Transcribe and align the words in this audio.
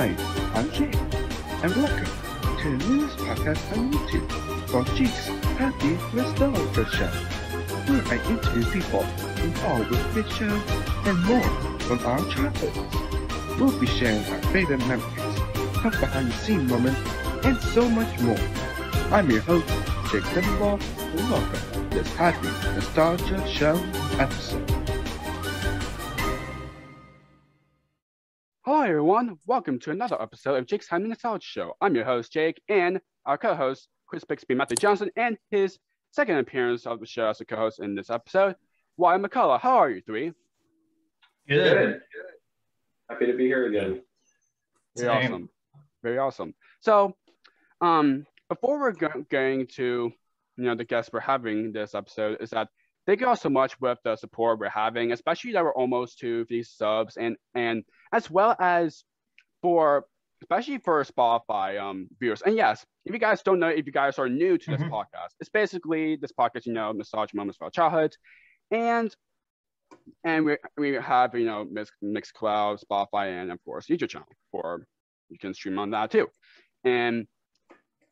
Hi, 0.00 0.16
I'm 0.54 0.72
Jake, 0.72 0.94
and 1.62 1.76
welcome 1.76 2.06
to 2.62 2.78
the 2.78 2.88
newest 2.88 3.18
podcast 3.18 3.76
on 3.76 3.92
YouTube 3.92 4.66
called 4.68 4.86
Jake's 4.96 5.26
Happy 5.58 5.98
Nostalgia 6.16 6.86
Show, 6.86 7.10
where 7.84 8.02
I 8.06 8.30
interview 8.30 8.64
people 8.72 9.02
involved 9.44 9.90
with 9.90 10.14
this 10.14 10.26
show 10.34 10.48
and 11.04 11.22
more 11.24 11.42
from 11.80 11.98
our 12.06 12.18
childhoods. 12.30 13.60
We'll 13.60 13.78
be 13.78 13.86
sharing 13.86 14.24
our 14.24 14.40
favorite 14.44 14.80
memories, 14.86 15.38
talk 15.82 15.92
behind 16.00 16.28
the 16.28 16.36
scene 16.38 16.66
moments, 16.66 16.98
and 17.44 17.60
so 17.60 17.86
much 17.86 18.18
more. 18.20 18.40
I'm 19.10 19.30
your 19.30 19.42
host, 19.42 19.68
Jake 20.10 20.24
Dimmelball, 20.32 20.80
and 21.10 21.30
welcome 21.30 21.90
to 21.90 21.96
this 21.98 22.10
Happy 22.14 22.48
Nostalgia 22.74 23.46
Show 23.46 23.78
episode. 24.18 24.69
Hello, 28.72 28.82
everyone. 28.82 29.36
Welcome 29.48 29.80
to 29.80 29.90
another 29.90 30.22
episode 30.22 30.54
of 30.54 30.64
Jake's 30.64 30.88
Happy 30.88 31.02
Nostalgia 31.02 31.44
Show. 31.44 31.74
I'm 31.80 31.96
your 31.96 32.04
host, 32.04 32.32
Jake, 32.32 32.62
and 32.68 33.00
our 33.26 33.36
co-host, 33.36 33.88
Chris 34.06 34.22
Bixby, 34.22 34.54
Matthew 34.54 34.76
Johnson, 34.76 35.10
and 35.16 35.36
his 35.50 35.76
second 36.12 36.36
appearance 36.36 36.86
of 36.86 37.00
the 37.00 37.06
show 37.06 37.26
as 37.26 37.40
a 37.40 37.44
co-host 37.44 37.80
in 37.80 37.96
this 37.96 38.10
episode, 38.10 38.54
Wyatt 38.96 39.22
McCullough. 39.22 39.58
How 39.58 39.78
are 39.78 39.90
you 39.90 40.00
three? 40.02 40.30
Good. 41.48 42.00
Happy 43.10 43.26
to 43.26 43.32
be 43.32 43.46
here 43.46 43.66
again. 43.66 44.02
Very 44.96 45.24
Same. 45.24 45.32
awesome. 45.32 45.48
Very 46.04 46.18
awesome. 46.18 46.54
So, 46.78 47.16
um, 47.80 48.24
before 48.48 48.78
we're 48.78 48.92
go- 48.92 49.24
going 49.30 49.66
to, 49.74 50.12
you 50.56 50.64
know, 50.64 50.76
the 50.76 50.84
guests 50.84 51.10
we're 51.12 51.18
having 51.18 51.72
this 51.72 51.96
episode, 51.96 52.36
is 52.40 52.50
that 52.50 52.68
thank 53.04 53.20
you 53.20 53.26
all 53.26 53.34
so 53.34 53.50
much 53.50 53.80
with 53.80 53.98
the 54.04 54.14
support 54.14 54.60
we're 54.60 54.68
having, 54.68 55.10
especially 55.10 55.54
that 55.54 55.64
we're 55.64 55.74
almost 55.74 56.20
to 56.20 56.46
these 56.48 56.70
subs, 56.70 57.16
and 57.16 57.36
and 57.56 57.82
as 58.12 58.30
well 58.30 58.56
as 58.60 59.04
for 59.62 60.06
especially 60.42 60.78
for 60.78 61.04
Spotify 61.04 61.78
um 61.80 62.08
viewers. 62.18 62.42
And 62.42 62.56
yes, 62.56 62.84
if 63.04 63.12
you 63.12 63.18
guys 63.20 63.42
don't 63.42 63.58
know, 63.60 63.68
if 63.68 63.86
you 63.86 63.92
guys 63.92 64.18
are 64.18 64.28
new 64.28 64.56
to 64.58 64.70
this 64.70 64.80
Mhm. 64.80 64.90
podcast, 64.90 65.30
it's 65.40 65.50
basically 65.50 66.16
this 66.16 66.32
podcast, 66.32 66.66
you 66.66 66.72
know, 66.72 66.92
nostalgia 66.92 67.36
moments 67.36 67.58
our 67.60 67.70
childhood, 67.70 68.14
and 68.70 69.14
and 70.24 70.44
we 70.44 70.56
we 70.76 70.92
have 70.94 71.34
you 71.34 71.46
know 71.46 71.64
Mix 71.70 71.90
Mixcloud, 72.02 72.82
Spotify, 72.84 73.40
and 73.40 73.50
of 73.52 73.62
course 73.64 73.86
YouTube 73.86 74.08
channel 74.10 74.28
for 74.50 74.86
you 75.28 75.38
can 75.38 75.54
stream 75.54 75.78
on 75.78 75.90
that 75.90 76.10
too, 76.10 76.26
and 76.84 77.26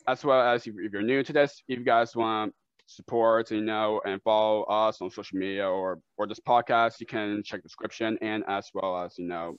as 0.06 0.24
well 0.24 0.40
as 0.40 0.66
if, 0.66 0.74
if 0.78 0.92
you're 0.92 1.02
new 1.02 1.22
to 1.22 1.32
this, 1.32 1.62
if 1.68 1.78
you 1.78 1.84
guys 1.84 2.16
want 2.16 2.54
support, 2.86 3.50
you 3.50 3.60
know, 3.60 4.00
and 4.06 4.22
follow 4.22 4.62
us 4.64 5.00
on 5.02 5.10
social 5.10 5.38
media 5.38 5.68
or 5.68 6.00
or 6.16 6.26
this 6.26 6.40
podcast, 6.40 7.00
you 7.00 7.06
can 7.06 7.42
check 7.42 7.60
the 7.62 7.68
description 7.68 8.18
and 8.22 8.44
as 8.48 8.70
well 8.74 8.96
as 9.02 9.18
you 9.18 9.26
know, 9.26 9.56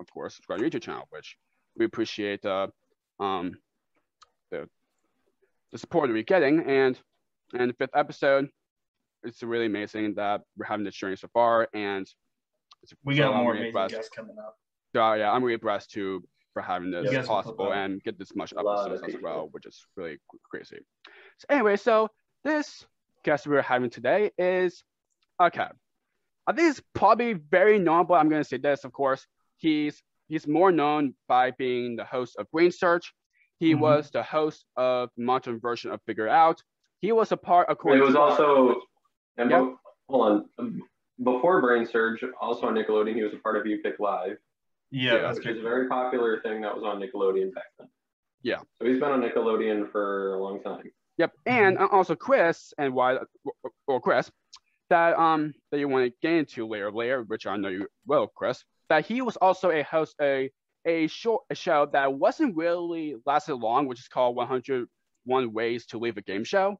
of 0.00 0.10
course, 0.10 0.34
subscribe 0.34 0.58
to 0.58 0.64
our 0.64 0.70
YouTube 0.70 0.82
channel, 0.82 1.06
which 1.10 1.36
we 1.76 1.84
appreciate 1.84 2.44
uh, 2.44 2.66
um 3.20 3.52
the 4.50 4.68
the 5.72 5.78
support 5.78 6.08
that 6.08 6.14
we're 6.14 6.22
getting 6.22 6.60
and 6.60 6.98
and 7.52 7.70
the 7.70 7.74
fifth 7.74 7.94
episode 7.94 8.48
it's 9.22 9.42
really 9.42 9.66
amazing 9.66 10.14
that 10.14 10.42
we're 10.56 10.66
having 10.66 10.84
this 10.84 10.94
journey 10.94 11.16
so 11.16 11.28
far 11.32 11.68
and 11.74 12.06
it's, 12.82 12.94
We 13.04 13.16
so 13.16 13.24
got 13.24 13.34
I'm 13.34 13.42
more 13.42 13.52
amazing 13.52 13.72
blessed. 13.72 13.94
guests 13.94 14.10
coming 14.14 14.36
up. 14.38 14.56
So, 14.94 15.12
yeah, 15.14 15.30
I'm 15.30 15.42
really 15.42 15.54
impressed 15.54 15.90
too 15.90 16.22
for 16.52 16.62
having 16.62 16.90
this 16.90 17.10
will 17.10 17.24
possible 17.24 17.72
and 17.72 18.02
get 18.02 18.18
this 18.18 18.34
much 18.34 18.52
episodes 18.52 19.02
as 19.06 19.16
well, 19.22 19.48
which 19.52 19.66
is 19.66 19.86
really 19.96 20.18
crazy. 20.50 20.78
So 21.38 21.46
anyway, 21.48 21.76
so 21.76 22.08
this 22.42 22.84
guest 23.24 23.46
we're 23.46 23.62
having 23.62 23.90
today 23.90 24.30
is 24.36 24.82
okay. 25.40 25.68
I 26.46 26.52
think 26.52 26.70
it's 26.70 26.82
probably 26.94 27.34
very 27.34 27.78
but 27.78 28.14
I'm 28.14 28.28
gonna 28.28 28.42
say 28.42 28.56
this, 28.56 28.84
of 28.84 28.92
course. 28.92 29.26
He's 29.64 30.02
he's 30.28 30.46
more 30.46 30.72
known 30.72 31.14
by 31.28 31.50
being 31.52 31.96
the 31.96 32.04
host 32.04 32.36
of 32.38 32.50
Brain 32.50 32.70
Surge. 32.72 33.12
He 33.58 33.74
Mhm. 33.74 33.80
was 33.80 34.10
the 34.10 34.22
host 34.22 34.64
of 34.76 35.10
the 35.16 35.22
modern 35.22 35.60
version 35.60 35.90
of 35.92 36.00
Figure 36.06 36.28
Out. 36.28 36.62
He 37.00 37.12
was 37.12 37.30
a 37.30 37.36
part 37.36 37.68
It 37.68 37.72
according 37.72 38.02
was 38.02 38.14
to 38.14 38.20
also, 38.20 38.82
and 39.36 39.50
Yep. 39.50 39.62
be- 39.64 39.76
hold 40.08 40.22
on, 40.32 40.48
Um, 40.58 40.82
before 41.22 41.60
Brain 41.60 41.84
Surge, 41.84 42.24
also 42.40 42.66
on 42.68 42.74
Nickelodeon, 42.74 43.14
he 43.14 43.22
was 43.22 43.34
a 43.34 43.38
part 43.38 43.56
of 43.56 43.66
You 43.66 43.78
Pick 43.82 43.98
Live, 44.00 44.38
Yeah, 44.92 45.14
Yeah, 45.14 45.20
that's 45.20 45.38
which 45.38 45.46
is 45.46 45.58
a 45.58 45.62
very 45.62 45.88
popular 45.88 46.40
thing 46.40 46.62
that 46.62 46.74
was 46.74 46.82
on 46.84 46.98
Nickelodeon 47.00 47.52
back 47.54 47.66
then. 47.78 47.88
Yeah. 48.42 48.60
So 48.80 48.86
he's 48.86 48.98
been 48.98 49.10
on 49.12 49.20
Nickelodeon 49.20 49.92
for 49.92 50.34
a 50.34 50.38
long 50.42 50.62
time. 50.62 50.90
Yep, 51.18 51.32
and 51.46 51.78
uh, 51.78 51.86
also 51.92 52.14
Chris 52.16 52.72
and 52.78 52.94
why 52.94 53.18
or 53.86 54.00
Chris 54.00 54.30
that 54.88 55.16
um 55.18 55.52
that 55.70 55.78
you 55.78 55.86
want 55.86 56.06
to 56.10 56.16
get 56.22 56.32
into 56.32 56.66
later 56.66 56.90
later, 56.90 57.22
which 57.24 57.46
I 57.46 57.56
know 57.56 57.68
you 57.68 57.86
will, 58.06 58.26
Chris. 58.28 58.64
That 58.90 59.06
he 59.06 59.22
was 59.22 59.36
also 59.36 59.70
a 59.70 59.82
host 59.82 60.14
a 60.20 60.50
a 60.84 61.06
short 61.06 61.44
a 61.48 61.54
show 61.54 61.86
that 61.92 62.12
wasn't 62.12 62.56
really 62.56 63.16
lasted 63.24 63.54
long, 63.54 63.86
which 63.86 64.00
is 64.00 64.08
called 64.08 64.36
101 64.36 65.52
Ways 65.52 65.86
to 65.86 65.98
Leave 65.98 66.18
a 66.18 66.22
Game 66.22 66.44
Show. 66.44 66.78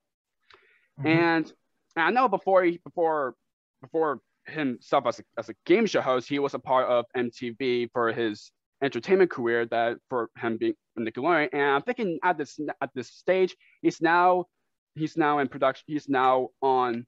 Mhm. 0.98 1.06
And, 1.06 1.52
and 1.96 2.04
I 2.04 2.10
know 2.10 2.28
before 2.28 2.62
he 2.64 2.78
before 2.84 3.34
before 3.80 4.20
himself 4.46 5.06
as 5.06 5.20
a, 5.20 5.22
as 5.38 5.48
a 5.48 5.54
game 5.64 5.86
show 5.86 6.00
host, 6.00 6.28
he 6.28 6.38
was 6.38 6.54
a 6.54 6.58
part 6.58 6.88
of 6.88 7.04
MTV 7.16 7.90
for 7.92 8.12
his 8.12 8.50
entertainment 8.82 9.30
career. 9.30 9.66
That 9.66 9.98
for 10.08 10.30
him 10.36 10.56
being 10.56 10.74
Nickelodeon, 10.98 11.50
and 11.52 11.62
I'm 11.62 11.82
thinking 11.82 12.18
at 12.22 12.36
this 12.36 12.58
at 12.80 12.90
this 12.94 13.08
stage, 13.10 13.56
he's 13.82 14.00
now 14.00 14.46
he's 14.94 15.16
now 15.16 15.38
in 15.38 15.48
production. 15.48 15.84
He's 15.86 16.08
now 16.08 16.48
on. 16.60 17.06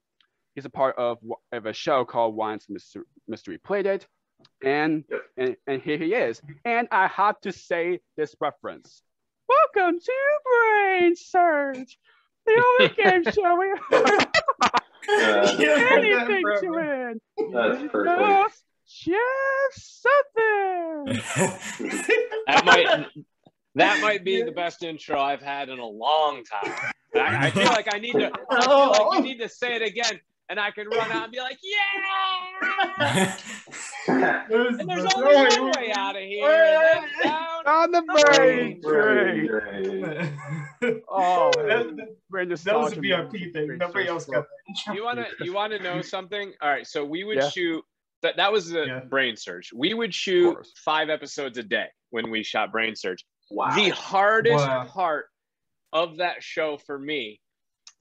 He's 0.54 0.64
a 0.66 0.70
part 0.70 0.96
of 0.96 1.19
of 1.50 1.66
a 1.66 1.72
show 1.72 2.04
called 2.04 2.36
Ryan's 2.36 2.66
Mystery, 2.69 3.04
Mystery 3.26 3.58
Playdate, 3.58 4.06
and, 4.64 5.04
Yep. 5.10 5.20
and 5.36 5.56
and 5.66 5.82
here 5.82 5.98
he 5.98 6.14
is. 6.14 6.41
And 6.64 6.88
I 6.91 7.06
have 7.08 7.41
to 7.42 7.53
say 7.53 8.00
this 8.16 8.34
reference. 8.41 9.03
Welcome 9.48 9.98
to 10.00 10.12
Brain 10.44 11.14
Surge, 11.16 11.98
the 12.47 12.64
only 12.81 12.94
game 12.94 13.25
show 13.32 13.58
we 13.58 13.72
Uh, 15.08 15.56
Yeah, 15.58 15.88
anything 15.92 16.44
that 16.44 16.60
to 16.62 16.69
win. 16.70 17.20
That's 17.52 17.92
perfect. 17.92 18.54
Just 18.86 20.02
something. 20.02 21.20
That 22.47 22.64
might 22.64 23.06
that 23.75 24.00
might 24.02 24.22
be 24.25 24.42
the 24.42 24.52
best 24.52 24.82
intro 24.82 25.19
I've 25.19 25.41
had 25.41 25.69
in 25.70 25.78
a 25.78 25.86
long 25.86 26.42
time. 26.44 26.72
I, 27.14 27.47
I 27.47 27.50
feel 27.50 27.64
like 27.64 27.92
I 27.92 27.98
need 27.98 28.12
to 28.12 28.31
I 28.50 28.66
feel 28.66 28.91
like 28.91 29.14
you 29.19 29.22
need 29.22 29.38
to 29.41 29.48
say 29.48 29.75
it 29.76 29.82
again 29.82 30.20
and 30.52 30.60
I 30.60 30.70
can 30.70 30.86
run 30.88 31.10
out 31.10 31.24
and 31.24 31.32
be 31.32 31.38
like, 31.40 31.58
yeah! 32.98 33.36
And 34.08 34.88
there's 34.88 35.06
only 35.14 35.34
one 35.34 35.70
way 35.78 35.92
out 35.94 36.14
of 36.16 36.22
here. 36.22 36.46
That's 36.92 37.22
down. 37.22 37.66
On 37.66 37.90
the 37.92 38.02
brain 38.02 38.80
Brain 38.80 39.48
train. 39.48 41.02
Oh, 41.08 41.52
That- 41.56 41.96
that- 41.96 42.16
brain 42.28 42.48
that 42.50 42.78
was 42.78 42.92
a 42.92 43.00
VIP 43.00 43.52
thing. 43.52 43.78
Nobody 43.78 44.08
else 44.08 44.26
got 44.26 44.44
that. 44.86 44.94
You 44.94 45.04
wanna 45.04 45.26
you 45.40 45.54
wanna 45.54 45.78
know 45.78 46.02
something? 46.16 46.52
All 46.60 46.69
right, 46.69 46.86
so 46.86 47.04
we 47.04 47.24
would 47.24 47.38
Yeah. 47.38 47.48
shoot 47.48 47.82
that 48.22 48.36
that 48.36 48.52
was 48.52 48.69
the 48.70 48.84
Yeah. 48.86 49.00
brain 49.00 49.36
surge. 49.36 49.72
We 49.72 49.94
would 49.94 50.12
shoot 50.14 50.56
five 50.84 51.08
episodes 51.08 51.56
a 51.58 51.62
day 51.62 51.86
when 52.10 52.28
we 52.30 52.42
shot 52.42 52.72
brain 52.72 52.94
surge. 52.96 53.24
Wow. 53.50 53.74
The 53.74 53.88
hardest 53.90 54.66
Wow. 54.66 54.84
part 54.86 55.26
of 55.92 56.16
that 56.19 56.42
show 56.42 56.76
for 56.76 56.98
me 56.98 57.40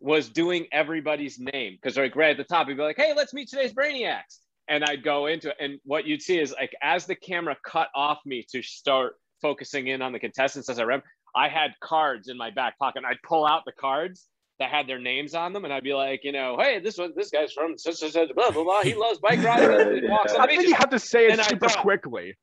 was 0.02 0.30
doing 0.30 0.66
everybody's 0.72 1.40
name 1.40 1.78
because 1.82 1.98
like 1.98 2.16
right 2.16 2.32
at 2.32 2.38
the 2.38 2.44
top, 2.44 2.68
you'd 2.68 2.78
be 2.78 2.84
like, 2.84 2.98
"Hey, 2.98 3.14
let's 3.16 3.34
meet 3.34 3.48
today's 3.50 3.74
brainiacs," 3.74 4.40
and 4.68 4.84
I'd 4.84 5.04
go 5.04 5.28
into 5.28 5.50
it, 5.50 5.56
and 5.60 5.80
what 5.84 6.06
you'd 6.06 6.22
see 6.22 6.40
is 6.40 6.54
like 6.60 6.74
as 6.82 7.06
the 7.06 7.16
camera 7.16 7.56
cut 7.66 7.90
off 7.96 8.20
me 8.26 8.44
to 8.52 8.62
start 8.62 9.14
focusing 9.42 9.88
in 9.88 10.02
on 10.02 10.12
the 10.12 10.20
contestants 10.20 10.70
as 10.70 10.78
I 10.80 10.84
ran, 10.84 11.02
I 11.36 11.48
had 11.50 11.72
cards 11.82 12.28
in 12.28 12.38
my 12.38 12.52
back 12.52 12.78
pocket. 12.78 12.98
And 13.00 13.08
I'd 13.08 13.22
pull 13.28 13.46
out 13.46 13.64
the 13.66 13.72
cards 13.72 14.28
that 14.60 14.70
had 14.70 14.86
their 14.88 15.00
names 15.00 15.34
on 15.34 15.54
them, 15.54 15.66
and 15.66 15.74
I'd 15.74 15.84
be 15.84 15.94
like, 15.94 16.22
you 16.24 16.32
know, 16.32 16.58
"Hey, 16.60 16.80
this 16.80 16.98
one, 16.98 17.14
this 17.16 17.30
guy's 17.30 17.52
from 17.54 17.78
such 17.78 17.96
such 17.96 18.12
such 18.12 18.34
blah 18.36 18.52
blah 18.52 18.64
blah. 18.64 18.82
He 18.82 18.94
loves 18.96 19.20
bike 19.20 19.42
riding. 19.44 20.04
He 20.04 20.08
walks 20.10 20.34
on 20.34 20.42
I 20.42 20.48
think 20.48 20.68
you 20.68 20.76
have 20.76 20.90
to 20.90 21.00
say 21.00 21.28
it 21.28 21.34
And 21.34 21.44
super 21.44 21.68
thought- 21.70 21.78
quickly. 21.82 22.36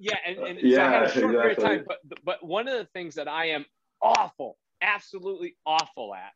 Yeah, 0.00 0.16
and, 0.26 0.38
and 0.38 0.58
so 0.60 0.80
I 0.82 0.90
had 0.90 1.02
a 1.02 1.06
Yeah, 1.06 1.12
short 1.12 1.32
period 1.32 1.58
of 1.58 1.64
time. 1.64 1.84
But 1.86 1.98
but 2.24 2.44
one 2.44 2.66
of 2.68 2.74
the 2.78 2.86
things 2.94 3.14
that 3.14 3.28
I 3.28 3.50
am 3.50 3.64
awful, 4.02 4.56
absolutely 4.82 5.56
awful 5.64 6.14
at 6.14 6.32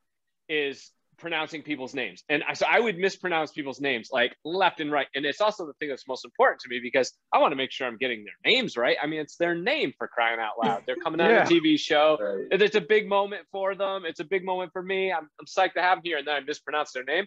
is 0.48 0.90
pronouncing 1.18 1.62
people's 1.62 1.94
names. 1.94 2.22
And 2.28 2.44
I, 2.48 2.52
so 2.52 2.64
I 2.70 2.78
would 2.78 2.96
mispronounce 2.96 3.50
people's 3.50 3.80
names 3.80 4.10
like 4.12 4.36
left 4.44 4.78
and 4.80 4.92
right. 4.92 5.08
And 5.16 5.26
it's 5.26 5.40
also 5.40 5.66
the 5.66 5.72
thing 5.74 5.88
that's 5.88 6.06
most 6.06 6.24
important 6.24 6.60
to 6.60 6.68
me 6.68 6.78
because 6.80 7.12
I 7.32 7.38
want 7.38 7.50
to 7.50 7.56
make 7.56 7.72
sure 7.72 7.88
I'm 7.88 7.96
getting 7.96 8.24
their 8.24 8.52
names 8.52 8.76
right. 8.76 8.96
I 9.02 9.06
mean, 9.08 9.18
it's 9.20 9.34
their 9.36 9.56
name 9.56 9.92
for 9.98 10.06
crying 10.06 10.38
out 10.38 10.64
loud. 10.64 10.84
They're 10.86 10.94
coming 10.96 11.20
out 11.20 11.30
Yeah. 11.30 11.42
of 11.42 11.50
a 11.50 11.52
TV 11.52 11.76
show. 11.78 12.18
Right. 12.20 12.60
It's 12.62 12.76
a 12.76 12.80
big 12.80 13.08
moment 13.08 13.46
for 13.50 13.74
them. 13.74 14.04
It's 14.06 14.20
a 14.20 14.24
big 14.24 14.44
moment 14.44 14.72
for 14.72 14.80
me. 14.82 15.12
I'm, 15.12 15.28
I'm 15.40 15.46
psyched 15.46 15.74
to 15.74 15.82
have 15.82 15.98
them 15.98 16.02
here. 16.04 16.18
And 16.18 16.26
then 16.26 16.36
I 16.36 16.40
mispronounce 16.40 16.92
their 16.92 17.04
name. 17.04 17.26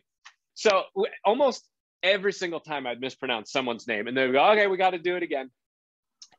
So 0.53 0.83
w- 0.95 1.11
almost 1.25 1.67
every 2.01 2.31
single 2.31 2.61
time 2.61 2.87
I'd 2.87 3.01
mispronounce 3.01 3.51
someone's 3.51 3.87
name 3.87 4.07
and 4.07 4.15
they'd 4.15 4.31
go, 4.31 4.51
okay, 4.51 4.67
we 4.67 4.77
got 4.77 4.91
to 4.91 4.99
do 4.99 5.17
it 5.17 5.23
again. 5.23 5.51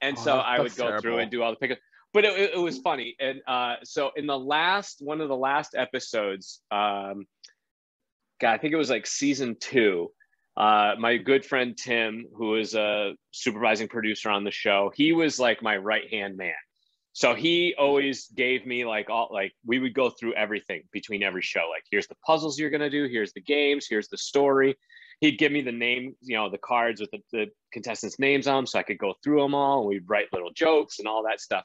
And 0.00 0.16
Oh, 0.18 0.22
so 0.24 0.36
I 0.38 0.58
would 0.58 0.70
that's 0.72 0.78
go 0.78 0.98
through 1.00 1.18
and 1.18 1.30
do 1.30 1.42
all 1.42 1.50
the 1.50 1.56
pickups. 1.56 1.80
But 2.12 2.24
it, 2.24 2.54
it, 2.54 2.58
was 2.58 2.78
funny. 2.78 3.16
And 3.20 3.40
uh, 3.46 3.76
so 3.84 4.10
in 4.16 4.26
the 4.26 4.38
last, 4.38 4.98
one 5.00 5.20
of 5.20 5.28
the 5.28 5.36
last 5.36 5.74
episodes, 5.74 6.60
um, 6.70 7.26
God, 8.40 8.52
I 8.54 8.58
think 8.58 8.74
it 8.74 8.76
was 8.76 8.90
like 8.90 9.06
season 9.06 9.56
two. 9.58 10.12
Uh, 10.56 10.94
my 10.98 11.16
good 11.16 11.46
friend 11.46 11.76
Tim, 11.76 12.26
who 12.34 12.56
is 12.56 12.74
a 12.74 13.14
supervising 13.30 13.88
producer 13.88 14.28
on 14.28 14.44
the 14.44 14.50
show, 14.50 14.92
he 14.94 15.12
was 15.12 15.38
like 15.38 15.62
my 15.62 15.76
right 15.76 16.10
hand 16.10 16.36
man. 16.36 16.52
so 17.14 17.34
he 17.34 17.74
always 17.78 18.28
gave 18.28 18.66
me 18.66 18.84
like 18.84 19.08
all 19.08 19.28
like 19.32 19.52
we 19.64 19.78
would 19.78 19.94
go 19.94 20.10
through 20.10 20.34
everything 20.34 20.82
between 20.92 21.22
every 21.22 21.40
show. 21.40 21.66
Like 21.70 21.84
here's 21.90 22.06
the 22.06 22.16
puzzles 22.26 22.58
you're 22.58 22.70
gonna 22.70 22.90
do, 22.90 23.06
here's 23.06 23.32
the 23.32 23.40
games, 23.40 23.86
here's 23.88 24.08
the 24.08 24.18
story. 24.18 24.76
He'd 25.20 25.38
give 25.38 25.52
me 25.52 25.62
the 25.62 25.72
name, 25.72 26.16
you 26.20 26.36
know, 26.36 26.50
the 26.50 26.58
cards 26.58 27.00
with 27.00 27.10
the, 27.12 27.20
the 27.32 27.46
contestants' 27.72 28.18
names 28.18 28.46
on 28.46 28.56
them, 28.56 28.66
so 28.66 28.78
I 28.78 28.82
could 28.82 28.98
go 28.98 29.14
through 29.22 29.40
them 29.40 29.54
all. 29.54 29.78
And 29.80 29.88
we'd 29.88 30.08
write 30.08 30.26
little 30.32 30.50
jokes 30.52 30.98
and 30.98 31.06
all 31.06 31.22
that 31.22 31.40
stuff. 31.40 31.64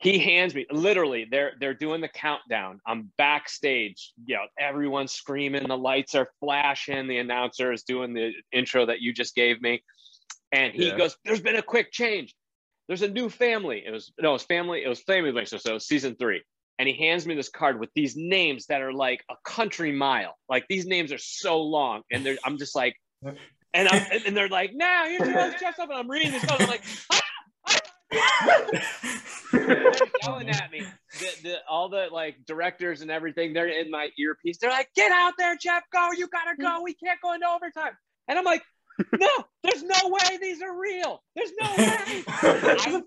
He 0.00 0.18
hands 0.18 0.54
me 0.54 0.66
literally. 0.70 1.26
They're 1.30 1.52
they're 1.58 1.74
doing 1.74 2.00
the 2.00 2.08
countdown. 2.08 2.80
I'm 2.86 3.10
backstage. 3.18 4.12
You 4.26 4.36
know, 4.36 4.46
everyone's 4.58 5.12
screaming. 5.12 5.66
The 5.66 5.76
lights 5.76 6.14
are 6.14 6.30
flashing. 6.40 7.08
The 7.08 7.18
announcer 7.18 7.72
is 7.72 7.82
doing 7.82 8.14
the 8.14 8.32
intro 8.52 8.86
that 8.86 9.00
you 9.00 9.12
just 9.12 9.34
gave 9.34 9.60
me, 9.60 9.82
and 10.52 10.72
he 10.72 10.88
Yeah. 10.88 10.96
goes, 10.96 11.16
"There's 11.24 11.40
been 11.40 11.56
a 11.56 11.62
quick 11.62 11.90
change." 11.90 12.34
there's 12.88 13.02
a 13.02 13.08
new 13.08 13.28
family. 13.28 13.84
It 13.86 13.90
was 13.90 14.12
no, 14.18 14.30
it 14.30 14.32
was 14.32 14.42
family. 14.44 14.82
It 14.82 14.88
was 14.88 15.02
family 15.02 15.30
relationship. 15.30 15.60
So 15.60 15.74
was 15.74 15.86
season 15.86 16.16
three, 16.16 16.42
and 16.78 16.88
he 16.88 16.94
hands 16.94 17.26
me 17.26 17.34
this 17.34 17.50
card 17.50 17.78
with 17.78 17.90
these 17.94 18.16
names 18.16 18.66
that 18.66 18.80
are 18.80 18.92
like 18.92 19.22
a 19.30 19.34
country 19.44 19.92
mile. 19.92 20.36
Like 20.48 20.66
these 20.68 20.86
names 20.86 21.12
are 21.12 21.18
so 21.18 21.60
long, 21.60 22.02
and 22.10 22.24
they're, 22.24 22.38
I'm 22.44 22.56
just 22.56 22.74
like, 22.74 22.96
and 23.74 23.88
I'm, 23.88 24.02
and 24.26 24.36
they're 24.36 24.48
like, 24.48 24.72
now 24.74 25.04
here's 25.04 25.28
your 25.28 25.38
host, 25.38 25.58
Jeff 25.60 25.76
Sutton." 25.76 25.94
I'm 25.94 26.10
reading 26.10 26.32
this 26.32 26.44
card. 26.44 26.62
I'm 26.62 26.68
like, 26.68 26.82
"Ah!" 27.12 27.20
They're 28.10 29.92
yelling 30.22 30.50
at 30.50 30.70
me. 30.70 30.82
The, 31.18 31.30
the, 31.42 31.56
all 31.68 31.88
the 31.88 32.08
like 32.10 32.36
directors 32.46 33.02
and 33.02 33.10
everything, 33.10 33.52
they're 33.52 33.68
in 33.68 33.90
my 33.90 34.10
earpiece. 34.18 34.58
They're 34.58 34.70
like, 34.70 34.88
get 34.94 35.12
out 35.12 35.34
there, 35.38 35.56
Jeff, 35.56 35.82
go. 35.92 36.10
You 36.16 36.28
gotta 36.28 36.56
go. 36.60 36.82
We 36.82 36.94
can't 36.94 37.20
go 37.20 37.34
into 37.34 37.46
overtime. 37.46 37.96
And 38.28 38.38
I'm 38.38 38.44
like, 38.44 38.62
no, 39.18 39.28
there's 39.62 39.82
no 39.82 39.96
way 40.04 40.38
these 40.40 40.62
are 40.62 40.78
real. 40.78 41.22
There's 41.36 41.52
no 41.60 41.74
way. 41.76 42.24
I'm, 42.80 43.04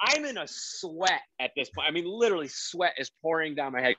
I'm 0.00 0.24
in 0.24 0.38
a 0.38 0.46
sweat 0.46 1.20
at 1.38 1.52
this 1.56 1.70
point. 1.70 1.88
I 1.88 1.90
mean, 1.92 2.06
literally, 2.06 2.48
sweat 2.48 2.94
is 2.98 3.10
pouring 3.22 3.54
down 3.54 3.72
my 3.72 3.80
head 3.80 3.94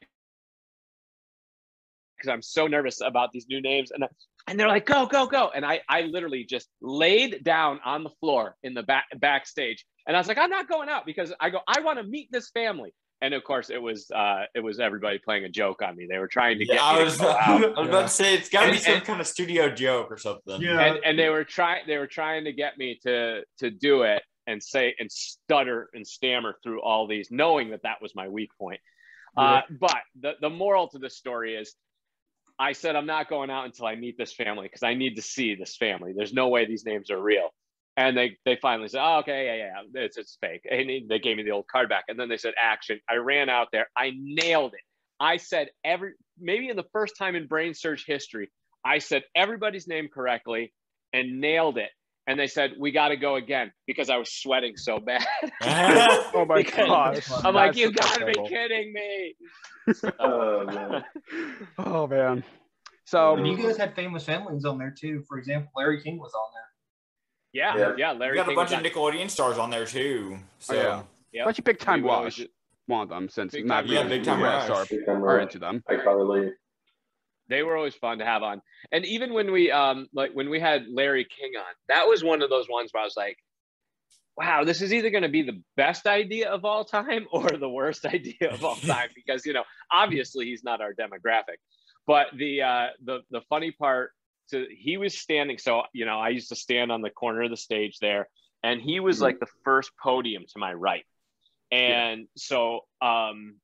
because 2.18 2.34
I'm 2.34 2.42
so 2.42 2.68
nervous 2.68 3.02
about 3.02 3.32
these 3.32 3.48
new 3.48 3.62
names. 3.62 3.92
And 3.92 4.04
and 4.48 4.60
they're 4.60 4.68
like, 4.68 4.86
go, 4.86 5.06
go, 5.06 5.28
go. 5.28 5.52
And 5.56 5.66
I, 5.66 5.82
I 5.88 6.02
literally 6.02 6.44
just 6.44 6.68
laid 6.82 7.44
down 7.44 7.80
on 7.86 8.04
the 8.04 8.10
floor 8.20 8.58
in 8.64 8.74
the 8.74 8.84
back 8.84 9.06
backstage. 9.18 9.86
And 10.06 10.18
I 10.18 10.20
was 10.20 10.28
like, 10.28 10.38
I'm 10.38 10.50
not 10.50 10.68
going 10.68 10.90
out 10.90 11.06
because 11.06 11.34
I 11.40 11.50
go, 11.50 11.60
I 11.68 11.82
want 11.82 12.00
to 12.00 12.04
meet 12.04 12.30
this 12.32 12.50
family. 12.50 12.94
And 13.22 13.34
of 13.34 13.44
course, 13.46 13.70
it 13.70 13.82
was 13.82 14.12
uh, 14.12 14.44
it 14.54 14.60
was 14.60 14.82
everybody 14.82 15.18
playing 15.18 15.46
a 15.46 15.50
joke 15.50 15.82
on 15.82 15.96
me. 15.96 16.08
They 16.10 16.18
were 16.18 16.28
trying 16.28 16.60
to 16.60 16.66
get 16.66 16.76
Yeah, 16.76 16.84
I 16.84 17.04
was, 17.04 17.16
to 17.18 17.24
go 17.24 17.30
I 17.78 17.80
was 17.80 17.88
about 17.88 18.02
to 18.02 18.10
say 18.10 18.36
it's 18.36 18.50
got 18.50 18.66
to 18.66 18.72
be 18.72 18.80
some 18.80 18.96
and- 18.96 19.06
kind 19.06 19.22
of 19.22 19.28
studio 19.28 19.70
joke 19.70 20.12
or 20.12 20.18
something. 20.18 20.62
Yeah. 20.62 20.82
and 20.82 21.00
and 21.06 21.18
they 21.18 21.30
were 21.30 21.46
trying 21.46 21.84
they 21.88 21.98
were 21.98 22.08
trying 22.08 22.44
to 22.44 22.52
get 22.52 22.78
me 22.78 23.00
to 23.04 23.44
to 23.60 23.70
do 23.70 24.04
it 24.04 24.24
and 24.48 24.62
say 24.62 24.96
and 25.00 25.12
stutter 25.12 25.90
and 25.94 26.06
stammer 26.06 26.56
through 26.64 26.82
all 26.82 27.08
these 27.08 27.30
knowing 27.32 27.72
that 27.72 27.84
that 27.84 28.02
was 28.02 28.16
my 28.16 28.28
weak 28.28 28.50
point 28.60 28.80
uh, 29.38 29.62
but 29.80 29.98
the, 30.20 30.34
the 30.42 30.50
moral 30.50 30.88
to 30.90 31.00
the 31.00 31.10
story 31.10 31.56
is 31.56 31.76
i 32.60 32.72
said 32.72 32.96
i'm 32.96 33.06
not 33.06 33.30
going 33.30 33.50
out 33.50 33.66
until 33.66 33.86
i 33.86 33.96
meet 33.96 34.18
this 34.18 34.34
family 34.34 34.64
because 34.68 34.84
i 34.84 34.94
need 34.94 35.16
to 35.16 35.22
see 35.22 35.56
this 35.56 35.76
family 35.76 36.14
there's 36.16 36.34
no 36.34 36.50
way 36.50 36.66
these 36.66 36.86
names 36.86 37.10
are 37.10 37.22
real 37.22 37.50
and 37.98 38.18
they 38.18 38.38
they 38.46 38.58
finally 38.62 38.88
said 38.88 39.02
oh, 39.04 39.20
okay 39.20 39.46
yeah 39.46 39.82
yeah 39.94 40.02
it's, 40.04 40.18
it's 40.18 40.38
fake 40.42 40.62
and 40.70 40.90
they 41.10 41.20
gave 41.20 41.38
me 41.38 41.44
the 41.44 41.52
old 41.52 41.68
card 41.68 41.90
back 41.90 42.06
and 42.08 42.20
then 42.20 42.30
they 42.30 42.38
said 42.38 42.54
action 42.60 43.00
i 43.10 43.16
ran 43.16 43.50
out 43.50 43.68
there 43.72 43.88
i 43.96 44.12
nailed 44.16 44.74
it 44.74 44.82
i 45.20 45.38
said 45.38 45.70
every 45.84 46.14
maybe 46.40 46.70
in 46.70 46.76
the 46.76 46.86
first 46.92 47.16
time 47.18 47.36
in 47.36 47.46
brain 47.48 47.74
surge 47.74 48.06
history 48.06 48.50
I 48.86 48.98
said 49.00 49.24
everybody's 49.36 49.88
name 49.88 50.10
correctly 50.14 50.74
and 51.14 51.40
nailed 51.40 51.78
it. 51.78 51.90
And 52.28 52.40
they 52.40 52.48
said, 52.48 52.74
we 52.80 52.92
got 52.92 53.10
to 53.10 53.18
go 53.18 53.36
again 53.36 53.72
because 53.88 54.10
I 54.10 54.16
was 54.18 54.32
sweating 54.32 54.78
so 54.78 55.00
bad. 55.00 55.26
Oh 56.34 56.46
my 56.46 56.58
Because- 56.58 56.88
gosh. 56.88 57.46
I'm 57.46 57.54
like, 57.54 57.72
That's 57.72 57.78
you 57.80 57.92
got 57.92 58.20
to 58.20 58.26
be 58.26 58.34
kidding 58.48 58.94
me. 58.94 59.36
Oh, 60.20 60.64
man. 60.66 61.04
Oh 61.78 62.08
man. 62.08 62.44
So 63.06 63.36
And 63.36 63.46
you 63.46 63.58
guys 63.58 63.76
had 63.76 63.94
famous 63.96 64.24
families 64.24 64.64
on 64.64 64.78
there 64.78 64.94
too. 64.98 65.24
For 65.28 65.38
example, 65.38 65.72
Larry 65.76 66.02
King 66.02 66.18
was 66.18 66.34
on 66.34 66.50
there. 66.54 66.64
Yeah, 67.54 67.78
Yeah. 67.78 67.94
yeah. 67.98 68.14
We 68.14 68.20
Larry 68.20 68.36
got 68.38 68.52
a 68.52 68.56
bunch 68.56 68.72
of 68.72 68.80
on- 68.80 68.84
Nickelodeon 68.84 69.30
stars 69.30 69.58
on 69.58 69.70
there 69.70 69.86
too. 69.86 70.40
So 70.60 70.76
Oh, 70.76 70.82
yeah. 70.82 71.04
Yep. 71.34 71.46
But 71.46 71.58
you 71.58 71.64
Big 71.64 71.80
Time 71.80 72.00
We 72.02 72.04
would 72.10 72.12
always 72.14 72.38
Rush, 72.40 72.48
ju- 72.48 72.54
one 72.88 73.02
of 73.02 73.10
them, 73.10 73.30
since 73.30 73.54
Big 73.54 73.66
not 73.66 73.86
Time 73.86 73.94
Yeah, 73.94 74.04
Big 74.08 74.24
Time 74.24 74.40
yeah, 74.40 74.68
Rush. 74.68 74.70
Are, 74.70 74.86
Big 74.86 75.06
Time 75.06 75.24
are 75.24 75.36
Rush. 75.38 75.42
into 75.44 75.60
them. 75.60 75.84
iCarly. 75.90 76.52
They 77.50 77.62
were 77.64 77.76
always 77.76 77.96
fun 77.96 78.20
to 78.20 78.26
have 78.26 78.42
on. 78.44 78.62
And 78.92 79.06
even 79.06 79.34
when 79.34 79.52
we 79.52 79.70
um 79.72 80.08
like 80.14 80.32
when 80.34 80.50
we 80.50 80.60
had 80.60 80.86
Larry 80.90 81.26
King 81.26 81.52
on, 81.58 81.66
that 81.90 82.08
was 82.08 82.24
one 82.24 82.42
of 82.42 82.50
those 82.50 82.68
ones 82.70 82.90
where 82.92 83.02
I 83.02 83.06
was 83.06 83.16
like, 83.18 83.38
wow, 84.38 84.64
this 84.64 84.82
is 84.82 84.94
either 84.94 85.10
going 85.12 85.24
to 85.24 85.30
be 85.30 85.44
the 85.44 85.62
best 85.78 86.08
idea 86.08 86.50
of 86.50 86.66
all 86.66 86.86
time 86.86 87.28
or 87.32 87.48
the 87.50 87.70
worst 87.70 88.06
idea 88.18 88.50
of 88.52 88.64
all 88.64 88.76
time 88.76 89.10
because 89.16 89.46
you 89.46 89.54
know 89.54 89.64
obviously 89.92 90.46
he's 90.46 90.64
not 90.64 90.82
our 90.82 90.94
demographic. 90.94 91.58
But 92.08 92.28
the 92.38 92.62
uh, 92.62 92.88
the 93.04 93.20
the 93.32 93.42
funny 93.50 93.72
part, 93.72 94.12
to 94.52 94.66
he 94.70 94.98
was 94.98 95.18
standing. 95.18 95.58
So 95.58 95.84
you 95.94 96.06
know 96.06 96.20
I 96.20 96.30
used 96.30 96.50
to 96.50 96.56
stand 96.56 96.92
on 96.92 97.02
the 97.02 97.10
corner 97.10 97.44
of 97.44 97.50
the 97.50 97.58
stage 97.58 98.00
there, 98.00 98.28
and 98.64 98.82
he 98.82 99.00
was 99.00 99.20
Mhm. 99.20 99.24
like 99.24 99.40
the 99.40 99.48
first 99.64 99.92
podium 100.02 100.46
to 100.54 100.60
my 100.60 100.74
right. 100.74 101.06
And 101.72 102.28
so 102.38 102.82
um, 103.02 103.56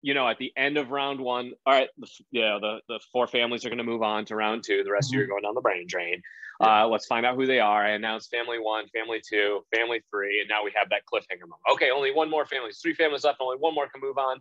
you 0.00 0.14
know, 0.14 0.28
at 0.28 0.38
the 0.38 0.52
end 0.56 0.78
of 0.78 0.90
round 0.90 1.20
one, 1.20 1.52
all 1.66 1.72
right, 1.74 1.88
the, 1.98 2.08
you 2.30 2.40
know, 2.40 2.60
the, 2.60 2.80
the 2.88 3.00
four 3.12 3.26
families 3.26 3.64
are 3.64 3.68
going 3.68 3.78
to 3.78 3.84
move 3.84 4.02
on 4.02 4.24
to 4.26 4.36
round 4.36 4.62
two. 4.62 4.84
The 4.84 4.92
rest 4.92 5.10
of 5.10 5.18
you 5.18 5.24
are 5.24 5.26
going 5.26 5.42
down 5.42 5.56
the 5.56 5.60
brain 5.60 5.86
drain. 5.88 6.22
Uh, 6.60 6.86
let's 6.88 7.06
find 7.06 7.26
out 7.26 7.34
who 7.34 7.46
they 7.46 7.58
are. 7.60 7.84
I 7.84 7.90
announced 7.90 8.30
family 8.30 8.58
one, 8.60 8.86
family 8.88 9.20
two, 9.28 9.64
family 9.74 10.02
three, 10.10 10.40
and 10.40 10.48
now 10.48 10.64
we 10.64 10.72
have 10.74 10.88
that 10.90 11.02
cliffhanger 11.12 11.42
moment. 11.42 11.60
Okay, 11.72 11.90
only 11.90 12.12
one 12.12 12.30
more 12.30 12.46
family. 12.46 12.70
Three 12.72 12.94
families 12.94 13.24
left. 13.24 13.38
Only 13.40 13.56
one 13.58 13.74
more 13.74 13.88
can 13.88 14.00
move 14.00 14.18
on 14.18 14.40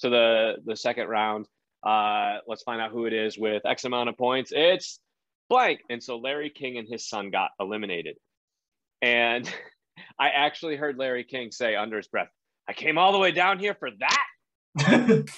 to 0.00 0.08
the 0.08 0.56
the 0.64 0.76
second 0.76 1.08
round. 1.08 1.46
Uh, 1.84 2.38
let's 2.46 2.62
find 2.64 2.80
out 2.80 2.90
who 2.90 3.06
it 3.06 3.12
is 3.12 3.38
with 3.38 3.64
X 3.66 3.84
amount 3.84 4.08
of 4.08 4.16
points. 4.16 4.52
It's 4.54 5.00
blank. 5.48 5.80
And 5.90 6.02
so 6.02 6.18
Larry 6.18 6.50
King 6.50 6.78
and 6.78 6.88
his 6.88 7.08
son 7.08 7.30
got 7.30 7.50
eliminated. 7.60 8.16
And 9.02 9.50
I 10.18 10.28
actually 10.30 10.76
heard 10.76 10.96
Larry 10.98 11.24
King 11.24 11.50
say 11.50 11.74
under 11.74 11.96
his 11.96 12.08
breath, 12.08 12.28
I 12.68 12.72
came 12.72 12.98
all 12.98 13.12
the 13.12 13.18
way 13.18 13.32
down 13.32 13.58
here 13.58 13.74
for 13.74 13.88
that. 13.98 15.24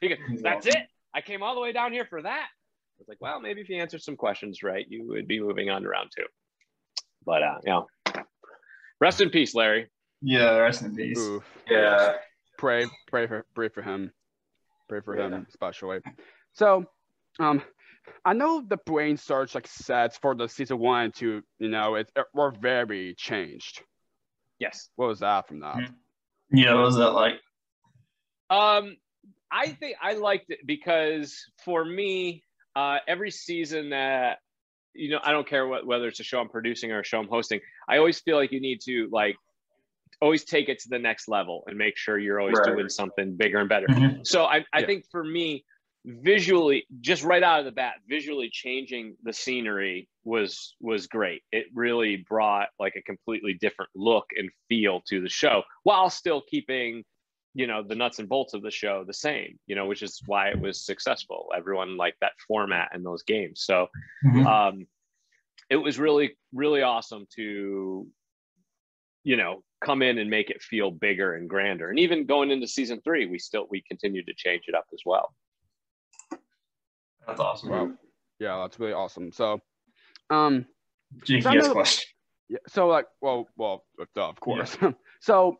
He 0.00 0.08
goes, 0.08 0.18
That's 0.42 0.66
it. 0.66 0.76
I 1.14 1.20
came 1.20 1.42
all 1.42 1.54
the 1.54 1.60
way 1.60 1.72
down 1.72 1.92
here 1.92 2.06
for 2.08 2.20
that. 2.22 2.46
I 2.48 2.98
was 2.98 3.08
like, 3.08 3.20
well, 3.20 3.40
maybe 3.40 3.60
if 3.60 3.68
you 3.68 3.76
answered 3.80 4.02
some 4.02 4.16
questions 4.16 4.62
right, 4.62 4.84
you 4.88 5.06
would 5.08 5.28
be 5.28 5.40
moving 5.40 5.70
on 5.70 5.82
to 5.82 5.88
round 5.88 6.10
two. 6.16 6.24
But 7.24 7.42
uh, 7.42 7.58
you 7.64 7.70
know, 7.72 7.86
rest 9.00 9.20
in 9.20 9.30
peace, 9.30 9.54
Larry. 9.54 9.88
yeah, 10.22 10.56
rest 10.56 10.82
in 10.82 10.94
peace. 10.96 11.18
Oof. 11.18 11.44
yeah. 11.70 12.14
Pray, 12.58 12.86
pray 13.08 13.26
for, 13.26 13.44
pray 13.54 13.68
for 13.68 13.82
him. 13.82 14.10
Pray 14.88 15.00
for 15.00 15.16
Yeah. 15.16 15.28
him 15.28 15.46
especially. 15.48 16.00
So, 16.54 16.86
um, 17.38 17.62
I 18.24 18.32
know 18.32 18.60
the 18.60 18.76
brain 18.76 19.16
surge 19.16 19.54
like 19.54 19.66
sets 19.66 20.18
for 20.18 20.34
the 20.34 20.48
season 20.48 20.78
one 20.78 21.04
and 21.04 21.14
two, 21.14 21.42
you 21.58 21.68
know, 21.68 21.94
it, 21.94 22.10
it 22.16 22.26
were 22.34 22.50
very 22.50 23.14
changed. 23.16 23.82
Yes. 24.58 24.88
What 24.96 25.08
was 25.08 25.20
that 25.20 25.48
from 25.48 25.60
that? 25.60 25.76
Mhm. 25.76 25.94
Yeah, 26.50 26.74
what 26.74 26.84
was 26.84 26.96
that 26.96 27.10
like? 27.10 27.40
Um, 28.50 28.96
I 29.50 29.72
think 29.72 29.96
I 30.00 30.14
liked 30.14 30.50
it 30.50 30.60
because 30.66 31.44
for 31.64 31.84
me, 31.84 32.44
uh, 32.74 32.98
every 33.06 33.30
season 33.30 33.90
that 33.90 34.38
you 34.98 35.10
know, 35.10 35.20
I 35.22 35.30
don't 35.32 35.46
care 35.46 35.66
what, 35.66 35.86
whether 35.86 36.08
it's 36.08 36.20
a 36.20 36.24
show 36.24 36.40
I'm 36.40 36.48
producing 36.48 36.90
or 36.90 37.00
a 37.00 37.04
show 37.04 37.18
I'm 37.18 37.28
hosting. 37.28 37.60
I 37.86 37.98
always 37.98 38.18
feel 38.20 38.36
like 38.36 38.50
you 38.50 38.60
need 38.60 38.80
to 38.86 39.08
like 39.12 39.36
always 40.22 40.44
take 40.44 40.70
it 40.70 40.78
to 40.80 40.88
the 40.88 40.98
next 40.98 41.28
level 41.28 41.64
and 41.66 41.76
make 41.76 41.98
sure 41.98 42.18
you're 42.18 42.40
always 42.40 42.56
Right. 42.58 42.74
doing 42.74 42.88
something 42.88 43.36
bigger 43.36 43.58
and 43.58 43.68
better. 43.68 43.88
Mhm. 43.88 44.26
So 44.26 44.44
I, 44.44 44.64
I 44.72 44.80
Yeah. 44.80 44.86
think 44.86 45.04
for 45.10 45.22
me, 45.22 45.66
visually, 46.06 46.86
just 47.00 47.24
right 47.24 47.42
out 47.42 47.58
of 47.58 47.64
the 47.64 47.72
bat, 47.72 47.94
visually 48.08 48.48
changing 48.50 49.16
the 49.22 49.32
scenery 49.32 50.08
was 50.24 50.74
was 50.80 51.06
great. 51.08 51.42
It 51.52 51.66
really 51.74 52.24
brought 52.28 52.68
like 52.78 52.94
a 52.96 53.02
completely 53.02 53.54
different 53.54 53.90
look 53.94 54.26
and 54.36 54.50
feel 54.68 55.02
to 55.08 55.20
the 55.20 55.28
show, 55.28 55.64
while 55.82 56.08
still 56.08 56.42
keeping, 56.48 57.04
you 57.54 57.66
know, 57.66 57.82
the 57.82 57.96
nuts 57.96 58.20
and 58.20 58.28
bolts 58.28 58.54
of 58.54 58.62
the 58.62 58.70
show 58.70 59.04
the 59.04 59.12
same. 59.12 59.58
You 59.66 59.74
know, 59.74 59.86
which 59.86 60.02
is 60.02 60.22
why 60.26 60.48
it 60.48 60.60
was 60.60 60.84
successful. 60.84 61.48
Everyone 61.56 61.96
liked 61.96 62.20
that 62.20 62.32
format 62.46 62.90
and 62.92 63.04
those 63.04 63.22
games. 63.24 63.62
So 63.62 63.88
Mhm. 64.24 64.46
um, 64.46 64.86
it 65.68 65.76
was 65.76 65.98
really 65.98 66.36
really 66.52 66.82
awesome 66.82 67.26
to 67.34 68.06
you 69.24 69.36
know 69.36 69.62
come 69.84 70.02
in 70.02 70.18
and 70.18 70.30
make 70.30 70.50
it 70.50 70.62
feel 70.62 70.90
bigger 70.90 71.34
and 71.34 71.50
grander 71.50 71.90
and 71.90 71.98
even 71.98 72.26
going 72.26 72.50
into 72.50 72.66
season 72.66 73.00
three 73.02 73.26
we 73.26 73.38
still 73.38 73.66
we 73.68 73.82
continued 73.82 74.26
to 74.26 74.34
change 74.34 74.64
it 74.68 74.74
up 74.74 74.86
as 74.92 75.00
well 75.04 75.34
That's 77.26 77.40
awesome. 77.40 77.70
Wow. 77.70 77.90
Yeah, 78.38 78.58
that's 78.62 78.78
really 78.78 78.92
awesome. 78.92 79.32
So, 79.32 79.60
um, 80.30 80.66
Jinky 81.24 81.42
So 81.42 81.50
I 81.50 81.54
has 81.56 81.66
know- 81.66 81.72
question. 81.72 82.10
Yeah. 82.48 82.58
So 82.68 82.86
like, 82.86 83.06
well, 83.20 83.48
well, 83.56 83.84
duh, 84.14 84.28
of 84.28 84.38
course. 84.38 84.76
so, 85.20 85.58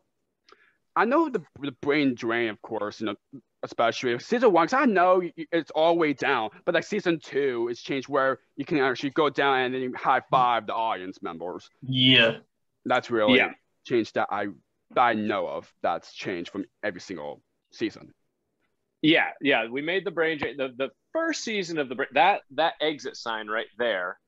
I 0.95 1.05
know 1.05 1.29
the 1.29 1.43
the 1.59 1.73
brain 1.81 2.15
drain, 2.15 2.49
of 2.49 2.61
course. 2.61 3.01
You 3.01 3.07
know, 3.07 3.15
especially 3.63 4.17
season 4.19 4.51
one, 4.53 4.67
'cause 4.67 4.73
I 4.79 4.85
know 4.85 5.21
it's 5.51 5.71
all 5.71 5.93
the 5.93 5.99
way 5.99 6.13
down, 6.13 6.49
but 6.65 6.73
like 6.75 6.85
season 6.85 7.19
two, 7.19 7.67
it's 7.69 7.81
changed 7.81 8.07
where 8.07 8.39
you 8.55 8.63
can 8.65 8.79
actually 8.79 9.09
go 9.11 9.29
down 9.29 9.59
and 9.61 9.73
then 9.75 9.81
you 9.81 9.93
high 9.95 10.21
five 10.31 10.65
the 10.65 10.73
audience 10.73 11.21
members. 11.21 11.69
Yeah. 11.81 12.37
That's 12.85 13.11
really 13.11 13.37
Yeah. 13.37 13.51
changed 13.85 14.15
that 14.15 14.27
I 14.31 14.47
that 14.91 15.01
I 15.01 15.13
know 15.13 15.47
of 15.47 15.71
that's 15.81 16.13
changed 16.13 16.49
from 16.51 16.63
every 16.83 17.01
single 17.01 17.43
season. 17.73 18.13
Yeah, 19.01 19.29
yeah. 19.41 19.67
We 19.67 19.81
made 19.81 20.05
the 20.05 20.11
brain 20.11 20.37
drain. 20.37 20.57
The, 20.57 20.73
the 20.75 20.89
first 21.13 21.43
season 21.43 21.77
of 21.77 21.89
the 21.89 21.95
that 22.13 22.41
that 22.51 22.73
exit 22.81 23.15
sign 23.15 23.47
right 23.47 23.67
there 23.77 24.19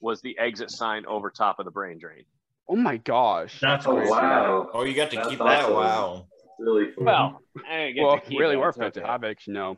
was 0.00 0.20
the 0.22 0.38
exit 0.38 0.70
sign 0.70 1.06
over 1.06 1.30
top 1.30 1.58
of 1.58 1.64
the 1.64 1.70
brain 1.70 1.98
drain. 1.98 2.24
Oh 2.68 2.76
my 2.76 2.96
gosh. 2.98 3.60
That's 3.60 3.86
Oh 3.86 3.94
crazy. 3.94 4.10
wow, 4.10 4.68
Oh, 4.72 4.84
you 4.84 4.94
got 4.94 5.10
to 5.10 5.16
That's 5.16 5.28
keep 5.28 5.38
that. 5.38 5.64
awesome. 5.64 5.74
Wow. 5.74 6.26
really 6.58 6.92
cool. 6.96 7.04
Well, 7.04 7.40
I 7.68 7.90
get 7.90 8.02
well, 8.02 8.18
to 8.18 8.26
keep 8.26 8.38
really 8.38 8.56
worth 8.56 8.80
it 8.80 8.94
to 8.94 9.00
okay. 9.00 9.08
have 9.08 9.24
it, 9.24 9.38
you 9.46 9.52
know, 9.52 9.76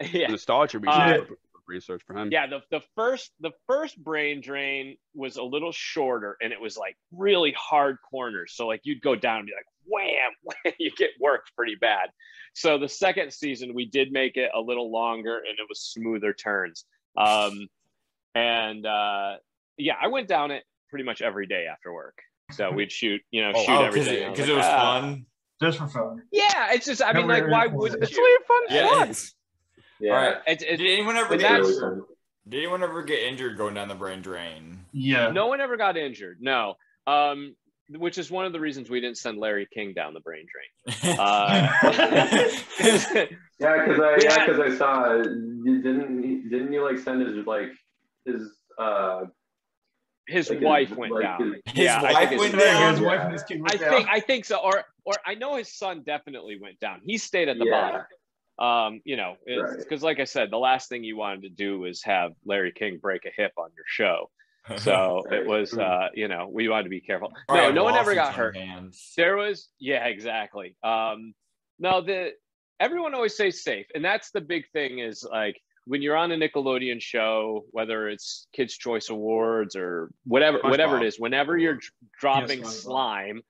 Yeah, 0.12 0.28
nostalgia 0.28 0.78
Uh, 0.86 1.18
research, 1.68 2.00
research 2.00 2.02
for 2.06 2.16
him. 2.16 2.30
yeah. 2.32 2.46
The 2.46 2.60
the 2.70 2.80
first 2.96 3.30
the 3.40 3.50
first 3.66 4.02
brain 4.02 4.40
drain 4.40 4.96
was 5.14 5.36
a 5.36 5.42
little 5.42 5.72
shorter, 5.72 6.36
and 6.40 6.52
it 6.52 6.60
was 6.60 6.76
like 6.76 6.96
really 7.12 7.52
hard 7.58 7.98
corners. 8.10 8.52
So 8.56 8.66
like 8.66 8.80
you'd 8.84 9.02
go 9.02 9.14
down 9.14 9.38
and 9.38 9.46
be 9.46 9.52
like 9.52 9.66
wham, 9.86 10.32
wham 10.64 10.74
you 10.78 10.90
get 10.96 11.10
worked 11.20 11.54
pretty 11.54 11.76
bad. 11.80 12.08
So 12.54 12.78
the 12.78 12.88
second 12.88 13.32
season 13.32 13.74
we 13.74 13.86
did 13.86 14.10
make 14.12 14.36
it 14.36 14.50
a 14.54 14.60
little 14.60 14.90
longer, 14.90 15.36
and 15.36 15.58
it 15.58 15.66
was 15.68 15.80
smoother 15.80 16.32
turns. 16.32 16.84
Um, 17.16 17.68
and 18.34 18.84
uh, 18.86 19.36
yeah, 19.76 19.94
I 20.00 20.08
went 20.08 20.28
down 20.28 20.50
it 20.50 20.64
pretty 20.90 21.04
much 21.04 21.22
every 21.22 21.46
day 21.46 21.66
after 21.70 21.92
work. 21.92 22.18
So 22.52 22.70
we'd 22.74 22.90
shoot, 22.92 23.20
you 23.30 23.42
know, 23.42 23.52
Oh, 23.54 23.62
shoot 23.64 23.72
Oh, 23.72 23.84
every 23.84 24.00
because 24.00 24.12
it, 24.12 24.24
I 24.24 24.30
was 24.30 24.38
'cause 24.38 24.48
like, 24.48 24.54
it 24.54 24.56
was 24.56 24.66
"Ah." 24.66 25.00
fun. 25.00 25.26
Just 25.60 25.78
for 25.78 25.88
fun. 25.88 26.22
Yeah, 26.30 26.72
it's 26.72 26.86
just 26.86 27.02
I 27.02 27.12
mean, 27.12 27.26
Never 27.26 27.42
like, 27.48 27.50
why 27.52 27.64
important. 27.64 27.80
wouldn't 27.80 28.02
It's 28.04 28.12
you? 28.12 28.18
really 28.18 28.44
fun. 28.46 28.76
Yeah, 28.76 29.04
fun. 29.06 29.14
It 30.00 30.04
is. 30.04 30.08
yeah, 30.08 30.12
All 30.16 30.26
right. 30.26 30.36
It's, 30.46 30.62
it's, 30.62 30.78
Did 30.82 30.90
anyone 30.90 31.16
ever 31.16 31.36
get 31.36 31.50
that's- 31.50 31.66
really. 31.80 32.00
Did 32.48 32.58
anyone 32.58 32.82
ever 32.82 33.02
get 33.02 33.18
injured 33.24 33.58
going 33.58 33.74
down 33.74 33.88
the 33.88 33.94
brain 33.94 34.22
drain? 34.22 34.78
Yeah. 34.92 35.30
no 35.30 35.48
one 35.48 35.60
ever 35.60 35.76
got 35.76 35.98
injured. 35.98 36.38
No, 36.40 36.76
um, 37.06 37.54
which 37.90 38.16
is 38.16 38.30
one 38.30 38.46
of 38.46 38.52
the 38.54 38.60
reasons 38.60 38.88
we 38.88 39.00
didn't 39.02 39.18
send 39.18 39.36
Larry 39.38 39.68
King 39.72 39.92
down 39.92 40.14
the 40.14 40.20
brain 40.20 40.46
drain. 40.50 41.16
Uh, 41.18 41.68
Yeah, 43.60 43.84
because 43.84 43.98
I 44.00 44.18
yeah, 44.22 44.46
'cause 44.46 44.60
I 44.60 44.76
saw 44.76 45.14
you 45.16 45.82
didn't 45.82 46.48
didn't 46.48 46.72
you 46.72 46.84
like 46.84 46.98
send 46.98 47.26
his 47.26 47.44
like 47.46 47.70
his 48.24 48.42
uh 48.78 49.24
his 50.28 50.48
like 50.48 50.58
his- 50.60 50.64
wife 50.66 50.90
went 50.96 51.12
like 51.12 51.22
down. 51.24 51.52
his- 51.66 51.74
His 51.74 51.84
yeah, 51.84 52.00
I 52.00 52.12
wife 52.12 52.28
think 52.28 52.40
went 52.40 52.58
down? 52.58 52.92
His 52.94 53.00
wife 53.02 53.20
and 53.20 53.28
Yeah. 53.28 53.32
his 53.32 53.42
kid 53.42 53.60
I 53.66 53.76
down. 53.76 53.90
think 53.90 54.08
I 54.10 54.20
think 54.20 54.44
so, 54.44 54.58
or 54.58 54.84
or 55.04 55.14
I 55.26 55.34
know 55.34 55.56
his 55.56 55.74
son 55.74 56.02
definitely 56.06 56.58
went 56.60 56.78
down. 56.80 57.00
He 57.04 57.18
stayed 57.18 57.48
at 57.48 57.58
the 57.58 57.64
Yeah. 57.66 57.70
bottom. 57.72 58.00
Um, 58.58 59.00
you 59.04 59.16
know, 59.16 59.36
Right. 59.46 59.78
because 59.78 60.02
like 60.02 60.18
I 60.20 60.24
said, 60.24 60.50
the 60.50 60.58
last 60.58 60.88
thing 60.88 61.04
you 61.04 61.16
wanted 61.16 61.42
to 61.42 61.48
do 61.50 61.78
was 61.80 62.02
have 62.04 62.32
Larry 62.44 62.72
King 62.72 62.98
break 62.98 63.24
a 63.24 63.30
hip 63.36 63.52
on 63.56 63.70
your 63.76 63.84
show. 63.86 64.30
So 64.78 65.22
it 65.30 65.46
was, 65.46 65.72
uh, 65.78 66.08
you 66.14 66.28
know, 66.28 66.48
we 66.52 66.68
wanted 66.68 66.84
to 66.84 66.88
be 66.90 67.00
careful. 67.00 67.32
All 67.48 67.56
No, 67.56 67.62
right, 67.66 67.74
no 67.74 67.84
one 67.84 67.94
ever 67.96 68.14
got 68.14 68.34
hurt. 68.34 68.56
hands. 68.56 69.12
There 69.16 69.36
was, 69.36 69.68
yeah, 69.78 70.04
exactly. 70.06 70.76
Um, 70.82 71.34
no, 71.78 72.00
the 72.02 72.32
everyone 72.80 73.14
always 73.14 73.36
says 73.36 73.62
safe, 73.62 73.86
and 73.94 74.04
that's 74.04 74.30
the 74.32 74.40
big 74.40 74.64
thing. 74.72 74.98
Is 74.98 75.24
like 75.30 75.56
when 75.86 76.02
you're 76.02 76.16
on 76.16 76.32
a 76.32 76.36
Nickelodeon 76.36 77.00
show, 77.00 77.64
whether 77.70 78.08
it's 78.08 78.46
Kids 78.52 78.76
Choice 78.76 79.08
Awards 79.08 79.76
or 79.76 80.10
whatever, 80.24 80.58
whatever 80.64 80.98
it 81.02 81.14
SpongeBob. 81.14 81.20
whenever 81.20 81.56
you're 81.56 81.78
dropping 82.20 82.62
SpongeBob. 82.62 82.66
slime, 82.66 83.42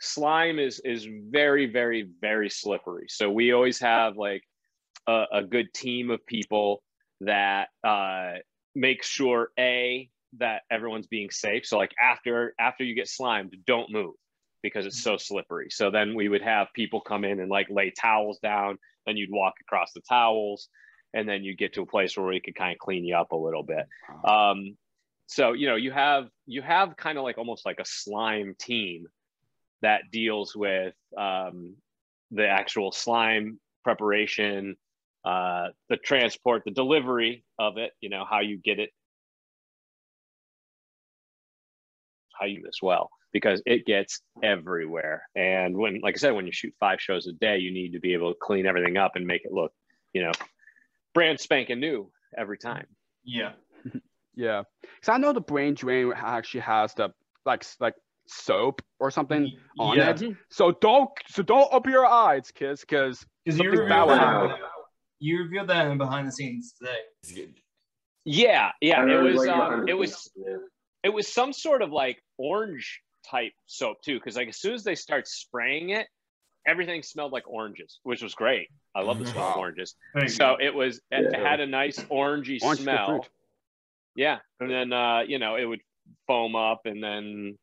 slime 0.00 0.58
is 0.58 0.80
is 0.84 1.06
very, 1.30 1.66
very, 1.66 2.08
very 2.20 2.50
slippery. 2.50 3.06
So 3.08 3.30
we 3.30 3.52
always 3.52 3.78
have 3.80 4.16
like 4.16 4.42
a, 5.06 5.24
a 5.32 5.42
good 5.42 5.72
team 5.74 6.10
of 6.10 6.24
people 6.26 6.82
that 7.22 7.68
uh, 7.84 8.34
make 8.74 9.02
sure 9.02 9.50
a 9.58 10.08
that 10.38 10.62
everyone's 10.70 11.06
being 11.06 11.30
safe. 11.30 11.66
So 11.66 11.78
like 11.78 11.92
after 12.02 12.54
after 12.58 12.84
you 12.84 12.94
get 12.94 13.08
slimed, 13.08 13.56
don't 13.66 13.90
move 13.90 14.14
because 14.62 14.86
it's 14.86 15.02
so 15.02 15.16
slippery. 15.16 15.68
So 15.70 15.90
then 15.90 16.14
we 16.14 16.28
would 16.28 16.42
have 16.42 16.68
people 16.74 17.00
come 17.00 17.24
in 17.24 17.40
and 17.40 17.50
like 17.50 17.68
lay 17.70 17.90
towels 17.90 18.38
down, 18.42 18.78
then 19.06 19.16
you'd 19.16 19.30
walk 19.30 19.54
across 19.60 19.92
the 19.94 20.02
towels, 20.08 20.68
and 21.14 21.28
then 21.28 21.44
you 21.44 21.56
get 21.56 21.74
to 21.74 21.82
a 21.82 21.86
place 21.86 22.16
where 22.16 22.26
we 22.26 22.40
could 22.40 22.54
kind 22.54 22.72
of 22.72 22.78
clean 22.78 23.04
you 23.04 23.16
up 23.16 23.32
a 23.32 23.36
little 23.36 23.62
bit. 23.62 23.86
Um, 24.28 24.76
so 25.28 25.52
you 25.52 25.66
know 25.68 25.76
you 25.76 25.90
have 25.90 26.28
you 26.46 26.62
have 26.62 26.96
kind 26.96 27.18
of 27.18 27.24
like 27.24 27.38
almost 27.38 27.66
like 27.66 27.78
a 27.80 27.84
slime 27.84 28.54
team 28.58 29.06
that 29.82 30.02
deals 30.10 30.54
with 30.56 30.94
um, 31.16 31.76
the 32.30 32.46
actual 32.46 32.92
slime 32.92 33.60
preparation, 33.84 34.76
uh, 35.24 35.68
the 35.88 35.96
transport, 35.96 36.62
the 36.64 36.70
delivery 36.70 37.44
of 37.58 37.78
it. 37.78 37.92
You 38.00 38.10
know 38.10 38.24
how 38.28 38.40
you 38.40 38.58
get 38.58 38.78
it, 38.78 38.90
how 42.38 42.46
you 42.46 42.64
as 42.68 42.78
well 42.82 43.10
because 43.32 43.60
it 43.66 43.84
gets 43.84 44.22
everywhere. 44.42 45.28
And 45.34 45.76
when, 45.76 46.00
like 46.02 46.14
I 46.14 46.18
said, 46.18 46.30
when 46.30 46.46
you 46.46 46.52
shoot 46.52 46.74
five 46.80 47.02
shows 47.02 47.26
a 47.26 47.32
day, 47.32 47.58
you 47.58 47.70
need 47.70 47.92
to 47.92 48.00
be 48.00 48.14
able 48.14 48.32
to 48.32 48.38
clean 48.40 48.64
everything 48.64 48.96
up 48.96 49.12
and 49.14 49.26
make 49.26 49.44
it 49.44 49.52
look, 49.52 49.72
you 50.14 50.22
know, 50.22 50.32
brand 51.12 51.38
spanking 51.38 51.78
new 51.78 52.10
every 52.36 52.58
time. 52.58 52.86
Yeah. 53.24 53.52
Yeah, 54.38 54.64
because 54.82 55.08
I 55.08 55.16
know 55.16 55.32
the 55.32 55.40
brain 55.40 55.72
drain 55.72 56.12
actually 56.14 56.60
has 56.60 56.92
the 56.92 57.08
like 57.46 57.64
like 57.80 57.94
soap 58.28 58.82
or 59.00 59.10
something 59.10 59.50
on 59.78 59.96
yeah. 59.96 60.10
it. 60.10 60.36
So 60.50 60.72
don't 60.80 61.10
so 61.28 61.42
don't 61.42 61.68
open 61.72 61.92
your 61.92 62.06
eyes, 62.06 62.50
kids, 62.50 62.80
because 62.80 63.24
Because 63.44 63.58
you 63.60 63.70
Something 63.70 63.88
bad 63.88 64.00
revealed 64.00 64.10
that. 64.10 64.18
happen. 64.50 64.56
You 65.18 65.38
revealed 65.42 65.68
that 65.68 65.86
in 65.88 65.98
behind 65.98 66.28
the 66.28 66.32
scenes 66.32 66.74
today. 66.74 67.48
Yeah, 68.24 68.70
yeah. 68.80 69.04
It 69.06 69.22
was 69.22 69.36
like 69.36 69.48
um, 69.48 69.88
it 69.88 69.94
was 69.94 70.30
it 71.02 71.08
was 71.10 71.32
some 71.32 71.52
sort 71.52 71.82
of 71.82 71.90
like 71.92 72.20
orange 72.38 73.00
type 73.30 73.52
soap 73.66 73.98
too, 74.04 74.18
because 74.18 74.36
like 74.36 74.48
as 74.48 74.58
soon 74.58 74.74
as 74.74 74.82
they 74.84 74.94
start 74.94 75.28
spraying 75.28 75.90
it, 75.90 76.06
everything 76.66 77.02
smelled 77.02 77.32
like 77.32 77.48
oranges, 77.48 78.00
which 78.02 78.22
was 78.22 78.34
great. 78.34 78.68
I 78.94 79.02
love 79.02 79.18
the 79.18 79.26
smell 79.26 79.50
of 79.50 79.56
oranges. 79.56 79.94
So 80.28 80.56
it 80.60 80.74
was 80.74 81.00
it 81.10 81.30
Yeah. 81.32 81.48
had 81.48 81.60
a 81.60 81.66
nice 81.66 81.98
orangey 82.10 82.58
Orange 82.62 82.80
smell. 82.80 83.26
Yeah, 84.16 84.38
and 84.60 84.70
then 84.70 84.92
uh, 84.92 85.20
you 85.26 85.38
know 85.38 85.56
it 85.56 85.64
would 85.64 85.80
foam 86.26 86.56
up, 86.56 86.82
and 86.86 87.02
then 87.02 87.56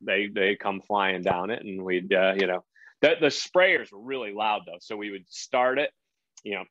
they 0.00 0.28
they 0.28 0.56
come 0.56 0.80
flying 0.86 1.22
down 1.22 1.50
it, 1.50 1.64
and 1.64 1.82
we'd 1.84 2.12
uh, 2.12 2.34
you 2.36 2.46
know 2.46 2.64
the 3.00 3.14
the 3.20 3.26
sprayers 3.26 3.92
were 3.92 4.00
really 4.00 4.32
loud 4.32 4.62
though, 4.66 4.78
so 4.80 4.96
we 4.96 5.10
would 5.10 5.24
start 5.28 5.78
it, 5.78 5.90
you 6.42 6.54
know, 6.54 6.64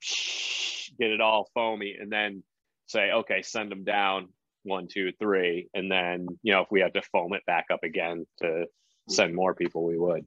get 1.00 1.12
it 1.12 1.22
all 1.22 1.50
foamy, 1.54 1.96
and 2.00 2.12
then 2.12 2.44
say 2.88 3.12
okay, 3.12 3.42
send 3.42 3.72
them 3.72 3.84
down 3.84 4.30
one 4.64 4.88
two 4.88 5.12
three, 5.20 5.70
and 5.74 5.92
then 5.92 6.28
you 6.44 6.54
know 6.54 6.62
if 6.62 6.68
we 6.72 6.82
had 6.82 6.94
to 6.94 7.02
foam 7.12 7.34
it 7.34 7.46
back 7.46 7.66
up 7.72 7.84
again 7.84 8.26
to 8.42 8.66
send 9.10 9.36
more 9.36 9.54
people, 9.54 9.84
we 9.86 9.98
would. 9.98 10.26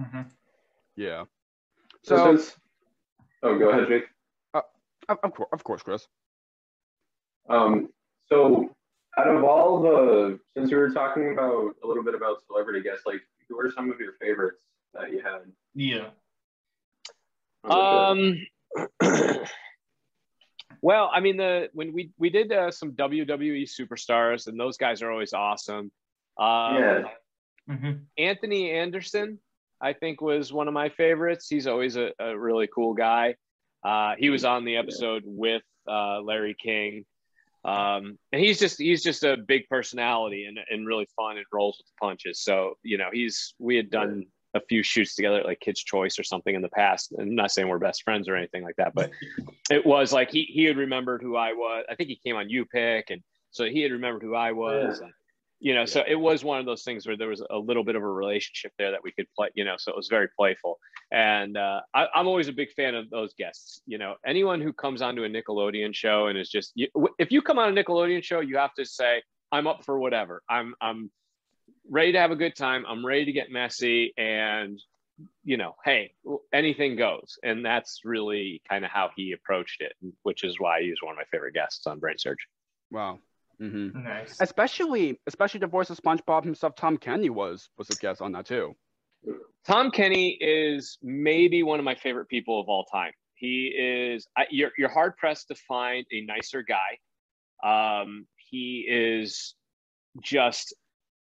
Mhm. 0.00 0.30
yeah. 0.96 1.24
So, 2.02 2.16
So 2.16 2.36
since, 2.36 2.56
oh, 3.42 3.58
go 3.58 3.70
ahead, 3.70 3.88
Jake. 3.88 4.04
of, 4.54 5.18
of 5.22 5.32
course, 5.34 5.48
of 5.52 5.64
course, 5.64 5.82
Chris. 5.82 6.06
Um, 7.48 7.88
so 8.28 8.74
out 9.18 9.26
of 9.28 9.44
all 9.44 9.82
the, 9.82 10.38
since 10.56 10.70
we 10.70 10.76
were 10.76 10.90
talking 10.90 11.32
about 11.32 11.74
a 11.82 11.86
little 11.86 12.04
bit 12.04 12.14
about 12.14 12.44
celebrity 12.46 12.82
guests, 12.82 13.04
like 13.04 13.20
who 13.48 13.58
are 13.58 13.70
some 13.70 13.90
of 13.90 13.98
your 14.00 14.12
favorites 14.20 14.62
that 14.94 15.10
you 15.10 15.20
had? 15.20 15.40
Yeah. 15.74 16.08
on 17.64 18.16
the 18.76 18.86
show? 19.00 19.02
Um, 19.02 19.40
well, 20.82 21.10
I 21.12 21.20
mean, 21.20 21.36
the 21.36 21.68
when 21.72 21.92
we 21.92 22.10
we 22.18 22.30
did 22.30 22.52
uh, 22.52 22.70
some 22.70 22.92
WWE 22.92 23.68
superstars, 23.68 24.46
and 24.46 24.58
those 24.58 24.76
guys 24.76 25.02
are 25.02 25.10
always 25.10 25.32
awesome. 25.32 25.90
Um, 26.38 26.76
Yeah. 26.76 27.02
hmm 27.68 27.90
Anthony 28.16 28.70
Anderson, 28.72 29.38
I 29.80 29.92
think, 29.94 30.20
was 30.20 30.52
one 30.52 30.68
of 30.68 30.74
my 30.74 30.88
favorites. 30.90 31.48
He's 31.48 31.66
always 31.66 31.96
a, 31.96 32.12
a 32.20 32.38
really 32.38 32.68
cool 32.72 32.94
guy. 32.94 33.34
Uh, 33.84 34.14
he 34.18 34.30
was 34.30 34.44
on 34.44 34.64
the 34.64 34.76
episode 34.76 35.22
with 35.24 35.62
uh, 35.88 36.20
Larry 36.20 36.56
King, 36.60 37.04
um, 37.64 38.18
and 38.32 38.40
he's 38.40 38.58
just 38.58 38.78
he's 38.78 39.02
just 39.02 39.24
a 39.24 39.36
big 39.36 39.68
personality 39.68 40.44
and, 40.44 40.58
and 40.70 40.86
really 40.86 41.06
fun 41.16 41.36
and 41.36 41.46
rolls 41.52 41.76
with 41.78 41.86
the 41.86 41.92
punches. 42.00 42.40
So 42.40 42.74
you 42.82 42.98
know, 42.98 43.08
he's 43.12 43.54
we 43.58 43.76
had 43.76 43.90
done 43.90 44.26
a 44.54 44.60
few 44.60 44.82
shoots 44.82 45.14
together, 45.14 45.42
like 45.44 45.60
Kids 45.60 45.82
Choice 45.82 46.18
or 46.18 46.22
something 46.22 46.54
in 46.54 46.62
the 46.62 46.70
past. 46.70 47.12
And 47.12 47.20
I'm 47.20 47.34
not 47.34 47.50
saying 47.50 47.68
we're 47.68 47.78
best 47.78 48.02
friends 48.02 48.28
or 48.28 48.36
anything 48.36 48.62
like 48.62 48.76
that, 48.76 48.94
but 48.94 49.10
it 49.70 49.84
was 49.84 50.12
like 50.12 50.30
he 50.30 50.44
he 50.44 50.64
had 50.64 50.76
remembered 50.76 51.22
who 51.22 51.36
I 51.36 51.52
was. 51.52 51.84
I 51.90 51.94
think 51.94 52.08
he 52.08 52.20
came 52.24 52.36
on 52.36 52.48
U 52.48 52.64
Pick, 52.64 53.10
and 53.10 53.22
so 53.50 53.64
he 53.64 53.82
had 53.82 53.92
remembered 53.92 54.22
who 54.22 54.34
I 54.34 54.52
was. 54.52 55.00
And, 55.00 55.12
you 55.60 55.74
know, 55.74 55.84
so 55.84 56.04
it 56.06 56.14
was 56.14 56.44
one 56.44 56.60
of 56.60 56.66
those 56.66 56.84
things 56.84 57.06
where 57.06 57.16
there 57.16 57.28
was 57.28 57.42
a 57.50 57.58
little 57.58 57.82
bit 57.82 57.96
of 57.96 58.02
a 58.02 58.08
relationship 58.08 58.72
there 58.78 58.92
that 58.92 59.02
we 59.02 59.12
could 59.12 59.26
play. 59.36 59.48
You 59.54 59.64
know, 59.64 59.74
so 59.78 59.90
it 59.90 59.96
was 59.96 60.08
very 60.08 60.28
playful. 60.36 60.78
And 61.10 61.56
uh, 61.56 61.80
I, 61.94 62.06
I'm 62.14 62.28
always 62.28 62.48
a 62.48 62.52
big 62.52 62.72
fan 62.72 62.94
of 62.94 63.10
those 63.10 63.34
guests. 63.34 63.80
You 63.86 63.98
know, 63.98 64.14
anyone 64.24 64.60
who 64.60 64.72
comes 64.72 65.02
onto 65.02 65.24
a 65.24 65.28
Nickelodeon 65.28 65.94
show 65.94 66.28
and 66.28 66.38
is 66.38 66.48
just 66.48 66.72
you, 66.74 66.88
if 67.18 67.32
you 67.32 67.42
come 67.42 67.58
on 67.58 67.76
a 67.76 67.82
Nickelodeon 67.84 68.22
show, 68.22 68.40
you 68.40 68.56
have 68.56 68.74
to 68.74 68.84
say 68.84 69.22
I'm 69.50 69.66
up 69.66 69.84
for 69.84 69.98
whatever. 69.98 70.42
I'm 70.48 70.74
I'm 70.80 71.10
ready 71.90 72.12
to 72.12 72.18
have 72.20 72.30
a 72.30 72.36
good 72.36 72.54
time. 72.56 72.84
I'm 72.86 73.04
ready 73.04 73.24
to 73.24 73.32
get 73.32 73.50
messy 73.50 74.12
and 74.16 74.80
you 75.42 75.56
know, 75.56 75.74
hey, 75.84 76.12
anything 76.52 76.96
goes. 76.96 77.38
And 77.42 77.64
that's 77.64 78.02
really 78.04 78.62
kind 78.68 78.84
of 78.84 78.90
how 78.90 79.10
he 79.16 79.32
approached 79.32 79.80
it, 79.80 79.92
which 80.22 80.44
is 80.44 80.60
why 80.60 80.82
he's 80.82 81.02
one 81.02 81.12
of 81.12 81.16
my 81.16 81.24
favorite 81.30 81.54
guests 81.54 81.86
on 81.86 81.98
Brain 81.98 82.18
Surge. 82.18 82.46
Wow. 82.90 83.18
Hmm 83.58 83.88
Nice. 83.94 84.38
Especially, 84.40 85.20
especially 85.26 85.60
the 85.60 85.66
voice 85.66 85.90
of 85.90 85.98
SpongeBob 85.98 86.44
himself, 86.44 86.74
Tom 86.76 86.96
Kenny 86.96 87.30
was 87.30 87.70
was 87.76 87.90
a 87.90 87.96
guest 87.96 88.20
on 88.20 88.32
that 88.32 88.46
too. 88.46 88.74
Tom 89.66 89.90
Kenny 89.90 90.38
is 90.40 90.98
maybe 91.02 91.62
one 91.62 91.78
of 91.78 91.84
my 91.84 91.94
favorite 91.94 92.28
people 92.28 92.60
of 92.60 92.68
all 92.68 92.84
time. 92.84 93.12
He 93.34 93.68
is 93.68 94.26
I, 94.36 94.46
you're 94.50 94.72
you're 94.78 94.88
hard 94.88 95.16
pressed 95.16 95.48
to 95.48 95.54
find 95.54 96.06
a 96.12 96.22
nicer 96.22 96.62
guy. 96.62 96.98
Um, 97.62 98.26
he 98.36 98.86
is 98.88 99.54
just 100.22 100.74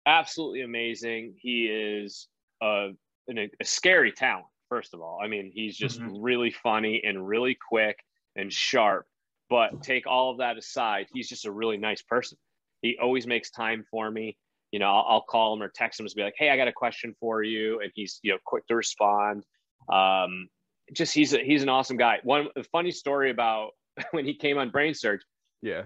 absolutely 0.07 0.63
amazing. 0.63 1.35
He 1.39 1.67
is 1.67 2.29
a, 2.63 2.91
an, 3.29 3.39
a 3.61 3.65
scary 3.65 4.13
talent. 4.13 4.47
First 4.69 4.95
of 4.95 5.01
all, 5.01 5.21
I 5.23 5.29
mean, 5.29 5.51
he's 5.55 5.77
just 5.77 6.01
Mhm. 6.01 6.19
really 6.23 6.51
funny 6.51 7.03
and 7.05 7.27
really 7.27 7.57
quick 7.69 7.99
and 8.37 8.53
sharp. 8.53 9.07
But 9.49 9.83
take 9.83 10.07
all 10.07 10.33
of 10.33 10.39
that 10.39 10.59
aside, 10.59 11.07
he's 11.15 11.29
just 11.29 11.47
a 11.47 11.53
really 11.53 11.77
nice 11.77 12.03
person. 12.03 12.37
He 12.83 12.99
always 13.01 13.27
makes 13.27 13.51
time 13.51 13.85
for 13.91 14.11
me. 14.11 14.37
You 14.73 14.81
know, 14.81 14.87
I'll, 14.87 15.07
I'll 15.09 15.23
call 15.23 15.55
him 15.55 15.63
or 15.63 15.69
text 15.69 16.01
him 16.01 16.07
to 16.07 16.15
be 16.15 16.23
like, 16.23 16.35
"Hey, 16.37 16.51
I 16.51 16.57
got 16.57 16.69
a 16.69 16.73
question 16.73 17.15
for 17.21 17.43
you," 17.43 17.81
and 17.81 17.91
he's 17.95 18.19
you 18.23 18.33
know 18.33 18.39
quick 18.45 18.67
to 18.67 18.75
respond. 18.75 19.45
Um, 19.93 20.49
just 20.93 21.15
he's 21.15 21.33
a, 21.33 21.39
he's 21.39 21.63
an 21.63 21.69
awesome 21.69 21.97
guy. 21.97 22.19
One 22.25 22.49
funny 22.73 22.91
story 22.91 23.31
about 23.31 23.71
when 24.11 24.25
he 24.25 24.35
came 24.35 24.59
on 24.59 24.71
Brain 24.71 24.95
Surge. 24.95 25.21
Yeah. 25.63 25.83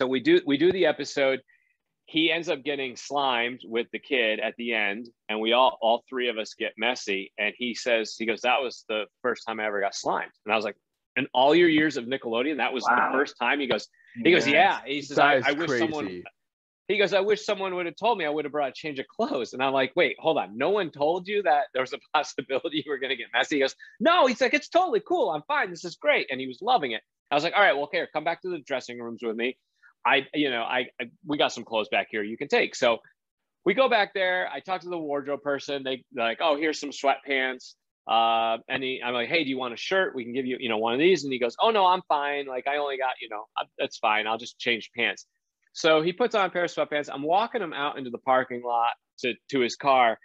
So 0.00 0.08
we 0.08 0.20
do 0.20 0.40
we 0.46 0.58
do 0.58 0.72
the 0.72 0.86
episode. 0.86 1.40
He 2.06 2.30
ends 2.30 2.50
up 2.50 2.62
getting 2.62 2.96
slimed 2.96 3.60
with 3.64 3.86
the 3.92 3.98
kid 3.98 4.38
at 4.38 4.54
the 4.58 4.74
end, 4.74 5.08
and 5.28 5.40
we 5.40 5.52
all 5.52 5.78
all 5.80 6.04
three 6.08 6.28
of 6.28 6.36
us 6.36 6.54
get 6.54 6.72
messy. 6.76 7.32
And 7.38 7.54
he 7.56 7.74
says 7.74 8.16
he 8.18 8.26
goes, 8.26 8.40
"That 8.42 8.60
was 8.60 8.84
the 8.88 9.04
first 9.22 9.44
time 9.46 9.60
I 9.60 9.66
ever 9.66 9.80
got 9.80 9.94
slimed." 9.94 10.32
And 10.44 10.52
I 10.52 10.56
was 10.56 10.64
like, 10.64 10.76
"In 11.16 11.26
all 11.32 11.54
your 11.54 11.68
years 11.68 11.96
of 11.96 12.04
Nickelodeon, 12.06 12.56
that 12.58 12.72
was 12.72 12.84
Wow. 12.84 13.10
the 13.10 13.18
first 13.18 13.36
time." 13.40 13.60
He 13.60 13.66
goes, 13.66 13.88
"He 14.22 14.30
goes, 14.30 14.46
yeah." 14.46 14.80
He 14.84 15.02
says, 15.02 15.18
I, 15.18 15.40
I 15.44 15.52
wish 15.52 15.78
someone." 15.78 16.22
He 16.86 16.98
goes, 16.98 17.14
"I 17.14 17.20
wish 17.20 17.44
someone 17.44 17.74
would 17.76 17.86
have 17.86 17.96
told 17.96 18.18
me. 18.18 18.26
I 18.26 18.28
would 18.28 18.44
have 18.44 18.52
brought 18.52 18.68
a 18.68 18.72
change 18.72 18.98
of 18.98 19.06
clothes." 19.08 19.52
And 19.54 19.62
I'm 19.62 19.72
like, 19.72 19.92
"Wait, 19.96 20.16
hold 20.18 20.38
on. 20.38 20.56
No 20.56 20.70
one 20.70 20.90
told 20.90 21.26
you 21.26 21.42
that 21.44 21.66
there 21.72 21.82
was 21.82 21.92
a 21.92 21.98
possibility 22.14 22.82
you 22.84 22.90
were 22.92 22.98
going 22.98 23.10
to 23.10 23.16
get 23.16 23.28
messy." 23.32 23.56
He 23.56 23.60
goes, 23.62 23.74
"No." 24.00 24.26
He's 24.26 24.40
like, 24.40 24.54
"It's 24.54 24.68
totally 24.68 25.00
cool. 25.00 25.30
I'm 25.30 25.42
fine. 25.48 25.70
This 25.70 25.84
is 25.84 25.96
great." 25.96 26.26
And 26.30 26.40
he 26.40 26.46
was 26.46 26.58
loving 26.60 26.92
it. 26.92 27.02
I 27.30 27.34
was 27.34 27.44
like, 27.44 27.54
"All 27.56 27.62
right, 27.62 27.76
well, 27.76 27.88
here, 27.90 28.08
come 28.12 28.24
back 28.24 28.42
to 28.42 28.50
the 28.50 28.58
dressing 28.58 29.00
rooms 29.00 29.22
with 29.22 29.36
me. 29.36 29.56
I, 30.06 30.26
you 30.34 30.50
know, 30.50 30.62
I, 30.62 30.88
I 31.00 31.06
we 31.26 31.38
got 31.38 31.52
some 31.52 31.64
clothes 31.64 31.88
back 31.88 32.08
here 32.10 32.22
you 32.22 32.36
can 32.36 32.48
take." 32.48 32.74
So 32.74 32.98
we 33.64 33.72
go 33.72 33.88
back 33.88 34.12
there. 34.12 34.48
I 34.52 34.60
talk 34.60 34.82
to 34.82 34.90
the 34.90 34.98
wardrobe 34.98 35.42
person. 35.42 35.82
They 35.84 36.04
like, 36.14 36.38
"Oh, 36.42 36.56
here's 36.56 36.78
some 36.78 36.90
sweatpants." 36.90 37.74
Uh, 38.06 38.58
and 38.68 38.82
he, 38.82 39.00
I'm 39.04 39.14
like, 39.14 39.28
"Hey, 39.28 39.44
do 39.44 39.50
you 39.50 39.58
want 39.58 39.72
a 39.74 39.78
shirt? 39.78 40.14
We 40.14 40.24
can 40.24 40.34
give 40.34 40.44
you, 40.46 40.56
you 40.60 40.68
know, 40.68 40.78
one 40.78 40.92
of 40.92 40.98
these." 40.98 41.24
And 41.24 41.32
he 41.32 41.38
goes, 41.38 41.56
"Oh 41.60 41.70
no, 41.70 41.86
I'm 41.86 42.02
fine. 42.08 42.46
Like 42.46 42.66
I 42.66 42.76
only 42.76 42.98
got, 42.98 43.12
you 43.20 43.28
know, 43.30 43.44
I- 43.56 43.64
that's 43.78 43.96
fine. 43.98 44.26
I'll 44.26 44.38
just 44.38 44.58
change 44.58 44.90
pants." 44.96 45.26
So 45.72 46.02
he 46.02 46.12
puts 46.12 46.34
on 46.34 46.44
a 46.46 46.50
pair 46.50 46.64
of 46.64 46.70
sweatpants. 46.70 47.08
I'm 47.12 47.22
walking 47.22 47.62
him 47.62 47.72
out 47.72 47.96
into 47.98 48.10
the 48.10 48.18
parking 48.18 48.62
lot 48.62 48.92
to 49.20 49.34
to 49.50 49.60
his 49.60 49.76
car, 49.76 50.18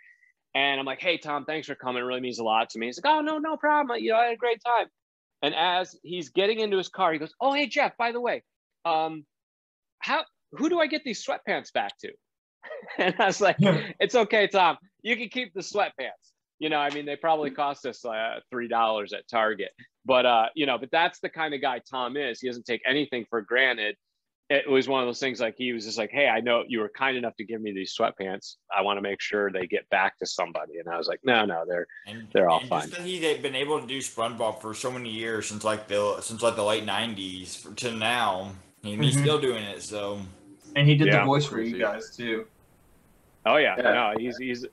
and 0.56 0.80
I'm 0.80 0.86
like, 0.86 1.02
"Hey, 1.02 1.18
Tom, 1.18 1.46
thanks 1.46 1.68
for 1.68 1.76
coming. 1.76 2.02
It 2.04 2.06
really 2.06 2.22
means 2.22 2.40
a 2.40 2.44
lot 2.44 2.70
to 2.72 2.80
me." 2.80 2.88
He's 2.88 3.00
like, 3.04 3.14
"Oh 3.14 3.22
no, 3.22 3.38
no 3.38 3.56
problem. 3.58 4.00
You 4.02 4.12
know, 4.12 4.18
I 4.18 4.26
had 4.26 4.34
a 4.34 4.38
great 4.38 4.60
time." 4.66 4.88
And 5.42 5.56
as 5.56 5.98
he's 6.04 6.30
getting 6.30 6.60
into 6.60 6.78
his 6.78 6.90
car, 6.90 7.14
he 7.14 7.20
goes, 7.20 7.34
"Oh, 7.40 7.54
hey, 7.54 7.68
Jeff. 7.68 7.96
By 7.98 8.12
the 8.12 8.20
way, 8.22 8.44
um, 8.86 9.26
how 10.00 10.26
who 10.54 10.70
do 10.70 10.80
I 10.80 10.88
get 10.88 11.04
these 11.06 11.26
sweatpants 11.26 11.72
back 11.74 11.98
to?" 12.00 12.12
and 12.98 13.16
I 13.20 13.28
was 13.28 13.42
like, 13.42 13.58
"It's 13.60 14.16
okay, 14.16 14.48
Tom. 14.48 14.78
You 15.02 15.16
can 15.18 15.30
keep 15.30 15.54
the 15.54 15.62
sweatpants." 15.62 16.34
You 16.60 16.70
know, 16.70 16.78
I 16.80 16.90
mean, 16.94 17.06
they 17.06 17.16
probably 17.16 17.52
cost 17.52 17.86
us 17.86 18.04
uh, 18.06 18.42
three 18.52 18.68
dollars 18.68 19.14
at 19.14 19.28
Target, 19.30 19.72
but 20.06 20.26
uh, 20.26 20.48
you 20.56 20.66
know, 20.66 20.78
but 20.78 20.92
that's 20.92 21.20
the 21.20 21.30
kind 21.30 21.54
of 21.54 21.62
guy 21.62 21.82
Tom 21.90 22.18
is. 22.18 22.42
He 22.42 22.48
doesn't 22.48 22.66
take 22.66 22.82
anything 22.86 23.26
for 23.30 23.42
granted. 23.42 23.96
It 24.50 24.68
was 24.70 24.88
one 24.90 25.00
of 25.02 25.08
those 25.08 25.20
things 25.20 25.40
like 25.40 25.56
he 25.58 25.72
was 25.72 25.86
just 25.86 25.98
like, 25.98 26.10
"Hey, 26.12 26.28
I 26.28 26.42
know 26.42 26.64
you 26.68 26.80
were 26.80 26.90
kind 26.90 27.16
enough 27.16 27.36
to 27.38 27.46
give 27.46 27.62
me 27.62 27.72
these 27.72 27.96
sweatpants. 27.98 28.56
I 28.76 28.82
want 28.82 28.98
to 28.98 29.02
make 29.02 29.22
sure 29.22 29.50
they 29.52 29.68
get 29.68 29.88
back 29.90 30.18
to 30.20 30.26
somebody." 30.26 30.80
And 30.80 30.90
I 30.90 30.98
was 30.98 31.08
like, 31.08 31.20
"No, 31.24 31.46
no, 31.46 31.64
they're 31.68 31.88
And, 32.08 32.28
They're 32.34 32.50
all 32.50 32.60
and 32.60 32.68
fine. 32.70 32.82
Just 32.82 32.98
that 32.98 33.06
he's 33.08 33.38
been 33.38 33.56
able 33.56 33.80
to 33.80 33.88
do 33.88 34.00
SpongeBob 34.00 34.60
for 34.60 34.74
so 34.74 34.92
many 34.92 35.12
years 35.12 35.48
since 35.48 35.64
like 35.64 35.88
the 35.88 36.20
since 36.22 36.42
like 36.42 36.56
the 36.58 36.64
late 36.64 36.84
'90s 36.84 37.74
to 37.78 37.92
now, 37.94 38.52
and 38.84 39.02
he's 39.04 39.16
Mhm. 39.16 39.22
still 39.22 39.40
doing 39.40 39.64
it. 39.64 39.82
So 39.82 40.20
And 40.76 40.88
he 40.88 40.96
did 40.96 41.08
Yeah. 41.08 41.20
the 41.22 41.26
voice 41.26 41.46
for 41.46 41.62
you 41.62 41.78
guys 41.78 42.16
too. 42.18 42.48
Oh 43.46 43.56
yeah, 43.58 43.76
Yeah. 43.78 43.94
no, 43.94 44.14
he's 44.20 44.38
he's 44.38 44.66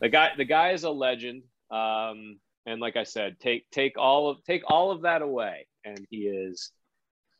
the 0.00 0.08
guy. 0.08 0.30
The 0.36 0.44
guy 0.44 0.72
is 0.72 0.84
a 0.84 0.90
legend. 0.90 1.42
Um, 1.70 2.38
and 2.66 2.80
like 2.80 2.96
I 2.96 3.04
said, 3.04 3.38
take 3.40 3.70
take 3.70 3.96
all 3.98 4.28
of 4.28 4.44
take 4.44 4.62
all 4.66 4.90
of 4.90 5.02
that 5.02 5.22
away, 5.22 5.66
and 5.84 5.98
he 6.10 6.26
is 6.26 6.72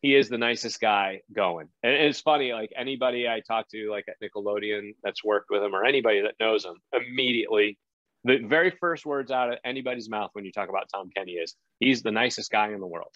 he 0.01 0.15
is 0.15 0.29
the 0.29 0.39
nicest 0.39 0.81
guy 0.81 1.21
going. 1.33 1.69
And 1.83 1.93
it's 1.93 2.21
funny, 2.21 2.53
like 2.53 2.73
anybody 2.77 3.29
I 3.29 3.41
talk 3.41 3.69
to, 3.71 3.91
like 3.91 4.07
at 4.09 4.17
Nickelodeon, 4.23 4.93
that's 5.03 5.23
worked 5.23 5.51
with 5.51 5.63
him, 5.63 5.75
or 5.75 5.85
anybody 5.85 6.23
that 6.23 6.35
knows 6.41 6.65
him, 6.65 6.77
immediately 6.93 7.79
the 8.25 8.39
very 8.39 8.71
first 8.71 9.07
words 9.07 9.31
out 9.31 9.53
of 9.53 9.59
anybody's 9.65 10.09
mouth 10.09 10.31
when 10.35 10.45
you 10.45 10.53
talk 10.53 10.69
about 10.69 10.89
Tom 10.93 11.11
Kenny 11.17 11.33
is 11.33 11.55
he's 11.79 12.03
the 12.03 12.11
nicest 12.11 12.51
guy 12.51 12.73
in 12.73 12.81
the 12.81 12.87
world. 12.87 13.15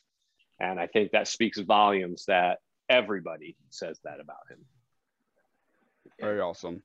And 0.60 0.78
I 0.80 0.86
think 0.86 1.12
that 1.12 1.28
speaks 1.28 1.58
volumes 1.58 2.24
that 2.26 2.58
everybody 2.88 3.56
says 3.70 3.98
that 4.04 4.20
about 4.20 4.50
him. 4.50 4.58
Very 6.20 6.40
awesome. 6.40 6.82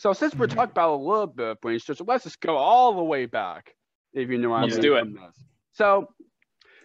So 0.00 0.14
since 0.14 0.34
we're 0.34 0.46
Mhm. 0.46 0.54
talking 0.54 0.70
about 0.70 0.94
a 0.94 0.96
little 0.96 1.26
bit 1.26 1.46
of 1.46 1.60
brain 1.60 1.78
surgery, 1.78 2.06
let's 2.08 2.24
just 2.24 2.40
go 2.40 2.56
all 2.56 2.94
the 2.94 3.04
way 3.04 3.26
back, 3.26 3.76
if 4.14 4.30
you 4.30 4.38
know 4.38 4.48
what 4.48 4.62
Let's 4.62 4.72
I 4.72 4.76
mean. 4.76 4.82
do 4.82 4.94
it. 4.94 5.14
this. 5.14 5.44
So, 5.72 6.14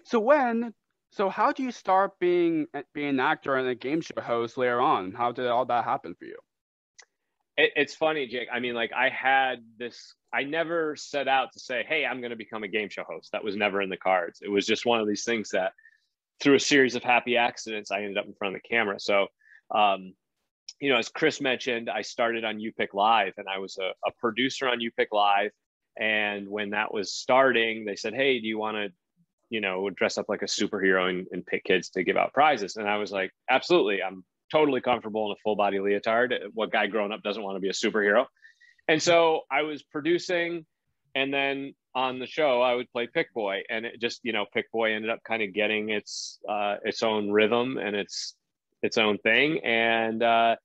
so 0.03 0.19
when, 0.19 0.73
so 1.11 1.29
how 1.29 1.53
do 1.53 1.63
you 1.63 1.71
start 1.71 2.19
being 2.19 2.67
being 2.93 3.07
an 3.07 3.21
actor 3.21 3.55
and 3.55 3.69
a 3.69 3.73
game 3.73 4.01
show 4.01 4.19
host 4.19 4.57
later 4.57 4.81
on? 4.81 5.13
How 5.13 5.31
did 5.31 5.47
all 5.47 5.65
that 5.67 5.85
happen 5.85 6.13
for 6.15 6.25
you? 6.25 6.37
It, 7.55 7.71
it's 7.77 7.95
funny, 7.95 8.27
Jake. 8.27 8.49
I 8.51 8.59
mean, 8.59 8.75
like 8.75 8.91
I 8.91 9.07
had 9.07 9.63
this. 9.77 10.13
I 10.33 10.43
never 10.43 10.97
set 10.97 11.29
out 11.29 11.53
to 11.53 11.59
say, 11.61 11.85
"Hey, 11.87 12.05
I'm 12.05 12.19
going 12.19 12.31
to 12.31 12.35
become 12.35 12.63
a 12.63 12.67
game 12.67 12.89
show 12.89 13.05
host." 13.05 13.31
That 13.31 13.45
was 13.45 13.55
never 13.55 13.81
in 13.81 13.89
the 13.89 13.95
cards. 13.95 14.41
It 14.41 14.49
was 14.49 14.65
just 14.65 14.85
one 14.85 14.99
of 14.99 15.07
these 15.07 15.23
things 15.23 15.51
that, 15.51 15.71
through 16.41 16.55
a 16.55 16.59
series 16.59 16.95
of 16.95 17.03
happy 17.03 17.37
accidents, 17.37 17.91
I 17.91 17.99
ended 18.01 18.17
up 18.17 18.25
in 18.25 18.33
front 18.33 18.57
of 18.57 18.61
the 18.61 18.67
camera. 18.67 18.99
So, 18.99 19.27
um, 19.73 20.15
you 20.79 20.89
know, 20.89 20.97
as 20.97 21.09
Chris 21.09 21.39
mentioned, 21.39 21.89
I 21.89 22.01
started 22.01 22.43
on 22.43 22.59
You 22.59 22.73
Pick 22.73 22.93
Live, 22.93 23.33
and 23.37 23.47
I 23.47 23.59
was 23.59 23.77
a, 23.77 23.91
a 24.07 24.11
producer 24.19 24.67
on 24.67 24.81
You 24.81 24.91
Pick 24.91 25.09
Live. 25.11 25.51
And 25.97 26.49
when 26.49 26.71
that 26.71 26.93
was 26.93 27.13
starting, 27.13 27.85
they 27.85 27.95
said, 27.95 28.13
"Hey, 28.13 28.39
do 28.39 28.47
you 28.47 28.57
want 28.57 28.77
to, 28.77 28.89
you 29.49 29.61
know, 29.61 29.89
dress 29.89 30.17
up 30.17 30.25
like 30.27 30.41
a 30.41 30.45
superhero 30.45 31.09
and, 31.09 31.25
and 31.31 31.45
pick 31.45 31.63
kids 31.63 31.89
to 31.91 32.03
give 32.03 32.17
out 32.17 32.33
prizes?" 32.33 32.75
And 32.75 32.89
I 32.89 32.97
was 32.97 33.11
like, 33.11 33.31
"Absolutely, 33.49 34.03
I'm 34.03 34.25
totally 34.51 34.81
comfortable 34.81 35.27
in 35.27 35.31
a 35.31 35.41
full 35.43 35.55
body 35.55 35.79
leotard. 35.79 36.35
What 36.53 36.71
guy 36.71 36.87
growing 36.87 37.13
up 37.13 37.23
doesn't 37.23 37.41
want 37.41 37.55
to 37.55 37.61
be 37.61 37.69
a 37.69 37.71
superhero?" 37.71 38.25
And 38.87 39.01
so 39.01 39.41
I 39.49 39.61
was 39.61 39.81
producing, 39.83 40.65
and 41.15 41.33
then 41.33 41.73
on 41.95 42.19
the 42.19 42.27
show 42.27 42.61
I 42.61 42.75
would 42.75 42.91
play 42.91 43.07
Pick 43.07 43.33
Boy, 43.33 43.63
and 43.69 43.85
it 43.85 44.01
just 44.01 44.19
you 44.23 44.33
know 44.33 44.45
Pick 44.53 44.69
Boy 44.73 44.93
ended 44.93 45.09
up 45.09 45.23
kind 45.23 45.41
of 45.41 45.53
getting 45.53 45.89
its 45.91 46.39
uh, 46.47 46.75
its 46.83 47.01
own 47.03 47.31
rhythm 47.31 47.77
and 47.77 47.95
its 47.95 48.35
its 48.81 48.97
own 48.97 49.17
thing, 49.19 49.59
and 49.63 50.21
uh, 50.21 50.57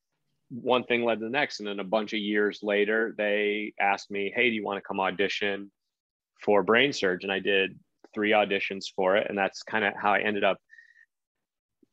one 0.50 0.84
thing 0.84 1.04
led 1.04 1.20
to 1.20 1.24
the 1.24 1.30
next, 1.30 1.60
and 1.60 1.68
then 1.68 1.80
a 1.80 1.84
bunch 1.84 2.12
of 2.12 2.18
years 2.18 2.60
later 2.62 3.14
they 3.16 3.72
asked 3.80 4.10
me, 4.10 4.32
"Hey, 4.34 4.50
do 4.50 4.56
you 4.56 4.64
want 4.64 4.78
to 4.78 4.86
come 4.86 5.00
audition 5.00 5.70
for 6.42 6.62
Brain 6.62 6.92
Surge?" 6.92 7.24
And 7.24 7.32
I 7.32 7.38
did 7.38 7.78
three 8.14 8.30
auditions 8.30 8.86
for 8.94 9.16
it, 9.16 9.26
and 9.28 9.38
that's 9.38 9.62
kind 9.62 9.84
of 9.84 9.94
how 10.00 10.12
I 10.12 10.20
ended 10.20 10.44
up 10.44 10.58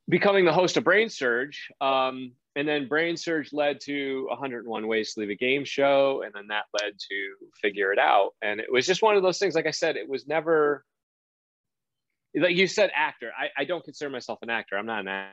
becoming 0.09 0.45
the 0.45 0.53
host 0.53 0.77
of 0.77 0.83
Brain 0.83 1.09
Surge. 1.09 1.69
Um, 1.81 2.33
and 2.55 2.67
then 2.67 2.87
Brain 2.87 3.17
Surge 3.17 3.53
led 3.53 3.79
to 3.81 4.25
101 4.29 4.87
Ways 4.87 5.13
to 5.13 5.19
Leave 5.19 5.29
a 5.29 5.35
Game 5.35 5.63
Show, 5.63 6.23
and 6.23 6.33
then 6.33 6.47
that 6.47 6.65
led 6.81 6.93
to 6.97 7.35
Figure 7.61 7.93
It 7.93 7.99
Out. 7.99 8.31
And 8.41 8.59
it 8.59 8.71
was 8.71 8.87
just 8.87 9.03
one 9.03 9.15
of 9.15 9.23
those 9.23 9.37
things. 9.37 9.53
Like 9.53 9.67
I 9.67 9.71
said, 9.71 9.95
it 9.95 10.09
was 10.09 10.27
never 10.27 10.83
like 12.35 12.55
you 12.55 12.67
said, 12.67 12.91
actor. 12.95 13.31
I, 13.37 13.61
I 13.61 13.65
don't 13.65 13.83
consider 13.83 14.09
myself 14.09 14.39
an 14.41 14.49
actor. 14.49 14.77
I'm 14.77 14.85
not 14.85 15.01
an 15.01 15.07
a- 15.07 15.29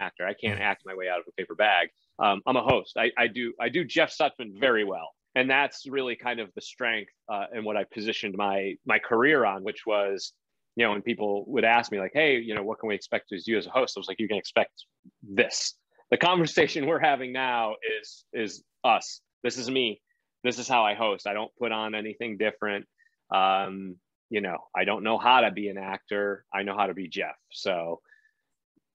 actor. 0.00 0.26
I 0.26 0.34
can't 0.34 0.60
act 0.60 0.82
my 0.84 0.94
way 0.94 1.08
out 1.08 1.20
of 1.20 1.24
a 1.28 1.32
paper 1.32 1.54
bag. 1.54 1.88
Um, 2.18 2.42
I'm 2.46 2.56
a 2.56 2.62
host. 2.62 2.96
I, 2.96 3.10
I 3.16 3.26
do 3.28 3.52
I 3.60 3.68
do 3.68 3.84
Jeff 3.84 4.10
Sutton 4.10 4.56
very 4.58 4.84
well, 4.84 5.10
and 5.34 5.48
that's 5.48 5.86
really 5.86 6.16
kind 6.16 6.40
of 6.40 6.50
the 6.54 6.60
strength 6.60 7.12
uh, 7.28 7.46
and 7.52 7.64
what 7.64 7.76
I 7.76 7.84
positioned 7.84 8.36
my 8.36 8.74
my 8.86 8.98
career 8.98 9.44
on, 9.44 9.62
which 9.62 9.86
was 9.86 10.32
you 10.78 10.84
know, 10.84 10.92
when 10.92 11.02
people 11.02 11.44
would 11.48 11.64
ask 11.64 11.90
me 11.90 11.98
like, 11.98 12.12
"Hey, 12.14 12.38
you 12.38 12.54
know, 12.54 12.62
what 12.62 12.78
can 12.78 12.88
we 12.88 12.94
expect 12.94 13.32
as 13.32 13.48
you 13.48 13.58
as 13.58 13.66
a 13.66 13.70
host?" 13.70 13.96
I 13.96 14.00
was 14.00 14.06
like, 14.06 14.20
"You 14.20 14.28
can 14.28 14.36
expect 14.36 14.84
this." 15.22 15.74
The 16.12 16.16
conversation 16.16 16.86
we're 16.86 17.00
having 17.00 17.32
now 17.32 17.74
is 18.00 18.24
is 18.32 18.62
us. 18.84 19.20
This 19.42 19.58
is 19.58 19.68
me. 19.68 20.00
This 20.44 20.60
is 20.60 20.68
how 20.68 20.84
I 20.84 20.94
host. 20.94 21.26
I 21.26 21.32
don't 21.32 21.50
put 21.58 21.72
on 21.72 21.96
anything 21.96 22.36
different. 22.36 22.86
Um, 23.34 23.96
you 24.30 24.40
know, 24.40 24.58
I 24.72 24.84
don't 24.84 25.02
know 25.02 25.18
how 25.18 25.40
to 25.40 25.50
be 25.50 25.68
an 25.68 25.78
actor. 25.78 26.44
I 26.54 26.62
know 26.62 26.76
how 26.76 26.86
to 26.86 26.94
be 26.94 27.08
Jeff. 27.08 27.34
So 27.50 28.00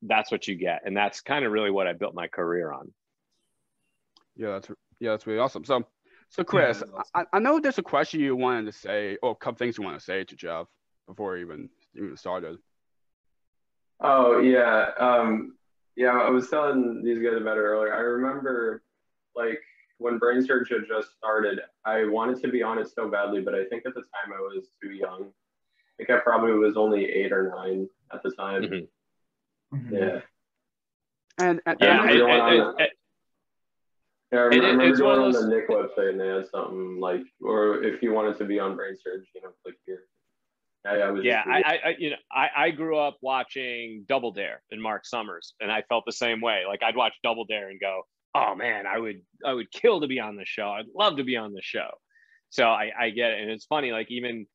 that's 0.05 0.31
what 0.31 0.47
you 0.47 0.55
get, 0.55 0.81
and 0.85 0.95
that's 0.95 1.21
kind 1.21 1.45
of 1.45 1.51
really 1.51 1.71
what 1.71 1.87
I 1.87 1.93
built 1.93 2.13
my 2.13 2.27
career 2.27 2.71
on. 2.71 2.91
Yeah, 4.35 4.51
that's 4.51 4.69
yeah, 4.99 5.11
that's 5.11 5.27
really 5.27 5.39
awesome. 5.39 5.63
So, 5.63 5.85
so 6.29 6.43
Chris, 6.43 6.79
that's 6.79 6.91
awesome. 6.91 7.27
I, 7.31 7.37
I 7.37 7.39
know 7.39 7.59
there's 7.59 7.77
a 7.77 7.83
question 7.83 8.19
you 8.19 8.35
wanted 8.35 8.65
to 8.65 8.71
say, 8.71 9.17
or 9.21 9.31
a 9.31 9.35
couple 9.35 9.57
things 9.57 9.77
you 9.77 9.83
want 9.83 9.97
to 9.97 10.03
say 10.03 10.23
to 10.23 10.35
Jeff 10.35 10.67
before 11.07 11.37
even 11.37 11.69
even 11.95 12.17
started. 12.17 12.57
Oh 14.01 14.39
yeah, 14.39 14.89
um, 14.99 15.55
yeah. 15.95 16.11
I 16.11 16.29
was 16.29 16.49
telling 16.49 17.03
these 17.03 17.21
guys 17.23 17.39
about 17.39 17.57
it 17.57 17.61
earlier. 17.61 17.93
I 17.93 17.99
remember, 17.99 18.83
like 19.35 19.61
when 19.99 20.17
Brain 20.17 20.43
Surge 20.43 20.69
had 20.69 20.81
just 20.87 21.15
started, 21.17 21.61
I 21.85 22.05
wanted 22.05 22.41
to 22.41 22.49
be 22.49 22.63
on 22.63 22.79
it 22.79 22.89
so 22.93 23.09
badly, 23.09 23.41
but 23.41 23.55
I 23.55 23.65
think 23.65 23.85
at 23.85 23.93
the 23.93 24.01
time 24.01 24.33
I 24.35 24.41
was 24.41 24.67
too 24.81 24.91
young. 24.91 25.25
I 25.27 26.05
think 26.05 26.09
I 26.09 26.17
probably 26.17 26.53
was 26.53 26.75
only 26.75 27.05
eight 27.05 27.31
or 27.31 27.53
nine 27.55 27.87
at 28.11 28.23
the 28.23 28.31
time. 28.31 28.63
Mhm. 28.63 28.87
Mhm. 29.73 29.91
Yeah. 29.91 30.21
And, 31.39 31.61
and 31.65 31.77
Yeah, 31.81 32.01
remember 32.01 32.13
it- 32.13 32.17
going 32.17 32.79
it- 32.79 32.91
Yeah, 34.31 34.39
I 34.39 34.41
remember, 34.43 34.83
it- 34.83 34.89
it's 34.89 35.01
one 35.01 35.15
going 35.15 35.25
on 35.25 35.31
those- 35.31 35.43
the 35.43 35.49
Nick 35.55 35.67
website 35.69 36.09
and 36.09 36.19
they 36.19 36.27
had 36.27 36.47
something 36.47 36.99
like, 36.99 37.21
or 37.41 37.83
if 37.83 38.01
you 38.01 38.13
wanted 38.13 38.37
to 38.37 38.45
be 38.45 38.59
on 38.59 38.75
Brain 38.75 38.95
Surge, 38.97 39.27
you 39.35 39.41
know, 39.41 39.51
click 39.63 39.75
here. 39.85 40.05
I, 40.85 40.97
I 40.97 41.19
yeah, 41.21 41.43
I, 41.47 41.61
I, 41.61 41.79
I, 41.89 41.95
you 41.97 42.09
know, 42.09 42.17
I, 42.29 42.49
I 42.57 42.71
grew 42.71 42.97
up 42.97 43.17
watching 43.21 44.03
Double 44.09 44.31
Dare 44.31 44.61
and 44.69 44.81
Mark 44.81 45.05
Summers, 45.05 45.53
and 45.61 45.71
I 45.71 45.81
felt 45.83 46.03
the 46.05 46.11
same 46.11 46.41
way. 46.41 46.65
Like 46.67 46.83
I'd 46.83 46.97
watch 46.97 47.13
Double 47.23 47.45
Dare 47.45 47.69
and 47.69 47.79
go, 47.79 48.01
"Oh 48.35 48.53
man, 48.53 48.85
I 48.85 48.97
would, 48.97 49.21
I 49.45 49.53
would 49.53 49.71
kill 49.71 50.01
to 50.01 50.07
be 50.07 50.19
on 50.19 50.35
the 50.35 50.43
show. 50.45 50.67
I'd 50.71 50.87
love 50.93 51.17
to 51.17 51.23
be 51.23 51.37
on 51.37 51.53
the 51.53 51.61
show." 51.61 51.89
So 52.49 52.65
I, 52.67 52.91
I 52.99 53.09
get 53.11 53.31
it, 53.31 53.39
and 53.39 53.49
it's 53.49 53.63
funny. 53.65 53.93
Like 53.93 54.11
even 54.11 54.45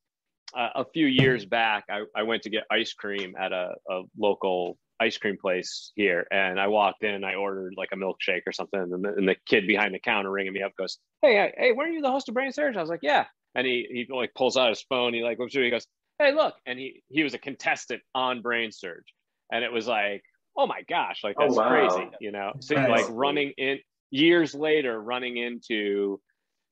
uh, 0.54 0.68
a 0.74 0.84
few 0.84 1.06
years 1.06 1.46
back, 1.46 1.84
I, 1.90 2.02
I 2.14 2.24
went 2.24 2.42
to 2.42 2.50
get 2.50 2.64
ice 2.70 2.92
cream 2.92 3.34
at 3.40 3.52
a, 3.52 3.76
a 3.88 4.02
local 4.18 4.76
ice 5.00 5.18
cream 5.18 5.36
place 5.40 5.92
here, 5.94 6.26
and 6.30 6.60
I 6.60 6.68
walked 6.68 7.04
in, 7.04 7.24
I 7.24 7.34
ordered 7.34 7.74
like 7.76 7.90
a 7.92 7.96
milkshake 7.96 8.42
or 8.46 8.52
something, 8.52 8.80
and 8.80 9.04
the, 9.04 9.08
and 9.16 9.28
the 9.28 9.36
kid 9.46 9.66
behind 9.66 9.94
the 9.94 10.00
counter 10.00 10.30
ringing 10.30 10.52
me 10.52 10.62
up 10.62 10.72
goes, 10.76 10.98
"Hey, 11.22 11.52
hey, 11.56 11.72
weren't 11.72 11.94
you 11.94 12.02
the 12.02 12.10
host 12.10 12.28
of 12.28 12.34
Brain 12.34 12.52
Surge?" 12.52 12.76
I 12.76 12.80
was 12.80 12.90
like, 12.90 13.00
"Yeah," 13.02 13.26
and 13.54 13.66
he 13.66 13.86
he 13.90 14.14
like 14.14 14.34
pulls 14.34 14.56
out 14.56 14.68
his 14.70 14.82
phone, 14.88 15.14
he 15.14 15.22
like 15.22 15.38
through, 15.50 15.64
he 15.64 15.70
goes 15.70 15.86
hey 16.18 16.32
look 16.32 16.54
and 16.66 16.78
he 16.78 17.02
he 17.08 17.22
was 17.22 17.34
a 17.34 17.38
contestant 17.38 18.02
on 18.14 18.42
brain 18.42 18.70
surge 18.72 19.14
and 19.52 19.64
it 19.64 19.72
was 19.72 19.86
like 19.86 20.22
oh 20.56 20.66
my 20.66 20.82
gosh 20.88 21.22
like 21.22 21.36
Oh, 21.38 21.44
that's 21.44 21.56
wow. 21.56 21.68
crazy 21.68 22.10
you 22.20 22.32
know 22.32 22.52
so 22.60 22.74
Nice. 22.74 22.88
like 22.88 23.06
running 23.10 23.52
in 23.56 23.78
years 24.10 24.54
later 24.54 25.00
running 25.00 25.36
into 25.36 26.20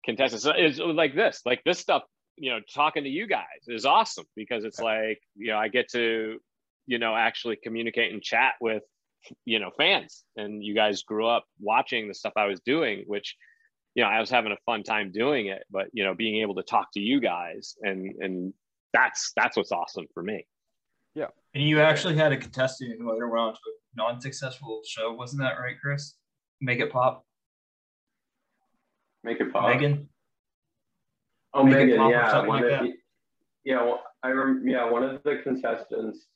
contestants 0.05 0.45
so 0.45 0.53
it's 0.57 0.79
like 0.79 1.15
this 1.15 1.43
like 1.45 1.63
this 1.65 1.79
stuff 1.79 2.03
you 2.37 2.51
know 2.51 2.61
talking 2.75 3.05
to 3.05 3.11
you 3.11 3.27
guys 3.27 3.45
is 3.69 3.87
awesome 3.87 4.25
because 4.35 4.65
it's 4.65 4.81
like 4.81 5.21
you 5.37 5.49
know 5.49 5.59
i 5.59 5.69
get 5.69 5.89
to 5.91 6.39
you 6.87 6.99
know 6.99 7.15
actually 7.17 7.57
communicate 7.57 8.13
and 8.13 8.23
chat 8.23 8.55
with 8.61 8.83
you 9.45 9.59
know 9.59 9.71
fans 9.77 10.25
and 10.37 10.63
you 10.63 10.75
guys 10.75 11.03
grew 11.03 11.27
up 11.27 11.45
watching 11.61 12.07
the 12.09 12.15
stuff 12.15 12.33
i 12.37 12.47
was 12.47 12.61
doing 12.61 13.05
which 13.07 13.35
you 13.95 14.03
know 14.03 14.09
i 14.09 14.21
was 14.21 14.31
having 14.31 14.53
a 14.53 14.57
fun 14.67 14.83
time 14.83 15.11
doing 15.11 15.47
it 15.47 15.63
but 15.71 15.87
you 15.93 16.05
know 16.05 16.15
being 16.15 16.41
able 16.43 16.55
to 16.55 16.63
talk 16.63 16.89
to 16.93 17.01
you 17.01 17.21
guys 17.21 17.75
and 17.83 18.15
and 18.21 18.53
that's 18.93 19.33
that's 19.37 19.57
what's 19.57 19.73
awesome 19.73 20.07
for 20.15 20.23
me 20.23 20.47
Yeah. 21.15 21.29
And 21.55 21.65
you 21.65 21.81
actually 21.81 22.17
had 22.17 22.33
a 22.33 22.37
contestant 22.37 22.95
who 22.99 23.11
later 23.11 23.29
went 23.29 23.41
on 23.41 23.53
to 23.55 23.59
a 23.59 23.97
non-successful 23.97 24.83
show, 24.87 25.13
wasn't 25.15 25.41
that 25.43 25.59
right, 25.59 25.77
Chris? 25.81 26.15
Make 26.61 26.81
it 26.81 26.93
pop, 26.93 27.25
make 29.25 29.41
it 29.41 29.53
pop. 29.53 29.69
Megan. 29.71 30.09
Oh, 31.55 31.65
Make 31.65 31.75
it 31.75 31.79
Megan, 31.87 31.97
pop 31.99 32.11
yeah, 32.11 32.31
something 32.31 32.49
one 32.49 32.63
like 32.63 32.73
of, 32.81 32.87
that. 32.87 32.93
yeah, 33.65 33.83
well, 33.83 34.03
I 34.23 34.29
remember, 34.29 34.69
yeah, 34.69 34.91
one 34.91 35.03
of 35.03 35.23
the 35.23 35.37
contestants, 35.43 36.27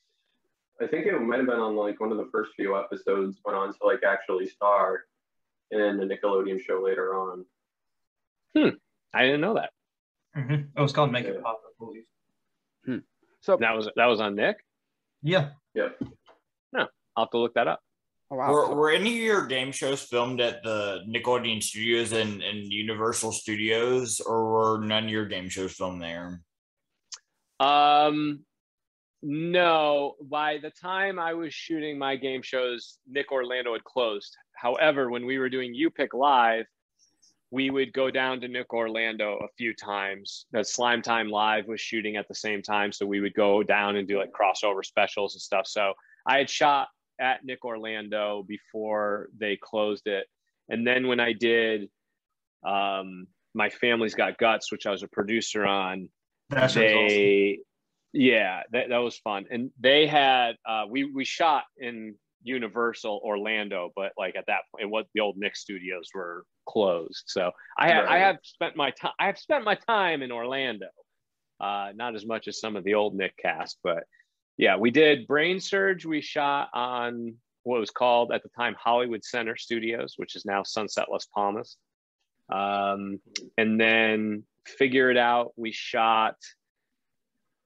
I 0.81 0.87
think 0.87 1.07
it 1.07 1.19
might 1.21 1.39
have 1.39 1.47
been 1.47 1.61
on 1.61 1.77
like 1.77 2.01
one 2.01 2.11
of 2.11 2.19
the 2.19 2.29
first 2.33 2.53
few 2.57 2.79
episodes, 2.79 3.39
went 3.45 3.59
on 3.59 3.73
to 3.73 3.79
like 3.85 4.03
actually 4.03 4.49
star 4.49 5.05
in 5.71 5.99
the 5.99 6.05
Nickelodeon 6.05 6.61
show 6.61 6.81
later 6.83 7.15
on. 7.15 7.45
Hmm. 8.57 8.69
I 9.13 9.23
didn't 9.23 9.41
know 9.41 9.55
that 9.55 9.71
Mm-hmm. 10.37 10.79
It 10.79 10.81
was 10.81 10.93
called 10.93 11.13
Make 11.13 11.25
Yeah. 11.25 11.33
It 11.33 11.43
Pop, 11.43 11.61
I 11.65 11.85
believe. 11.85 12.05
Hmm. 12.85 12.99
so, 13.41 13.57
that 13.61 13.75
was 13.75 13.89
that 13.97 14.07
was 14.07 14.21
on 14.21 14.37
nick 14.37 14.59
Yeah. 15.23 15.51
Yeah. 15.75 15.89
No. 16.73 16.87
I'll 17.17 17.25
have 17.25 17.31
to 17.31 17.39
look 17.39 17.55
that 17.55 17.69
up 17.69 17.81
oh, 18.31 18.37
wow. 18.37 18.51
Were, 18.51 18.75
were 18.75 18.91
any 18.91 19.19
of 19.19 19.23
your 19.23 19.47
game 19.47 19.73
shows 19.73 20.03
filmed 20.03 20.41
at 20.41 20.63
the 20.63 21.01
Nickelodeon 21.09 21.63
Studios 21.63 22.13
and, 22.13 22.43
and 22.43 22.73
Universal 22.73 23.33
Studios, 23.33 24.21
or 24.21 24.51
were 24.51 24.85
none 24.85 25.05
of 25.05 25.11
your 25.11 25.27
game 25.27 25.49
shows 25.49 25.73
filmed 25.73 26.01
there? 26.01 26.41
Um, 27.59 28.45
no. 29.23 30.15
By 30.23 30.59
the 30.63 30.71
time 30.71 31.19
I 31.19 31.35
was 31.35 31.55
shooting 31.55 31.99
my 31.99 32.17
game 32.17 32.43
shows, 32.43 32.99
Nick 33.09 33.33
Orlando 33.33 33.73
had 33.73 33.85
closed. 33.85 34.37
However, 34.55 35.11
when 35.11 35.27
we 35.27 35.39
were 35.39 35.49
doing 35.49 35.75
You 35.75 35.91
Pick 35.91 36.15
Live, 36.15 36.67
we 37.51 37.71
would 37.71 37.93
go 37.93 38.11
down 38.11 38.41
to 38.41 38.49
Nick 38.49 38.73
Orlando 38.73 39.39
a 39.43 39.49
few 39.59 39.75
times. 39.75 40.47
That 40.53 40.67
Slime 40.67 41.03
Time 41.03 41.29
Live 41.29 41.67
was 41.67 41.81
shooting 41.81 42.17
at 42.17 42.29
the 42.29 42.35
same 42.35 42.63
time, 42.63 42.93
so 42.93 43.07
we 43.07 43.21
would 43.21 43.35
go 43.35 43.63
down 43.63 43.97
and 43.97 44.07
do 44.07 44.19
like 44.19 44.31
crossover 44.33 44.85
specials 44.85 45.35
and 45.35 45.43
stuff. 45.43 45.67
So 45.67 45.95
I 46.27 46.39
had 46.39 46.51
shot 46.51 46.89
at 47.21 47.45
Nick 47.45 47.65
Orlando 47.65 48.45
before 48.47 49.29
they 49.37 49.59
closed 49.61 50.07
it, 50.07 50.27
and 50.69 50.87
then 50.87 51.09
when 51.09 51.19
I 51.19 51.33
did, 51.33 51.89
um, 52.65 53.27
my 53.55 53.69
family's 53.69 54.15
got 54.15 54.39
guts, 54.39 54.71
which 54.71 54.87
I 54.87 54.91
was 54.91 55.03
a 55.03 55.09
producer 55.09 55.67
on 55.67 56.09
That 56.51 56.71
show's 56.71 56.93
awesome. 56.93 57.65
Yeah 58.13 58.63
that, 58.73 58.89
that 58.89 58.99
was 58.99 59.19
fun. 59.19 59.47
And 59.51 59.71
they 59.79 60.07
had 60.07 60.57
uh 60.67 60.85
we 60.89 61.05
we 61.05 61.25
shot 61.25 61.65
in 61.79 62.15
universal 62.43 63.21
orlando 63.23 63.91
but 63.95 64.13
like 64.17 64.35
at 64.35 64.47
that 64.47 64.63
point 64.73 64.89
what 64.89 65.07
the 65.15 65.21
old 65.21 65.37
nick 65.37 65.55
studios 65.55 66.09
were 66.15 66.45
closed. 66.67 67.25
So 67.27 67.51
i 67.79 67.89
have 67.89 68.07
i 68.07 68.19
have 68.19 68.39
spent 68.43 68.77
my 68.77 68.91
time 68.91 69.13
i 69.19 69.27
have 69.27 69.39
spent 69.39 69.65
my 69.65 69.75
time 69.75 70.23
in 70.23 70.33
orlando 70.33 70.87
uh 71.61 71.93
not 71.95 72.15
as 72.15 72.25
much 72.25 72.49
as 72.49 72.59
some 72.59 72.77
of 72.77 72.85
the 72.85 72.95
old 72.95 73.15
nick 73.15 73.37
cast 73.37 73.79
but 73.85 74.05
yeah 74.57 74.77
we 74.77 74.91
did 74.91 75.27
brain 75.27 75.61
surge. 75.61 76.07
We 76.07 76.23
shot 76.23 76.71
on 76.73 77.35
what 77.65 77.79
was 77.79 77.91
called 77.91 78.33
at 78.33 78.43
the 78.43 78.49
time 78.57 78.75
hollywood 78.79 79.23
center 79.23 79.57
studios 79.57 80.15
which 80.17 80.35
is 80.35 80.47
now 80.47 80.63
sunset 80.63 81.09
las 81.11 81.27
palmas. 81.35 81.77
Um 82.51 83.21
and 83.59 83.79
then 83.79 84.45
figure 84.67 85.11
it 85.11 85.19
out 85.19 85.53
we 85.57 85.73
shot 85.73 86.37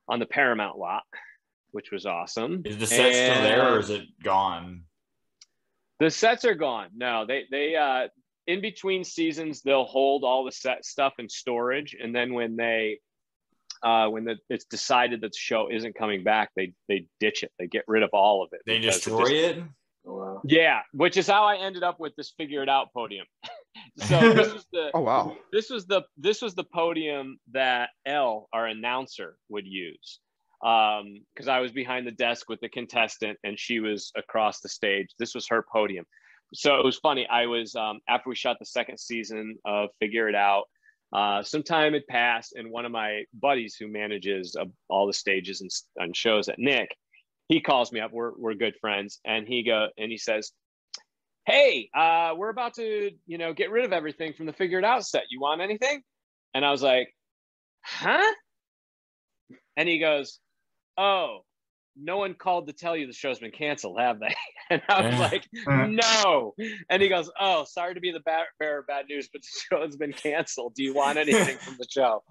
on 0.09 0.19
the 0.19 0.27
paramount 0.27 0.79
lot 0.79 1.03
which 1.73 1.90
was 1.90 2.07
awesome 2.07 2.62
Is 2.64 2.79
the 2.79 2.87
set 2.87 3.12
still 3.14 3.43
there, 3.43 3.75
or 3.75 3.79
is 3.81 3.90
it 3.90 4.05
gone? 4.23 4.85
the 6.01 6.11
sets 6.11 6.45
are 6.45 6.55
gone 6.55 6.88
no 6.97 7.25
they 7.27 7.45
they 7.51 7.75
uh 7.77 8.09
in 8.47 8.61
between 8.61 9.05
seasons 9.05 9.62
they'll 9.62 9.85
hold 9.85 10.23
all 10.25 10.45
the 10.45 10.53
set 10.53 10.85
stuff 10.85 11.14
in 11.19 11.29
storage 11.29 11.97
and 12.01 12.14
then 12.14 12.35
when 12.35 12.57
they 12.57 12.99
uh 13.83 14.09
when 14.09 14.25
the, 14.25 14.37
it's 14.51 14.64
decided 14.67 15.21
that 15.23 15.33
the 15.33 15.38
show 15.38 15.69
isn't 15.71 15.95
coming 15.95 16.23
back 16.25 16.51
they 16.57 16.73
they 16.88 17.07
ditch 17.21 17.43
it 17.43 17.53
they 17.59 17.67
get 17.67 17.85
rid 17.88 18.03
of 18.03 18.11
all 18.12 18.43
of 18.43 18.51
it 18.53 18.61
They 18.67 18.79
because 18.81 18.97
it 18.97 18.99
destroy 18.99 19.21
just- 19.21 19.33
it. 19.33 19.62
Oh, 20.07 20.14
wow. 20.17 20.40
yeah 20.45 20.81
which 20.93 21.17
is 21.17 21.27
how 21.27 21.45
i 21.45 21.57
ended 21.57 21.83
up 21.83 21.99
with 21.99 22.14
this 22.17 22.35
figure 22.37 22.62
it 22.62 22.69
out 22.69 22.93
podium 22.93 23.25
so 23.99 24.33
this 24.33 24.53
was 24.53 24.67
the 24.73 24.91
oh, 24.95 25.01
wow. 25.01 25.37
this 25.53 25.71
was 25.71 25.87
the 25.87 26.03
this 26.17 26.43
was 26.43 26.55
the 26.55 26.65
podium 26.65 27.39
that 27.53 27.91
L, 28.07 28.49
our 28.53 28.67
announcer, 28.67 29.37
would 29.49 29.67
use. 29.67 30.21
Um, 30.65 31.21
because 31.35 31.49
I 31.49 31.61
was 31.61 31.73
behind 31.73 32.07
the 32.07 32.13
desk 32.13 32.49
with 32.49 32.61
the 32.61 32.71
contestant 32.71 33.39
and 33.45 33.59
she 33.59 33.81
was 33.81 34.11
across 34.17 34.61
the 34.61 34.69
stage. 34.69 35.09
This 35.19 35.35
was 35.35 35.47
her 35.49 35.63
podium. 35.71 36.07
So 36.55 36.77
it 36.77 36.85
was 36.85 36.97
funny. 36.97 37.27
I 37.29 37.47
was 37.47 37.75
um, 37.75 38.01
after 38.09 38.31
we 38.31 38.37
shot 38.37 38.57
the 38.59 38.67
second 38.67 38.99
season 38.99 39.57
of 39.65 39.91
Figure 40.01 40.29
It 40.29 40.35
Out. 40.35 40.65
Uh, 41.13 41.43
some 41.43 41.63
time 41.63 41.93
had 41.93 42.07
passed, 42.09 42.55
and 42.57 42.71
one 42.71 42.85
of 42.85 42.91
my 42.91 43.23
buddies 43.41 43.77
who 43.79 43.87
manages 43.89 44.57
uh, 44.57 44.65
all 44.89 45.07
the 45.07 45.13
stages 45.13 45.61
and, 45.61 45.71
and 45.97 46.17
shows 46.17 46.49
at 46.49 46.59
Nick, 46.59 46.89
he 47.49 47.61
calls 47.61 47.93
me 47.93 48.01
up. 48.01 48.11
We're 48.13 48.33
we're 48.37 48.55
good 48.55 48.75
friends, 48.81 49.21
and 49.25 49.47
he 49.47 49.63
go 49.63 49.89
and 49.97 50.11
he 50.11 50.19
says, 50.19 50.53
hey, 51.47 51.91
uh, 51.95 52.35
we're 52.37 52.49
about 52.49 52.75
to, 52.75 53.11
you 53.27 53.39
know, 53.39 53.53
get 53.53 53.71
rid 53.71 53.85
of 53.85 53.93
everything 53.93 54.33
from 54.33 54.47
the 54.47 54.53
Figure 54.53 54.79
It 54.79 54.85
Out 54.85 55.05
set. 55.05 55.25
You 55.31 55.41
want 55.41 55.61
anything? 55.61 56.03
And 56.55 56.65
I 56.65 56.71
was 56.71 56.83
like, 56.83 57.15
huh? 57.85 58.33
And 59.77 59.89
he 59.89 59.99
goes, 59.99 60.39
oh, 60.97 61.41
no 61.97 62.17
one 62.17 62.35
called 62.35 62.67
to 62.67 62.73
tell 62.73 62.97
you 62.97 63.07
the 63.07 63.13
show's 63.13 63.39
been 63.39 63.51
canceled, 63.51 64.01
have 64.01 64.21
they? 64.21 64.35
And 64.71 64.81
I 64.89 65.07
was 65.07 65.19
like, 65.21 65.47
no. 65.67 66.55
And 66.89 67.03
he 67.03 67.11
goes, 67.11 67.31
oh, 67.39 67.67
sorry 67.69 67.93
to 67.95 68.01
be 68.01 68.13
the 68.13 68.21
bearer 68.59 68.79
of 68.79 68.87
bad 68.87 69.05
news, 69.11 69.29
but 69.31 69.43
the 69.43 69.49
show 69.77 69.85
has 69.85 69.95
been 69.95 70.15
canceled. 70.15 70.75
Do 70.75 70.83
you 70.83 70.95
want 70.95 71.19
anything 71.19 71.59
from 71.59 71.77
the 71.79 71.87
show? 71.87 72.23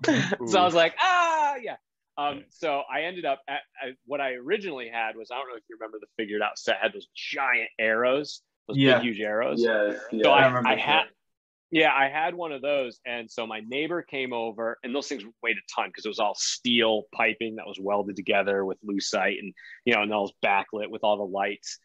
so 0.47 0.59
I 0.59 0.65
was 0.65 0.73
like, 0.73 0.95
ah, 0.99 1.57
yeah. 1.61 1.75
Um, 2.17 2.43
so 2.49 2.81
I 2.91 3.03
ended 3.03 3.25
up 3.25 3.39
at, 3.47 3.61
at 3.83 3.95
what 4.07 4.19
I 4.19 4.31
originally 4.33 4.89
had 4.91 5.15
was 5.15 5.29
I 5.31 5.35
don't 5.35 5.47
know 5.47 5.55
if 5.55 5.63
you 5.69 5.77
remember 5.79 5.99
the 6.01 6.07
figured 6.17 6.41
out 6.41 6.57
set 6.57 6.77
had 6.81 6.91
those 6.91 7.07
giant 7.15 7.69
arrows, 7.79 8.41
those 8.67 8.77
Yeah. 8.77 8.95
big 8.95 9.03
huge 9.03 9.19
arrows. 9.19 9.61
Yes, 9.61 9.99
yeah. 10.11 10.23
So 10.23 10.31
I 10.31 10.47
I, 10.47 10.73
I 10.73 10.75
had, 10.75 11.03
yeah, 11.71 11.93
I 11.93 12.07
had 12.07 12.35
one 12.35 12.51
of 12.51 12.61
those, 12.61 12.99
and 13.05 13.29
so 13.29 13.47
my 13.47 13.61
neighbor 13.67 14.01
came 14.01 14.33
over, 14.33 14.77
and 14.83 14.93
those 14.93 15.07
things 15.07 15.23
weighed 15.41 15.57
a 15.57 15.75
ton 15.75 15.89
because 15.89 16.05
it 16.05 16.09
was 16.09 16.19
all 16.19 16.35
steel 16.35 17.03
piping 17.13 17.55
that 17.55 17.65
was 17.67 17.79
welded 17.79 18.15
together 18.15 18.63
with 18.63 18.77
lucite, 18.83 19.39
and 19.39 19.53
you 19.85 19.93
know, 19.95 20.01
and 20.01 20.13
all 20.13 20.23
was 20.23 20.33
backlit 20.45 20.89
with 20.89 21.03
all 21.03 21.17
the 21.17 21.23
lights. 21.23 21.79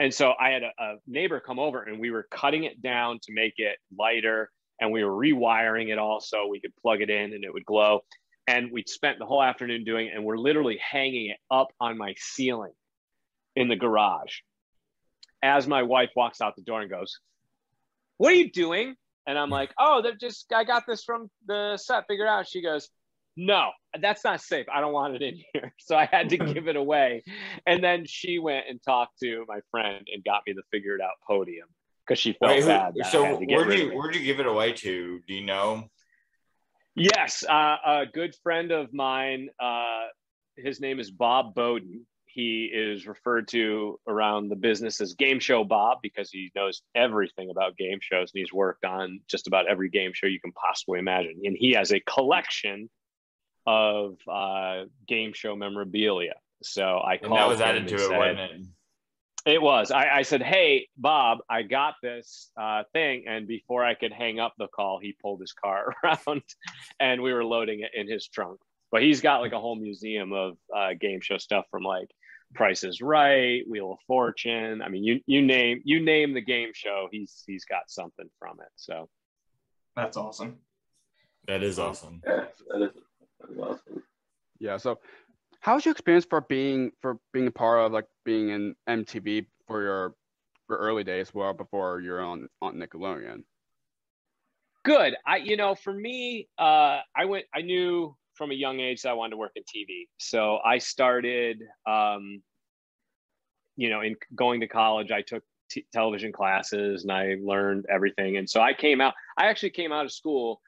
And 0.00 0.14
so 0.14 0.32
I 0.38 0.50
had 0.50 0.62
a, 0.62 0.70
a 0.78 0.94
neighbor 1.06 1.40
come 1.40 1.58
over, 1.58 1.82
and 1.82 1.98
we 1.98 2.10
were 2.10 2.26
cutting 2.30 2.64
it 2.64 2.80
down 2.82 3.18
to 3.22 3.32
make 3.32 3.54
it 3.56 3.78
lighter, 3.96 4.50
and 4.80 4.92
we 4.92 5.02
were 5.02 5.12
rewiring 5.12 5.88
it 5.88 5.98
all 5.98 6.20
so 6.20 6.46
we 6.46 6.60
could 6.60 6.72
plug 6.80 7.00
it 7.00 7.10
in 7.10 7.32
and 7.32 7.44
it 7.44 7.52
would 7.52 7.64
glow. 7.64 8.00
And 8.46 8.70
we 8.72 8.84
spent 8.86 9.18
the 9.18 9.26
whole 9.26 9.42
afternoon 9.42 9.84
doing 9.84 10.06
it, 10.06 10.14
and 10.14 10.24
we're 10.24 10.38
literally 10.38 10.78
hanging 10.78 11.30
it 11.30 11.38
up 11.50 11.68
on 11.80 11.98
my 11.98 12.14
ceiling 12.16 12.72
in 13.56 13.68
the 13.68 13.76
garage 13.76 14.38
as 15.42 15.66
my 15.66 15.82
wife 15.82 16.10
walks 16.16 16.40
out 16.40 16.56
the 16.56 16.62
door 16.62 16.80
and 16.80 16.90
goes, 16.90 17.18
What 18.16 18.32
are 18.32 18.36
you 18.36 18.50
doing? 18.50 18.94
And 19.26 19.38
I'm 19.38 19.50
like, 19.50 19.74
oh, 19.78 20.00
they're 20.00 20.16
just, 20.16 20.50
I 20.54 20.64
got 20.64 20.84
this 20.86 21.04
from 21.04 21.30
the 21.46 21.76
set 21.76 22.04
figured 22.08 22.28
out. 22.28 22.48
She 22.48 22.62
goes, 22.62 22.88
no, 23.38 23.70
that's 24.00 24.24
not 24.24 24.40
safe. 24.40 24.66
I 24.74 24.80
don't 24.80 24.92
want 24.92 25.14
it 25.14 25.22
in 25.22 25.40
here. 25.52 25.72
So 25.78 25.96
I 25.96 26.06
had 26.10 26.30
to 26.30 26.36
give 26.36 26.66
it 26.66 26.76
away. 26.76 27.22
And 27.64 27.82
then 27.82 28.04
she 28.04 28.38
went 28.38 28.66
and 28.68 28.82
talked 28.82 29.20
to 29.20 29.44
my 29.48 29.60
friend 29.70 30.06
and 30.12 30.24
got 30.24 30.42
me 30.46 30.52
the 30.54 30.62
figured 30.70 31.00
out 31.00 31.12
podium 31.26 31.68
because 32.06 32.18
she 32.18 32.32
felt 32.32 32.52
Wait, 32.52 32.66
bad. 32.66 32.94
so 33.10 33.38
get 33.38 33.48
where'd 33.48 33.78
you 33.78 33.96
where'd 33.96 34.14
you 34.14 34.22
give 34.22 34.40
it 34.40 34.46
away 34.46 34.72
to? 34.72 35.20
Do 35.26 35.34
you 35.34 35.46
know? 35.46 35.84
Yes, 36.94 37.44
uh, 37.48 37.76
a 37.86 38.06
good 38.12 38.34
friend 38.42 38.70
of 38.70 38.92
mine. 38.92 39.48
Uh, 39.58 40.06
his 40.56 40.80
name 40.80 40.98
is 41.00 41.10
Bob 41.10 41.54
Bowden. 41.54 42.06
He 42.38 42.70
is 42.72 43.08
referred 43.08 43.48
to 43.48 43.98
around 44.06 44.48
the 44.48 44.54
business 44.54 45.00
as 45.00 45.14
Game 45.14 45.40
Show 45.40 45.64
Bob 45.64 45.98
because 46.04 46.30
he 46.30 46.52
knows 46.54 46.82
everything 46.94 47.50
about 47.50 47.76
game 47.76 47.98
shows 48.00 48.30
and 48.32 48.38
he's 48.38 48.52
worked 48.52 48.84
on 48.84 49.18
just 49.26 49.48
about 49.48 49.66
every 49.66 49.88
game 49.88 50.12
show 50.14 50.28
you 50.28 50.38
can 50.38 50.52
possibly 50.52 51.00
imagine. 51.00 51.40
And 51.42 51.56
he 51.58 51.72
has 51.72 51.90
a 51.90 51.98
collection 51.98 52.88
of 53.66 54.18
uh, 54.30 54.84
game 55.08 55.32
show 55.32 55.56
memorabilia. 55.56 56.34
So 56.62 56.98
I 56.98 57.14
And 57.14 57.22
called 57.22 57.40
that 57.40 57.48
was 57.48 57.60
added 57.60 57.80
and 57.80 57.88
to 57.88 57.94
it, 57.96 57.98
said- 58.06 58.16
wasn't 58.18 58.38
it? 58.38 58.60
it 59.54 59.60
was. 59.62 59.90
I, 59.90 60.18
I 60.18 60.22
said, 60.22 60.40
"Hey, 60.42 60.86
Bob, 60.96 61.38
I 61.50 61.62
got 61.62 61.94
this 62.04 62.52
uh, 62.56 62.84
thing," 62.92 63.24
and 63.26 63.48
before 63.48 63.84
I 63.84 63.94
could 63.94 64.12
hang 64.12 64.38
up 64.38 64.54
the 64.58 64.68
call, 64.68 65.00
he 65.00 65.16
pulled 65.20 65.40
his 65.40 65.52
car 65.54 65.92
around, 66.04 66.42
and 67.00 67.20
we 67.20 67.32
were 67.32 67.44
loading 67.44 67.80
it 67.80 67.90
in 67.94 68.08
his 68.08 68.28
trunk. 68.28 68.60
But 68.92 69.02
he's 69.02 69.22
got 69.22 69.40
like 69.40 69.52
a 69.52 69.58
whole 69.58 69.74
museum 69.76 70.32
of 70.32 70.56
uh, 70.74 70.90
game 71.00 71.20
show 71.20 71.38
stuff 71.38 71.64
from 71.72 71.82
like 71.82 72.08
Price 72.54 72.84
is 72.84 73.00
Right, 73.00 73.62
Wheel 73.68 73.92
of 73.92 73.98
Fortune. 74.06 74.82
I 74.82 74.88
mean, 74.88 75.04
you 75.04 75.20
you 75.26 75.42
name 75.42 75.80
you 75.84 76.00
name 76.00 76.34
the 76.34 76.40
game 76.40 76.70
show, 76.74 77.08
he's 77.10 77.42
he's 77.46 77.64
got 77.64 77.82
something 77.88 78.28
from 78.38 78.58
it. 78.60 78.72
So 78.76 79.08
That's 79.96 80.16
awesome. 80.16 80.58
That 81.46 81.62
is 81.62 81.78
awesome. 81.78 82.22
Yeah, 82.26 82.44
that 82.70 82.82
is, 82.82 82.90
that 83.40 83.50
is 83.50 83.58
awesome. 83.58 84.02
Yeah. 84.58 84.76
So, 84.76 84.98
how 85.60 85.74
was 85.74 85.84
your 85.84 85.92
experience 85.92 86.26
for 86.28 86.40
being 86.40 86.92
for 87.00 87.18
being 87.32 87.46
a 87.46 87.52
part 87.52 87.80
of 87.80 87.92
like 87.92 88.06
being 88.24 88.50
in 88.50 88.74
MTV 88.88 89.46
for 89.66 89.82
your 89.82 90.14
for 90.66 90.76
early 90.76 91.04
days, 91.04 91.32
well 91.32 91.52
before 91.52 92.00
you're 92.00 92.22
on 92.22 92.48
on 92.60 92.76
Nickelodeon? 92.76 93.44
good. 94.88 95.14
I 95.26 95.36
you 95.36 95.56
know, 95.56 95.74
for 95.74 95.92
me, 95.92 96.48
uh, 96.58 97.00
I 97.14 97.26
went. 97.26 97.44
I 97.54 97.62
knew 97.62 98.16
from 98.38 98.52
a 98.52 98.54
young 98.54 98.80
age 98.80 99.02
that 99.02 99.10
I 99.10 99.12
wanted 99.14 99.32
to 99.32 99.36
work 99.36 99.52
in 99.56 99.64
TV. 99.64 100.06
So 100.16 100.60
I 100.64 100.78
started, 100.78 101.60
um, 101.86 102.40
you 103.76 103.90
know, 103.90 104.00
in 104.00 104.16
going 104.34 104.60
to 104.60 104.68
college. 104.68 105.10
I 105.10 105.22
took 105.22 105.42
t- 105.68 105.86
television 105.92 106.32
classes 106.32 107.02
and 107.02 107.12
I 107.12 107.36
learned 107.42 107.86
everything. 107.90 108.36
And 108.36 108.48
so 108.48 108.60
I 108.60 108.72
came 108.72 109.00
out. 109.00 109.14
I 109.36 109.46
actually 109.46 109.70
came 109.70 109.92
out 109.92 110.04
of 110.04 110.12
school, 110.12 110.60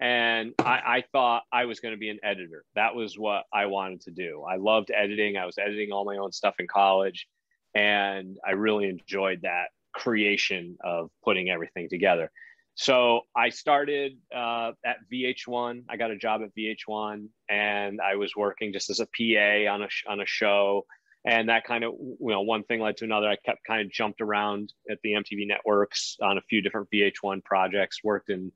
and 0.00 0.52
I, 0.58 0.80
I 0.96 1.04
thought 1.12 1.44
I 1.52 1.64
was 1.64 1.78
going 1.78 1.94
to 1.94 1.98
be 1.98 2.10
an 2.10 2.18
editor. 2.24 2.64
That 2.74 2.94
was 2.94 3.16
what 3.16 3.44
I 3.52 3.66
wanted 3.66 4.00
to 4.02 4.10
do. 4.10 4.42
I 4.42 4.56
loved 4.56 4.90
editing. 4.90 5.36
I 5.36 5.46
was 5.46 5.58
editing 5.58 5.92
all 5.92 6.04
my 6.04 6.16
own 6.16 6.32
stuff 6.32 6.56
in 6.58 6.66
college, 6.66 7.28
and 7.74 8.36
I 8.46 8.50
really 8.52 8.88
enjoyed 8.88 9.42
that 9.42 9.68
creation 9.94 10.76
of 10.82 11.10
putting 11.24 11.50
everything 11.50 11.88
together. 11.88 12.30
So 12.74 13.22
I 13.36 13.50
started 13.50 14.12
uh, 14.34 14.72
at 14.84 14.96
VH1. 15.12 15.84
I 15.88 15.96
got 15.96 16.10
a 16.10 16.16
job 16.16 16.40
at 16.42 16.54
VH1, 16.56 17.26
and 17.50 18.00
I 18.00 18.16
was 18.16 18.34
working 18.34 18.72
just 18.72 18.88
as 18.88 19.00
a 19.00 19.06
PA 19.06 19.70
on 19.72 19.82
a 19.82 19.88
on 20.08 20.20
a 20.20 20.26
show. 20.26 20.86
And 21.24 21.48
that 21.50 21.64
kind 21.64 21.84
of, 21.84 21.92
you 22.00 22.16
know, 22.20 22.40
one 22.40 22.64
thing 22.64 22.80
led 22.80 22.96
to 22.96 23.04
another. 23.04 23.28
I 23.28 23.36
kept 23.36 23.60
kind 23.64 23.80
of 23.82 23.92
jumped 23.92 24.20
around 24.20 24.72
at 24.90 24.98
the 25.04 25.12
MTV 25.12 25.46
networks 25.46 26.16
on 26.20 26.36
a 26.36 26.42
few 26.42 26.62
different 26.62 26.88
VH1 26.92 27.44
projects. 27.44 27.98
Worked 28.02 28.30
in 28.30 28.50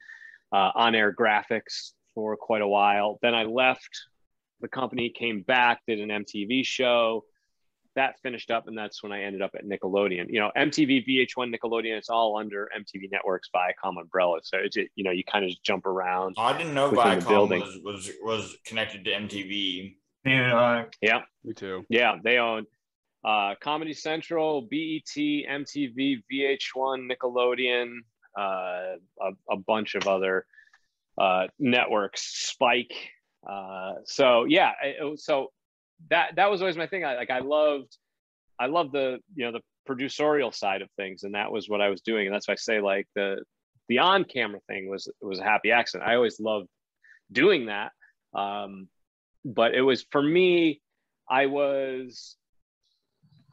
uh, 0.53 0.73
on-air 0.75 1.15
graphics 1.15 1.93
for 2.15 2.37
quite 2.37 2.63
a 2.63 2.69
while. 2.69 3.19
Then 3.23 3.35
I 3.35 3.45
left 3.45 3.91
the 4.61 4.69
company, 4.69 5.11
came 5.11 5.43
back, 5.43 5.81
did 5.87 6.01
an 6.01 6.09
MTV 6.09 6.65
show. 6.65 7.25
That 7.97 8.21
finished 8.23 8.51
up, 8.51 8.69
and 8.69 8.77
that's 8.77 9.03
when 9.03 9.11
I 9.11 9.23
ended 9.23 9.41
up 9.43 9.53
at 9.55 9.65
Nickelodeon. 9.65 10.27
You 10.29 10.39
know, 10.41 10.53
MTV, 10.57 11.07
VH1, 11.09 11.55
Nickelodeon. 11.55 11.97
It's 11.97 12.11
all 12.11 12.37
under 12.39 12.69
MTV 12.79 13.11
Networks 13.11 13.49
Viacom 13.55 13.99
umbrella. 14.01 14.39
So 14.43 14.59
it's 14.59 14.77
you 14.77 15.03
know 15.05 15.11
you 15.11 15.25
kind 15.25 15.45
of 15.45 15.51
just 15.51 15.65
jump 15.65 15.87
around. 15.87 16.37
I 16.39 16.57
didn't 16.57 16.75
know 16.75 16.91
Viacom 16.91 17.27
building. 17.27 17.61
was, 17.61 17.79
was 17.83 18.11
was 18.23 18.57
connected 18.67 19.05
to 19.07 19.11
MTV. 19.13 19.97
And 20.27 20.53
uh, 20.53 20.85
Yeah, 21.01 21.21
Me 21.45 21.55
too. 21.55 21.85
yeah, 21.89 22.17
they 22.23 22.39
own 22.39 22.67
uh, 23.25 23.55
Comedy 23.61 23.95
Central, 23.95 24.63
BET, 24.63 25.05
MTV, 25.17 26.23
VH1, 26.31 27.09
Nickelodeon, 27.11 27.95
uh, 28.39 28.97
a, 29.23 29.31
a 29.51 29.57
bunch 29.57 29.95
of 29.95 30.07
other 30.07 30.45
uh, 31.17 31.47
networks, 31.59 32.23
Spike. 32.51 32.93
Uh, 33.49 33.93
so 34.05 34.45
yeah, 34.45 34.73
it- 34.83 34.97
it 35.01 35.21
so 35.21 35.53
that 36.11 36.37
that 36.37 36.51
was 36.51 36.61
always 36.61 36.77
my 36.77 36.87
thing. 36.87 37.05
I 37.05 37.17
like 37.17 37.31
I 37.31 37.41
loved, 37.41 37.97
I 38.59 38.67
loved 38.67 38.93
the 38.93 39.19
you 39.35 39.45
know 39.45 39.53
the 39.53 39.63
producerial 39.89 40.55
side 40.55 40.83
of 40.83 40.91
things, 40.97 41.23
and 41.23 41.35
that 41.35 41.53
was 41.53 41.69
what 41.69 41.81
I 41.81 41.89
was 41.89 42.01
doing. 42.01 42.27
And 42.27 42.35
that's 42.35 42.49
why 42.49 42.53
I 42.53 42.57
say 42.57 42.81
like 42.81 43.07
the 43.15 43.43
the 43.89 43.99
on 43.99 44.25
camera 44.25 44.61
thing 44.67 44.89
was 44.89 45.11
was 45.21 45.39
a 45.39 45.45
happy 45.45 45.71
accident. 45.71 46.09
I 46.09 46.17
always 46.17 46.41
loved 46.41 46.69
doing 47.31 47.67
that. 47.67 47.93
Um, 48.35 48.89
but 49.45 49.75
it 49.75 49.83
was 49.83 50.05
for 50.11 50.23
me, 50.23 50.81
I 51.29 51.47
was 51.47 52.37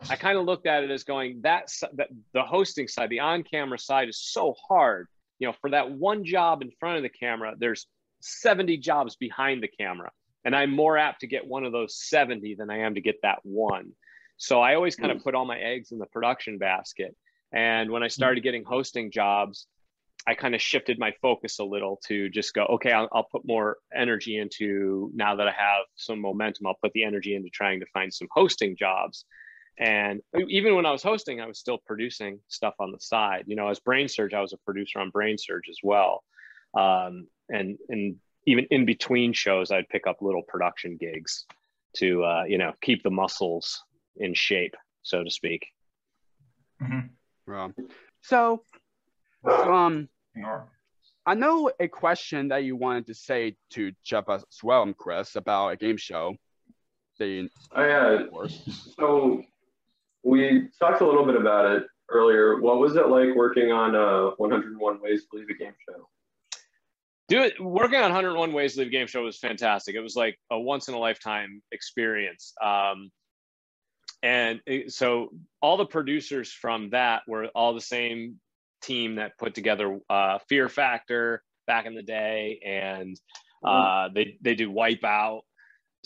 I 0.10 0.16
kind 0.16 0.38
of 0.38 0.46
looked 0.46 0.68
at 0.68 0.84
it 0.84 0.92
as 0.92 1.04
going 1.04 1.42
that, 1.44 1.70
that 1.94 2.10
the 2.34 2.44
hosting 2.44 2.88
side, 2.88 3.10
the 3.10 3.22
on-camera 3.22 3.80
side 3.80 4.10
is 4.10 4.20
so 4.20 4.56
hard. 4.68 5.08
You 5.40 5.48
know, 5.48 5.54
for 5.62 5.70
that 5.72 5.92
one 5.92 6.26
job 6.26 6.62
in 6.62 6.72
front 6.80 6.98
of 6.98 7.04
the 7.04 7.10
camera, 7.10 7.54
there's 7.58 7.88
70 8.22 8.78
jobs 8.78 9.16
behind 9.16 9.64
the 9.64 9.68
camera, 9.68 10.12
and 10.46 10.56
I'm 10.56 10.72
more 10.72 10.98
apt 10.98 11.22
to 11.22 11.28
get 11.28 11.46
one 11.48 11.64
of 11.64 11.72
those 11.72 11.96
70 11.96 12.56
than 12.56 12.70
I 12.70 12.80
am 12.80 12.96
to 12.96 13.02
get 13.02 13.22
that 13.24 13.40
one. 13.44 13.92
So 14.38 14.62
I 14.62 14.76
always 14.76 14.96
kind 14.96 15.12
of 15.12 15.24
put 15.24 15.36
all 15.36 15.46
my 15.46 15.60
eggs 15.60 15.92
in 15.92 16.00
the 16.00 16.06
production 16.06 16.58
basket. 16.58 17.16
And 17.52 17.92
when 17.92 18.04
I 18.04 18.08
started 18.08 18.42
getting 18.42 18.64
hosting 18.64 19.12
jobs, 19.12 19.68
I 20.26 20.36
kind 20.36 20.56
of 20.56 20.62
shifted 20.62 20.98
my 21.00 21.14
focus 21.22 21.60
a 21.60 21.64
little 21.64 22.00
to 22.08 22.30
just 22.30 22.54
go, 22.54 22.66
okay, 22.66 22.92
I'll, 22.92 23.10
I'll 23.12 23.28
put 23.30 23.46
more 23.46 23.78
energy 23.94 24.38
into 24.38 25.12
now 25.14 25.36
that 25.36 25.48
I 25.48 25.52
have 25.52 25.86
some 25.96 26.20
momentum, 26.20 26.68
I'll 26.68 26.78
put 26.82 26.94
the 26.94 27.04
energy 27.04 27.36
into 27.36 27.50
trying 27.50 27.82
to 27.82 27.86
find 27.94 28.14
some 28.14 28.28
hosting 28.32 28.76
jobs. 28.76 29.26
And 29.78 30.22
even 30.48 30.76
when 30.76 30.86
I 30.86 30.92
was 30.92 31.04
hosting, 31.04 31.42
I 31.42 31.48
was 31.48 31.60
still 31.60 31.80
producing 31.86 32.40
stuff 32.48 32.76
on 32.80 32.92
the 32.92 33.00
side. 33.00 33.46
You 33.48 33.56
know, 33.56 33.70
as 33.70 33.80
Brain 33.80 34.08
Surge, 34.08 34.34
I 34.34 34.42
was 34.42 34.54
a 34.54 34.58
producer 34.58 35.00
on 35.00 35.10
Brain 35.10 35.38
Surge 35.38 35.68
as 35.70 35.78
well. 35.84 36.24
Um, 36.78 37.28
and 37.50 37.78
and 37.90 38.16
even 38.46 38.66
in 38.72 38.86
between 38.86 39.34
shows, 39.34 39.72
I'd 39.72 39.90
pick 39.90 40.08
up 40.08 40.18
little 40.22 40.44
production 40.44 40.98
gigs 40.98 41.46
to 41.98 42.24
uh, 42.24 42.44
you 42.48 42.58
know 42.58 42.74
keep 42.82 43.04
the 43.04 43.12
muscles 43.12 43.84
in 44.18 44.34
shape, 44.34 44.76
so 45.02 45.24
to 45.24 45.30
speak. 45.30 45.68
mhm. 46.82 47.10
Um, 47.48 47.76
so, 48.22 48.64
um, 49.46 50.08
I 51.26 51.36
know 51.36 51.72
a 51.80 51.88
question 51.88 52.50
that 52.50 52.64
you 52.64 52.76
wanted 52.76 53.08
to 53.08 53.14
say 53.14 53.56
to 53.72 53.92
Jeff 54.04 54.30
as 54.30 54.46
well, 54.64 54.92
Chris, 54.94 55.36
about 55.36 55.70
a 55.70 55.76
game 55.76 55.98
show. 55.98 56.36
That 57.20 57.28
you, 57.28 57.50
Oh 57.76 57.84
yeah. 57.84 58.22
of 58.22 58.32
course. 58.32 58.94
So 58.98 59.44
we 60.24 60.70
talked 60.80 61.02
a 61.02 61.06
little 61.06 61.26
bit 61.26 61.36
about 61.36 61.66
it 61.66 61.84
earlier. 62.10 62.60
What 62.60 62.80
was 62.80 62.96
it 62.96 63.08
like 63.08 63.36
working 63.36 63.72
on 63.72 63.96
uh, 63.96 64.32
101 64.38 65.02
Ways 65.02 65.26
to 65.32 65.38
Leave 65.38 65.50
a 65.50 65.54
Game 65.54 65.74
Show? 65.88 66.08
Dude, 67.30 67.54
working 67.60 67.96
on 67.98 68.04
101 68.12 68.52
Ways 68.54 68.74
to 68.74 68.80
Leave 68.80 68.88
a 68.88 68.92
Game 68.92 69.08
Show 69.08 69.24
was 69.24 69.40
fantastic. 69.40 69.96
It 69.96 70.02
was 70.02 70.16
like 70.16 70.38
a 70.52 70.60
once 70.60 70.88
in 70.90 70.94
a 70.94 71.00
lifetime 71.00 71.62
experience. 71.72 72.54
Um, 72.64 73.10
and 74.22 74.62
it- 74.66 74.92
so 74.92 75.30
all 75.62 75.78
the 75.78 75.86
producers 75.86 76.52
from 76.52 76.90
that 76.92 77.24
were 77.28 77.48
all 77.56 77.74
the 77.74 77.82
same 77.82 78.40
team 78.82 79.16
that 79.16 79.38
put 79.38 79.56
together 79.56 80.00
uh, 80.10 80.40
Fear 80.50 80.68
Factor 80.70 81.42
back 81.68 81.86
in 81.86 81.96
the 81.96 82.04
day, 82.04 82.60
and 82.66 83.18
uh, 83.66 84.10
they 84.14 84.38
they 84.42 84.56
do 84.56 84.70
Wipeout. 84.70 85.42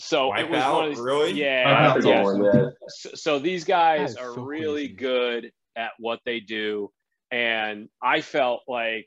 So 0.00 0.32
it 0.36 0.48
was 0.48 0.62
one 0.64 0.84
of 0.84 0.90
these, 0.90 1.00
Really? 1.00 1.32
yeah, 1.32 1.92
That's 1.94 2.04
a 2.06 2.08
yeah. 2.08 2.22
good 2.22 2.38
one, 2.40 2.44
yeah. 2.54 2.68
so, 2.86 3.10
so 3.14 3.38
these 3.40 3.64
guys 3.64 4.14
are 4.16 4.34
so 4.34 4.42
really 4.42 4.86
crazy. 4.86 4.94
good 4.94 5.52
at 5.74 5.90
what 5.98 6.20
they 6.24 6.38
do 6.40 6.90
and 7.30 7.88
i 8.02 8.20
felt 8.20 8.62
like 8.68 9.06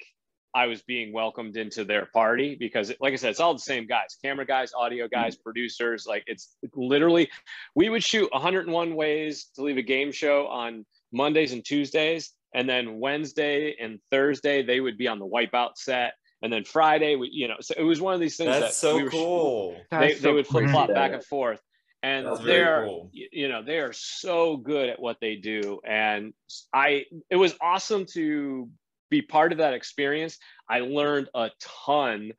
i 0.53 0.65
was 0.65 0.81
being 0.83 1.13
welcomed 1.13 1.57
into 1.57 1.83
their 1.83 2.05
party 2.07 2.55
because 2.55 2.91
like 2.99 3.13
i 3.13 3.15
said 3.15 3.29
it's 3.29 3.39
all 3.39 3.53
the 3.53 3.59
same 3.59 3.85
guys 3.87 4.17
camera 4.23 4.45
guys 4.45 4.71
audio 4.73 5.05
mm-hmm. 5.05 5.21
guys 5.21 5.35
producers 5.35 6.05
like 6.07 6.23
it's 6.27 6.55
literally 6.75 7.29
we 7.75 7.89
would 7.89 8.03
shoot 8.03 8.31
101 8.31 8.95
ways 8.95 9.49
to 9.55 9.63
leave 9.63 9.77
a 9.77 9.81
game 9.81 10.11
show 10.11 10.47
on 10.47 10.85
mondays 11.11 11.53
and 11.53 11.65
tuesdays 11.65 12.31
and 12.53 12.67
then 12.67 12.99
wednesday 12.99 13.75
and 13.79 13.99
thursday 14.11 14.63
they 14.63 14.79
would 14.79 14.97
be 14.97 15.07
on 15.07 15.19
the 15.19 15.27
wipeout 15.27 15.71
set 15.75 16.13
and 16.41 16.51
then 16.51 16.63
friday 16.63 17.15
we 17.15 17.29
you 17.31 17.47
know 17.47 17.57
so 17.61 17.73
it 17.77 17.83
was 17.83 18.01
one 18.01 18.13
of 18.13 18.19
these 18.19 18.37
things 18.37 18.49
that 18.49 18.59
That's 18.59 18.77
so 18.77 18.97
we 18.97 19.03
were- 19.03 19.09
cool. 19.09 19.71
they, 19.91 19.97
That's 19.97 20.15
they 20.15 20.29
so 20.29 20.33
would 20.33 20.47
flip 20.47 20.69
flop 20.69 20.93
back 20.93 21.13
and 21.13 21.23
forth 21.23 21.61
and 22.03 22.25
That's 22.25 22.41
they're 22.41 22.85
cool. 22.85 23.11
you 23.13 23.47
know 23.47 23.63
they 23.63 23.79
are 23.79 23.93
so 23.93 24.57
good 24.57 24.89
at 24.89 24.99
what 24.99 25.17
they 25.21 25.35
do 25.35 25.79
and 25.85 26.33
i 26.73 27.05
it 27.29 27.35
was 27.35 27.55
awesome 27.61 28.05
to 28.13 28.69
be 29.11 29.21
part 29.21 29.51
of 29.51 29.59
that 29.59 29.75
experience 29.75 30.39
I 30.67 30.79
learned 30.79 31.29
a 31.35 31.51
ton. 31.85 32.31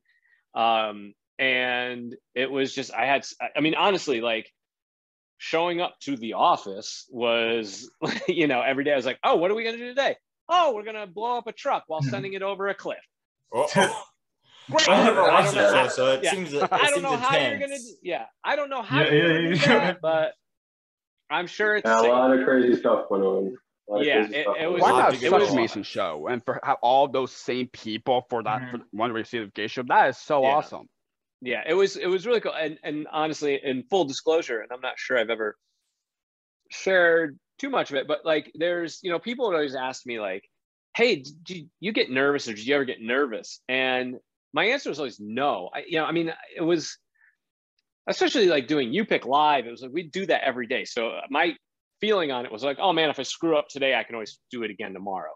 Um, 0.53 1.13
and 1.39 2.15
it 2.35 2.51
was 2.51 2.73
just, 2.75 2.93
I 2.93 3.05
had, 3.05 3.25
I 3.55 3.61
mean, 3.61 3.75
honestly, 3.75 4.19
like 4.21 4.51
showing 5.37 5.79
up 5.81 5.95
to 6.01 6.17
the 6.17 6.33
office 6.33 7.05
was, 7.09 7.89
you 8.27 8.47
know, 8.47 8.61
every 8.61 8.83
day 8.83 8.91
I 8.91 8.95
was 8.97 9.05
like, 9.05 9.19
oh, 9.23 9.35
what 9.37 9.51
are 9.51 9.55
we 9.55 9.63
going 9.63 9.75
to 9.77 9.81
do 9.81 9.87
today? 9.89 10.15
Oh, 10.49 10.73
we're 10.73 10.83
going 10.83 10.95
to 10.95 11.07
blow 11.07 11.37
up 11.37 11.47
a 11.47 11.53
truck 11.53 11.83
while 11.87 12.01
Mhm. 12.01 12.09
sending 12.09 12.33
it 12.33 12.41
over 12.41 12.67
a 12.67 12.75
cliff. 12.75 12.97
Oh. 13.53 13.67
Great. 14.71 14.89
I 14.89 15.03
never 15.03 15.21
I 15.21 15.41
watched 15.41 15.53
don't 15.53 15.63
know 15.63 15.71
that 15.73 15.91
so 15.91 16.11
it 16.13 16.23
yeah. 16.23 16.31
seems 16.31 16.53
it 16.53 16.63
I 16.71 16.77
don't 16.77 16.89
seems 16.93 17.03
know 17.03 17.17
how 17.17 17.37
you're 17.37 17.59
gonna. 17.59 17.77
do- 17.77 17.95
Yeah, 18.01 18.25
I 18.43 18.55
don't 18.55 18.69
know 18.69 18.81
how 18.81 19.01
Yeah, 19.01 19.11
you're 19.11 19.17
yeah, 19.17 19.33
gonna 19.33 19.55
do 19.55 19.61
yeah. 19.61 19.79
that, 19.79 19.97
but 20.01 20.33
I'm 21.29 21.47
sure 21.47 21.75
it's. 21.75 21.85
Yeah, 21.85 21.99
a 22.01 22.07
lot 22.07 22.31
of 22.37 22.45
crazy 22.45 22.75
stuff 22.79 23.05
went 23.09 23.23
on. 23.23 23.57
A 23.89 23.91
lot 23.91 24.01
of 24.01 24.07
Yeah, 24.07 24.21
it- 24.23 24.43
stuff 24.43 24.55
it 24.59 24.67
was- 24.71 24.81
Why 24.81 24.89
I'll 24.89 24.95
on. 24.95 25.01
have 25.01 25.13
not 25.13 25.19
to 25.19 25.29
such 25.29 25.41
it 25.41 25.45
a 25.45 25.51
an 25.51 25.57
amazing 25.57 25.83
show 25.83 26.27
and 26.27 26.43
for 26.45 26.59
have 26.63 26.77
all 26.81 27.07
those 27.07 27.31
same 27.31 27.67
people 27.69 28.25
for 28.29 28.41
that 28.43 28.61
mm-hmm. 28.61 28.77
for 28.77 28.83
one 28.91 29.11
race 29.11 29.33
of 29.33 29.53
gay 29.53 29.67
show? 29.67 29.83
That 29.83 30.09
is 30.09 30.17
so 30.17 30.41
Yeah. 30.43 30.49
awesome. 30.55 30.87
yeah 31.41 31.61
it 31.67 31.73
was 31.73 31.97
it 31.97 32.07
was 32.07 32.25
really 32.25 32.39
cool 32.39 32.53
and 32.53 32.79
and 32.83 33.05
honestly 33.11 33.59
in 33.61 33.83
full 33.89 34.05
disclosure 34.05 34.61
and 34.61 34.71
i'm 34.71 34.79
not 34.79 34.97
sure 34.97 35.17
i've 35.17 35.29
ever 35.29 35.57
shared 36.71 37.37
too 37.59 37.69
much 37.69 37.89
of 37.91 37.97
it 37.97 38.07
but 38.07 38.25
like 38.25 38.49
there's 38.55 38.99
you 39.03 39.11
know 39.11 39.19
people 39.19 39.45
would 39.47 39.55
always 39.55 39.75
ask 39.75 40.05
me 40.05 40.21
like 40.21 40.43
hey 40.95 41.17
did 41.17 41.49
you, 41.49 41.67
you 41.81 41.91
get 41.91 42.09
nervous 42.09 42.47
or 42.47 42.53
did 42.53 42.65
you 42.65 42.73
ever 42.73 42.85
get 42.85 43.01
nervous 43.01 43.59
and 43.67 44.15
my 44.53 44.65
answer 44.65 44.89
was 44.89 44.99
always 44.99 45.19
no 45.19 45.69
i 45.73 45.83
you 45.85 45.97
know 45.97 46.05
i 46.05 46.11
mean 46.13 46.31
it 46.55 46.61
was 46.61 46.97
especially 48.07 48.47
like 48.47 48.67
doing 48.67 48.93
you 48.93 49.03
pick 49.05 49.25
live 49.25 49.67
it 49.67 49.71
was 49.71 49.81
like 49.81 49.91
we 49.91 50.03
do 50.03 50.25
that 50.25 50.43
every 50.45 50.65
day 50.67 50.85
so 50.85 51.09
uh, 51.09 51.21
my 51.29 51.53
feeling 52.03 52.33
on 52.33 52.45
it 52.45 52.51
was 52.51 52.65
like 52.65 52.79
oh 52.81 52.91
man 52.91 53.09
if 53.09 53.17
i 53.17 53.23
screw 53.23 53.55
up 53.55 53.69
today 53.69 53.95
i 53.95 54.03
can 54.03 54.13
always 54.13 54.37
do 54.51 54.63
it 54.63 54.71
again 54.71 54.93
tomorrow. 54.93 55.31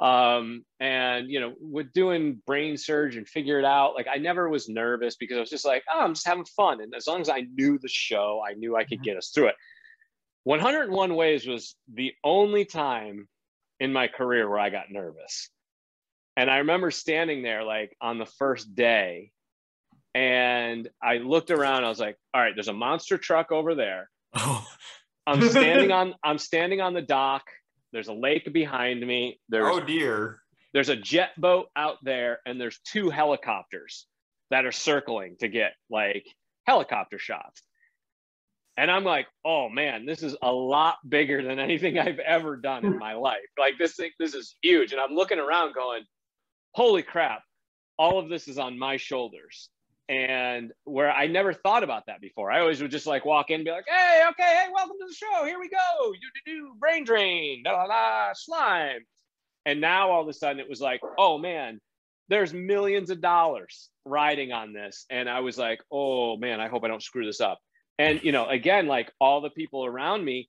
Um 0.00 0.62
and 0.80 1.30
you 1.30 1.40
know 1.40 1.54
with 1.60 1.94
doing 1.94 2.42
brain 2.46 2.76
surge 2.76 3.16
and 3.16 3.26
figure 3.26 3.58
it 3.58 3.64
out 3.64 3.94
like 3.94 4.06
i 4.12 4.18
never 4.18 4.50
was 4.50 4.68
nervous 4.68 5.16
because 5.16 5.38
i 5.38 5.40
was 5.40 5.48
just 5.48 5.64
like 5.64 5.82
oh 5.90 6.00
i'm 6.00 6.12
just 6.12 6.26
having 6.26 6.44
fun. 6.44 6.82
And 6.82 6.94
as 6.94 7.06
long 7.06 7.22
as 7.22 7.30
i 7.30 7.46
knew 7.54 7.78
the 7.78 7.88
show 7.88 8.42
i 8.46 8.52
knew 8.52 8.76
i 8.76 8.84
could 8.84 9.02
get 9.02 9.16
us 9.16 9.30
through 9.34 9.46
it. 9.46 9.54
101 10.42 11.14
ways 11.14 11.46
was 11.46 11.74
the 11.90 12.12
only 12.22 12.66
time 12.66 13.26
in 13.80 13.90
my 13.90 14.06
career 14.06 14.46
where 14.46 14.58
i 14.58 14.68
got 14.68 14.90
nervous. 14.90 15.48
And 16.36 16.50
i 16.50 16.58
remember 16.58 16.90
standing 16.90 17.42
there 17.42 17.62
like 17.64 17.96
on 18.02 18.18
the 18.18 18.26
first 18.26 18.74
day 18.74 19.30
and 20.14 20.86
i 21.02 21.16
looked 21.16 21.50
around. 21.50 21.84
I 21.84 21.88
was 21.88 22.00
like 22.00 22.18
all 22.34 22.42
right 22.42 22.52
there's 22.54 22.68
a 22.68 22.74
monster 22.74 23.16
truck 23.16 23.52
over 23.52 23.74
there. 23.74 24.10
Oh, 24.36 24.63
i'm 25.26 25.42
standing 25.48 25.92
on 25.92 26.14
i'm 26.24 26.38
standing 26.38 26.80
on 26.80 26.94
the 26.94 27.02
dock. 27.02 27.42
There's 27.92 28.08
a 28.08 28.12
lake 28.12 28.52
behind 28.52 29.06
me. 29.06 29.38
There's 29.48 29.66
oh 29.66 29.80
dear. 29.80 30.40
there's 30.72 30.88
a 30.88 30.96
jet 30.96 31.30
boat 31.38 31.68
out 31.76 31.98
there 32.02 32.40
and 32.44 32.60
there's 32.60 32.80
two 32.80 33.08
helicopters 33.08 34.06
that 34.50 34.64
are 34.64 34.72
circling 34.72 35.36
to 35.40 35.48
get 35.48 35.74
like 35.90 36.26
helicopter 36.66 37.18
shots. 37.18 37.62
And 38.76 38.90
i'm 38.90 39.04
like 39.04 39.26
oh 39.44 39.68
man 39.68 40.06
this 40.06 40.22
is 40.22 40.36
a 40.42 40.50
lot 40.52 40.96
bigger 41.08 41.42
than 41.42 41.58
anything 41.58 41.98
i've 41.98 42.18
ever 42.18 42.56
done 42.56 42.84
in 42.84 42.98
my 42.98 43.14
life. 43.14 43.38
Like 43.58 43.74
this 43.78 43.94
thing 43.94 44.10
this 44.18 44.34
is 44.34 44.56
huge. 44.62 44.92
And 44.92 45.00
i'm 45.00 45.14
looking 45.14 45.38
around 45.38 45.74
going 45.74 46.02
holy 46.72 47.02
crap 47.02 47.42
all 47.96 48.18
of 48.18 48.28
this 48.28 48.48
is 48.48 48.58
on 48.58 48.78
my 48.78 48.96
shoulders 48.96 49.70
and 50.08 50.72
where 50.84 51.10
i 51.10 51.26
never 51.26 51.52
thought 51.52 51.82
about 51.82 52.04
that 52.06 52.20
before 52.20 52.52
i 52.52 52.60
always 52.60 52.82
would 52.82 52.90
just 52.90 53.06
like 53.06 53.24
walk 53.24 53.50
in 53.50 53.56
and 53.56 53.64
be 53.64 53.70
like 53.70 53.86
hey 53.88 54.22
okay 54.28 54.42
hey 54.42 54.66
welcome 54.74 54.96
to 55.00 55.06
the 55.06 55.14
show 55.14 55.44
here 55.46 55.58
we 55.58 55.68
go 55.68 56.12
do 56.12 56.28
do 56.44 56.52
do 56.52 56.74
brain 56.78 57.04
drain 57.04 57.62
da 57.62 57.72
la 57.72 57.84
la 57.84 58.32
slime 58.34 59.00
and 59.66 59.80
now 59.80 60.10
all 60.10 60.22
of 60.22 60.28
a 60.28 60.32
sudden 60.32 60.60
it 60.60 60.68
was 60.68 60.80
like, 60.80 61.00
oh 61.18 61.38
man, 61.38 61.80
there's 62.28 62.52
millions 62.52 63.10
of 63.10 63.20
dollars 63.20 63.90
riding 64.04 64.52
on 64.52 64.72
this. 64.72 65.06
And 65.10 65.28
I 65.28 65.40
was 65.40 65.58
like, 65.58 65.80
oh 65.90 66.36
man, 66.36 66.60
I 66.60 66.68
hope 66.68 66.84
I 66.84 66.88
don't 66.88 67.02
screw 67.02 67.24
this 67.24 67.40
up. 67.40 67.58
And 67.98 68.22
you 68.22 68.32
know, 68.32 68.46
again, 68.46 68.86
like 68.86 69.10
all 69.20 69.40
the 69.40 69.50
people 69.50 69.84
around 69.84 70.24
me, 70.24 70.48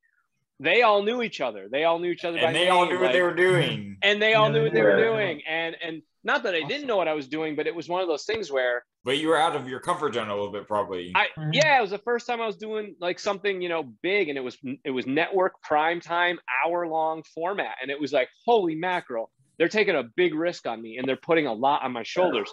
they 0.60 0.82
all 0.82 1.04
knew 1.04 1.22
each 1.22 1.41
other. 1.41 1.68
They 1.70 1.84
all 1.84 2.00
knew 2.00 2.12
each 2.12 2.24
other 2.26 2.38
by 2.38 2.48
And 2.48 2.56
they 2.56 2.70
all 2.70 2.86
name, 2.86 2.96
knew 2.96 3.02
what 3.02 3.12
they 3.12 3.22
were 3.22 3.34
doing. 3.36 3.98
and 4.02 4.22
they 4.22 4.34
all 4.36 4.48
Yeah, 4.48 4.54
knew 4.54 4.63
what 4.63 4.74
they 4.74 4.82
were 4.82 4.98
doing. 4.98 5.41
And 5.48 5.76
and 5.82 6.02
not 6.24 6.44
that 6.44 6.56
I 6.56 6.63
didn't 6.63 6.88
know 6.88 6.98
what 6.98 7.08
I 7.08 7.13
was 7.13 7.28
doing, 7.28 7.56
but 7.56 7.68
it 7.68 7.76
was 7.76 7.88
one 7.88 8.02
of 8.02 8.08
those 8.08 8.24
things 8.26 8.52
where 8.52 8.84
But 9.04 9.18
you 9.20 9.28
were 9.28 9.38
out 9.38 9.56
of 9.56 9.68
your 9.68 9.80
comfort 9.80 10.15
zone 10.15 10.30
a 10.30 10.34
little 10.34 10.52
bit, 10.52 10.68
probably. 10.68 11.12
I 11.15 11.28
yeah, 11.54 11.78
it 11.78 11.82
was 11.82 11.91
the 11.91 12.00
first 12.00 12.26
time 12.26 12.41
I 12.41 12.48
was 12.48 12.56
doing 12.58 12.96
like 13.00 13.20
something 13.20 13.62
you 13.62 13.70
know 13.70 13.84
big, 14.02 14.30
and 14.30 14.38
it 14.38 14.41
was 14.41 14.58
it 14.84 14.91
was 14.91 15.06
network 15.06 15.62
prime 15.62 16.00
time 16.02 16.39
hour 16.63 16.88
long 16.88 17.24
format, 17.36 17.76
and 17.82 17.91
it 17.91 18.00
was 18.00 18.12
like 18.13 18.30
holy 18.46 18.76
mackerel, 18.76 19.30
they're 19.58 19.68
taking 19.70 19.96
a 19.96 20.04
big 20.04 20.34
risk 20.34 20.65
on 20.65 20.82
me, 20.82 20.98
and 20.98 21.08
they're 21.08 21.15
putting 21.18 21.48
a 21.48 21.54
lot 21.54 21.84
on 21.84 21.91
my 21.91 22.04
shoulders. 22.04 22.52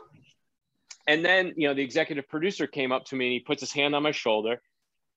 And 1.09 1.25
then 1.25 1.55
you 1.57 1.67
know 1.69 1.75
the 1.75 1.83
executive 1.83 2.29
producer 2.29 2.67
came 2.67 2.93
up 2.93 3.07
to 3.07 3.17
me 3.17 3.27
and 3.27 3.33
he 3.33 3.41
puts 3.41 3.61
his 3.61 3.73
hand 3.73 3.95
on 3.95 4.03
my 4.03 4.13
shoulder, 4.13 4.61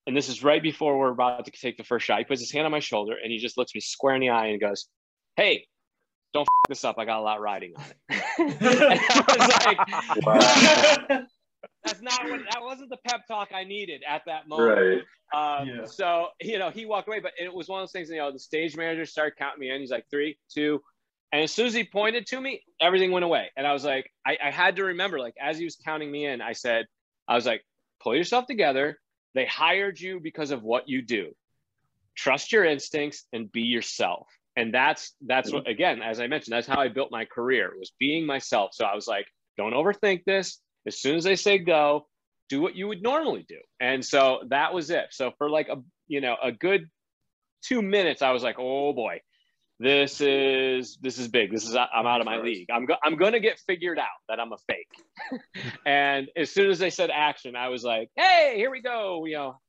and 0.07 0.15
this 0.15 0.29
is 0.29 0.43
right 0.43 0.61
before 0.61 0.97
we're 0.97 1.11
about 1.11 1.45
to 1.45 1.51
take 1.51 1.77
the 1.77 1.83
first 1.83 2.05
shot. 2.05 2.19
He 2.19 2.25
puts 2.25 2.41
his 2.41 2.51
hand 2.51 2.65
on 2.65 2.71
my 2.71 2.79
shoulder 2.79 3.15
and 3.21 3.31
he 3.31 3.37
just 3.37 3.57
looks 3.57 3.73
me 3.73 3.81
square 3.81 4.15
in 4.15 4.21
the 4.21 4.29
eye 4.29 4.47
and 4.47 4.59
goes, 4.59 4.87
"Hey." 5.35 5.65
Don't 6.33 6.41
f- 6.41 6.67
this 6.67 6.83
up. 6.83 6.97
I 6.97 7.05
got 7.05 7.19
a 7.19 7.21
lot 7.21 7.39
riding 7.39 7.71
on 7.77 7.83
it. 8.09 8.57
I 8.59 9.23
was 9.37 10.17
like, 10.17 10.25
Wow. 10.25 11.25
that's 11.85 12.01
not 12.01 12.25
what 12.29 12.41
that 12.51 12.61
wasn't 12.61 12.89
the 12.89 12.97
pep 13.07 13.21
talk 13.25 13.49
I 13.55 13.63
needed 13.63 14.03
at 14.05 14.23
that 14.25 14.45
moment. 14.49 15.05
Right. 15.33 15.61
Um, 15.61 15.67
Yeah. 15.69 15.85
So 15.85 16.27
you 16.41 16.59
know, 16.59 16.71
he 16.71 16.85
walked 16.85 17.07
away, 17.07 17.21
but 17.21 17.31
it 17.39 17.53
was 17.53 17.69
one 17.69 17.79
of 17.79 17.83
those 17.83 17.93
things. 17.93 18.09
You 18.09 18.17
know, 18.17 18.33
the 18.33 18.39
stage 18.39 18.75
manager 18.75 19.05
started 19.05 19.37
counting 19.37 19.61
me 19.61 19.69
in. 19.71 19.79
He's 19.79 19.91
like 19.91 20.07
three, 20.11 20.37
two, 20.53 20.81
and 21.31 21.41
as 21.41 21.53
soon 21.53 21.67
as 21.67 21.73
he 21.73 21.85
pointed 21.85 22.27
to 22.27 22.41
me, 22.41 22.63
everything 22.81 23.11
went 23.11 23.23
away. 23.23 23.49
And 23.55 23.65
I 23.65 23.71
was 23.71 23.85
like, 23.85 24.11
I, 24.27 24.37
I 24.43 24.51
had 24.51 24.75
to 24.75 24.83
remember, 24.83 25.19
like 25.19 25.35
as 25.41 25.57
he 25.57 25.63
was 25.63 25.77
counting 25.77 26.11
me 26.11 26.25
in, 26.25 26.41
I 26.41 26.51
said, 26.51 26.85
I 27.29 27.35
was 27.35 27.45
like, 27.45 27.63
pull 28.01 28.13
yourself 28.15 28.45
together. 28.45 28.99
They 29.36 29.45
hired 29.45 30.00
you 30.00 30.19
because 30.19 30.52
of 30.52 30.63
what 30.63 30.89
you 30.89 31.02
do. 31.02 31.36
Trust 32.15 32.52
your 32.52 32.63
instincts 32.63 33.26
and 33.34 33.52
be 33.52 33.62
yourself. 33.62 34.28
And 34.56 34.74
that's 34.74 35.13
that's 35.26 35.52
what 35.52 35.67
again, 35.67 36.02
as 36.02 36.21
I 36.21 36.28
mentioned, 36.28 36.56
that's 36.56 36.65
how 36.65 36.80
I 36.80 36.88
built 36.88 37.12
my 37.12 37.26
career 37.26 37.74
was 37.78 37.91
being 38.00 38.26
myself. 38.26 38.71
So 38.74 38.86
I 38.86 38.95
was 38.95 39.06
like, 39.06 39.28
don't 39.58 39.74
overthink 39.74 40.24
this. 40.24 40.62
As 40.88 40.98
soon 40.98 41.17
as 41.17 41.26
they 41.26 41.36
say 41.36 41.58
go, 41.58 42.08
do 42.48 42.62
what 42.62 42.76
you 42.76 42.88
would 42.88 43.04
normally 43.04 43.45
do. 43.50 43.58
And 43.82 44.04
so 44.04 44.43
that 44.48 44.74
was 44.74 44.89
it. 44.89 45.08
So 45.12 45.32
for 45.38 45.50
like 45.50 45.67
a 45.67 45.84
you 46.08 46.21
know 46.21 46.38
a 46.41 46.54
good 46.54 46.89
two 47.62 47.82
minutes, 47.82 48.21
I 48.21 48.32
was 48.32 48.43
like, 48.43 48.56
oh 48.58 48.93
boy, 48.93 49.19
this 49.79 50.21
is 50.21 50.97
this 51.01 51.17
is 51.17 51.27
big. 51.27 51.51
This 51.51 51.67
is 51.67 51.75
I'm 51.75 52.07
out 52.07 52.21
of 52.21 52.25
my 52.25 52.38
league. 52.38 52.67
I'm 52.71 52.85
go, 52.85 52.95
I'm 53.03 53.17
gonna 53.17 53.39
get 53.39 53.59
figured 53.67 53.99
out 53.99 54.05
that 54.29 54.39
I'm 54.39 54.53
a 54.53 54.57
fake. 54.69 55.41
and 55.85 56.29
as 56.35 56.51
soon 56.51 56.69
as 56.69 56.79
they 56.79 56.89
said 56.89 57.09
action, 57.11 57.55
I 57.55 57.67
was 57.69 57.83
like, 57.83 58.09
hey, 58.15 58.53
here 58.55 58.71
we 58.71 58.81
go. 58.81 59.25
You 59.25 59.35
know, 59.35 59.59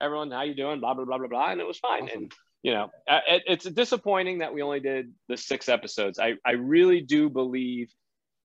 everyone, 0.00 0.30
how 0.30 0.42
you 0.42 0.54
doing? 0.54 0.80
Blah 0.80 0.94
blah 0.94 1.04
blah 1.04 1.18
blah 1.18 1.28
blah, 1.28 1.50
and 1.50 1.60
it 1.60 1.66
was 1.66 1.78
fine. 1.78 2.04
Awesome. 2.04 2.22
And 2.22 2.32
you 2.62 2.72
know, 2.72 2.90
it, 3.06 3.42
it's 3.46 3.64
disappointing 3.64 4.38
that 4.38 4.54
we 4.54 4.62
only 4.62 4.80
did 4.80 5.12
the 5.28 5.36
six 5.36 5.68
episodes. 5.68 6.18
I 6.18 6.34
I 6.46 6.52
really 6.52 7.02
do 7.02 7.28
believe 7.28 7.92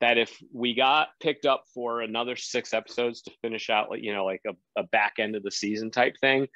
that 0.02 0.18
if 0.18 0.38
we 0.54 0.76
got 0.76 1.08
picked 1.22 1.46
up 1.46 1.64
for 1.74 2.02
another 2.02 2.36
six 2.36 2.74
episodes 2.74 3.22
to 3.24 3.32
finish 3.42 3.70
out 3.70 3.90
like 3.90 4.04
you 4.04 4.14
know 4.14 4.26
like 4.26 4.42
a, 4.48 4.82
a 4.82 4.84
back 4.84 5.14
end 5.20 5.36
of 5.36 5.44
the 5.44 5.52
season 5.52 5.90
type 5.90 6.16
thing 6.20 6.48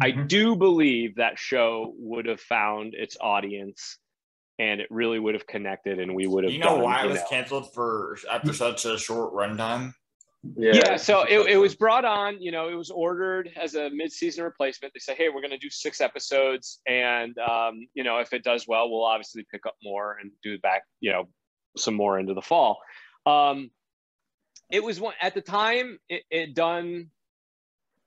i 0.00 0.10
Mhm. 0.12 0.28
do 0.28 0.56
believe 0.56 1.16
that 1.16 1.38
show 1.38 1.94
would 1.98 2.26
have 2.26 2.40
found 2.40 2.94
its 2.94 3.16
audience 3.20 3.98
and 4.58 4.80
it 4.80 4.88
really 4.90 5.18
would 5.18 5.34
have 5.34 5.46
connected 5.46 5.98
and 6.00 6.14
we 6.14 6.26
would 6.26 6.44
have 6.44 6.50
Do 6.50 6.54
you 6.54 6.62
know 6.62 6.76
done, 6.76 6.82
why 6.82 7.04
it 7.04 7.08
was 7.08 7.18
know- 7.20 7.26
canceled 7.28 7.72
for 7.74 8.16
after 8.30 8.52
such 8.52 8.84
a 8.84 8.98
short 8.98 9.32
runtime? 9.34 9.92
Yeah. 10.56 10.72
yeah, 10.74 10.96
so 10.96 11.22
it, 11.24 11.40
it 11.50 11.56
was 11.56 11.74
brought 11.74 12.04
on 12.04 12.40
you 12.40 12.52
know 12.52 12.68
it 12.68 12.74
was 12.74 12.90
ordered 12.90 13.50
as 13.56 13.74
a 13.74 13.90
mid-season 13.90 14.44
replacement 14.44 14.94
they 14.94 15.00
say, 15.00 15.14
hey 15.16 15.28
we're 15.28 15.40
going 15.40 15.50
to 15.50 15.58
do 15.58 15.70
six 15.70 16.00
episodes 16.00 16.80
and 16.86 17.36
um, 17.38 17.86
you 17.94 18.04
know 18.04 18.18
if 18.18 18.32
it 18.32 18.44
does 18.44 18.66
well 18.68 18.88
we'll 18.88 19.04
obviously 19.04 19.44
pick 19.50 19.66
up 19.66 19.74
more 19.82 20.18
and 20.20 20.30
do 20.44 20.56
back 20.60 20.82
you 21.00 21.10
know 21.10 21.24
some 21.76 21.94
more 21.94 22.18
into 22.20 22.32
the 22.32 22.42
fall 22.42 22.78
um, 23.26 23.70
it 24.70 24.82
was 24.84 25.00
one 25.00 25.14
at 25.20 25.34
the 25.34 25.40
time 25.40 25.98
it, 26.08 26.22
it 26.30 26.54
done 26.54 27.10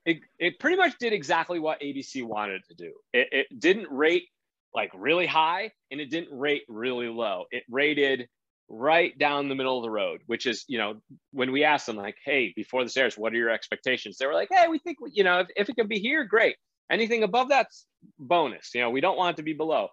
it, 0.10 0.18
it 0.40 0.60
pretty 0.60 0.78
much 0.78 0.98
did 1.00 1.14
exactly 1.14 1.60
what 1.60 1.82
abc 1.82 2.24
wanted 2.24 2.64
to 2.68 2.74
do. 2.74 2.94
It, 3.14 3.28
it 3.32 3.60
didn't 3.60 3.90
rate 3.92 4.28
like 4.74 4.92
really 4.96 5.26
high 5.26 5.72
and 5.92 6.00
it 6.00 6.10
didn't 6.10 6.38
rate 6.38 6.64
really 6.68 7.08
low. 7.08 7.46
It 7.52 7.64
rated 7.70 8.28
right 8.72 9.18
down 9.18 9.50
the 9.50 9.56
middle 9.56 9.78
of 9.78 9.84
the 9.84 9.90
road 9.90 10.22
which 10.28 10.46
is 10.46 10.64
you 10.68 10.78
know 10.78 11.02
when 11.32 11.52
we 11.52 11.64
asked 11.64 11.88
them 11.88 11.96
like 11.96 12.16
hey 12.24 12.54
before 12.56 12.84
this 12.84 12.96
airs 12.96 13.18
what 13.18 13.34
are 13.34 13.38
your 13.38 13.50
expectations? 13.50 14.18
They 14.18 14.26
were 14.26 14.34
like 14.34 14.50
hey 14.52 14.68
we 14.68 14.80
think 14.80 14.98
you 15.12 15.24
know 15.24 15.40
if, 15.40 15.48
if 15.56 15.70
it 15.70 15.76
can 15.76 15.88
be 15.88 16.00
here 16.00 16.24
great. 16.24 16.56
Anything 16.92 17.24
above 17.24 17.50
that's 17.50 17.86
bonus 18.18 18.72
you 18.74 18.82
know 18.82 18.90
we 18.90 19.02
don't 19.02 19.18
want 19.18 19.36
it 19.36 19.38
to 19.38 19.44
be 19.44 19.54
below. 19.54 19.90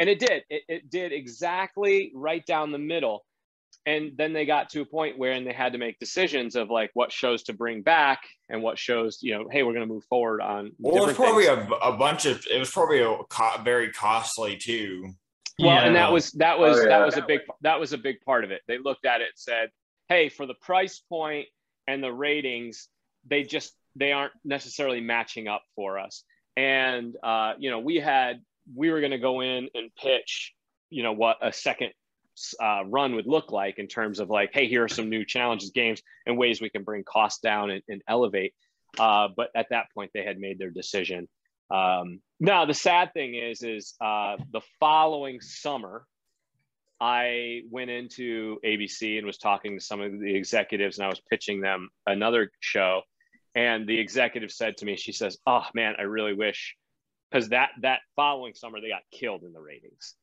And 0.00 0.08
it 0.08 0.20
did. 0.20 0.44
It, 0.48 0.62
it 0.68 0.90
did 0.90 1.12
exactly 1.12 2.12
right 2.14 2.46
down 2.46 2.70
the 2.70 2.78
middle 2.78 3.24
and 3.86 4.12
then 4.16 4.32
they 4.32 4.44
got 4.44 4.68
to 4.70 4.80
a 4.80 4.84
point 4.84 5.18
where 5.18 5.32
and 5.32 5.46
they 5.46 5.52
had 5.52 5.72
to 5.72 5.78
make 5.78 5.98
decisions 5.98 6.56
of 6.56 6.70
like 6.70 6.90
what 6.94 7.10
shows 7.12 7.42
to 7.44 7.52
bring 7.52 7.82
back 7.82 8.20
and 8.48 8.62
what 8.62 8.78
shows 8.78 9.18
you 9.22 9.34
know 9.34 9.48
hey 9.50 9.62
we're 9.62 9.72
going 9.72 9.86
to 9.86 9.92
move 9.92 10.04
forward 10.04 10.40
on 10.40 10.72
Well, 10.78 11.02
it 11.02 11.06
was 11.06 11.16
probably 11.16 11.46
a, 11.46 11.62
a 11.82 11.96
bunch 11.96 12.26
of. 12.26 12.44
It 12.50 12.58
was 12.58 12.70
probably 12.70 13.00
a 13.00 13.16
co- 13.28 13.62
very 13.62 13.90
costly 13.92 14.56
too. 14.56 15.12
well 15.58 15.78
and 15.78 15.96
that 15.96 16.12
was 16.12 16.32
that 16.32 16.58
was 16.58 16.78
Oh, 16.78 16.84
that 16.84 17.04
was 17.04 17.16
a 17.16 17.22
big 17.22 17.40
that 17.62 17.80
was 17.80 17.92
a 17.92 17.98
big 17.98 18.20
part 18.22 18.44
of 18.44 18.50
it 18.50 18.62
they 18.68 18.78
looked 18.78 19.06
at 19.06 19.20
it 19.20 19.28
and 19.28 19.36
said 19.36 19.70
hey, 20.08 20.28
for 20.28 20.46
the 20.46 20.54
price 20.54 21.00
point 21.08 21.46
and 21.86 22.02
the 22.02 22.12
ratings, 22.12 22.88
they 23.26 23.42
just 23.42 23.74
they 23.94 24.12
aren't 24.12 24.32
necessarily 24.44 25.00
matching 25.00 25.48
up 25.48 25.62
for 25.76 25.98
us. 25.98 26.24
And 26.56 27.14
uh, 27.22 27.54
you 27.58 27.70
know, 27.70 27.78
we 27.78 27.96
had 27.96 28.40
we 28.74 28.90
were 28.90 29.00
going 29.00 29.12
to 29.12 29.18
go 29.18 29.40
in 29.40 29.68
and 29.74 29.90
pitch, 29.96 30.54
you 30.90 31.02
know, 31.02 31.12
what 31.12 31.36
a 31.42 31.52
second 31.52 31.90
uh, 32.62 32.84
run 32.86 33.14
would 33.14 33.26
look 33.26 33.50
like 33.50 33.78
in 33.78 33.86
terms 33.86 34.20
of 34.20 34.30
like, 34.30 34.50
hey, 34.52 34.66
here 34.66 34.84
are 34.84 34.88
some 34.88 35.08
new 35.08 35.24
challenges, 35.24 35.70
games, 35.70 36.02
and 36.26 36.38
ways 36.38 36.60
we 36.60 36.70
can 36.70 36.84
bring 36.84 37.04
costs 37.04 37.40
down 37.40 37.70
and, 37.70 37.82
and 37.88 38.02
elevate. 38.08 38.54
Uh, 38.98 39.28
but 39.36 39.50
at 39.54 39.68
that 39.70 39.86
point, 39.94 40.10
they 40.14 40.24
had 40.24 40.38
made 40.38 40.58
their 40.58 40.70
decision. 40.70 41.28
Um, 41.70 42.20
now, 42.40 42.64
the 42.64 42.74
sad 42.74 43.12
thing 43.12 43.34
is, 43.34 43.62
is 43.62 43.94
uh, 44.00 44.36
the 44.50 44.62
following 44.80 45.40
summer, 45.40 46.06
I 47.00 47.62
went 47.70 47.90
into 47.90 48.58
ABC 48.64 49.18
and 49.18 49.26
was 49.26 49.38
talking 49.38 49.78
to 49.78 49.84
some 49.84 50.00
of 50.00 50.18
the 50.18 50.34
executives, 50.34 50.98
and 50.98 51.06
I 51.06 51.08
was 51.08 51.20
pitching 51.30 51.60
them 51.60 51.90
another 52.06 52.50
show. 52.60 53.02
And 53.54 53.86
the 53.86 53.98
executive 53.98 54.50
said 54.50 54.78
to 54.78 54.84
me, 54.84 54.96
she 54.96 55.12
says, 55.12 55.38
"Oh 55.46 55.64
man, 55.74 55.94
I 55.98 56.02
really 56.02 56.34
wish." 56.34 56.76
Because 57.30 57.50
that 57.50 57.70
that 57.82 58.00
following 58.16 58.54
summer 58.54 58.80
they 58.80 58.88
got 58.88 59.02
killed 59.12 59.44
in 59.44 59.52
the 59.52 59.60
ratings, 59.60 60.14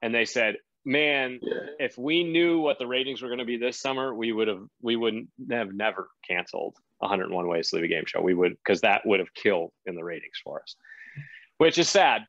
and 0.00 0.14
they 0.14 0.24
said 0.24 0.56
man, 0.84 1.38
Yeah. 1.42 1.54
if 1.78 1.96
we 1.98 2.24
knew 2.24 2.60
what 2.60 2.78
the 2.78 2.86
ratings 2.86 3.22
were 3.22 3.28
going 3.28 3.38
to 3.38 3.44
be 3.44 3.56
this 3.56 3.78
summer, 3.78 4.14
we 4.14 4.32
would 4.32 4.48
have 4.48 4.64
we 4.80 4.96
wouldn't 4.96 5.28
have 5.50 5.72
never 5.72 6.08
canceled 6.26 6.76
101 6.98 7.46
Ways 7.48 7.70
to 7.70 7.76
Leave 7.76 7.84
a 7.84 7.88
Game 7.88 8.04
Show. 8.06 8.20
We 8.20 8.34
would 8.34 8.52
because 8.52 8.80
that 8.82 9.06
would 9.06 9.20
have 9.20 9.32
killed 9.34 9.72
in 9.86 9.94
the 9.94 10.04
ratings 10.04 10.40
for 10.42 10.62
us, 10.62 10.76
which 11.58 11.78
is 11.78 11.88
sad, 11.88 12.22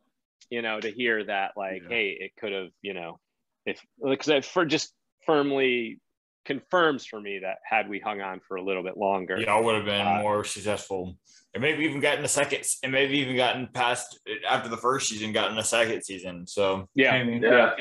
you 0.49 0.61
know, 0.61 0.79
to 0.79 0.91
hear 0.91 1.23
that 1.25 1.51
like, 1.57 1.81
Yeah. 1.83 1.89
hey, 1.89 2.09
it 2.19 2.31
could 2.39 2.51
have, 2.51 2.69
you 2.81 2.93
know, 2.93 3.19
if 3.65 3.81
because 4.03 4.27
it 4.29 4.45
for 4.45 4.65
just 4.65 4.93
firmly 5.25 5.99
confirms 6.45 7.05
for 7.05 7.21
me 7.21 7.39
that 7.39 7.59
had 7.63 7.87
we 7.87 7.99
hung 7.99 8.19
on 8.19 8.41
for 8.45 8.57
a 8.57 8.61
little 8.61 8.83
bit 8.83 8.97
longer, 8.97 9.39
Y'all 9.39 9.63
would 9.63 9.75
have 9.75 9.85
been 9.85 10.05
Uh, 10.05 10.19
more 10.21 10.43
successful. 10.43 11.17
And 11.55 11.61
maybe 11.61 11.83
even 11.85 11.99
gotten 12.01 12.25
a 12.25 12.27
second, 12.27 12.63
and 12.81 12.91
maybe 12.91 13.19
even 13.19 13.35
gotten 13.35 13.67
past 13.67 14.19
after 14.49 14.69
the 14.69 14.75
first 14.77 15.07
season, 15.07 15.31
gotten 15.33 15.55
a 15.59 15.63
second 15.63 16.01
season. 16.03 16.47
So 16.47 16.89
yeah. 16.95 17.23
Maybe. 17.23 17.45
Yeah. 17.45 17.75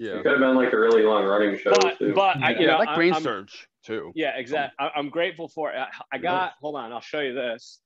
Yeah. 0.00 0.12
It 0.12 0.22
could 0.22 0.32
have 0.32 0.40
been 0.40 0.54
like 0.56 0.72
a 0.72 0.78
really 0.78 1.02
long 1.02 1.24
running 1.26 1.58
show 1.58 1.72
But 1.72 1.98
too. 1.98 2.14
but 2.14 2.38
I, 2.42 2.52
you 2.52 2.60
Yeah, 2.60 2.66
know, 2.72 2.78
like 2.78 2.94
Brain 2.94 3.12
I'm- 3.12 3.22
Surge 3.22 3.68
too. 3.84 4.12
Yeah, 4.14 4.32
exactly. 4.36 4.74
I, 4.80 4.90
I'm 4.98 5.10
grateful 5.10 5.46
for 5.48 5.70
it. 5.70 5.76
I, 5.78 5.88
I 6.10 6.18
got. 6.18 6.52
Hold 6.62 6.76
on, 6.76 6.90
I'll 6.90 7.00
show 7.02 7.20
you 7.20 7.34
this. 7.34 7.80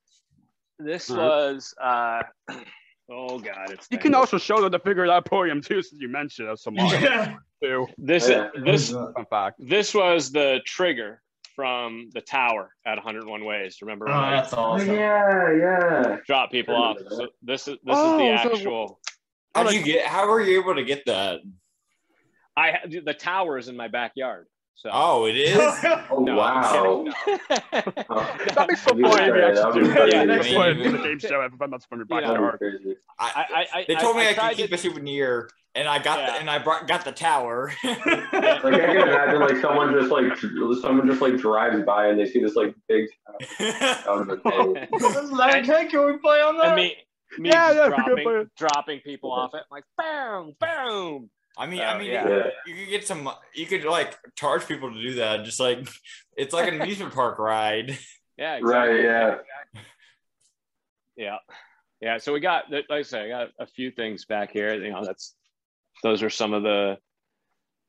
This 0.79 1.09
All 1.11 1.17
right. 1.17 1.25
was. 1.25 1.73
uh 1.81 2.21
Oh 3.11 3.37
God, 3.37 3.69
it's. 3.69 3.87
You 3.91 3.97
can 3.99 4.15
also 4.15 4.37
show 4.37 4.61
them 4.61 4.71
the 4.71 4.79
figure 4.79 5.05
out 5.11 5.25
podium 5.25 5.61
too, 5.61 5.81
since 5.83 6.01
you 6.01 6.07
mentioned 6.07 6.47
it 6.49 6.57
so 6.57 6.71
much 6.71 6.91
Yeah. 6.93 7.35
too. 7.61 7.85
This 7.97 8.29
Yeah. 8.29 8.47
this 8.63 8.91
Fun 8.91 9.13
fact. 9.29 9.57
this 9.59 9.93
was 9.93 10.31
the 10.31 10.61
trigger 10.65 11.21
from 11.55 12.09
the 12.13 12.21
tower 12.21 12.71
at 12.85 12.95
101 12.95 13.43
Ways. 13.45 13.77
Remember 13.81 14.07
Oh, 14.09 14.11
that's 14.31 14.53
Oh, 14.53 14.57
awesome. 14.57 14.87
yeah, 14.93 15.51
yeah. 15.53 16.17
Drop 16.25 16.49
people 16.51 16.75
off? 16.75 16.97
So 17.09 17.27
this 17.43 17.67
is 17.67 17.75
this 17.75 17.79
Oh, 17.87 18.19
is 18.19 18.41
the 18.41 18.43
so- 18.49 18.55
actual. 18.55 18.99
how 19.53 19.61
Oh, 19.61 19.69
did 19.69 19.75
you 19.75 19.83
get? 19.83 20.05
How 20.07 20.27
were 20.29 20.41
you 20.41 20.59
able 20.61 20.75
to 20.75 20.83
get 20.83 21.05
that? 21.05 21.41
I 22.57 22.71
had 22.71 22.91
the 23.05 23.13
tower 23.13 23.57
is 23.57 23.67
in 23.67 23.75
my 23.77 23.87
backyard. 23.87 24.47
So. 24.77 24.89
Oh, 24.91 25.25
it 25.25 25.37
is. 25.37 25.57
Oh 26.11 26.19
No, 26.19 26.35
wow. 26.35 26.61
I'm 26.61 27.05
kidding. 27.05 28.05
Oh, 28.09 28.37
That'd 28.53 28.67
be 28.69 28.75
so 28.75 28.95
Yeah, 28.97 29.09
funny 29.09 29.23
if 29.23 29.35
you 29.35 29.41
that'd 29.41 29.57
actually 29.57 29.81
be 29.81 29.87
do 29.87 29.93
crazy. 29.93 30.11
that. 30.11 30.13
Yeah, 30.13 30.23
Next 30.25 30.45
that's- 30.49 30.55
one, 30.55 30.77
do 30.83 30.91
the 30.91 30.97
game 31.03 31.19
show 31.19 31.41
if 31.41 31.51
that's 31.71 31.85
from 31.85 31.99
your 31.99 32.07
You 32.09 32.27
know. 32.27 32.51
that'd 32.51 32.59
crazy. 32.59 32.95
I, 33.17 33.45
I, 33.73 33.79
I, 33.79 33.85
They 33.87 33.95
told 33.95 34.17
me 34.17 34.27
I, 34.27 34.33
tried 34.33 34.49
could 34.49 34.57
keep 34.57 34.69
to- 34.69 34.75
a 34.75 34.77
souvenir, 34.77 35.49
and 35.75 35.87
I 35.87 35.99
got 35.99 36.19
Yeah. 36.19 36.33
the, 36.33 36.39
and 36.39 36.49
I 36.49 36.59
brought 36.59 36.87
got 36.89 37.05
the 37.05 37.11
tower. 37.13 37.71
Like 37.83 38.05
I 38.05 38.59
can 38.87 39.07
imagine 39.07 39.39
like 39.39 39.57
someone 39.61 39.93
just 39.93 40.11
like 40.11 40.35
someone 40.81 41.07
just 41.07 41.21
like 41.21 41.37
drives 41.37 41.81
by 41.85 42.07
and 42.07 42.19
they 42.19 42.25
see 42.25 42.41
this 42.41 42.55
like 42.55 42.75
big 42.89 43.05
tower 43.27 44.03
out 44.07 44.21
of 44.21 44.27
the 44.27 44.37
thing. 44.37 45.31
Like, 45.31 45.65
hey, 45.65 45.87
can 45.87 46.05
we 46.05 46.17
play 46.17 46.41
on 46.41 46.57
that? 46.57 46.67
and 46.67 46.75
me, 46.75 46.95
me 47.39 47.49
Yeah, 47.49 47.71
yeah, 47.71 47.87
we 47.89 47.95
can 47.95 48.03
play 48.15 48.23
dropping, 48.23 48.49
dropping 48.57 48.99
people 49.01 49.31
off 49.31 49.51
it, 49.53 49.63
like 49.71 49.83
boom, 49.97 50.53
boom. 50.59 51.29
I 51.57 51.67
mean, 51.67 51.79
Oh, 51.79 51.83
I 51.85 51.97
mean, 51.99 52.11
yeah. 52.11 52.27
Yeah. 52.27 52.49
you 52.67 52.75
could 52.75 52.89
get 52.89 53.07
some. 53.07 53.29
You 53.53 53.65
could 53.65 53.83
like 53.85 54.17
charge 54.35 54.67
people 54.67 54.93
to 54.93 55.01
do 55.01 55.15
that. 55.15 55.43
Just 55.45 55.59
like 55.59 55.87
it's 56.37 56.53
like 56.53 56.67
an 56.71 56.81
amusement 56.81 57.13
park 57.15 57.39
ride. 57.39 57.97
Yeah, 58.37 58.55
exactly. 58.55 58.95
Right, 58.95 59.03
yeah. 59.03 59.35
yeah, 61.15 61.37
yeah. 62.01 62.17
So 62.17 62.33
we 62.33 62.39
got, 62.41 62.69
like 62.69 62.85
I 62.91 63.01
say, 63.03 63.25
I 63.25 63.29
got 63.29 63.51
a 63.59 63.65
few 63.65 63.91
things 63.91 64.25
back 64.25 64.51
here. 64.51 64.73
You 64.75 64.91
know, 64.91 65.05
that's 65.05 65.33
those 66.03 66.21
are 66.21 66.29
some 66.29 66.53
of 66.53 66.63
the 66.63 66.97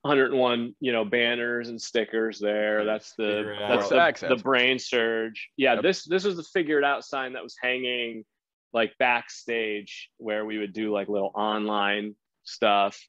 101, 0.02 0.76
you 0.78 0.92
know, 0.92 1.04
banners 1.04 1.68
and 1.68 1.82
stickers 1.82 2.38
there. 2.38 2.84
That's 2.84 3.14
the 3.16 3.56
that's 3.90 4.20
the, 4.20 4.28
the 4.28 4.42
brain 4.42 4.78
surge. 4.78 5.48
Yeah, 5.56 5.74
Yep. 5.74 5.82
this 5.82 6.04
this 6.04 6.24
was 6.24 6.36
the 6.36 6.44
figured 6.44 6.84
out 6.84 7.04
sign 7.04 7.32
that 7.32 7.42
was 7.42 7.56
hanging 7.60 8.24
like 8.72 8.92
backstage 8.98 10.10
where 10.18 10.44
we 10.44 10.58
would 10.58 10.72
do 10.72 10.92
like 10.92 11.08
little 11.08 11.32
online 11.34 12.14
stuff. 12.44 13.00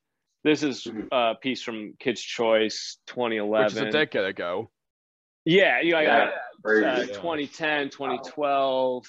This 0.44 0.64
is 0.64 0.84
Mhm. 0.84 1.08
a 1.12 1.36
piece 1.36 1.62
from 1.62 1.94
Kids 2.00 2.22
Choice 2.22 2.98
2011, 3.08 3.66
Which 3.66 3.74
is 3.74 3.80
a 3.82 3.92
decade 3.92 4.26
ago. 4.26 4.72
Yeah, 5.46 5.80
you 5.82 5.92
know, 5.92 5.98
I 5.98 6.06
got 6.06 6.34
Yeah. 6.66 6.98
Uh, 7.00 7.06
2010, 7.08 7.90
2012. 7.90 9.06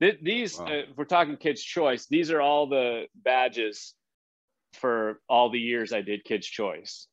Th- 0.00 0.18
these, 0.22 0.58
Wow. 0.58 0.66
uh, 0.66 0.70
if 0.70 0.96
we're 0.96 1.04
talking 1.04 1.36
Kids 1.36 1.62
Choice, 1.62 2.06
these 2.06 2.30
are 2.30 2.40
all 2.40 2.66
the 2.66 3.08
badges 3.14 3.94
for 4.74 5.20
all 5.28 5.48
the 5.50 5.58
years 5.60 5.92
I 5.92 6.02
did 6.02 6.24
Kids 6.24 6.46
Choice. 6.46 7.08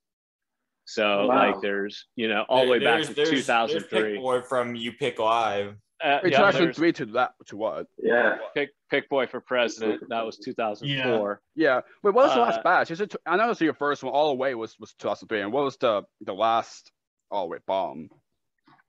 So, 0.86 1.28
Wow. 1.28 1.52
like, 1.52 1.62
there's, 1.62 2.08
you 2.16 2.28
know, 2.28 2.46
all 2.48 2.66
the 2.66 2.72
way 2.72 2.80
back 2.80 3.02
to 3.04 3.14
there's- 3.14 3.30
there's 3.30 3.30
2003. 3.30 4.14
Pick 4.14 4.22
Boy 4.22 4.42
from 4.42 4.76
You 4.76 4.94
Pick 4.94 5.18
Live. 5.20 5.78
Uh, 6.04 6.20
Wait, 6.24 6.34
yeah, 6.34 6.40
2003 6.40 6.92
to 6.94 7.06
that 7.06 7.32
to 7.48 7.58
what? 7.58 7.88
Yeah. 7.98 8.38
pick, 8.54 8.72
pick 8.90 9.10
Boy 9.10 9.28
for 9.28 9.40
President. 9.40 10.02
That 10.10 10.26
was 10.26 10.38
2004. 10.38 11.42
Yeah. 11.56 11.82
Wait, 12.04 12.14
what 12.14 12.26
was 12.26 12.34
the 12.34 12.42
Uh, 12.42 12.46
last 12.46 12.64
batch? 12.64 12.92
Is 12.92 13.02
it? 13.02 13.16
I 13.26 13.38
know 13.38 13.50
it's 13.52 13.62
your 13.62 13.74
first 13.74 14.04
one. 14.04 14.14
All 14.14 14.30
the 14.30 14.36
way 14.36 14.54
was 14.56 14.76
was 14.80 14.94
2003. 15.00 15.42
And 15.42 15.54
what 15.54 15.64
was 15.64 15.78
the 15.78 16.04
the 16.22 16.34
last 16.34 16.92
all 17.32 17.46
the 17.46 17.52
way 17.52 17.58
bomb? 17.66 18.10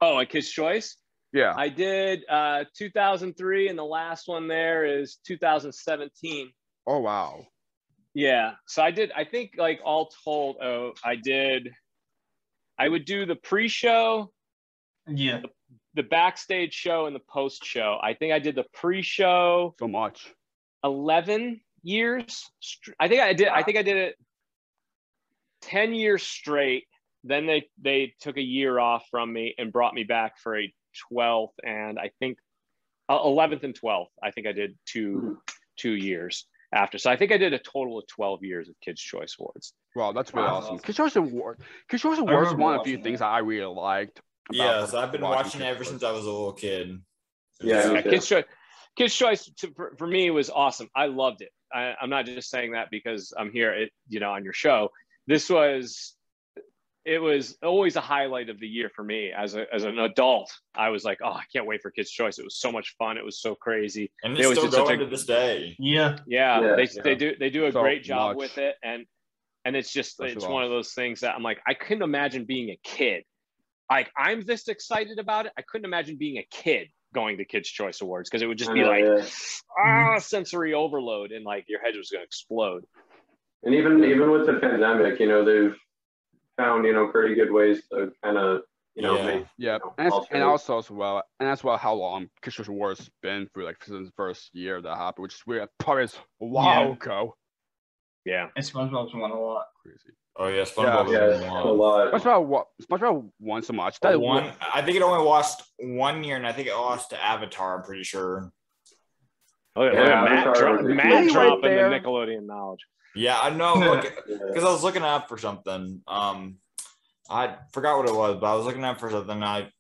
Oh, 0.01 0.19
a 0.19 0.27
Kids 0.27 0.51
Choice? 0.51 0.97
Yeah. 1.33 1.55
I 1.57 1.69
did 1.69 2.25
uh, 2.29 2.65
2003, 2.77 3.69
and 3.69 3.79
the 3.79 3.85
last 3.85 4.27
one 4.27 4.49
there 4.49 5.01
is 5.01 5.19
2017. 5.27 6.51
Oh 6.87 7.01
wow. 7.01 7.47
Yeah. 8.15 8.53
So 8.67 8.83
I 8.83 8.91
did, 8.91 9.13
I 9.15 9.25
think 9.25 9.53
like 9.59 9.81
all 9.85 10.11
told, 10.25 10.57
oh, 10.63 10.93
I 11.05 11.17
did, 11.17 11.69
I 12.79 12.89
would 12.89 13.05
do 13.05 13.27
the 13.27 13.37
pre 13.37 13.69
show, 13.69 14.33
yeah. 15.07 15.41
the 15.41 15.49
backstage 16.03 16.73
show, 16.75 17.07
and 17.07 17.15
the 17.15 17.21
post 17.21 17.65
show. 17.65 17.99
I 18.03 18.15
think 18.15 18.33
I 18.33 18.39
did 18.39 18.55
the 18.55 18.65
pre 18.73 19.03
show 19.03 19.75
So 19.79 19.89
much. 19.89 20.33
11 20.85 21.61
years. 21.83 22.51
I 23.01 23.09
think 23.09 23.21
I 23.21 23.33
did, 23.33 23.49
I 23.49 23.63
think 23.63 23.77
I 23.79 23.83
did 23.83 23.97
it 23.97 24.17
10 25.63 25.95
years 25.95 26.23
straight. 26.23 26.85
Then 27.25 27.47
they, 27.47 27.69
they 27.83 28.15
took 28.21 28.37
a 28.37 28.43
year 28.43 28.79
off 28.79 29.05
from 29.11 29.33
me 29.33 29.55
and 29.59 29.73
brought 29.73 29.95
me 29.95 30.05
back 30.05 30.39
for 30.39 30.59
a 30.59 30.73
12th 31.13 31.53
and 31.65 31.99
I 31.99 32.11
think 32.21 32.39
uh, 33.09 33.19
11th 33.19 33.63
and 33.65 33.79
12th. 33.79 34.07
I 34.23 34.31
think 34.31 34.47
I 34.47 34.53
did 34.53 34.77
two, 34.87 35.39
two 35.77 35.93
years 35.93 36.47
after. 36.73 36.99
So 36.99 37.11
I 37.11 37.17
think 37.17 37.33
I 37.33 37.37
did 37.39 37.53
a 37.53 37.59
total 37.59 37.99
of 37.99 38.07
12 38.09 38.45
years 38.45 38.69
of 38.69 38.75
Kids 38.81 39.01
Choice 39.01 39.37
Awards. 39.39 39.73
Wow, 39.95 40.13
that's 40.13 40.33
really 40.35 40.47
Wow. 40.47 40.57
awesome. 40.57 40.79
Kids 40.79 40.97
Choice 40.99 41.17
Award. 41.17 41.61
Kids 41.89 42.03
Choice 42.03 42.19
Award 42.19 42.35
was 42.35 42.47
remember 42.53 42.63
one 42.63 42.75
of 42.75 42.81
the 42.81 42.85
few 42.85 42.93
watching 42.99 43.05
things 43.05 43.19
that. 43.21 43.27
I 43.27 43.39
really 43.39 43.75
liked. 43.75 44.21
About 44.55 44.89
so 44.91 44.99
I've 44.99 45.13
been 45.13 45.21
watching 45.23 45.61
it 45.61 45.65
ever 45.67 45.85
since 45.85 46.03
I 46.03 46.11
was 46.13 46.25
a 46.25 46.31
little 46.31 46.53
kid. 46.53 47.01
Yeah, 47.61 47.87
Yeah, 47.87 47.93
me. 47.95 48.03
Kids 48.03 48.27
Choice, 48.29 48.45
Kids 48.97 49.15
Choice 49.15 49.51
to, 49.59 49.73
for, 49.75 49.95
for 49.99 50.07
me 50.07 50.31
was 50.31 50.51
awesome. 50.51 50.89
I 50.95 51.07
loved 51.07 51.43
it. 51.43 51.51
I, 51.73 51.95
I'm 52.01 52.11
not 52.11 52.27
just 52.27 52.51
saying 52.51 52.73
that 52.73 52.89
because 52.91 53.33
I'm 53.37 53.51
here, 53.51 53.71
at, 53.73 53.89
you 54.09 54.21
know, 54.21 54.31
on 54.33 54.45
your 54.45 54.53
show. 54.53 54.91
This 55.27 55.51
was, 55.51 56.15
it 57.05 57.19
was 57.19 57.57
always 57.63 57.97
a 57.97 58.01
highlight 58.01 58.49
of 58.49 58.61
the 58.61 58.67
year 58.69 58.91
for 58.95 59.03
me 59.05 59.33
as 59.37 59.55
a, 59.55 59.65
as 59.75 59.85
an 59.85 59.99
adult. 59.99 60.53
I 60.75 60.89
was 60.91 61.05
like, 61.05 61.19
oh, 61.25 61.31
I 61.33 61.43
can't 61.53 61.67
wait 61.67 61.83
for 61.83 61.91
Kids 61.91 62.11
Choice. 62.11 62.39
It 62.39 62.45
was 62.45 62.57
so 62.61 62.71
much 62.71 62.95
fun. 62.99 63.17
It 63.17 63.25
was 63.25 63.41
so 63.41 63.55
crazy. 63.55 64.13
And 64.23 64.35
They 64.37 64.41
it's 64.41 64.47
always 64.47 64.59
still 64.59 64.71
did 64.71 64.89
going 64.89 65.01
a- 65.01 65.05
to 65.05 65.11
this 65.11 65.27
day. 65.27 65.75
Yeah. 65.79 66.19
Yeah, 66.27 66.61
Yeah, 66.61 66.77
they, 66.77 66.83
yeah. 66.85 67.03
they 67.03 67.15
do 67.15 67.33
they 67.39 67.51
do 67.51 67.67
a 67.67 67.73
So 67.73 67.81
great 67.81 68.03
job 68.05 68.37
much. 68.37 68.39
with 68.39 68.59
it, 68.59 68.77
and 68.83 69.05
and 69.65 69.75
it's 69.77 69.93
just 69.93 70.17
That's 70.19 70.33
it's 70.35 70.45
awesome. 70.45 70.55
one 70.55 70.63
of 70.65 70.71
those 70.71 70.93
things 70.95 71.21
that 71.21 71.35
I'm 71.35 71.43
like, 71.43 71.59
I 71.67 71.75
couldn't 71.75 72.03
imagine 72.05 72.45
being 72.45 72.71
a 72.71 72.79
kid. 72.85 73.25
Like 73.91 74.11
I'm 74.17 74.43
this 74.45 74.69
excited 74.69 75.19
about 75.19 75.47
it. 75.47 75.53
I 75.57 75.63
couldn't 75.63 75.85
imagine 75.85 76.17
being 76.17 76.39
a 76.39 76.47
kid 76.51 76.89
going 77.15 77.39
to 77.39 77.45
Kids 77.45 77.69
Choice 77.69 78.01
Awards 78.01 78.29
because 78.29 78.43
it 78.43 78.47
would 78.47 78.59
just 78.59 78.73
be 78.73 78.81
know, 78.83 78.89
like 78.89 79.05
yeah. 79.05 79.25
ah 79.85 80.19
sensory 80.19 80.75
overload 80.75 81.31
and 81.33 81.45
like 81.45 81.65
your 81.69 81.81
head 81.81 81.95
was 81.97 82.11
going 82.11 82.21
to 82.21 82.25
explode. 82.27 82.85
And 83.63 83.75
even 83.75 84.03
even 84.05 84.31
with 84.31 84.47
the 84.47 84.55
pandemic, 84.55 85.21
you 85.21 85.29
know, 85.29 85.45
they've 85.45 85.77
found 86.57 86.85
you 86.85 86.93
know 86.93 87.09
pretty 87.09 87.35
good 87.35 87.53
ways 87.53 87.83
to 87.93 88.11
kind 88.25 88.37
of 88.39 88.63
you 88.97 89.03
know 89.03 89.17
Yeah. 89.19 89.25
make 89.27 89.47
Yeah, 89.57 89.73
you 89.75 89.79
know, 89.79 89.95
and, 89.99 90.07
it's- 90.09 90.27
and 90.33 90.43
also 90.43 90.79
as 90.79 90.91
well, 90.91 91.23
and 91.39 91.49
as 91.49 91.63
well 91.63 91.77
how 91.77 91.95
long 91.95 92.29
Kids 92.43 92.57
Choice 92.57 92.69
Award's 92.69 93.09
been 93.23 93.49
through, 93.55 93.67
like 93.67 93.83
since 93.85 94.09
the 94.09 94.13
first 94.17 94.51
year 94.53 94.83
that 94.83 94.97
happened, 94.97 95.23
which 95.23 95.35
is 95.35 95.47
weird. 95.47 95.69
Probably 95.79 96.05
is 96.05 96.15
a 96.41 96.45
while 96.47 96.87
Yeah. 96.89 96.93
ago. 96.93 97.37
Yeah, 98.25 98.49
And 98.57 98.65
SpongeBob's 98.65 99.15
won 99.15 99.31
a 99.31 99.41
lot. 99.41 99.67
Crazy. 99.83 100.11
Oh 100.39 100.49
yeah, 100.49 100.63
SpongeBob. 100.63 101.11
Yeah, 101.13 101.29
was 101.29 101.65
a 101.65 101.69
lot. 101.73 102.13
SpongeBob, 102.13 102.47
wa- 102.47 102.65
SpongeBob 102.83 103.31
once 103.41 103.69
a 103.71 103.73
much. 103.73 103.99
That 104.01 104.21
one. 104.21 104.51
I 104.75 104.83
think 104.83 104.97
it 104.97 105.03
only 105.03 105.25
lost 105.25 105.63
one 105.79 106.23
year, 106.25 106.37
and 106.37 106.47
I 106.47 106.53
think 106.53 106.69
it 106.69 106.75
lost 106.75 107.11
to 107.11 107.25
Avatar. 107.25 107.79
I'm 107.79 107.83
pretty 107.85 108.03
sure. 108.05 108.51
Look 109.77 109.93
at, 109.93 110.07
Yeah, 110.07 110.25
Matt, 110.25 110.55
dro- 110.55 110.83
Matt 110.83 111.05
good 111.09 111.13
one. 111.13 111.29
dropping 111.29 111.61
the 111.63 111.69
Right 111.69 111.91
there. 111.91 112.01
Nickelodeon 112.01 112.47
knowledge. 112.47 112.81
Yeah, 113.15 113.39
I 113.41 113.51
know. 113.51 113.75
Because 114.27 114.65
I 114.65 114.71
was 114.73 114.83
looking 114.83 115.03
up 115.03 115.29
for 115.29 115.39
something. 115.39 116.03
Um, 116.07 116.57
I 117.31 117.57
forgot 117.73 117.99
what 117.99 118.09
it 118.09 118.15
was, 118.15 118.37
but 118.41 118.47
I 118.53 118.55
was 118.57 118.67
looking 118.67 118.85
up 118.85 119.01
for 119.01 119.11
something. 119.11 119.43
I, 119.43 119.71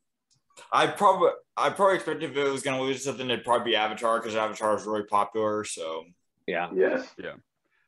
I 0.72 0.86
probably, 0.86 1.30
I 1.56 1.70
probably 1.70 1.96
expected 1.96 2.30
if 2.30 2.36
it 2.36 2.50
was 2.50 2.62
going 2.62 2.76
to 2.78 2.82
lose 2.82 3.04
something, 3.04 3.28
it'd 3.28 3.44
probably 3.44 3.72
be 3.72 3.76
Avatar 3.76 4.18
because 4.20 4.34
Avatar 4.34 4.76
is 4.76 4.84
really 4.84 5.04
popular. 5.04 5.64
So 5.64 6.04
Yeah. 6.46 6.68
Yes. 6.74 7.06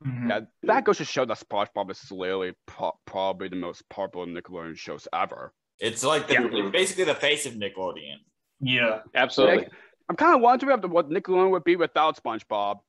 Mhm. 0.07 0.29
Yeah, 0.31 0.41
that 0.63 0.85
goes 0.85 0.99
to 0.99 1.05
show 1.05 1.25
that 1.25 1.39
SpongeBob 1.39 1.91
is 1.91 2.11
literally 2.13 2.53
pro- 2.67 2.99
probably 3.05 3.49
the 3.49 3.57
most 3.57 3.89
popular 3.89 4.27
Nickelodeon 4.27 4.77
shows 4.77 5.09
ever. 5.13 5.53
it's 5.81 6.03
like 6.03 6.27
the, 6.27 6.35
Yeah. 6.35 6.71
basically 6.71 7.05
the 7.05 7.15
face 7.15 7.47
of 7.47 7.53
Nickelodeon. 7.55 8.17
Yeah. 8.61 9.03
Absolutely. 9.15 9.59
Like, 9.59 9.73
I'm 10.09 10.17
kind 10.17 10.35
of 10.35 10.41
wondering 10.41 10.81
what- 10.81 10.91
what 10.91 11.09
Nickelodeon 11.09 11.51
would 11.51 11.63
be 11.63 11.77
without 11.77 12.17
SpongeBob, 12.17 12.81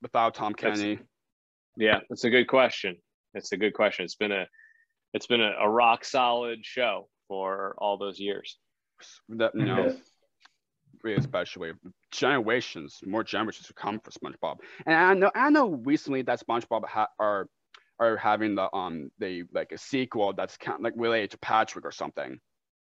without 0.00 0.34
Tom 0.34 0.52
That's- 0.58 0.80
Kenny. 0.80 0.98
Yeah, 1.76 2.00
that's 2.08 2.24
a 2.24 2.30
good 2.30 2.46
question. 2.48 2.96
It's 3.34 3.52
a 3.52 3.56
good 3.58 3.74
question. 3.74 4.04
It's 4.04 4.14
been 4.16 4.32
a 4.32 4.46
it's 5.14 5.26
been 5.26 5.40
a, 5.40 5.52
a 5.58 5.68
rock 5.68 6.04
solid 6.04 6.64
show 6.64 7.08
for 7.28 7.74
all 7.78 7.96
those 7.98 8.18
years. 8.18 8.58
That 9.28 9.54
you 9.54 9.64
know, 9.64 9.84
Yes. 9.84 9.92
really 9.92 10.02
especially 11.04 11.72
generations, 12.10 13.00
more 13.06 13.24
generations 13.24 13.66
to 13.68 13.74
come 13.74 14.00
for 14.00 14.10
SpongeBob. 14.10 14.56
And 14.86 14.94
I 14.94 15.14
know, 15.14 15.30
I 15.34 15.50
know, 15.50 15.70
recently 15.84 16.22
that 16.22 16.40
SpongeBob 16.46 16.86
ha- 16.86 17.08
are 17.18 17.48
are 18.00 18.16
having 18.16 18.54
the 18.54 18.72
um 18.76 19.10
they 19.18 19.42
like 19.52 19.72
a 19.72 19.78
sequel 19.78 20.32
that's 20.32 20.56
kind 20.56 20.76
of 20.76 20.82
like 20.82 20.94
related 20.96 21.32
to 21.32 21.38
Patrick 21.38 21.84
or 21.84 21.90
something. 21.92 22.38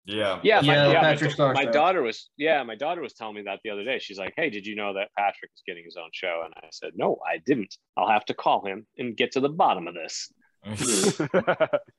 Yeah. 0.05 0.39
Yeah, 0.43 0.59
my, 0.61 0.73
Yeah, 0.75 0.87
yeah, 0.87 0.93
my, 0.95 0.99
Patrick 1.01 1.31
Star 1.31 1.53
my 1.53 1.65
daughter 1.65 2.01
was 2.01 2.29
yeah, 2.35 2.61
my 2.63 2.75
daughter 2.75 2.99
was 3.01 3.13
telling 3.13 3.35
me 3.35 3.43
that 3.43 3.59
the 3.63 3.69
other 3.69 3.83
day. 3.85 3.99
She's 3.99 4.17
like, 4.17 4.33
"Hey, 4.35 4.49
did 4.49 4.65
you 4.65 4.75
know 4.75 4.93
that 4.95 5.09
Patrick 5.17 5.51
is 5.55 5.61
getting 5.65 5.85
his 5.85 5.95
own 5.97 6.09
show?" 6.11 6.41
And 6.43 6.53
I 6.57 6.67
said, 6.71 6.91
"No, 6.95 7.19
I 7.25 7.37
didn't. 7.45 7.77
I'll 7.95 8.09
have 8.09 8.25
to 8.25 8.33
call 8.33 8.65
him 8.65 8.85
and 8.97 9.15
get 9.15 9.31
to 9.33 9.39
the 9.39 9.49
bottom 9.49 9.87
of 9.87 9.93
this." 9.93 10.31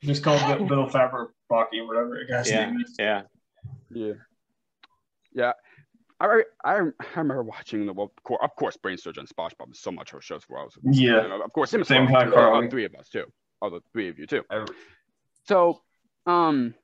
Just 0.03 0.23
called 0.23 0.41
Bill- 0.59 0.67
Bill 0.67 0.89
Faber 0.89 1.35
Baki 1.51 1.81
or 1.81 1.87
whatever 1.87 2.19
the 2.19 2.31
guy's 2.31 2.51
Yeah. 2.51 2.67
name 2.71 2.81
is. 2.81 2.95
Yeah, 2.99 3.23
Yeah. 3.91 4.13
Yeah. 5.33 5.53
I, 6.25 6.43
I, 6.65 6.75
I 6.77 6.81
remember 7.17 7.43
watching 7.43 7.87
the, 7.87 7.93
well, 7.93 8.13
of 8.17 8.23
course, 8.23 8.41
of 8.43 8.57
course, 8.57 8.77
Brain 8.77 8.99
Surgeon 8.99 9.21
and 9.21 9.29
SpongeBob 9.29 9.73
is 9.73 9.81
so 9.81 9.91
much 9.91 10.13
of 10.13 10.25
shows 10.25 10.45
for 10.45 10.65
us. 10.65 10.73
Yeah. 10.83 11.43
Of 11.45 11.53
course, 11.53 11.71
same, 11.71 11.85
Same 11.85 12.07
time, 12.09 12.33
Carly. 12.33 12.69
three 12.71 12.85
of 12.85 12.95
us 12.95 13.09
too. 13.09 13.25
Oh, 13.63 13.71
the 13.71 13.81
three 13.93 14.09
of 14.09 14.19
you 14.19 14.27
too. 14.27 14.43
I- 14.51 14.67
So, 15.47 15.83
um, 16.27 16.75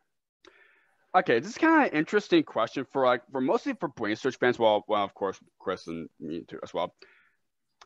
okay, 1.16 1.40
this 1.40 1.50
is 1.50 1.58
kind 1.58 1.86
of 1.86 1.92
an 1.92 1.98
interesting 1.98 2.42
question 2.42 2.86
for 2.92 3.04
like, 3.06 3.22
for 3.32 3.40
mostly 3.40 3.74
for 3.74 3.88
Brain 3.88 4.16
Surge 4.16 4.38
fans. 4.38 4.58
Well, 4.58 4.84
well, 4.88 5.04
of 5.04 5.14
course, 5.14 5.38
Chris 5.58 5.86
and 5.86 6.08
me 6.18 6.44
too 6.48 6.58
as 6.62 6.72
well. 6.74 6.94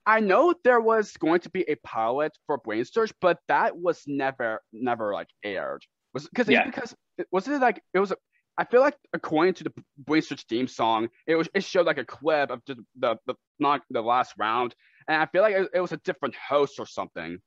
I 0.06 0.20
know 0.20 0.54
there 0.64 0.80
was 0.80 1.16
going 1.16 1.40
to 1.40 1.50
be 1.50 1.62
a 1.62 1.76
pilot 1.76 2.32
for 2.46 2.58
Brain 2.58 2.84
Surge, 2.84 3.12
but 3.20 3.38
that 3.48 3.76
was 3.76 4.02
never, 4.06 4.60
never 4.72 5.12
like 5.14 5.28
aired. 5.42 5.82
Was 6.12 6.28
because 6.28 6.48
Yeah. 6.48 6.64
because 6.66 6.94
it- 7.18 7.26
was 7.32 7.48
it 7.48 7.60
like 7.60 7.82
it 7.94 8.00
was? 8.00 8.12
A, 8.58 8.60
I 8.62 8.64
feel 8.64 8.80
like 8.80 8.96
according 9.12 9.54
to 9.54 9.64
the 9.64 9.72
Brain 9.98 10.22
Surge 10.22 10.44
theme 10.46 10.68
song, 10.68 11.08
it 11.26 11.34
was 11.36 11.48
it 11.54 11.64
showed 11.64 11.86
like 11.86 11.98
a 11.98 12.04
clip 12.04 12.50
of 12.50 12.64
just 12.64 12.80
the 12.98 13.16
the 13.26 13.34
not 13.58 13.82
the 13.90 14.02
last 14.02 14.34
round, 14.38 14.74
and 15.08 15.20
I 15.20 15.26
feel 15.26 15.42
like 15.42 15.54
it, 15.54 15.68
it 15.74 15.80
was 15.80 15.92
a 15.92 15.98
different 15.98 16.34
host 16.36 16.78
or 16.78 16.86
something 16.86 17.38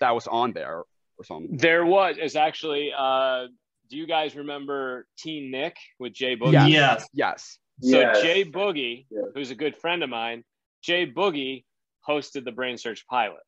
that 0.00 0.14
was 0.14 0.26
on 0.26 0.52
there 0.52 0.78
or 1.18 1.24
something. 1.24 1.56
there 1.56 1.84
was. 1.86 2.16
It's 2.18 2.36
actually. 2.36 2.92
Uh, 2.96 3.46
do 3.88 3.96
you 3.96 4.06
guys 4.08 4.34
remember 4.34 5.06
Teen 5.16 5.50
Nick 5.52 5.76
with 6.00 6.12
Jay 6.12 6.36
Boogie? 6.36 6.52
Yeah. 6.52 6.66
Yes. 6.66 7.08
Yes. 7.12 7.58
So 7.82 8.00
Yes. 8.00 8.20
Jay 8.20 8.44
Boogie, 8.44 9.06
Yeah. 9.10 9.22
who's 9.34 9.50
a 9.52 9.54
good 9.54 9.76
friend 9.76 10.02
of 10.02 10.10
mine, 10.10 10.42
Jay 10.82 11.06
Boogie 11.06 11.64
hosted 12.08 12.44
the 12.44 12.50
Brain 12.52 12.78
Surge 12.78 13.04
pilot. 13.06 13.42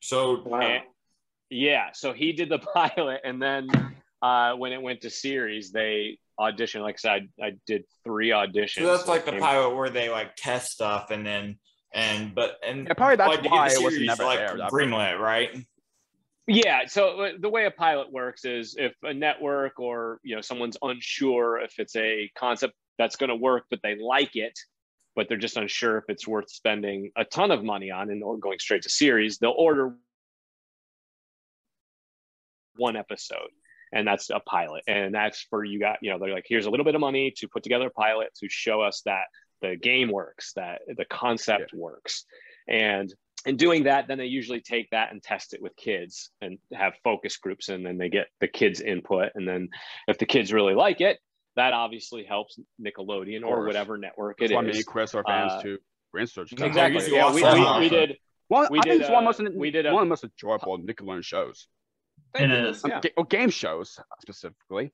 So 0.00 0.42
Wow. 0.44 0.60
And- 0.60 0.84
yeah, 1.52 1.90
so 1.92 2.12
he 2.12 2.32
did 2.32 2.48
the 2.48 2.58
pilot, 2.74 3.20
and 3.24 3.40
then 3.42 3.68
uh, 4.22 4.54
when 4.54 4.72
it 4.72 4.82
went 4.82 5.00
to 5.02 5.10
series, 5.10 5.72
they 5.72 6.18
auditioned. 6.38 6.82
Like 6.82 6.96
I 6.96 6.98
said, 6.98 7.28
I, 7.42 7.46
I 7.46 7.52
did 7.66 7.84
three 8.04 8.28
auditions. 8.30 8.80
So 8.82 8.86
that's 8.96 9.08
like 9.08 9.24
the 9.24 9.32
And- 9.32 9.40
pilot 9.40 9.74
where 9.76 9.90
they 9.90 10.08
like 10.10 10.36
test 10.36 10.72
stuff 10.72 11.10
and 11.10 11.26
then 11.26 11.58
and 11.92 12.34
but 12.34 12.56
and 12.64 12.86
Yeah, 12.86 12.94
probably 12.94 13.16
that's 13.16 13.28
like, 13.42 13.50
why 13.50 13.68
the 13.68 13.74
it 13.74 13.82
was 13.82 13.94
series, 13.94 14.06
never 14.06 14.24
like 14.24 14.38
aired. 14.38 14.60
greenlit, 14.70 15.18
right? 15.18 15.50
Yeah, 16.46 16.86
so 16.86 17.20
uh, 17.20 17.30
the 17.38 17.48
way 17.48 17.66
a 17.66 17.70
pilot 17.70 18.10
works 18.12 18.44
is 18.44 18.74
if 18.78 18.92
a 19.04 19.14
network 19.14 19.78
or 19.78 20.18
you 20.22 20.34
know 20.34 20.40
someone's 20.40 20.76
unsure 20.82 21.60
if 21.60 21.78
it's 21.78 21.94
a 21.96 22.30
concept 22.36 22.74
that's 22.98 23.16
going 23.16 23.28
to 23.30 23.36
work, 23.36 23.64
but 23.70 23.80
they 23.82 23.96
like 23.96 24.34
it, 24.36 24.58
but 25.16 25.28
they're 25.28 25.36
just 25.38 25.56
unsure 25.56 25.98
if 25.98 26.04
it's 26.08 26.26
worth 26.26 26.50
spending 26.50 27.10
a 27.16 27.24
ton 27.24 27.50
of 27.50 27.62
money 27.64 27.90
on 27.90 28.10
and 28.10 28.22
or 28.22 28.36
going 28.38 28.58
straight 28.58 28.82
to 28.82 28.88
series, 28.90 29.38
they'll 29.38 29.54
order 29.56 29.94
one 32.76 32.96
episode 32.96 33.50
and 33.92 34.06
that's 34.06 34.30
a 34.30 34.40
pilot. 34.40 34.82
And 34.86 35.14
that's 35.14 35.42
for 35.50 35.64
you 35.64 35.78
got 35.80 35.98
you 36.02 36.10
know 36.10 36.18
they're 36.18 36.32
like 36.32 36.46
here's 36.48 36.66
a 36.66 36.70
little 36.70 36.84
bit 36.84 36.94
of 36.94 37.00
money 37.00 37.32
to 37.38 37.48
put 37.48 37.62
together 37.62 37.86
a 37.88 37.90
pilot 37.90 38.28
to 38.40 38.48
show 38.48 38.80
us 38.82 39.02
that 39.06 39.24
the 39.62 39.76
game 39.76 40.10
works 40.10 40.52
that 40.54 40.80
the 40.96 41.04
concept 41.04 41.72
works. 41.74 42.24
And 42.68 43.12
in 43.46 43.56
doing 43.56 43.84
that 43.84 44.06
then 44.08 44.18
they 44.18 44.26
usually 44.26 44.60
take 44.60 44.90
that 44.90 45.12
and 45.12 45.22
test 45.22 45.54
it 45.54 45.62
with 45.62 45.74
kids 45.76 46.30
and 46.42 46.58
have 46.74 46.92
focus 47.02 47.36
groups 47.38 47.68
and 47.68 47.84
then 47.84 47.96
they 47.98 48.08
get 48.08 48.26
the 48.40 48.48
kids 48.48 48.80
input. 48.80 49.30
And 49.34 49.46
then 49.48 49.68
if 50.08 50.18
the 50.18 50.26
kids 50.26 50.52
really 50.52 50.74
like 50.74 51.00
it 51.00 51.18
that 51.56 51.72
obviously 51.72 52.22
helps 52.24 52.58
nickelodeon 52.80 53.42
or 53.44 53.66
whatever 53.66 53.98
network 53.98 54.38
That's 54.38 54.52
it 54.52 54.54
why 54.54 54.62
is. 54.62 54.66
Many 54.68 54.82
Chris 54.84 55.14
are 55.14 55.24
fans 55.24 55.52
Uh, 55.52 55.62
to 55.62 55.78
Brain 56.12 56.26
Surge. 56.26 56.52
Exactly. 56.52 57.12
yeah 57.12 57.32
we, 57.34 57.42
we, 57.42 57.80
we 57.80 57.88
did 57.88 58.16
Well, 58.48 58.68
we 58.70 58.78
I 58.78 58.82
think 58.82 58.92
did, 58.94 59.00
it's 59.02 59.10
one 59.10 59.26
uh, 59.26 59.30
of 59.30 59.36
the 59.36 59.42
most 59.44 59.56
we 59.56 59.70
did 59.70 59.86
a- 59.86 59.92
one 59.92 60.02
of 60.02 60.06
the 60.06 60.10
most 60.10 60.24
enjoyable 60.24 60.78
Nickelodeon 60.78 61.24
shows. 61.24 61.66
It 62.34 62.50
is. 62.50 62.84
Um, 62.84 62.90
Yeah. 62.90 63.00
ga- 63.00 63.12
or 63.16 63.24
game 63.24 63.50
shows 63.50 63.98
specifically. 64.20 64.92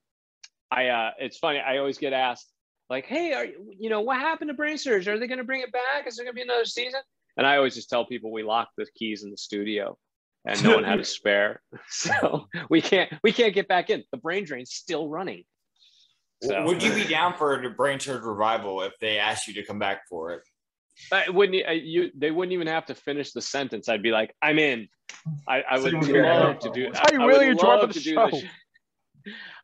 I 0.71 0.87
uh 0.87 1.11
it's 1.19 1.37
funny, 1.37 1.59
I 1.59 1.77
always 1.77 1.97
get 1.97 2.13
asked, 2.13 2.51
like, 2.89 3.05
hey, 3.05 3.33
are 3.33 3.45
you 3.45 3.73
you 3.77 3.89
know 3.89 4.01
what 4.01 4.17
happened 4.19 4.49
to 4.49 4.53
Brain 4.53 4.77
Surge? 4.77 5.07
Are 5.07 5.17
they 5.19 5.27
gonna 5.27 5.43
bring 5.43 5.61
it 5.61 5.71
back? 5.71 6.07
Is 6.07 6.15
there 6.17 6.25
gonna 6.25 6.33
be 6.33 6.41
another 6.41 6.65
season? 6.65 6.99
And 7.37 7.45
I 7.45 7.57
always 7.57 7.75
just 7.75 7.89
tell 7.89 8.05
people 8.05 8.31
we 8.31 8.43
locked 8.43 8.71
the 8.77 8.85
keys 8.97 9.23
in 9.23 9.29
the 9.31 9.37
studio 9.37 9.97
and 10.45 10.61
no 10.63 10.73
one 10.75 10.83
had 10.83 10.99
a 10.99 11.05
spare. 11.17 11.61
So 11.89 12.47
we 12.69 12.81
can't 12.81 13.13
we 13.23 13.31
can't 13.31 13.53
get 13.53 13.67
back 13.67 13.89
in. 13.89 14.03
The 14.11 14.17
brain 14.17 14.43
drain's 14.45 14.73
still 14.73 15.07
running. 15.07 15.43
So 16.43 16.65
Would 16.65 16.83
you 16.83 16.93
be 16.93 17.05
down 17.05 17.33
for 17.35 17.63
a 17.63 17.69
brain 17.69 17.99
surge 17.99 18.23
revival 18.23 18.81
if 18.83 18.93
they 18.99 19.17
asked 19.19 19.47
you 19.47 19.53
to 19.55 19.63
come 19.65 19.79
back 19.79 20.01
for 20.09 20.31
it? 20.33 20.41
I 21.11 21.29
wouldn't 21.29 21.83
you 21.83 22.11
they 22.17 22.31
wouldn't 22.31 22.53
even 22.53 22.67
have 22.67 22.85
to 22.87 22.95
finish 22.95 23.31
the 23.31 23.41
sentence. 23.41 23.87
I'd 23.89 24.03
be 24.03 24.11
like, 24.11 24.33
I'm 24.41 24.59
in. 24.59 24.87
I, 25.47 25.61
I 25.61 25.79
would 25.79 25.93
love 25.93 26.59
to 26.59 26.71
do 26.71 26.85
That's 26.85 26.99
how 26.99 27.11
you 27.11 27.21
I 27.21 27.25
would 27.25 27.31
really 27.31 27.47
enjoy 27.47 27.85
the 27.87 27.99
show. 27.99 28.31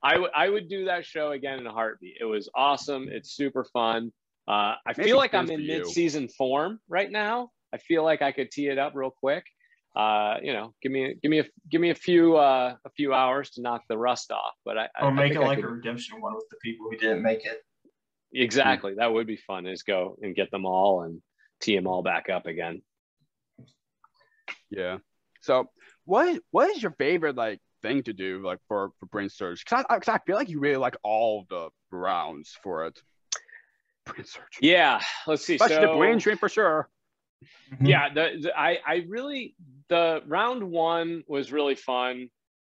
I 0.01 0.17
would 0.19 0.31
I 0.35 0.49
would 0.49 0.67
do 0.69 0.85
that 0.85 1.05
show 1.05 1.31
again 1.31 1.59
in 1.59 1.67
a 1.67 1.71
heartbeat. 1.71 2.17
It 2.19 2.25
was 2.25 2.49
awesome. 2.55 3.07
It's 3.09 3.31
super 3.31 3.63
fun. 3.63 4.11
Uh, 4.47 4.51
I 4.51 4.93
Maybe 4.97 5.03
feel 5.09 5.17
like 5.17 5.33
I'm 5.33 5.49
in 5.49 5.65
mid-season 5.65 6.27
form 6.27 6.79
right 6.89 7.09
now. 7.09 7.49
I 7.73 7.77
feel 7.77 8.03
like 8.03 8.21
I 8.21 8.31
could 8.33 8.51
tee 8.51 8.67
it 8.67 8.77
up 8.77 8.91
real 8.93 9.11
quick. 9.11 9.45
Uh, 9.95 10.37
you 10.43 10.51
know, 10.53 10.73
give 10.81 10.91
me 10.91 11.15
give 11.21 11.29
me 11.29 11.39
a 11.39 11.45
give 11.69 11.79
me 11.79 11.91
a 11.91 11.95
few 11.95 12.35
uh, 12.35 12.75
a 12.83 12.89
few 12.91 13.13
hours 13.13 13.51
to 13.51 13.61
knock 13.61 13.83
the 13.87 13.97
rust 13.97 14.31
off. 14.31 14.53
But 14.65 14.77
I, 14.77 14.89
I- 14.97 15.03
Or 15.03 15.07
I 15.07 15.11
make 15.11 15.33
it 15.33 15.39
like 15.39 15.59
could- 15.59 15.65
a 15.65 15.69
redemption 15.69 16.19
one 16.19 16.35
with 16.35 16.49
the 16.49 16.57
people 16.63 16.87
who 16.89 16.97
didn't 16.97 17.21
make 17.21 17.45
it. 17.45 17.63
Exactly 18.33 18.95
that 18.95 19.13
would 19.13 19.27
be 19.27 19.37
fun. 19.37 19.67
Is 19.67 19.83
go 19.83 20.17
and 20.21 20.35
get 20.35 20.51
them 20.51 20.65
all 20.65 21.03
and 21.03 21.21
tee 21.61 21.75
them 21.75 21.87
all 21.87 22.01
back 22.03 22.29
up 22.29 22.45
again. 22.45 22.81
Yeah. 24.69 24.97
So 25.41 25.69
what 26.05 26.41
what 26.51 26.69
is 26.71 26.81
your 26.81 26.91
favorite 26.97 27.35
like 27.35 27.59
thing 27.81 28.03
to 28.03 28.13
do 28.13 28.41
like 28.43 28.59
for 28.67 28.91
for 28.99 29.05
Brain 29.07 29.29
Surge? 29.29 29.63
Because 29.63 29.85
I, 29.89 29.99
'cause 29.99 30.09
I 30.09 30.19
feel 30.25 30.35
like 30.35 30.49
you 30.49 30.59
really 30.59 30.77
like 30.77 30.97
all 31.03 31.45
the 31.49 31.69
rounds 31.91 32.57
for 32.63 32.85
it. 32.85 33.01
Brain 34.05 34.25
Surge. 34.25 34.59
Yeah, 34.61 34.99
let's 35.27 35.45
see. 35.45 35.55
Especially 35.55 35.75
so, 35.75 35.91
the 35.93 35.97
brain 35.97 36.17
drain 36.17 36.37
for 36.37 36.49
sure. 36.49 36.89
Mhm. 37.73 37.87
yeah 37.89 38.13
the, 38.13 38.39
the 38.41 38.57
i 38.57 38.77
i 38.87 39.05
really 39.07 39.55
the 39.89 40.21
round 40.27 40.63
one 40.63 41.23
was 41.27 41.51
really 41.51 41.75
fun 41.75 42.29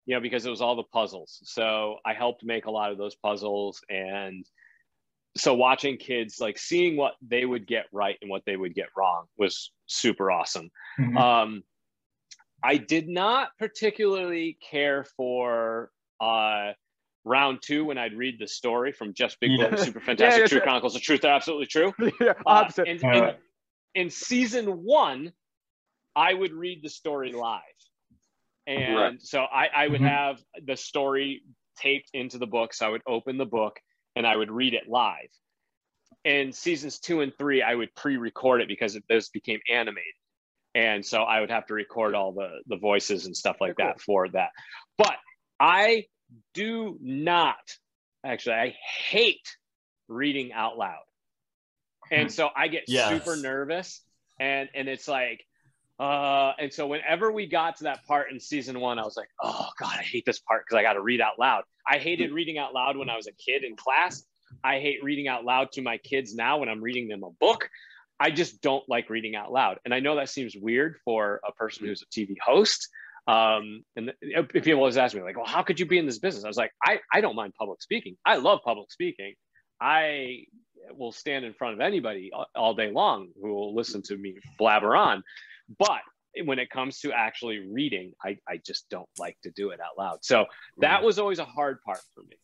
you 0.07 0.15
know 0.15 0.19
because 0.21 0.45
it 0.45 0.49
was 0.49 0.61
all 0.61 0.75
the 0.75 0.83
puzzles 0.91 1.39
so 1.43 1.97
i 2.05 2.13
helped 2.13 2.43
make 2.43 2.65
a 2.65 2.71
lot 2.71 2.91
of 2.91 2.97
those 2.97 3.15
puzzles 3.15 3.81
and 3.89 4.43
so 5.37 5.53
watching 5.53 5.97
kids 5.97 6.39
like 6.39 6.57
seeing 6.57 6.95
what 6.97 7.15
they 7.21 7.45
would 7.45 7.67
get 7.67 7.85
right 7.91 8.17
and 8.21 8.29
what 8.29 8.43
they 8.45 8.55
would 8.57 8.73
get 8.73 8.87
wrong 8.97 9.25
was 9.37 9.71
super 9.85 10.31
awesome 10.31 10.69
Mhm. 10.99 11.17
um 11.17 11.63
i 12.63 12.77
did 12.77 13.07
not 13.07 13.49
particularly 13.59 14.57
care 14.61 15.03
for 15.17 15.91
uh 16.21 16.71
round 17.25 17.59
two 17.61 17.85
when 17.85 17.97
i'd 17.97 18.13
read 18.13 18.37
the 18.39 18.47
story 18.47 18.91
from 18.91 19.13
just 19.13 19.39
big 19.39 19.51
Yeah. 19.57 19.69
Book, 19.69 19.79
super 19.79 19.99
fantastic 20.05 20.43
Yeah, 20.43 20.47
true 20.47 20.61
chronicles 20.61 20.95
of 20.95 21.01
truth 21.01 21.21
they're 21.21 21.33
absolutely 21.33 21.67
true 21.67 21.93
yeah, 22.21 22.33
uh, 22.45 22.61
opposite. 22.61 22.87
in, 22.87 22.99
in, 23.13 23.35
in 23.95 24.09
season 24.09 24.83
one, 24.83 25.31
I 26.15 26.33
would 26.33 26.53
read 26.53 26.81
the 26.83 26.89
story 26.89 27.31
live. 27.31 27.61
And 28.67 28.95
Right. 28.97 29.21
so 29.21 29.41
I, 29.43 29.67
I 29.67 29.87
would 29.87 30.01
Mhm. 30.01 30.07
have 30.07 30.43
the 30.65 30.75
story 30.75 31.43
taped 31.77 32.09
into 32.13 32.37
the 32.37 32.47
book. 32.47 32.73
So 32.73 32.85
I 32.85 32.89
would 32.89 33.01
open 33.07 33.37
the 33.37 33.45
book 33.45 33.79
and 34.15 34.25
I 34.25 34.35
would 34.35 34.51
read 34.51 34.73
it 34.73 34.87
live. 34.87 35.29
In 36.23 36.51
seasons 36.51 36.99
two 36.99 37.21
and 37.21 37.31
three, 37.37 37.61
I 37.61 37.75
would 37.75 37.93
pre-record 37.95 38.61
it 38.61 38.67
because 38.67 38.95
it, 38.95 39.03
those 39.07 39.29
became 39.29 39.59
animated. 39.69 40.13
And 40.73 41.05
so 41.05 41.23
I 41.23 41.39
would 41.39 41.51
have 41.51 41.67
to 41.67 41.73
record 41.73 42.15
all 42.15 42.33
the, 42.33 42.59
the 42.67 42.77
voices 42.77 43.25
and 43.25 43.35
stuff 43.35 43.57
like 43.61 43.77
Very 43.77 43.89
that 43.89 44.01
for 44.01 44.27
that. 44.29 44.49
But 44.97 45.15
I 45.59 46.05
do 46.53 46.97
not, 46.99 47.55
actually, 48.25 48.55
I 48.55 48.75
hate 49.07 49.55
reading 50.07 50.51
out 50.51 50.77
loud. 50.77 51.03
And 52.11 52.27
hmm. 52.27 52.31
so 52.31 52.49
I 52.55 52.67
get 52.67 52.83
Yes. 52.87 53.09
super 53.09 53.35
nervous 53.35 54.01
and 54.39 54.69
and 54.73 54.87
it's 54.87 55.07
like 55.07 55.45
uh 55.99 56.51
and 56.59 56.73
so 56.73 56.87
whenever 56.87 57.31
we 57.31 57.47
got 57.47 57.77
to 57.77 57.85
that 57.85 58.05
part 58.05 58.29
in 58.31 58.37
season 58.39 58.79
one 58.81 58.99
i 58.99 59.03
was 59.03 59.15
like 59.15 59.29
oh 59.41 59.69
god 59.79 59.93
i 59.97 60.01
hate 60.03 60.25
this 60.25 60.39
part 60.39 60.63
because 60.65 60.77
i 60.77 60.81
got 60.81 60.93
to 60.93 61.01
read 61.01 61.21
out 61.21 61.39
loud. 61.39 61.63
I 61.87 61.99
hated 61.99 62.31
reading 62.31 62.57
out 62.57 62.73
loud 62.73 62.97
when 62.97 63.09
i 63.09 63.15
was 63.15 63.27
a 63.27 63.31
kid 63.31 63.63
in 63.63 63.75
class. 63.77 64.23
I 64.63 64.79
hate 64.79 65.03
reading 65.03 65.27
out 65.27 65.45
loud 65.45 65.71
to 65.73 65.81
my 65.81 65.97
kids 65.97 66.35
now 66.35 66.57
when 66.57 66.67
i'm 66.69 66.81
reading 66.81 67.07
them 67.07 67.23
a 67.23 67.29
book. 67.39 67.69
I 68.19 68.31
just 68.31 68.61
don't 68.61 68.83
like 68.89 69.09
reading 69.09 69.35
out 69.35 69.51
loud. 69.53 69.79
And 69.85 69.93
i 69.93 69.99
know 70.01 70.15
that 70.17 70.29
seems 70.29 70.53
weird 70.55 70.97
for 71.05 71.39
a 71.47 71.53
person 71.53 71.85
who's 71.85 72.01
a 72.01 72.07
tv 72.07 72.35
host. 72.43 72.89
Um 73.27 73.83
and 73.95 74.11
if 74.21 74.49
people 74.51 74.79
always 74.79 74.97
ask 74.97 75.15
me 75.15 75.21
like 75.21 75.37
well 75.37 75.45
how 75.45 75.61
could 75.63 75.79
you 75.79 75.85
be 75.85 75.97
in 75.97 76.05
this 76.05 76.19
business? 76.19 76.43
I 76.43 76.47
was 76.49 76.57
like 76.57 76.71
i 76.83 76.99
i 77.13 77.21
don't 77.21 77.35
mind 77.37 77.53
public 77.57 77.81
speaking. 77.81 78.17
I 78.25 78.35
love 78.35 78.59
public 78.65 78.91
speaking. 78.91 79.33
I 79.79 80.45
will 80.91 81.11
stand 81.11 81.45
in 81.45 81.53
front 81.53 81.73
of 81.73 81.79
anybody 81.79 82.31
all- 82.33 82.47
all 82.55 82.73
day 82.73 82.91
long 82.91 83.29
who 83.41 83.53
will 83.53 83.73
listen 83.73 84.01
to 84.03 84.17
me 84.17 84.35
blabber 84.59 84.95
on. 84.95 85.23
But 85.79 86.01
when 86.43 86.59
it 86.59 86.69
comes 86.69 86.99
to 86.99 87.11
actually 87.13 87.59
reading, 87.59 88.11
I, 88.23 88.37
I 88.47 88.57
just 88.65 88.89
don't 88.89 89.07
like 89.17 89.37
to 89.43 89.51
do 89.51 89.69
it 89.69 89.79
out 89.79 89.97
loud. 89.97 90.19
So 90.23 90.45
that 90.79 91.01
was 91.03 91.17
always 91.19 91.39
a 91.39 91.45
hard 91.45 91.81
part 91.83 92.01
for 92.13 92.23
me. 92.23 92.35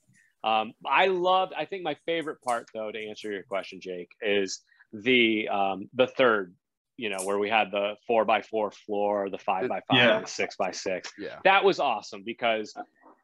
Um, 0.44 0.74
I 0.86 1.08
loved, 1.08 1.54
I 1.56 1.66
think 1.66 1.84
my 1.84 1.96
favorite 2.06 2.42
part 2.42 2.68
though, 2.74 2.92
to 2.92 3.08
answer 3.10 3.32
your 3.32 3.44
question, 3.44 3.80
Jake, 3.82 4.10
is 4.22 4.62
the 4.94 5.48
um, 5.50 5.90
the 5.94 6.08
third, 6.08 6.56
you 6.98 7.10
know, 7.10 7.24
where 7.24 7.38
we 7.38 7.50
had 7.50 7.70
the 7.72 7.96
four 8.08 8.26
by 8.26 8.42
four 8.42 8.72
floor, 8.72 9.30
the 9.30 9.38
five 9.38 9.68
by 9.70 9.82
five, 9.90 9.98
Yeah. 9.98 10.16
and 10.18 10.26
the 10.26 10.30
six 10.30 10.56
by 10.56 10.72
six. 10.72 11.12
Yeah. 11.20 11.38
That 11.44 11.64
was 11.64 11.80
awesome 11.80 12.24
because 12.26 12.74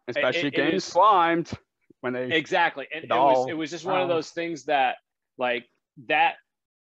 Especially 0.08 0.48
it- 0.50 0.58
it 0.60 0.74
is- 0.76 0.84
slimed 0.84 1.52
when 2.02 2.14
they 2.14 2.32
exactly 2.32 2.88
and 2.94 3.06
it 3.06 3.10
was 3.10 3.50
it 3.50 3.54
was 3.58 3.72
just 3.72 3.84
one 3.84 4.00
of 4.02 4.08
those 4.08 4.30
things 4.30 4.66
that 4.66 4.98
like 5.40 5.66
that 6.08 6.36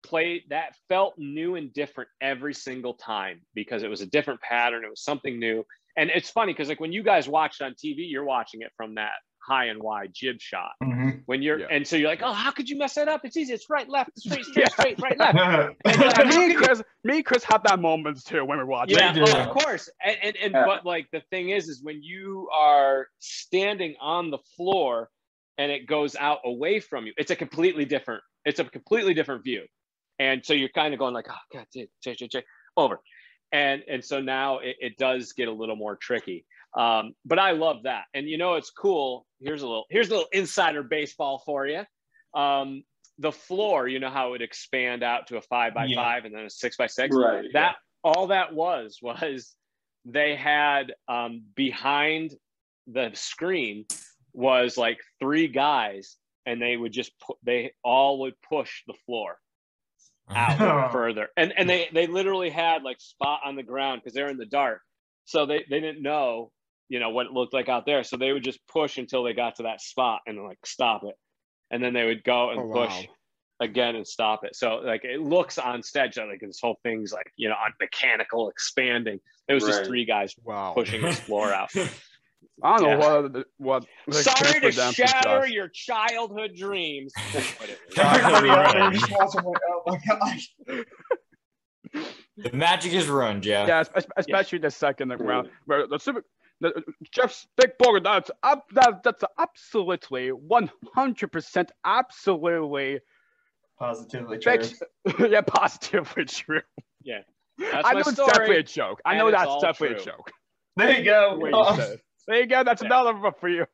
played 0.07 0.43
that 0.49 0.75
felt 0.89 1.13
new 1.17 1.55
and 1.55 1.73
different 1.73 2.09
every 2.21 2.53
single 2.53 2.93
time 2.93 3.41
because 3.53 3.83
it 3.83 3.89
was 3.89 4.01
a 4.01 4.05
different 4.05 4.39
pattern 4.41 4.83
it 4.85 4.89
was 4.89 5.03
something 5.03 5.39
new 5.39 5.63
and 5.97 6.09
it's 6.13 6.29
funny 6.29 6.53
because 6.53 6.69
like 6.69 6.79
when 6.79 6.91
you 6.93 7.03
guys 7.03 7.27
watch 7.27 7.57
it 7.59 7.63
on 7.65 7.73
tv 7.73 7.97
you're 7.97 8.23
watching 8.25 8.61
it 8.61 8.71
from 8.77 8.95
that 8.95 9.11
high 9.47 9.65
and 9.65 9.81
wide 9.81 10.11
jib 10.13 10.37
shot 10.39 10.71
Mhm. 10.83 11.21
when 11.25 11.41
you're 11.41 11.59
Yeah. 11.59 11.67
and 11.71 11.87
so 11.87 11.95
you're 11.95 12.09
like 12.09 12.21
oh 12.21 12.33
how 12.33 12.51
could 12.51 12.67
you 12.69 12.77
mess 12.77 12.95
that 12.95 13.07
up 13.07 13.21
it's 13.23 13.37
easy 13.37 13.53
it's 13.53 13.69
right 13.69 13.87
left 13.89 14.11
straight 14.17 14.45
straight 14.45 14.63
Yeah. 14.63 14.69
straight 14.69 15.01
right 15.01 15.17
left 15.17 15.37
Yeah, 15.85 16.23
me 16.25 16.45
and 16.45 16.55
Chris, 16.57 16.81
me 17.03 17.15
and 17.17 17.25
Chris 17.25 17.43
have 17.45 17.63
that 17.63 17.79
moments 17.79 18.23
too 18.23 18.43
when 18.43 18.57
we're 18.57 18.65
watching. 18.65 18.97
yeah, 18.97 19.13
They 19.13 19.21
oh, 19.21 19.41
of 19.43 19.49
course. 19.49 19.89
And, 20.03 20.17
and, 20.23 20.35
and 20.43 20.51
Yeah. 20.53 20.65
but 20.65 20.85
like 20.85 21.07
the 21.11 21.21
thing 21.29 21.49
is, 21.49 21.67
is 21.69 21.81
when 21.81 22.01
you 22.03 22.49
are 22.53 23.07
standing 23.19 23.95
on 24.01 24.29
the 24.31 24.39
floor 24.55 25.09
and 25.57 25.71
it 25.71 25.87
goes 25.87 26.15
out 26.15 26.39
away 26.45 26.79
from 26.79 27.05
you, 27.07 27.13
it's 27.17 27.31
a 27.31 27.35
completely 27.35 27.85
different. 27.85 28.21
It's 28.45 28.59
a 28.59 28.65
completely 28.65 29.13
different 29.13 29.43
view, 29.43 29.63
and 30.19 30.43
so 30.45 30.53
you're 30.53 30.69
kind 30.69 30.93
of 30.93 30.99
going 30.99 31.13
like, 31.13 31.27
oh 31.29 31.35
god, 31.53 31.65
j 31.73 31.87
j 32.03 32.15
j 32.15 32.27
j 32.27 32.43
over, 32.75 32.99
and 33.51 33.83
and 33.89 34.03
so 34.03 34.21
now 34.21 34.59
it, 34.59 34.75
it 34.79 34.97
does 34.97 35.33
get 35.33 35.47
a 35.47 35.51
little 35.51 35.75
more 35.75 35.95
tricky. 35.95 36.45
Um, 36.75 37.13
but 37.25 37.39
I 37.39 37.51
love 37.51 37.83
that, 37.83 38.03
and 38.13 38.27
you 38.27 38.37
know 38.37 38.55
it's 38.55 38.69
cool. 38.69 39.25
Here's 39.39 39.61
a 39.61 39.67
little 39.67 39.85
here's 39.89 40.07
a 40.09 40.11
little 40.11 40.27
insider 40.31 40.83
baseball 40.83 41.41
for 41.45 41.65
you. 41.67 41.83
Um, 42.33 42.83
the 43.19 43.31
floor, 43.31 43.87
you 43.87 43.99
know 43.99 44.09
how 44.09 44.27
it 44.27 44.31
would 44.31 44.41
expand 44.41 45.01
out 45.03 45.27
to 45.27 45.37
a 45.37 45.41
five 45.41 45.73
by 45.73 45.85
Yeah. 45.85 45.95
five 45.95 46.25
and 46.25 46.35
then 46.35 46.45
a 46.45 46.49
six 46.49 46.77
by 46.77 46.87
six 46.87 47.15
Right. 47.15 47.45
that 47.53 47.77
all 48.03 48.27
that 48.27 48.53
was 48.53 48.99
was 49.01 49.55
they 50.05 50.35
had 50.35 50.93
um, 51.07 51.41
behind 51.55 52.31
the 52.85 53.09
screen 53.15 53.85
was 54.33 54.77
like 54.77 54.99
three 55.19 55.47
guys 55.47 56.15
and 56.45 56.61
they 56.61 56.77
would 56.77 56.91
just 56.93 57.11
put 57.19 57.37
they 57.43 57.73
all 57.83 58.19
would 58.19 58.35
push 58.47 58.83
the 58.87 58.93
floor 59.05 59.37
out 60.35 60.59
oh. 60.89 60.89
further 60.91 61.29
and 61.37 61.53
and 61.57 61.69
they 61.69 61.87
they 61.93 62.07
literally 62.07 62.49
had 62.49 62.83
like 62.83 62.99
spot 62.99 63.39
on 63.45 63.55
the 63.55 63.63
ground 63.63 64.01
because 64.01 64.13
they're 64.13 64.29
in 64.29 64.37
the 64.37 64.45
dark 64.45 64.81
so 65.25 65.45
they 65.45 65.63
they 65.69 65.79
didn't 65.79 66.01
know 66.01 66.51
you 66.89 66.99
know 66.99 67.09
what 67.09 67.25
it 67.25 67.31
looked 67.31 67.53
like 67.53 67.69
out 67.69 67.85
there 67.85 68.03
so 68.03 68.17
they 68.17 68.31
would 68.33 68.43
just 68.43 68.59
push 68.67 68.97
until 68.97 69.23
they 69.23 69.33
got 69.33 69.55
to 69.55 69.63
that 69.63 69.81
spot 69.81 70.21
and 70.27 70.43
like 70.43 70.59
stop 70.65 71.03
it 71.03 71.15
and 71.71 71.83
then 71.83 71.93
they 71.93 72.05
would 72.05 72.23
go 72.23 72.49
and 72.51 72.59
Oh, 72.59 72.71
push 72.71 72.93
wow. 72.93 73.03
again 73.59 73.95
and 73.95 74.07
stop 74.07 74.43
it. 74.45 74.55
So 74.55 74.75
like 74.75 75.03
it 75.03 75.19
looks 75.19 75.57
on 75.57 75.83
stage 75.83 76.17
like 76.17 76.39
this 76.41 76.59
whole 76.61 76.77
thing's 76.83 77.11
like 77.11 77.31
you 77.35 77.49
know 77.49 77.55
on 77.55 77.73
mechanical 77.81 78.49
expanding. 78.49 79.19
It 79.49 79.53
was 79.53 79.65
just 79.65 79.85
three 79.85 80.05
guys 80.05 80.33
Wow. 80.43 80.73
pushing 80.75 81.01
this 81.01 81.19
floor 81.19 81.53
out. 81.53 81.69
I 82.63 82.77
don't 82.77 82.99
know 82.99 83.29
what 83.29 83.47
what. 83.57 83.85
Sorry 84.11 84.59
to 84.61 84.71
shatter 84.71 85.41
does. 85.41 85.49
your 85.51 85.67
childhood 85.69 86.55
dreams. 86.55 87.13
But 87.33 87.69
it 87.69 87.79
was- 87.89 87.97
Everybody 87.97 88.49
out 88.49 88.73
there 88.73 88.81
Right. 88.89 88.93
just 88.93 89.11
watching 89.11 89.43
like, 89.43 89.61
oh 89.69 89.81
my 89.85 89.99
gosh. 90.07 90.53
the 92.37 92.51
magic 92.53 92.93
is 92.93 93.07
ruined, 93.07 93.45
yeah. 93.45 93.65
Yeah, 93.67 93.79
es- 93.95 94.05
especially 94.17 94.59
the 94.59 94.71
second 94.71 95.09
round 95.19 95.49
where 95.65 95.87
the 95.87 95.97
super. 95.99 96.23
The, 96.59 96.73
Jeff's 97.11 97.45
big 97.55 97.77
booger. 97.79 98.03
That's 98.03 98.31
up. 98.41 98.65
That, 98.73 99.03
that's 99.03 99.23
absolutely 99.37 100.29
one 100.29 100.71
hundred 100.95 101.31
percent. 101.31 101.71
Absolutely. 101.85 102.99
Positively 103.77 104.39
true. 104.39 104.53
Fix, 104.53 104.73
yeah, 105.19 105.41
positively 105.41 106.25
true. 106.25 106.61
Yeah. 107.03 107.19
That's 107.59 107.87
I 107.87 107.93
my 107.93 107.93
know 107.93 107.99
it's 107.99 108.11
story. 108.13 108.27
definitely 108.31 108.55
a 108.57 108.63
joke. 108.63 109.01
I 109.05 109.17
know 109.17 109.29
that's 109.29 109.61
definitely 109.61 109.97
true. 110.03 110.13
a 110.13 110.15
joke. 110.15 110.31
There 110.77 110.97
you 110.97 111.03
go. 111.03 111.37
Wait, 111.39 111.53
Oh. 111.55 111.69
you 111.75 111.81
said. 111.81 111.99
There 112.27 112.39
you 112.41 112.45
go. 112.47 112.63
That's 112.63 112.81
Yeah. 112.81 112.87
another 112.87 113.15
one 113.15 113.33
for 113.39 113.49
you. 113.49 113.65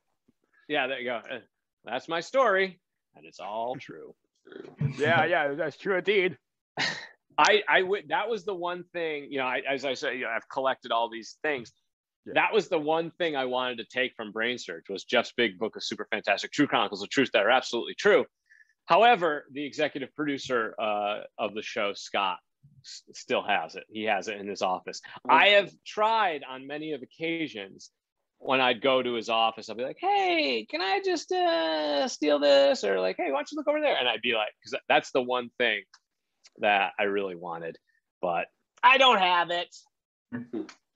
Yeah, 0.67 0.87
there 0.87 0.99
you 0.99 1.05
go. 1.05 1.15
Uh, 1.29 1.39
That's 1.85 2.07
my 2.07 2.21
story, 2.21 2.79
and 3.15 3.25
it's 3.25 3.39
all 3.39 3.75
true. 3.75 4.15
Yeah, 4.97 5.25
yeah, 5.25 5.53
that's 5.53 5.77
true 5.77 5.97
indeed. 5.97 6.37
I 7.37 7.63
I 7.67 7.81
would 7.81 8.09
that 8.09 8.29
was 8.29 8.45
the 8.45 8.53
one 8.53 8.83
thing 8.93 9.27
you 9.31 9.39
know 9.39 9.45
I, 9.45 9.61
as 9.67 9.83
I 9.85 9.95
say 9.95 10.17
you 10.17 10.21
know, 10.25 10.29
I've 10.29 10.47
collected 10.49 10.91
all 10.91 11.09
these 11.09 11.37
things. 11.43 11.71
Yeah. 12.25 12.33
That 12.35 12.53
was 12.53 12.69
the 12.69 12.79
one 12.79 13.11
thing 13.11 13.35
I 13.35 13.45
wanted 13.45 13.79
to 13.79 13.85
take 13.85 14.13
from 14.15 14.31
Brain 14.31 14.57
Surge 14.57 14.85
was 14.89 15.03
Jeff's 15.03 15.33
big 15.35 15.57
book 15.59 15.75
of 15.75 15.83
super 15.83 16.07
fantastic 16.09 16.51
true 16.53 16.67
chronicles 16.67 17.01
of 17.03 17.09
truth 17.09 17.31
that 17.33 17.43
are 17.45 17.49
absolutely 17.49 17.95
true. 17.95 18.25
However, 18.85 19.45
the 19.51 19.65
executive 19.65 20.13
producer 20.15 20.73
uh, 20.79 21.21
of 21.37 21.53
the 21.53 21.61
show 21.61 21.91
Scott 21.93 22.37
s- 22.85 23.03
still 23.13 23.43
has 23.43 23.75
it. 23.75 23.83
He 23.91 24.03
has 24.03 24.27
it 24.29 24.39
in 24.39 24.47
his 24.47 24.61
office. 24.61 25.01
I 25.27 25.47
have 25.49 25.71
tried 25.85 26.43
on 26.49 26.65
many 26.67 26.93
of 26.93 27.01
occasions 27.01 27.91
when 28.45 28.61
I'd 28.61 28.81
go 28.81 29.01
to 29.01 29.13
his 29.13 29.29
office, 29.29 29.69
I'd 29.69 29.77
be 29.77 29.83
like, 29.83 29.97
"Hey, 29.99 30.65
can 30.69 30.81
I 30.81 30.99
just 31.03 31.31
uh, 31.31 32.07
steal 32.07 32.39
this?" 32.39 32.83
Or 32.83 32.99
like, 32.99 33.15
"Hey, 33.17 33.31
why 33.31 33.37
don't 33.37 33.51
you 33.51 33.57
look 33.57 33.67
over 33.67 33.79
there?" 33.81 33.97
And 33.97 34.07
I'd 34.07 34.21
be 34.21 34.33
like, 34.33 34.49
"Because 34.61 34.79
that's 34.89 35.11
the 35.11 35.21
one 35.21 35.49
thing 35.57 35.81
that 36.59 36.91
I 36.99 37.03
really 37.03 37.35
wanted, 37.35 37.77
but 38.21 38.47
I 38.83 38.97
don't 38.97 39.19
have 39.19 39.49
it. 39.49 39.73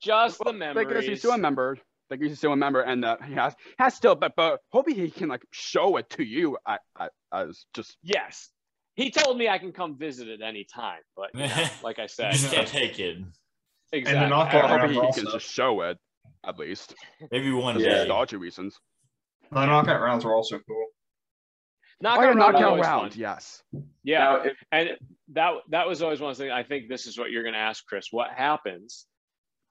Just 0.02 0.40
the 0.44 0.54
memories." 0.54 0.88
Because 0.88 1.06
he's 1.06 1.20
still 1.20 1.32
a 1.32 1.38
member. 1.38 1.78
Like 2.10 2.22
he's 2.22 2.38
still 2.38 2.54
a 2.54 2.58
member, 2.58 2.82
and 2.82 3.04
uh, 3.04 3.18
he 3.26 3.34
has 3.34 3.54
has 3.80 3.94
still, 3.94 4.16
but 4.16 4.34
but 4.38 4.60
hoping 4.72 4.96
he 4.96 5.10
can 5.10 5.28
like 5.28 5.44
show 5.52 5.98
it 5.98 6.10
to 6.12 6.24
you 6.24 6.58
I, 6.66 6.78
I, 6.98 7.10
as 7.34 7.66
just 7.74 7.98
yes, 8.02 8.50
he 8.96 9.12
told 9.12 9.38
me 9.38 9.50
I 9.50 9.58
can 9.58 9.74
come 9.74 9.98
visit 9.98 10.30
at 10.30 10.42
any 10.42 10.64
time, 10.64 11.02
but 11.18 11.32
you 11.34 11.42
know, 11.48 11.66
like 11.84 12.00
I 12.00 12.04
You 12.04 12.08
said, 12.08 12.32
just 12.32 12.54
can't 12.54 12.68
take 12.68 13.00
it. 13.00 13.18
exactly. 13.92 14.22
And 14.24 14.24
the 14.26 14.30
knockout 14.30 14.66
I 14.72 14.76
I- 14.76 14.80
hope 14.80 14.90
he, 14.90 14.96
he 14.96 15.00
also. 15.02 15.22
can 15.24 15.32
just 15.34 15.52
show 15.52 15.82
it 15.82 15.98
at 16.48 16.58
least. 16.58 16.96
Maybe 17.32 17.52
one 17.52 17.80
Yeah. 17.80 17.90
day. 17.90 17.96
Nostalgia 18.00 18.38
reasons. 18.38 18.80
The 19.52 19.66
knockout 19.66 20.02
rounds 20.02 20.26
were 20.26 20.36
also 20.36 20.60
cool. 20.60 20.86
knockout 22.02 22.20
oh, 22.20 22.22
yeah, 22.22 22.28
round 22.28 22.40
knockout 22.40 22.64
always 22.64 22.86
round. 22.86 23.12
fun. 23.14 23.20
Yes. 23.20 23.64
Yeah, 24.04 24.20
Now, 24.20 24.36
if, 24.44 24.58
and 24.72 24.90
that 25.34 25.54
that 25.70 25.88
was 25.88 26.02
always 26.02 26.20
one 26.20 26.36
thing. 26.36 26.52
I 26.52 26.64
think 26.64 26.90
this 26.90 27.06
is 27.08 27.18
what 27.18 27.32
you're 27.32 27.44
going 27.44 27.54
to 27.54 27.60
ask, 27.60 27.86
Chris. 27.86 28.08
What 28.12 28.30
happens 28.32 29.06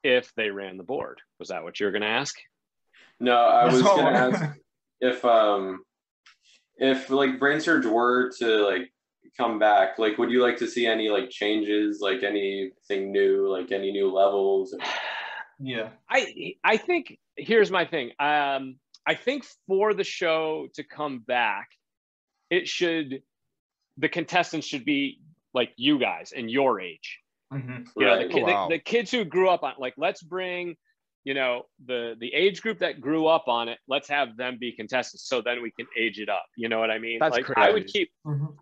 if 0.03 0.31
they 0.35 0.49
ran 0.49 0.77
the 0.77 0.83
board? 0.83 1.19
Was 1.39 1.49
that 1.49 1.63
what 1.63 1.79
you 1.79 1.85
were 1.85 1.91
going 1.91 2.01
to 2.03 2.07
ask? 2.07 2.35
no, 3.19 3.35
I 3.35 3.65
was 3.65 3.75
That's 3.75 3.87
all. 3.87 3.97
gonna 3.97 4.17
ask 4.17 4.57
if 5.01 5.25
um 5.25 5.83
if 6.77 7.09
like 7.09 7.39
brain 7.39 7.59
surge 7.59 7.85
were 7.85 8.31
to 8.39 8.65
like 8.65 8.91
come 9.37 9.57
back, 9.59 9.97
like 9.97 10.17
would 10.17 10.29
you 10.31 10.41
like 10.43 10.57
to 10.57 10.67
see 10.67 10.85
any 10.85 11.09
like 11.09 11.29
changes, 11.29 11.99
like 12.01 12.21
anything 12.23 13.11
new, 13.11 13.47
like 13.51 13.71
any 13.71 13.91
new 13.91 14.11
levels? 14.11 14.75
yeah. 15.59 15.89
I 16.09 16.55
I 16.63 16.77
think 16.77 17.17
here's 17.35 17.71
my 17.71 17.85
thing. 17.85 18.11
Um, 18.19 18.77
I 19.05 19.15
think 19.15 19.45
for 19.67 19.93
the 19.93 20.03
show 20.03 20.67
to 20.75 20.83
come 20.83 21.19
back, 21.19 21.69
it 22.49 22.67
should 22.67 23.21
the 23.97 24.09
contestants 24.09 24.67
should 24.67 24.85
be 24.85 25.19
like 25.53 25.71
you 25.75 25.99
guys 25.99 26.33
and 26.35 26.51
your 26.51 26.79
age. 26.79 27.19
hmm 27.51 27.77
You 27.95 28.05
know, 28.05 28.17
the, 28.17 28.25
Right. 28.25 28.31
Oh, 28.33 28.39
wow. 28.39 28.67
the, 28.67 28.75
the 28.75 28.79
kids 28.79 29.11
who 29.11 29.25
grew 29.25 29.49
up 29.49 29.63
on 29.63 29.73
like 29.79 29.95
let's 29.97 30.21
bring 30.21 30.75
you 31.27 31.33
know 31.33 31.63
the 31.85 32.15
the 32.21 32.33
age 32.33 32.61
group 32.61 32.79
that 32.79 33.01
grew 33.01 33.27
up 33.27 33.49
on 33.49 33.67
it 33.67 33.79
let's 33.89 34.07
have 34.07 34.37
them 34.37 34.57
be 34.57 34.71
contestants 34.71 35.27
so 35.27 35.41
then 35.41 35.61
we 35.61 35.71
can 35.71 35.85
age 35.99 36.19
it 36.19 36.29
up. 36.29 36.45
You 36.55 36.69
know 36.69 36.79
what 36.79 36.89
i 36.89 36.99
mean? 36.99 37.17
That's 37.19 37.35
like 37.35 37.49
i 37.57 37.69
would 37.69 37.83
crazy. 37.83 37.91
keep 37.99 38.11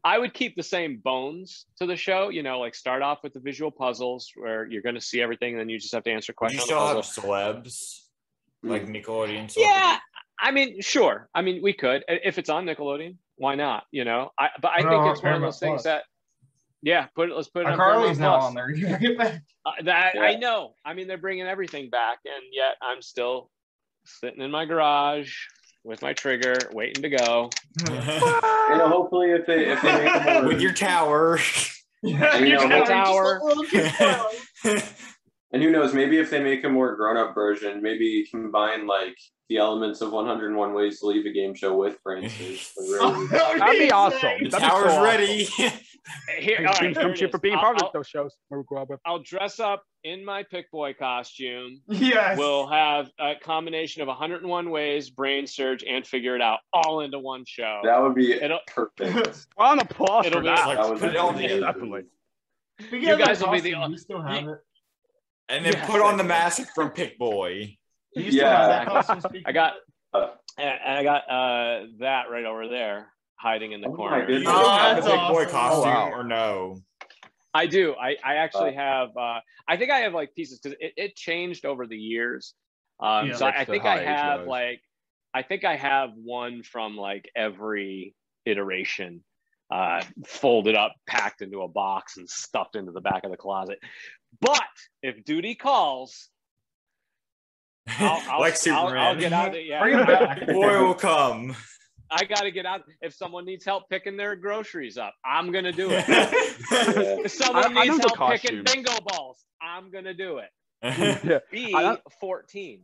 i 0.03 0.17
would 0.17 0.33
keep 0.33 0.55
the 0.55 0.63
same 0.63 0.97
bones 0.97 1.67
to 1.77 1.85
the 1.85 1.95
show 1.95 2.29
you 2.29 2.41
know 2.41 2.59
like 2.59 2.73
start 2.73 3.03
off 3.03 3.19
with 3.23 3.33
the 3.33 3.39
visual 3.39 3.69
puzzles 3.69 4.31
where 4.35 4.65
you're 4.65 4.81
going 4.81 4.95
to 4.95 5.05
see 5.11 5.21
everything 5.21 5.51
and 5.53 5.59
then 5.59 5.69
you 5.69 5.77
just 5.77 5.93
have 5.93 6.03
to 6.05 6.11
answer 6.11 6.33
Would 6.41 6.53
you 6.53 6.57
questions. 6.57 6.63
still 6.63 6.87
have 6.87 7.53
celebs? 7.61 7.99
Like 8.63 8.87
Nickelodeon? 8.87 9.45
Celebs? 9.45 9.57
yeah 9.57 9.99
i 10.39 10.49
mean 10.49 10.81
sure. 10.81 11.29
I 11.35 11.43
mean 11.43 11.61
we 11.61 11.73
could. 11.73 12.03
If 12.07 12.39
it's 12.39 12.49
on 12.49 12.65
nickelodeon 12.65 13.17
why 13.37 13.53
not 13.53 13.83
you 13.91 14.05
know? 14.05 14.31
I 14.39 14.49
but 14.59 14.71
i 14.71 14.81
Put 14.81 14.87
it 14.87 14.89
think 14.89 15.05
it's 15.13 15.23
one 15.23 15.33
of 15.35 15.41
those 15.41 15.59
Paramount 15.59 15.59
things 15.59 15.83
that 15.83 16.03
yeah 16.85 17.07
put 17.15 17.29
it 17.29 17.35
let's 17.35 17.49
put 17.49 17.63
it 17.63 17.67
on 17.67 17.75
Carly's 17.77 18.17
Paramount 18.17 18.19
now 18.19 18.37
Plus. 18.39 18.45
on 18.47 18.53
there. 18.55 18.69
You 18.75 18.97
get 19.09 19.17
back. 19.17 19.41
Uh, 19.65 19.71
that 19.83 20.15
I 20.17 20.35
know. 20.35 20.75
I 20.85 20.93
mean, 20.93 21.07
they're 21.07 21.17
bringing 21.17 21.47
everything 21.47 21.89
back, 21.89 22.19
and 22.25 22.43
yet 22.53 22.75
I'm 22.81 23.01
still 23.01 23.49
sitting 24.05 24.41
in 24.41 24.51
my 24.51 24.63
garage 24.65 25.33
with 25.83 26.01
my 26.01 26.13
trigger, 26.13 26.55
waiting 26.71 27.03
to 27.03 27.09
go. 27.09 27.49
You 28.67 28.77
know, 28.79 28.87
hopefully 28.89 29.29
if 29.31 29.45
they 29.45 29.67
if 29.67 29.79
they 29.83 30.03
make 30.05 30.15
a 30.15 30.33
more 30.41 30.45
With 30.47 30.59
your 30.61 30.73
tower. 30.73 31.39
Yeah, 32.03 32.37
You 32.37 32.55
know, 32.55 32.67
my 32.67 32.83
tower. 32.83 33.41
and 35.51 35.63
who 35.63 35.71
knows, 35.71 35.93
maybe 35.93 36.17
if 36.19 36.29
they 36.29 36.39
make 36.43 36.63
a 36.63 36.69
more 36.69 36.95
grown 36.95 37.17
up 37.17 37.33
version, 37.33 37.81
maybe 37.81 38.27
combine 38.29 38.85
like 38.87 39.15
the 39.49 39.57
elements 39.57 40.01
of 40.01 40.11
101 40.11 40.73
Ways 40.73 40.99
to 40.99 41.07
Leave 41.07 41.25
a 41.25 41.31
Game 41.31 41.53
Show 41.55 41.75
with 41.77 41.97
Brainsters. 42.03 42.71
Really. 42.77 43.27
That'd 43.27 43.79
be 43.79 43.91
awesome. 43.91 44.19
the 44.43 44.49
That'd 44.49 44.51
be 44.51 44.67
tower's 44.67 44.93
so 44.93 45.03
ready. 45.03 45.47
Here, 46.39 46.57
Awesome. 46.57 46.65
all 46.67 46.71
right, 46.73 46.79
Dreams 46.79 46.97
here 46.97 47.03
come 47.03 47.27
it 47.27 47.31
for 47.31 47.37
being 47.39 47.55
I'll, 47.55 47.61
part 47.61 47.81
I'll, 47.81 47.87
of 47.87 47.93
those 47.93 48.07
shows. 48.07 48.35
Where 48.49 48.59
we 48.59 48.65
grew 48.65 48.77
up 48.79 48.89
with. 48.89 48.99
I'll 49.05 49.19
dress 49.23 49.59
up 49.59 49.83
in 50.03 50.23
my 50.23 50.43
Pick 50.43 50.69
Boy 50.71 50.93
costume. 50.93 51.81
Yes. 51.87 52.37
We'll 52.37 52.67
have 52.67 53.09
a 53.19 53.33
combination 53.41 54.01
of 54.03 54.07
101 54.07 54.69
Ways, 54.69 55.09
Brain 55.09 55.47
Surge, 55.47 55.83
and 55.83 56.05
Figure 56.05 56.35
It 56.35 56.41
Out 56.41 56.59
all 56.73 56.99
into 57.01 57.17
one 57.19 57.43
show. 57.47 57.81
That 57.83 58.01
would 58.01 58.13
be 58.15 58.33
It'll- 58.33 58.59
perfect. 58.67 59.47
Round 59.59 59.81
of 59.81 59.89
applause 59.89 60.27
It'll 60.27 60.39
for 60.39 60.43
be- 60.43 60.47
that. 60.49 60.67
Like, 60.67 60.77
That 60.77 60.99
put 60.99 61.09
it 61.09 61.17
on 61.17 61.33
the 61.35 61.39
amazing. 61.45 61.61
Definitely. 61.61 62.01
You 62.91 62.99
get 63.01 63.17
that 63.17 63.27
guys 63.27 63.41
will 63.43 63.51
be 63.51 63.59
the- 63.61 63.71
costume. 63.73 63.91
You 63.93 63.97
still 63.97 64.21
have 64.21 64.43
you- 64.43 64.51
it. 64.51 64.59
and 65.49 65.65
then 65.65 65.73
Yes. 65.73 65.89
put 65.89 66.01
on 66.01 66.17
the 66.17 66.23
mask 66.23 66.67
from 66.75 66.91
Pick 66.91 67.17
Boy. 67.17 67.77
You 68.15 68.31
still 68.31 68.43
Yeah. 68.43 68.57
have 68.57 68.69
that 68.69 69.05
costume? 69.07 69.41
I 69.45 69.51
got, 69.51 69.73
Uh, 70.13 70.27
and 70.57 70.79
and 70.85 70.97
I 70.99 71.03
got 71.03 71.23
uh, 71.29 71.85
that 71.99 72.29
right 72.29 72.45
over 72.45 72.67
there, 72.67 73.07
hiding 73.35 73.71
in 73.73 73.81
the 73.81 73.87
Oh 73.89 73.95
corner. 73.95 74.25
Do 74.25 74.33
you 74.33 74.39
still 74.41 74.51
Oh, 74.53 74.69
have 74.77 74.95
the 74.97 75.01
that's 75.09 75.21
Pick 75.27 75.27
Boy 75.35 75.45
costume 75.45 75.91
Oh, 75.91 76.09
wow. 76.09 76.11
or 76.11 76.23
no? 76.23 76.77
I 77.53 77.67
do. 77.67 77.93
I, 77.95 78.17
I 78.23 78.35
actually 78.35 78.75
Uh, 78.75 78.81
have. 78.81 79.09
Uh, 79.17 79.39
I 79.67 79.77
think 79.77 79.89
I 79.91 79.99
have 79.99 80.13
like 80.13 80.33
pieces 80.35 80.59
because 80.59 80.77
it, 80.81 80.93
it 80.97 81.15
changed 81.15 81.65
over 81.65 81.87
the 81.87 81.97
years. 81.97 82.53
Um, 82.99 83.27
Yeah. 83.29 83.35
so 83.35 83.45
I, 83.45 83.61
I 83.61 83.65
think 83.65 83.85
I 83.85 84.03
have 84.03 84.39
goes. 84.41 84.47
like, 84.47 84.81
I 85.33 85.41
think 85.41 85.63
I 85.65 85.75
have 85.75 86.11
one 86.15 86.63
from 86.63 86.95
like 86.97 87.29
every 87.35 88.13
iteration, 88.45 89.23
uh, 89.71 90.01
folded 90.25 90.75
up, 90.75 90.93
packed 91.07 91.41
into 91.41 91.61
a 91.61 91.67
box, 91.67 92.17
and 92.17 92.29
stuffed 92.29 92.75
into 92.75 92.91
the 92.91 93.01
back 93.01 93.23
of 93.25 93.31
the 93.31 93.37
closet. 93.37 93.79
But 94.41 94.61
if 95.01 95.23
duty 95.25 95.55
calls, 95.55 96.29
I'll, 97.87 98.21
I'll, 98.29 98.39
like 98.41 98.53
I'll, 98.53 98.57
Superman. 98.57 98.97
I'll 98.97 99.15
get 99.15 99.33
out. 99.33 99.55
Of, 99.55 99.65
yeah, 99.65 99.81
Bring 99.81 99.99
it 99.99 100.07
back. 100.07 100.47
Boy 100.47 100.85
will 100.85 100.93
come. 100.93 101.55
I 102.11 102.25
got 102.25 102.41
to 102.41 102.51
get 102.51 102.65
out. 102.65 102.83
If 103.01 103.13
someone 103.13 103.45
needs 103.45 103.65
help 103.65 103.89
picking 103.89 104.17
their 104.17 104.35
groceries 104.35 104.97
up, 104.97 105.13
I'm 105.25 105.51
gonna 105.51 105.71
do 105.71 105.89
it. 105.91 106.05
If 107.25 107.31
someone 107.31 107.77
I- 107.77 107.81
I 107.81 107.85
needs 107.85 107.99
the 107.99 108.13
help 108.15 108.31
picking 108.31 108.63
bingo 108.63 108.93
balls, 109.07 109.43
I'm 109.61 109.91
gonna 109.91 110.13
do 110.13 110.39
it. 110.39 110.49
yeah. 110.83 111.39
Be 111.51 111.75
14. 112.19 112.81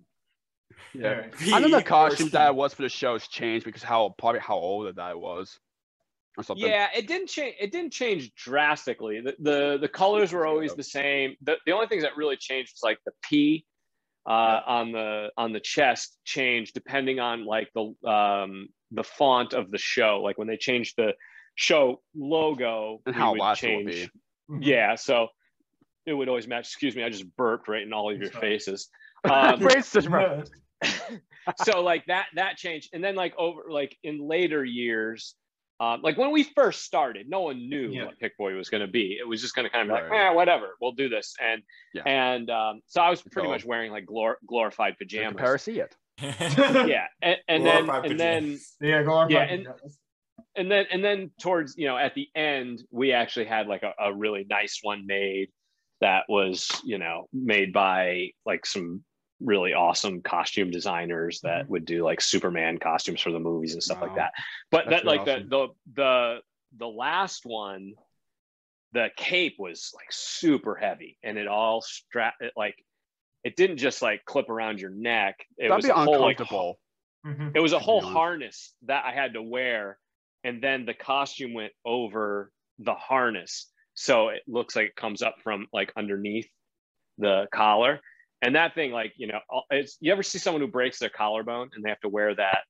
Yeah. 0.93 1.27
I 1.53 1.59
know 1.59 1.69
the 1.69 1.83
costume 1.83 2.29
that 2.29 2.41
I 2.41 2.51
was 2.51 2.73
for 2.73 2.81
the 2.81 2.89
show 2.89 3.13
has 3.13 3.27
changed 3.27 3.65
because 3.65 3.83
how 3.83 4.15
probably 4.17 4.39
how 4.41 4.55
old 4.55 4.95
that 4.95 5.01
I 5.01 5.13
was, 5.13 5.59
or 6.37 6.43
something. 6.43 6.65
Yeah, 6.65 6.87
it 6.95 7.07
didn't 7.07 7.27
change. 7.27 7.55
It 7.59 7.71
didn't 7.71 7.93
change 7.93 8.33
drastically. 8.35 9.21
The 9.21 9.35
the, 9.39 9.77
the 9.79 9.87
colors 9.87 10.33
were 10.33 10.45
always 10.45 10.73
the 10.73 10.83
same. 10.83 11.35
The, 11.43 11.57
the 11.65 11.71
only 11.73 11.87
things 11.87 12.03
that 12.03 12.17
really 12.17 12.37
changed 12.37 12.73
was 12.75 12.83
like 12.83 12.99
the 13.05 13.11
P 13.23 13.65
uh, 14.25 14.61
on 14.65 14.91
the 14.91 15.29
on 15.37 15.53
the 15.53 15.59
chest 15.59 16.17
changed 16.25 16.73
depending 16.73 17.19
on 17.19 17.45
like 17.45 17.69
the 17.75 18.09
um, 18.09 18.67
the 18.91 19.03
font 19.03 19.53
of 19.53 19.71
the 19.71 19.77
show. 19.77 20.21
Like 20.23 20.37
when 20.37 20.47
they 20.47 20.57
changed 20.57 20.95
the 20.97 21.13
show 21.55 22.01
logo, 22.15 23.01
And 23.05 23.15
we 23.15 23.21
how 23.21 23.31
would 23.31 23.39
last 23.39 23.63
it 23.63 23.75
will 23.77 23.85
be. 23.85 24.09
Yeah, 24.59 24.95
so 24.95 25.27
it 26.05 26.13
would 26.13 26.27
always 26.29 26.47
match. 26.47 26.67
Excuse 26.67 26.95
me, 26.95 27.03
I 27.03 27.09
just 27.09 27.25
burped 27.37 27.67
right 27.67 27.81
in 27.83 27.93
all 27.93 28.11
of 28.11 28.19
your 28.19 28.31
faces. 28.31 28.89
Um, 29.23 29.59
Braces, 29.59 30.07
so 31.63 31.81
like 31.83 32.05
that 32.07 32.25
that 32.35 32.57
changed 32.57 32.89
and 32.93 33.03
then 33.03 33.13
like 33.15 33.35
over 33.37 33.63
like 33.69 33.95
in 34.03 34.27
later 34.27 34.63
years 34.65 35.35
um, 35.79 36.01
like 36.01 36.17
when 36.17 36.31
we 36.31 36.43
first 36.43 36.83
started 36.83 37.29
no 37.29 37.41
one 37.41 37.69
knew 37.69 37.89
Yeah. 37.89 38.05
what 38.05 38.19
pick 38.19 38.35
boy 38.37 38.53
was 38.55 38.69
going 38.69 38.81
to 38.81 38.91
be 38.91 39.17
it 39.19 39.27
was 39.27 39.41
just 39.41 39.53
going 39.55 39.65
to 39.65 39.69
kind 39.69 39.89
of 39.89 39.95
be 39.95 40.01
like 40.01 40.11
eh, 40.11 40.31
whatever 40.33 40.69
we'll 40.81 40.93
do 40.93 41.07
this 41.09 41.35
and 41.39 41.61
Yeah. 41.93 42.01
and 42.05 42.49
um, 42.49 42.81
so 42.87 43.01
i 43.01 43.09
was 43.11 43.21
pretty 43.21 43.47
So- 43.47 43.51
much 43.51 43.65
wearing 43.65 43.91
like 43.91 44.05
glor- 44.05 44.35
glorified 44.47 44.97
pajamas 44.97 45.61
see 45.61 45.79
it. 45.79 45.95
yeah 46.87 47.07
and, 47.21 47.37
and 47.47 47.65
then 47.65 47.89
and 47.89 48.19
then 48.19 48.59
Yeah, 48.79 49.03
go 49.03 49.13
on. 49.13 49.29
Yeah, 49.29 49.43
and- 49.43 49.67
and 50.55 50.69
then 50.69 50.85
and 50.91 51.03
then 51.03 51.31
towards 51.39 51.77
you 51.77 51.87
know 51.87 51.97
at 51.97 52.13
the 52.13 52.27
end 52.35 52.83
we 52.91 53.13
actually 53.13 53.45
had 53.45 53.67
like 53.67 53.83
a, 53.83 53.93
a 53.99 54.13
really 54.13 54.45
nice 54.49 54.79
one 54.81 55.05
made 55.05 55.49
that 56.01 56.25
was 56.27 56.69
you 56.83 56.97
know 56.97 57.27
made 57.31 57.71
by 57.71 58.31
like 58.45 58.65
some 58.65 59.03
really 59.39 59.73
awesome 59.73 60.21
costume 60.21 60.69
designers 60.69 61.39
that 61.41 61.63
mm-hmm. 61.63 61.71
would 61.71 61.85
do 61.85 62.03
like 62.03 62.21
superman 62.21 62.77
costumes 62.77 63.21
for 63.21 63.31
the 63.31 63.39
movies 63.39 63.73
and 63.73 63.81
stuff 63.81 64.01
like 64.01 64.15
that. 64.15 64.31
But 64.71 64.85
That's 64.89 65.03
that 65.03 65.07
like 65.07 65.25
really 65.25 65.43
the 65.43 65.49
the 65.49 65.67
the 65.95 66.39
the 66.77 66.87
last 66.87 67.45
one 67.45 67.93
the 68.93 69.09
cape 69.15 69.55
was 69.57 69.91
like 69.95 70.11
super 70.11 70.75
heavy 70.75 71.17
and 71.23 71.37
it 71.37 71.47
all 71.47 71.81
strap 71.81 72.35
it 72.41 72.53
like 72.57 72.75
it 73.43 73.55
didn't 73.55 73.77
just 73.77 74.01
like 74.01 74.23
clip 74.25 74.49
around 74.49 74.79
your 74.79 74.91
neck 74.91 75.35
it 75.57 75.63
That'd 75.69 75.75
was 75.77 75.85
be 75.85 75.91
a 75.91 75.93
whole 75.95 76.21
like 76.21 76.39
uncomfortable. 76.39 76.79
Mhm. 77.25 77.55
it 77.55 77.59
was 77.59 77.73
a 77.73 77.79
whole 77.79 77.99
honest. 77.99 78.13
harness 78.13 78.73
that 78.83 79.05
I 79.05 79.11
had 79.13 79.33
to 79.33 79.41
wear, 79.41 79.99
and 80.43 80.61
then 80.61 80.85
the 80.85 80.93
costume 80.93 81.53
went 81.53 81.71
over 81.85 82.51
the 82.79 82.93
harness, 82.95 83.71
so 83.93 84.29
it 84.29 84.41
looks 84.47 84.75
like 84.75 84.87
it 84.87 84.95
comes 84.95 85.21
up 85.21 85.35
from 85.43 85.67
like 85.71 85.91
underneath 85.95 86.49
the 87.19 87.47
collar. 87.53 87.99
And 88.41 88.55
that 88.55 88.73
thing, 88.73 88.91
like 88.91 89.13
you 89.17 89.27
know, 89.27 89.39
it's 89.69 89.97
you 90.01 90.11
ever 90.11 90.23
see 90.23 90.39
someone 90.39 90.61
who 90.61 90.67
breaks 90.67 90.97
their 90.97 91.09
collarbone 91.09 91.69
and 91.75 91.83
they 91.85 91.89
have 91.89 91.99
to 92.01 92.09
wear 92.09 92.33
that 92.35 92.63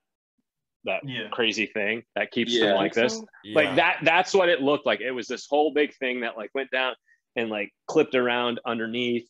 that 0.83 1.07
Yeah. 1.07 1.29
crazy 1.29 1.67
thing 1.67 2.03
that 2.15 2.31
keeps 2.31 2.51
Yeah. 2.51 2.65
them 2.69 2.75
like 2.77 2.93
this? 2.93 3.21
Like 3.45 3.75
that. 3.75 3.99
That's 4.03 4.33
what 4.33 4.49
it 4.49 4.61
looked 4.61 4.85
like. 4.85 4.99
It 4.99 5.11
was 5.11 5.27
this 5.27 5.45
whole 5.47 5.71
big 5.71 5.93
thing 5.95 6.21
that 6.21 6.35
like 6.37 6.49
went 6.55 6.71
down 6.71 6.95
and 7.37 7.49
like 7.49 7.71
clipped 7.87 8.15
around 8.15 8.59
underneath, 8.65 9.29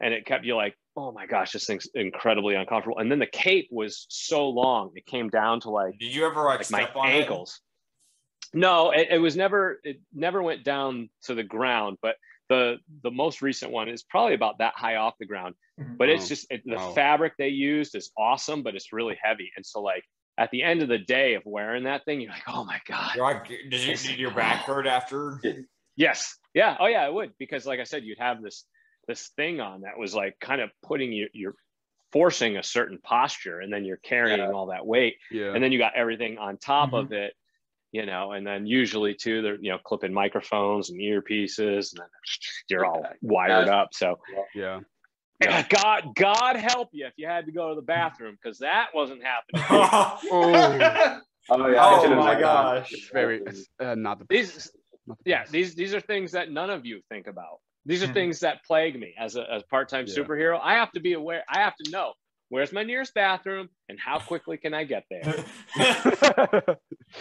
and 0.00 0.14
it 0.14 0.24
kept 0.24 0.44
you 0.46 0.54
like, 0.56 0.74
oh 0.96 1.12
my 1.12 1.26
gosh, 1.26 1.52
this 1.52 1.66
thing's 1.66 1.88
incredibly 1.94 2.54
uncomfortable. 2.54 2.98
And 2.98 3.10
then 3.10 3.18
the 3.18 3.26
cape 3.26 3.68
was 3.70 4.06
so 4.10 4.48
long, 4.48 4.90
it 4.94 5.06
came 5.06 5.28
down 5.30 5.60
to 5.60 5.70
like 5.70 5.98
Did 5.98 6.14
you 6.14 6.26
ever 6.26 6.42
like, 6.44 6.60
like 6.60 6.70
my 6.70 6.82
step 6.84 6.96
on 6.96 7.08
ankles. 7.08 7.60
No, 8.54 8.90
it, 8.90 9.08
it 9.10 9.18
was 9.18 9.34
never. 9.36 9.80
It 9.82 10.00
never 10.12 10.42
went 10.42 10.62
down 10.62 11.08
to 11.24 11.34
the 11.34 11.42
ground. 11.42 11.96
But 12.02 12.16
the 12.50 12.76
the 13.02 13.10
most 13.10 13.40
recent 13.40 13.72
one 13.72 13.88
is 13.88 14.02
probably 14.02 14.34
about 14.34 14.58
that 14.58 14.74
high 14.76 14.96
off 14.96 15.14
the 15.18 15.26
ground. 15.26 15.54
Mhm. 15.80 15.96
But 15.96 16.10
it's 16.10 16.26
Oh, 16.26 16.28
just 16.28 16.46
it, 16.50 16.62
the 16.66 16.76
wow. 16.76 16.92
fabric 16.92 17.32
they 17.38 17.48
used 17.48 17.94
is 17.94 18.10
awesome, 18.18 18.62
but 18.62 18.74
it's 18.74 18.92
really 18.92 19.16
heavy. 19.22 19.50
And 19.56 19.64
so 19.64 19.80
like 19.80 20.04
at 20.36 20.50
the 20.50 20.62
end 20.62 20.82
of 20.82 20.88
the 20.88 20.98
day 20.98 21.32
of 21.34 21.42
wearing 21.46 21.84
that 21.84 22.04
thing, 22.04 22.20
you're 22.20 22.30
like, 22.30 22.42
oh 22.46 22.64
my 22.64 22.78
god. 22.86 23.16
like, 23.16 23.48
did, 23.48 23.72
you, 23.72 23.96
did 23.96 24.18
your 24.18 24.32
back 24.32 24.64
hurt 24.64 24.86
after? 24.86 25.40
Yes. 25.96 26.36
Yeah. 26.52 26.76
Oh 26.78 26.86
yeah, 26.86 27.06
it 27.06 27.14
would 27.14 27.32
because 27.38 27.64
like 27.64 27.80
I 27.80 27.84
said, 27.84 28.04
you'd 28.04 28.18
have 28.18 28.42
this 28.42 28.66
this 29.08 29.28
thing 29.36 29.60
on 29.60 29.82
that 29.82 29.98
was 29.98 30.14
like 30.14 30.38
kind 30.40 30.60
of 30.60 30.70
putting 30.82 31.12
you 31.12 31.28
you're 31.32 31.54
forcing 32.12 32.56
a 32.58 32.62
certain 32.62 32.98
posture, 33.02 33.60
and 33.60 33.72
then 33.72 33.84
you're 33.84 33.96
carrying 33.98 34.38
Yeah. 34.38 34.50
all 34.52 34.66
that 34.66 34.86
weight. 34.86 35.16
Yeah. 35.30 35.52
and 35.54 35.62
then 35.64 35.72
you 35.72 35.78
got 35.78 35.94
everything 35.96 36.38
on 36.38 36.56
top 36.58 36.90
Mhm. 36.90 36.98
of 37.06 37.12
it 37.12 37.34
you 37.94 38.06
know 38.06 38.32
and 38.32 38.46
then 38.46 38.66
usually 38.66 39.14
too 39.14 39.42
they're 39.42 39.60
you 39.60 39.70
know 39.70 39.78
clipping 39.84 40.14
microphones 40.14 40.88
and 40.88 40.98
earpieces 40.98 41.92
and 41.92 41.98
then 42.00 42.08
you're 42.70 42.86
all 42.86 43.04
wired 43.20 43.68
up 43.68 43.88
so 43.92 44.18
yeah. 44.54 44.80
god 45.68 46.04
god 46.14 46.56
help 46.56 46.88
you 46.92 47.04
if 47.06 47.12
you 47.16 47.26
had 47.26 47.44
to 47.44 47.52
go 47.52 47.68
to 47.68 47.74
the 47.74 47.82
bathroom 47.82 48.34
because 48.42 48.58
that 48.60 48.86
wasn't 48.94 49.22
happening 49.22 49.62
Oh, 50.30 51.20
Oh 51.50 51.66
yeah. 51.66 51.84
Oh 51.84 52.14
my 52.16 52.38
gosh. 52.40 53.10
very. 53.12 53.42
It's 53.44 53.68
uh, 53.80 53.94
not 53.94 54.18
the. 54.20 54.26
these 54.30 54.70
not 55.06 55.18
the 55.24 55.30
yeah 55.30 55.44
these 55.50 55.74
these 55.74 55.92
are 55.94 56.00
things 56.00 56.32
that 56.32 56.50
none 56.50 56.70
of 56.70 56.86
you 56.86 57.00
think 57.10 57.26
about 57.26 57.58
these 57.84 58.02
are 58.02 58.06
Mhm. 58.08 58.14
things 58.14 58.40
that 58.40 58.64
plague 58.64 58.98
me 58.98 59.14
as 59.18 59.36
a 59.36 59.50
as 59.52 59.62
part-time 59.64 60.06
Yeah. 60.06 60.14
superhero 60.14 60.58
i 60.62 60.74
have 60.74 60.92
to 60.92 61.00
be 61.00 61.12
aware 61.14 61.42
i 61.48 61.58
have 61.60 61.74
to 61.76 61.90
know 61.90 62.14
where's 62.48 62.72
my 62.72 62.82
nearest 62.82 63.14
bathroom 63.14 63.68
and 63.88 63.98
how 63.98 64.18
quickly 64.18 64.56
can 64.56 64.74
i 64.74 64.84
get 64.84 65.04
there 65.10 65.44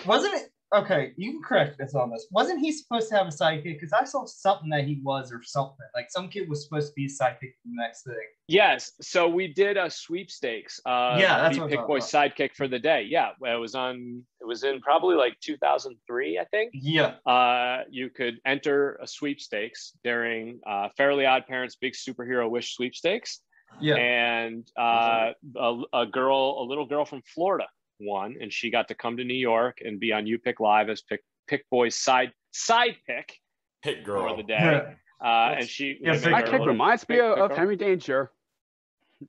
Wasn't 0.05 0.33
it? 0.35 0.49
okay, 0.73 1.11
you 1.17 1.33
can 1.33 1.43
correct 1.43 1.81
us 1.81 1.93
on 1.95 2.09
this. 2.11 2.27
Wasn't 2.31 2.59
he 2.61 2.71
supposed 2.71 3.09
to 3.09 3.15
have 3.17 3.27
a 3.27 3.29
sidekick? 3.29 3.73
Because 3.77 3.91
I 3.91 4.05
saw 4.05 4.23
something 4.25 4.69
that 4.69 4.85
he 4.85 5.01
was 5.03 5.29
or 5.29 5.43
something. 5.43 5.85
Like 5.93 6.09
some 6.09 6.29
kid 6.29 6.47
was 6.47 6.63
supposed 6.63 6.87
to 6.87 6.93
be 6.95 7.05
a 7.05 7.09
sidekick 7.09 7.51
for 7.59 7.65
the 7.65 7.75
next 7.75 8.03
thing. 8.03 8.15
Yes. 8.47 8.93
So 9.01 9.27
we 9.27 9.51
did 9.53 9.75
a 9.75 9.89
sweepstakes. 9.89 10.79
Uh, 10.85 11.17
Yeah, 11.19 11.39
that's 11.41 11.55
be 11.55 11.59
what 11.59 11.65
I'm 11.65 11.69
Pick 11.71 11.79
talking 11.79 11.87
Boy's 11.95 12.05
sidekick 12.09 12.55
for 12.55 12.69
the 12.69 12.79
day. 12.79 13.01
Yeah, 13.03 13.31
it 13.43 13.59
was 13.59 13.75
on. 13.75 14.25
It 14.41 14.47
was 14.47 14.63
in 14.63 14.81
probably 14.81 15.15
like 15.15 15.39
2003, 15.39 16.39
I 16.39 16.45
think. 16.45 16.71
Yeah. 16.73 17.15
Uh, 17.25 17.83
you 17.89 18.09
could 18.09 18.39
enter 18.45 18.95
a 19.01 19.07
sweepstakes 19.07 19.93
during 20.03 20.59
uh, 20.67 20.89
Fairly 20.97 21.25
Odd 21.27 21.45
Parents' 21.47 21.75
Big 21.75 21.93
Superhero 21.93 22.49
Wish 22.49 22.75
Sweepstakes, 22.75 23.41
Yeah. 23.79 23.95
and 23.95 24.67
uh, 24.77 25.33
a, 25.55 25.81
a 25.93 26.05
girl, 26.07 26.57
a 26.59 26.63
little 26.65 26.87
girl 26.87 27.05
from 27.05 27.21
Florida, 27.23 27.67
won, 27.99 28.35
and 28.41 28.51
she 28.51 28.71
got 28.71 28.87
to 28.87 28.95
come 28.95 29.15
to 29.17 29.23
New 29.23 29.35
York 29.35 29.77
and 29.85 29.99
be 29.99 30.11
on 30.11 30.25
You 30.25 30.39
Pick 30.39 30.59
Live 30.59 30.89
as 30.89 31.01
Pick 31.03 31.21
Pick 31.47 31.69
Boy's 31.69 31.95
side 31.95 32.31
side 32.51 32.95
pick 33.05 33.37
Hit 33.83 33.99
for 33.99 34.03
girl. 34.05 34.37
the 34.37 34.43
day. 34.43 34.95
Uh, 35.23 35.55
and 35.59 35.69
she 35.69 35.97
Yeah, 36.01 36.13
we 36.13 36.19
pick 36.19 36.31
My 36.31 36.39
her 36.39 36.43
a 36.43 36.45
kick 36.45 36.51
little- 36.53 36.67
reminds 36.67 37.07
me 37.07 37.19
of, 37.19 37.37
of. 37.37 37.55
Henry 37.55 37.75
Danger. 37.75 38.31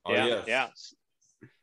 Oh, 0.05 0.11
yeah, 0.13 0.25
yes. 0.25 0.43
yeah, 0.47 0.67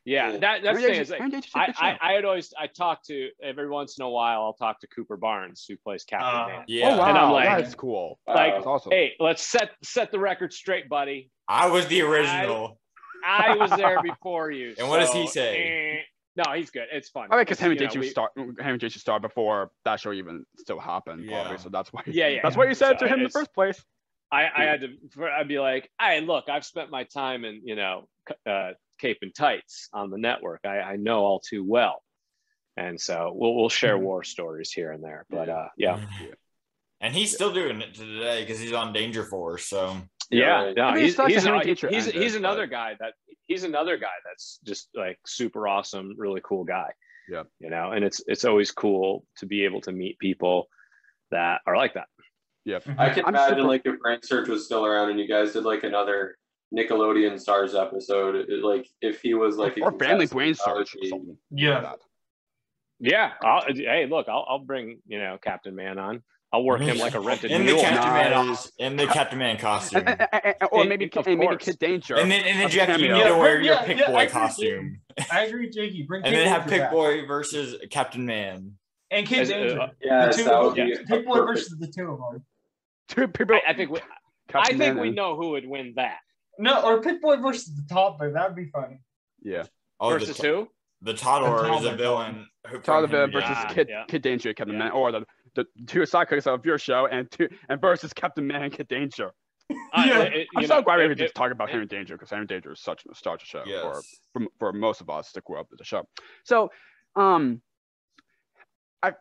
yeah. 0.05 0.31
Yeah. 0.31 0.37
That 0.37 0.63
that's 0.63 0.65
Henry 0.79 0.81
the 0.81 0.87
thing. 0.89 1.01
Is 1.01 1.09
like, 1.09 1.19
Henry 1.19 1.31
Danger's 1.31 1.51
a 1.55 1.59
I, 1.59 1.65
good 1.67 1.75
I 1.79 1.91
show. 1.93 1.97
I 2.01 2.11
had 2.13 2.25
always 2.25 2.53
I 2.59 2.67
talk 2.67 3.03
to 3.07 3.29
every 3.43 3.69
once 3.69 3.97
in 3.97 4.03
a 4.05 4.09
while 4.09 4.41
I'll 4.43 4.53
talk 4.53 4.79
to 4.81 4.87
Cooper 4.87 5.17
Barnes 5.17 5.65
who 5.67 5.77
plays 5.77 6.03
Captain 6.03 6.27
Uh, 6.41 6.47
Man. 6.47 6.63
Yeah. 6.67 6.89
Oh 6.93 6.97
wow, 6.97 7.09
And 7.09 7.17
I'm 7.17 7.31
like- 7.31 7.45
that's 7.63 7.75
cool. 7.75 8.19
Like, 8.27 8.53
That's 8.55 8.65
awesome. 8.65 8.91
Hey, 8.91 9.13
let's 9.19 9.43
set 9.43 9.71
set 9.83 10.11
the 10.11 10.19
record 10.19 10.53
straight, 10.53 10.89
buddy. 10.89 11.31
I 11.47 11.69
was 11.69 11.87
the 11.87 12.01
original. 12.01 12.79
I 13.25 13.55
was 13.55 13.69
there 13.71 14.01
before 14.03 14.49
you. 14.51 14.73
And 14.79 14.87
what 14.89 14.99
does 14.99 15.11
he 15.13 15.27
say? 15.27 15.97
eh. 15.97 16.01
No, 16.37 16.53
he's 16.53 16.71
good. 16.71 16.87
It's 16.91 17.09
fun. 17.09 17.27
I 17.29 17.35
mean, 17.35 17.41
because 17.41 17.55
It's, 17.55 17.61
Henry 17.61 17.75
you 17.75 17.81
know, 17.81 17.87
Danger 17.87 17.99
we- 17.99 18.09
start 18.09 18.31
Henry 18.59 18.77
Danger 18.77 18.99
started 18.99 19.21
before 19.27 19.71
that 19.85 19.99
show 19.99 20.13
even 20.13 20.45
still 20.57 20.79
happened. 20.79 21.25
Yeah. 21.25 21.41
Probably, 21.41 21.57
so 21.57 21.69
that's 21.69 21.91
why. 21.91 22.01
Yeah, 22.07 22.27
yeah. 22.29 22.39
That's 22.41 22.55
what 22.55 22.67
you 22.69 22.73
said 22.73 22.97
So 22.99 23.05
to 23.05 23.11
him 23.13 23.19
in 23.19 23.23
the 23.25 23.29
first 23.29 23.53
place. 23.53 23.83
I, 24.31 24.49
I 24.55 24.63
had 24.63 24.81
to. 24.81 24.87
for- 25.11 25.29
I'd 25.29 25.47
be 25.47 25.59
like, 25.59 25.89
"Hey, 25.99 26.21
look, 26.21 26.47
I've 26.49 26.65
spent 26.65 26.89
my 26.89 27.03
time 27.03 27.43
in 27.45 27.61
you 27.65 27.75
know 27.75 28.07
uh, 28.49 28.71
Cape 28.99 29.17
and 29.21 29.33
Tights 29.35 29.89
on 29.93 30.09
the 30.09 30.17
network. 30.17 30.61
I, 30.65 30.79
I 30.79 30.95
know 30.95 31.19
all 31.25 31.39
too 31.39 31.63
well." 31.67 32.01
And 32.77 32.99
so 32.99 33.33
we'll 33.35 33.55
we'll 33.55 33.69
share 33.69 33.95
Mm-hmm. 33.95 34.05
war 34.05 34.23
stories 34.23 34.71
here 34.71 34.91
and 34.91 35.03
there. 35.03 35.25
But 35.29 35.49
uh, 35.49 35.67
yeah, 35.77 35.99
And 37.01 37.13
he's 37.13 37.33
still 37.33 37.53
doing 37.53 37.81
it 37.81 37.93
today 37.93 38.41
because 38.41 38.59
he's 38.59 38.73
on 38.73 38.93
Danger 38.93 39.25
Force. 39.25 39.65
So 39.67 39.97
yeah, 40.29 40.63
right. 40.65 40.75
no, 40.77 40.83
I 40.83 40.93
mean, 40.95 41.03
he's 41.03 41.13
it's 41.13 41.19
like 41.19 41.33
he's, 41.33 41.43
the 41.43 41.49
Henry 41.49 41.59
an- 41.61 41.67
Danger 41.67 41.89
he's, 41.89 42.05
he's 42.05 42.35
another 42.35 42.67
guy 42.67 42.95
that 43.01 43.13
he's 43.47 43.65
another 43.65 43.97
guy 43.97 44.07
that's 44.25 44.59
just 44.63 44.87
like 44.95 45.19
super 45.25 45.67
awesome, 45.67 46.13
really 46.17 46.41
cool 46.43 46.63
guy. 46.63 46.93
Yeah. 47.29 47.43
you 47.59 47.69
know, 47.69 47.91
and 47.91 48.03
it's 48.05 48.21
it's 48.27 48.45
always 48.45 48.71
cool 48.71 49.25
to 49.37 49.45
be 49.45 49.65
able 49.65 49.81
to 49.81 49.91
meet 49.91 50.17
people 50.19 50.67
that 51.31 51.61
are 51.65 51.75
like 51.77 51.93
that. 51.95 52.07
Yep. 52.65 52.83
I 52.97 53.09
can 53.09 53.25
I'm 53.25 53.33
imagine 53.35 53.57
super- 53.57 53.67
like 53.67 53.81
if 53.85 53.99
Brain 53.99 54.19
Surge 54.23 54.49
was 54.49 54.65
still 54.65 54.85
around 54.85 55.09
and 55.09 55.19
you 55.19 55.27
guys 55.27 55.53
did 55.53 55.63
like 55.63 55.83
another 55.83 56.37
Nickelodeon 56.75 57.39
Stars 57.39 57.75
episode, 57.75 58.35
it, 58.35 58.63
like 58.63 58.87
if 59.01 59.21
he 59.21 59.33
was 59.33 59.57
like 59.57 59.77
a 59.77 59.81
or 59.83 59.91
family 59.99 60.25
brain 60.27 60.53
surge 60.55 60.95
or 61.01 61.07
something. 61.07 61.37
Yeah. 61.49 61.79
like. 61.81 61.99
Yeah. 62.99 63.31
I'll, 63.43 63.63
hey, 63.73 64.07
look, 64.09 64.29
I'll, 64.29 64.45
I'll 64.47 64.59
bring 64.59 64.99
you 65.07 65.19
know 65.19 65.37
Captain 65.41 65.75
Man 65.75 65.97
on. 65.99 66.21
I'll 66.53 66.63
work 66.63 66.81
him 66.81 66.97
like 66.97 67.13
a 67.15 67.19
rented 67.21 67.49
in 67.51 67.61
the 67.65 67.71
mule. 67.73 67.81
Captain 67.81 68.13
Man 68.13 68.47
Nice. 68.47 68.71
in 68.77 68.95
the 68.97 69.07
Captain 69.07 69.39
Man 69.39 69.57
costume. 69.57 70.03
And- 70.07 70.19
and- 70.21 70.29
and- 70.31 70.55
and- 70.61 70.69
or 70.71 70.83
maybe 70.85 71.05
of 71.05 71.25
and 71.27 71.39
maybe. 71.39 71.57
Kid 71.57 71.79
Danger. 71.79 72.15
And 72.17 72.29
then 72.31 72.43
and 72.45 72.59
then 72.59 72.65
As 72.67 72.71
a 72.73 72.75
Jack, 72.75 72.87
you 72.99 73.07
cameo. 73.07 73.17
need 73.17 73.23
to 73.29 73.37
wear 73.37 73.61
your 73.61 73.73
Yeah, 73.73 73.83
Pick 73.85 73.97
yeah, 73.99 74.03
I 74.05 74.11
Boy 74.11 74.17
agree. 74.19 74.27
costume. 74.31 75.01
I 75.31 75.45
agree, 75.45 75.69
Jakey. 75.69 76.03
Bring 76.03 76.23
And 76.23 76.33
Kid 76.33 76.39
then 76.41 76.47
have 76.47 76.61
Danger 76.65 76.69
Pick 76.69 76.81
back. 76.81 76.91
Boy 76.91 77.25
versus 77.25 77.75
Captain 77.89 78.25
Man. 78.25 78.73
and 79.09 79.25
Kid 79.27 79.41
As- 79.41 79.49
uh, 79.51 79.53
Danger. 79.55 79.91
The 80.01 80.33
two 80.37 80.43
that 80.43 80.53
of 80.53 80.75
them. 80.75 80.87
be 80.87 80.97
Pick 81.05 81.25
Boy 81.25 81.37
versus 81.37 81.75
the 81.79 81.87
two 81.87 82.11
of 82.11 82.19
them. 82.33 82.45
Two 83.11 83.27
people. 83.27 83.55
I, 83.67 83.71
I 83.71 83.73
think 83.75 83.91
we, 83.91 83.99
I 84.53 84.65
think 84.67 84.79
Man 84.79 84.99
we 84.99 85.07
and- 85.07 85.15
know 85.15 85.35
who 85.35 85.51
would 85.51 85.67
win 85.67 85.93
that 85.97 86.17
No, 86.57 86.81
or 86.83 87.01
Pick 87.01 87.21
Boy 87.21 87.37
versus 87.37 87.73
the 87.75 87.83
toddler. 87.93 88.31
That 88.31 88.47
would 88.49 88.55
be 88.55 88.69
funny. 88.71 88.99
Yeah. 89.41 89.63
Oh, 89.99 90.09
versus 90.09 90.37
the, 90.37 90.47
who? 90.47 90.67
the 91.01 91.13
toddler 91.13 91.49
The 91.67 91.73
is 91.73 91.81
a 91.85 91.89
toddler. 91.89 91.97
villain. 91.97 92.47
who 92.67 92.79
Tyler 92.79 93.07
Villain 93.07 93.31
versus 93.31 93.49
Ah, 93.51 93.67
Kid 93.73 93.87
yeah. 93.89 94.05
Kid 94.07 94.21
Danger, 94.21 94.53
Captain 94.53 94.73
Yeah. 94.75 94.83
Man, 94.85 94.91
or 94.91 95.11
the 95.11 95.25
the 95.55 95.65
two 95.85 95.99
sidekicks 96.01 96.47
of 96.47 96.65
your 96.65 96.77
show, 96.77 97.07
and 97.07 97.29
two 97.29 97.49
and 97.69 97.81
versus 97.81 98.13
Captain 98.13 98.47
Man, 98.47 98.63
and 98.63 98.73
Kid 98.73 98.87
Danger. 98.87 99.31
I- 99.93 100.05
Yeah. 100.07 100.21
it- 100.21 100.47
I'm 100.55 100.61
you 100.61 100.67
so 100.67 100.75
know, 100.77 100.81
glad 100.81 100.99
we 100.99 101.07
were 101.07 101.15
just 101.15 101.31
it- 101.31 101.35
talking 101.35 101.51
about 101.51 101.69
it- 101.69 101.73
Henry 101.73 101.87
Danger 101.87 102.15
because 102.15 102.29
Henry 102.29 102.45
Danger 102.47 102.71
is 102.71 102.79
such 102.81 103.03
a 103.05 103.09
nostalgia 103.09 103.45
show 103.45 103.63
for, 103.63 103.69
Yes. 103.69 104.19
for 104.33 104.41
for 104.59 104.73
most 104.73 105.01
of 105.01 105.09
us 105.09 105.31
that 105.33 105.43
grew 105.43 105.59
up 105.59 105.67
with 105.69 105.79
the 105.79 105.85
show. 105.85 106.07
So, 106.45 106.69
um, 107.15 107.61
I 109.03 109.13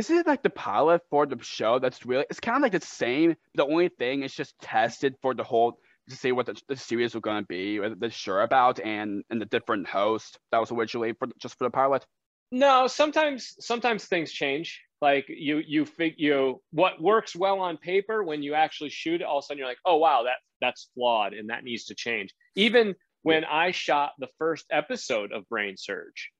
is 0.00 0.08
it 0.08 0.26
like 0.26 0.42
the 0.42 0.50
pilot 0.50 1.02
for 1.10 1.26
the 1.26 1.36
show 1.42 1.78
that's 1.78 2.06
really 2.06 2.24
it's 2.30 2.40
kind 2.40 2.56
of 2.56 2.62
like 2.62 2.72
the 2.72 2.86
same. 2.86 3.36
The 3.54 3.66
only 3.66 3.90
thing 3.90 4.22
is 4.22 4.32
just 4.32 4.58
tested 4.60 5.14
for 5.20 5.34
the 5.34 5.44
whole 5.44 5.78
to 6.08 6.16
see 6.16 6.32
what 6.32 6.46
the, 6.46 6.58
the 6.68 6.76
series 6.76 7.14
was 7.14 7.20
going 7.20 7.42
to 7.42 7.46
be, 7.46 7.78
what 7.78 8.00
they're 8.00 8.10
sure 8.10 8.40
about, 8.40 8.80
and 8.80 9.22
and 9.28 9.40
the 9.40 9.44
different 9.44 9.86
host 9.86 10.38
that 10.52 10.58
was 10.58 10.72
originally 10.72 11.12
for 11.12 11.28
just 11.38 11.58
for 11.58 11.64
the 11.64 11.70
pilot. 11.70 12.06
No, 12.50 12.86
sometimes 12.86 13.54
sometimes 13.60 14.06
things 14.06 14.32
change. 14.32 14.80
Like 15.02 15.26
you 15.28 15.62
you 15.66 15.84
fig 15.84 16.14
you 16.16 16.62
what 16.70 17.00
works 17.00 17.36
well 17.36 17.60
on 17.60 17.76
paper 17.76 18.24
when 18.24 18.42
you 18.42 18.54
actually 18.54 18.90
shoot 18.90 19.20
it, 19.20 19.24
all 19.24 19.38
of 19.38 19.44
a 19.44 19.46
sudden 19.46 19.58
you're 19.58 19.68
like, 19.68 19.84
oh 19.84 19.98
wow, 19.98 20.22
that 20.22 20.38
that's 20.62 20.88
flawed 20.94 21.34
and 21.34 21.50
that 21.50 21.62
needs 21.62 21.84
to 21.86 21.94
change. 21.94 22.34
Even 22.54 22.94
when 23.22 23.44
I 23.44 23.70
shot 23.70 24.12
the 24.18 24.28
first 24.38 24.64
episode 24.70 25.32
of 25.32 25.46
Brain 25.50 25.76
Surge, 25.76 26.30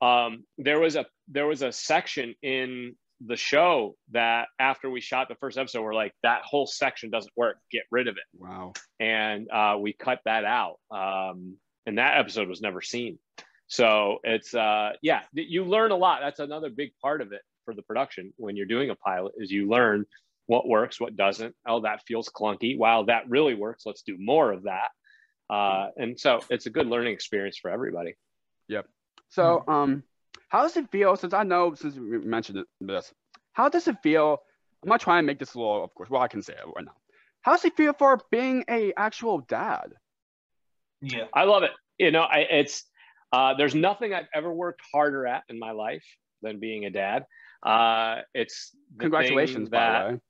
um, 0.00 0.44
there 0.58 0.80
was 0.80 0.96
a 0.96 1.06
there 1.28 1.46
was 1.46 1.62
a 1.62 1.72
section 1.72 2.34
in 2.42 2.96
the 3.26 3.36
show 3.36 3.96
that 4.12 4.48
after 4.58 4.88
we 4.88 5.00
shot 5.00 5.28
the 5.28 5.34
first 5.34 5.58
episode, 5.58 5.82
we're 5.82 5.94
like, 5.94 6.14
that 6.22 6.40
whole 6.42 6.66
section 6.66 7.10
doesn't 7.10 7.32
work. 7.36 7.58
Get 7.70 7.82
rid 7.90 8.08
of 8.08 8.16
it. 8.16 8.22
Wow. 8.38 8.72
and 8.98 9.50
uh, 9.50 9.76
we 9.78 9.92
cut 9.92 10.20
that 10.24 10.44
out. 10.44 10.76
Um, 10.90 11.56
and 11.86 11.98
that 11.98 12.18
episode 12.18 12.48
was 12.48 12.62
never 12.62 12.80
seen. 12.80 13.18
So 13.66 14.18
it's 14.24 14.54
uh, 14.54 14.92
yeah, 15.02 15.22
you 15.32 15.64
learn 15.64 15.92
a 15.92 15.96
lot. 15.96 16.20
That's 16.22 16.40
another 16.40 16.70
big 16.70 16.92
part 17.00 17.20
of 17.20 17.32
it 17.32 17.42
for 17.64 17.74
the 17.74 17.82
production 17.82 18.32
when 18.36 18.56
you're 18.56 18.66
doing 18.66 18.90
a 18.90 18.96
pilot 18.96 19.34
is 19.36 19.50
you 19.50 19.68
learn 19.68 20.06
what 20.46 20.66
works, 20.66 21.00
what 21.00 21.16
doesn't. 21.16 21.54
Oh, 21.66 21.80
that 21.82 22.02
feels 22.06 22.28
clunky. 22.28 22.76
Wow, 22.76 23.04
that 23.04 23.28
really 23.28 23.54
works. 23.54 23.84
Let's 23.86 24.02
do 24.02 24.16
more 24.18 24.50
of 24.50 24.64
that. 24.64 24.88
Uh, 25.48 25.90
and 25.96 26.18
so 26.18 26.40
it's 26.50 26.66
a 26.66 26.70
good 26.70 26.86
learning 26.86 27.12
experience 27.12 27.58
for 27.58 27.70
everybody. 27.70 28.14
So, 29.30 29.64
um, 29.66 30.02
how 30.48 30.62
does 30.62 30.76
it 30.76 30.90
feel? 30.90 31.16
Since 31.16 31.32
I 31.32 31.42
know, 31.44 31.74
since 31.74 31.96
we 31.96 32.18
mentioned 32.18 32.64
this, 32.80 33.12
how 33.52 33.68
does 33.68 33.88
it 33.88 33.96
feel? 34.02 34.38
I'm 34.82 34.88
not 34.88 35.00
trying 35.00 35.22
to 35.22 35.26
make 35.26 35.38
this 35.38 35.54
a 35.54 35.58
little, 35.58 35.84
of 35.84 35.94
course. 35.94 36.10
Well, 36.10 36.22
I 36.22 36.28
can 36.28 36.42
say 36.42 36.52
it 36.52 36.66
right 36.76 36.84
now. 36.84 36.96
How 37.42 37.52
does 37.52 37.64
it 37.64 37.76
feel 37.76 37.92
for 37.92 38.20
being 38.30 38.64
a 38.68 38.92
actual 38.96 39.40
dad? 39.40 39.92
Yeah. 41.00 41.24
I 41.32 41.44
love 41.44 41.62
it. 41.62 41.70
You 41.98 42.10
know, 42.10 42.22
I, 42.22 42.38
it's 42.50 42.84
uh, 43.32 43.54
there's 43.54 43.74
nothing 43.74 44.12
I've 44.12 44.28
ever 44.34 44.52
worked 44.52 44.82
harder 44.92 45.26
at 45.26 45.44
in 45.48 45.58
my 45.58 45.70
life 45.70 46.04
than 46.42 46.58
being 46.58 46.84
a 46.84 46.90
dad. 46.90 47.24
Uh, 47.62 48.22
it's 48.34 48.70
the 48.72 48.76
thing 48.96 49.00
Congratulations, 49.10 49.70
that, 49.70 50.02
by 50.02 50.08
the 50.08 50.14
way. 50.14 50.20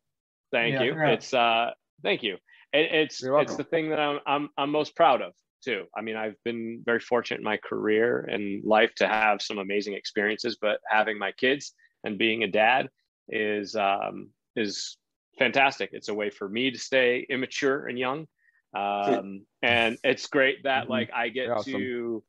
Thank 0.53 0.75
Yeah, 0.75 0.83
you. 0.83 0.91
congrats. 0.91 1.25
It's 1.25 1.35
uh 1.35 1.71
thank 2.03 2.23
you. 2.23 2.35
It, 2.73 2.93
it's 2.93 3.23
it's 3.23 3.57
the 3.57 3.65
thing 3.65 3.91
that 3.91 4.01
I'm 4.01 4.19
I'm 4.27 4.49
I'm 4.59 4.71
most 4.71 4.95
proud 4.97 5.23
of 5.23 5.33
too. 5.61 5.87
I 5.97 6.03
mean, 6.03 6.17
I've 6.17 6.37
been 6.45 6.83
very 6.85 7.01
fortunate 7.01 7.39
in 7.39 7.45
my 7.45 7.59
career 7.59 8.21
and 8.21 8.65
life 8.65 8.95
to 8.97 9.09
have 9.09 9.43
some 9.43 9.59
amazing 9.59 9.95
experiences, 9.95 10.57
but 10.61 10.81
having 10.89 11.19
my 11.19 11.33
kids 11.33 11.75
and 12.05 12.19
being 12.19 12.43
a 12.43 12.49
dad 12.49 12.89
is 13.29 13.77
um 13.77 14.31
is 14.57 14.99
fantastic. 15.39 15.91
It's 15.93 16.09
a 16.09 16.15
way 16.15 16.31
for 16.31 16.49
me 16.49 16.71
to 16.71 16.79
stay 16.79 17.27
immature 17.31 17.87
and 17.87 17.99
young. 17.99 18.27
Um 18.75 19.47
and 19.63 19.99
it's 20.05 20.27
great 20.27 20.63
that 20.65 20.89
Mhm. 20.89 20.91
like 20.91 21.11
I 21.13 21.29
get 21.29 21.51
awesome. 21.51 21.83
to 21.83 22.25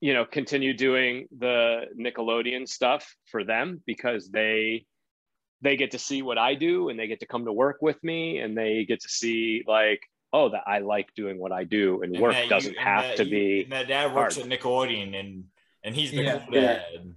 you 0.00 0.14
know 0.14 0.24
continue 0.24 0.74
doing 0.74 1.28
the 1.38 1.86
Nickelodeon 1.98 2.68
stuff 2.68 3.16
for 3.30 3.44
them 3.44 3.82
because 3.86 4.30
they 4.30 4.86
they 5.62 5.76
get 5.76 5.92
to 5.92 5.98
see 5.98 6.22
what 6.22 6.38
I 6.38 6.54
do 6.54 6.88
and 6.88 6.98
they 6.98 7.06
get 7.06 7.20
to 7.20 7.26
come 7.26 7.44
to 7.46 7.52
work 7.52 7.78
with 7.80 8.02
me 8.04 8.38
and 8.38 8.56
they 8.56 8.84
get 8.84 9.00
to 9.00 9.08
see 9.08 9.62
like 9.66 10.00
oh 10.34 10.48
that 10.50 10.64
I 10.66 10.80
like 10.80 11.08
doing 11.14 11.38
what 11.38 11.52
I 11.52 11.62
do 11.64 12.02
and, 12.02 12.12
And 12.12 12.20
work 12.22 12.34
you- 12.42 12.48
doesn't 12.50 12.76
and 12.76 12.84
have 12.84 13.04
that 13.04 13.16
to 13.18 13.24
be 13.24 13.62
and 13.62 13.72
that 13.72 13.88
dad 13.88 14.14
works 14.14 14.34
hard. 14.36 14.52
at 14.52 14.60
Nickelodeon 14.60 15.18
and 15.18 15.44
and 15.84 15.94
he's 15.94 16.10
the 16.10 16.22
Yeah. 16.24 16.38
cool 16.40 16.52
dad. 16.60 17.14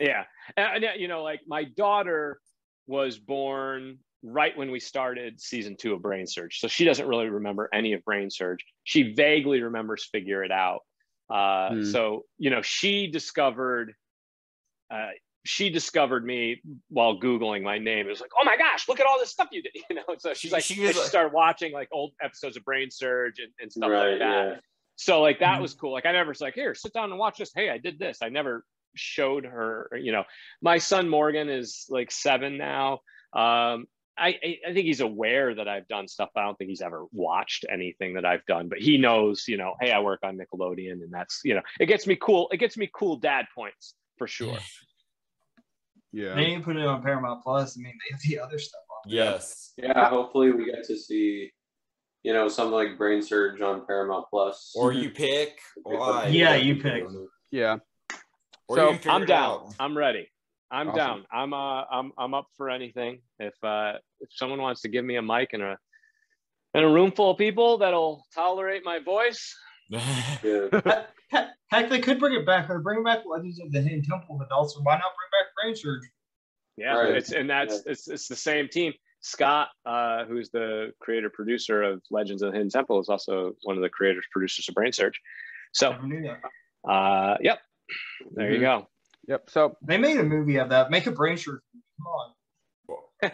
yeah 0.00 0.24
and, 0.56 0.84
and, 0.84 1.00
you 1.00 1.08
know 1.08 1.22
like 1.22 1.40
my 1.46 1.64
daughter 1.64 2.40
was 2.86 3.18
born 3.18 3.98
right 4.22 4.56
when 4.56 4.70
we 4.70 4.78
started 4.80 5.40
season 5.40 5.76
two 5.76 5.92
of 5.94 6.00
brain 6.02 6.26
surge 6.26 6.58
so 6.60 6.68
she 6.68 6.84
doesn't 6.84 7.06
really 7.08 7.28
remember 7.28 7.68
any 7.72 7.92
of 7.92 8.02
brain 8.04 8.30
surge 8.30 8.64
she 8.84 9.12
vaguely 9.14 9.60
remembers 9.62 10.04
figure 10.12 10.42
it 10.44 10.52
out 10.52 10.80
uh, 11.30 11.70
Hmm. 11.70 11.82
so 11.84 12.24
you 12.38 12.50
know 12.50 12.62
she 12.62 13.06
discovered 13.08 13.94
uh, 14.90 15.08
she 15.44 15.68
discovered 15.70 16.24
me 16.24 16.60
while 16.88 17.18
googling 17.20 17.62
my 17.62 17.78
name 17.78 18.06
it 18.06 18.10
was 18.10 18.20
like 18.20 18.30
oh 18.40 18.44
my 18.44 18.56
gosh 18.56 18.88
look 18.88 18.98
at 18.98 19.06
all 19.06 19.18
this 19.18 19.30
stuff 19.30 19.48
you 19.52 19.62
did 19.62 19.72
you 19.90 19.96
know 19.96 20.02
so 20.18 20.32
she's 20.32 20.48
She- 20.48 20.50
like 20.50 20.64
she 20.64 20.80
was 20.80 20.94
she 20.96 21.02
started 21.02 21.32
watching 21.32 21.72
like 21.72 21.88
old 21.92 22.12
episodes 22.22 22.56
of 22.56 22.64
brain 22.64 22.90
surge 22.90 23.38
and, 23.38 23.52
and 23.60 23.70
stuff 23.70 23.90
right, 23.90 24.10
like 24.12 24.18
that 24.20 24.46
yeah. 24.48 24.54
so 24.96 25.20
like 25.20 25.40
that 25.40 25.58
Mhm. 25.58 25.62
was 25.62 25.74
cool. 25.74 25.92
Like 25.92 26.06
I 26.06 26.12
never 26.12 26.28
was 26.30 26.40
like, 26.40 26.54
here, 26.54 26.74
sit 26.74 26.92
down 26.92 27.10
and 27.10 27.18
watch 27.18 27.38
this. 27.38 27.50
Hey, 27.54 27.68
I 27.68 27.78
did 27.78 27.98
this. 27.98 28.18
I 28.22 28.28
never 28.28 28.64
showed 28.94 29.44
her. 29.44 29.90
You 30.00 30.12
know, 30.12 30.22
my 30.62 30.78
son 30.78 31.08
Morgan 31.08 31.48
is 31.48 31.84
like 31.88 32.10
seven 32.12 32.56
now. 32.56 33.00
Um, 33.32 33.86
I, 34.16 34.38
I 34.64 34.72
think 34.72 34.86
he's 34.86 35.00
aware 35.00 35.52
that 35.56 35.66
I've 35.66 35.88
done 35.88 36.06
stuff. 36.06 36.28
But 36.32 36.42
I 36.42 36.44
don't 36.44 36.56
think 36.56 36.70
he's 36.70 36.80
ever 36.80 37.06
watched 37.12 37.66
anything 37.68 38.14
that 38.14 38.24
I've 38.24 38.46
done, 38.46 38.68
but 38.68 38.78
he 38.78 38.96
knows, 38.96 39.48
you 39.48 39.56
know, 39.56 39.74
hey, 39.80 39.90
I 39.90 39.98
work 39.98 40.20
on 40.22 40.38
Nickelodeon, 40.38 40.92
and 41.02 41.10
that's 41.12 41.40
you 41.44 41.54
know, 41.56 41.62
it 41.80 41.86
gets 41.86 42.06
me 42.06 42.14
cool. 42.14 42.48
It 42.52 42.58
gets 42.58 42.76
me 42.76 42.88
cool 42.94 43.16
dad 43.16 43.46
points 43.52 43.94
for 44.16 44.28
sure. 44.28 44.58
Yeah. 46.14 46.34
They 46.36 46.44
didn't 46.46 46.62
put 46.64 46.76
it 46.76 46.86
on 46.86 47.02
Paramount 47.02 47.42
Plus. 47.42 47.76
I 47.76 47.80
mean, 47.82 47.98
they 47.98 48.12
have 48.14 48.20
the 48.22 48.38
other 48.38 48.58
stuff 48.58 48.82
on. 48.88 49.10
Yes. 49.10 49.72
Yeah, 49.76 50.08
hopefully 50.08 50.52
we 50.52 50.64
get 50.66 50.84
to 50.84 50.96
see, 50.96 51.50
you 52.22 52.32
know, 52.32 52.46
something 52.48 52.72
like 52.72 52.96
Brain 52.96 53.20
Surge 53.20 53.60
on 53.60 53.84
Paramount 53.84 54.26
Plus. 54.30 54.72
Or 54.76 54.92
you 54.92 55.10
pick. 55.10 55.58
Why? 55.82 56.28
Yeah, 56.32 56.54
you 56.54 56.76
pick. 56.76 57.04
Yeah. 57.50 57.78
Or 58.68 58.76
So, 58.76 58.82
you 58.84 58.88
can 58.90 58.98
figure 58.98 59.10
I'm 59.12 59.26
down. 59.26 59.50
out. 59.50 59.74
I'm 59.80 59.98
ready. 59.98 60.28
I'm 60.70 60.88
Awesome. 60.90 60.96
down. 60.98 61.24
I'm 61.32 61.52
uh 61.52 61.82
I'm 61.90 62.12
I'm 62.16 62.32
up 62.34 62.46
for 62.56 62.70
anything. 62.70 63.20
If 63.40 63.54
uh 63.64 63.94
if 64.20 64.28
someone 64.32 64.60
wants 64.62 64.82
to 64.82 64.88
give 64.88 65.04
me 65.04 65.16
a 65.16 65.22
mic 65.22 65.52
and 65.52 65.62
a 65.62 65.76
and 66.74 66.84
a 66.84 66.88
room 66.88 67.10
full 67.12 67.32
of 67.32 67.38
people 67.38 67.78
that'll 67.78 68.24
tolerate 68.34 68.82
my 68.84 68.98
voice, 69.00 69.54
Yeah. 69.90 70.80
Heck, 71.30 71.48
heck, 71.70 71.88
they 71.90 71.98
could 72.00 72.18
bring 72.20 72.34
it 72.34 72.46
back 72.46 72.70
or 72.70 72.78
bring 72.80 73.02
back 73.02 73.20
Legends 73.26 73.60
of 73.60 73.72
the 73.72 73.80
Hidden 73.80 74.02
Temple 74.04 74.36
of 74.36 74.42
Adults, 74.46 74.76
or 74.76 74.82
why 74.82 74.94
not 74.94 75.02
bring 75.02 75.30
back 75.42 75.48
Brain 75.60 75.74
Surge? 75.76 76.02
yeah, 76.76 76.94
Right. 76.94 77.14
it's 77.16 77.32
and 77.32 77.48
that's 77.50 77.82
it's 77.86 78.08
it's 78.08 78.28
the 78.28 78.36
same 78.36 78.68
team. 78.68 78.92
Scott, 79.20 79.68
uh, 79.86 80.24
who's 80.26 80.50
the 80.50 80.92
creator 81.00 81.30
producer 81.30 81.82
of 81.82 82.02
Legends 82.10 82.42
of 82.42 82.50
the 82.52 82.58
Hidden 82.58 82.70
Temple, 82.70 83.00
is 83.00 83.08
also 83.08 83.54
one 83.62 83.76
of 83.76 83.82
the 83.82 83.88
creators 83.88 84.24
producers 84.30 84.68
of 84.68 84.74
Brain 84.74 84.92
Surge. 84.92 85.18
So, 85.72 85.90
Never 85.92 86.06
knew 86.06 86.22
that. 86.28 86.90
uh, 86.90 87.36
yep, 87.40 87.58
there 88.34 88.52
you 88.52 88.60
go. 88.60 88.86
Yep. 89.26 89.48
So 89.48 89.76
They 89.82 89.96
made 89.96 90.18
a 90.18 90.22
movie 90.24 90.56
of 90.58 90.68
that. 90.68 90.90
Make 90.90 91.06
a 91.06 91.10
Brain 91.10 91.36
Surge. 91.38 91.60
Come 91.98 92.06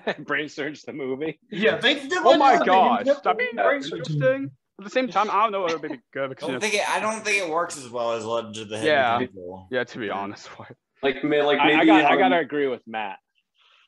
on. 0.07 0.15
Brain 0.25 0.49
Surge 0.49 0.83
the 0.83 0.93
movie. 0.93 1.41
Yeah, 1.51 1.79
they 1.79 1.95
did. 1.95 2.13
Oh 2.19 2.37
my 2.39 2.53
Legends 2.57 2.61
of 2.61 2.67
the 2.67 2.73
gosh, 2.73 3.05
Temple 3.05 3.23
that'd 3.25 3.39
be 3.39 3.57
Brain 3.57 3.83
Surge 3.83 4.11
movie. 4.11 4.47
Interesting. 4.81 5.05
At 5.05 5.07
the 5.07 5.12
same 5.12 5.26
time, 5.28 5.31
I 5.37 5.43
don't 5.43 5.53
know 5.53 5.64
if 5.66 5.72
it 5.72 5.81
would 5.83 5.91
be 5.93 6.01
good 6.12 6.24
I 6.24 6.28
because 6.28 6.49
you 6.49 6.53
don't 6.55 6.62
know, 6.62 6.68
think 6.68 6.74
it, 6.83 6.89
I 6.91 7.01
don't 7.01 7.24
think 7.24 7.39
it 7.39 7.49
works 7.51 7.76
as 7.78 7.89
well 7.89 8.12
as 8.12 8.24
Legend 8.24 8.57
of 8.59 8.68
the 8.68 8.78
Hidden 8.78 8.93
Yeah. 8.95 9.18
Temple. 9.18 9.68
yeah, 9.70 9.85
to 9.85 9.99
be 9.99 10.11
honest. 10.11 10.49
Like, 11.03 11.24
may, 11.24 11.41
like 11.41 11.59
I, 11.59 11.66
maybe 11.68 11.81
I 11.81 11.85
got 11.87 12.05
I 12.05 12.09
how- 12.11 12.16
gotta 12.18 12.39
agree 12.41 12.66
with 12.68 12.83
Matt. 12.87 13.16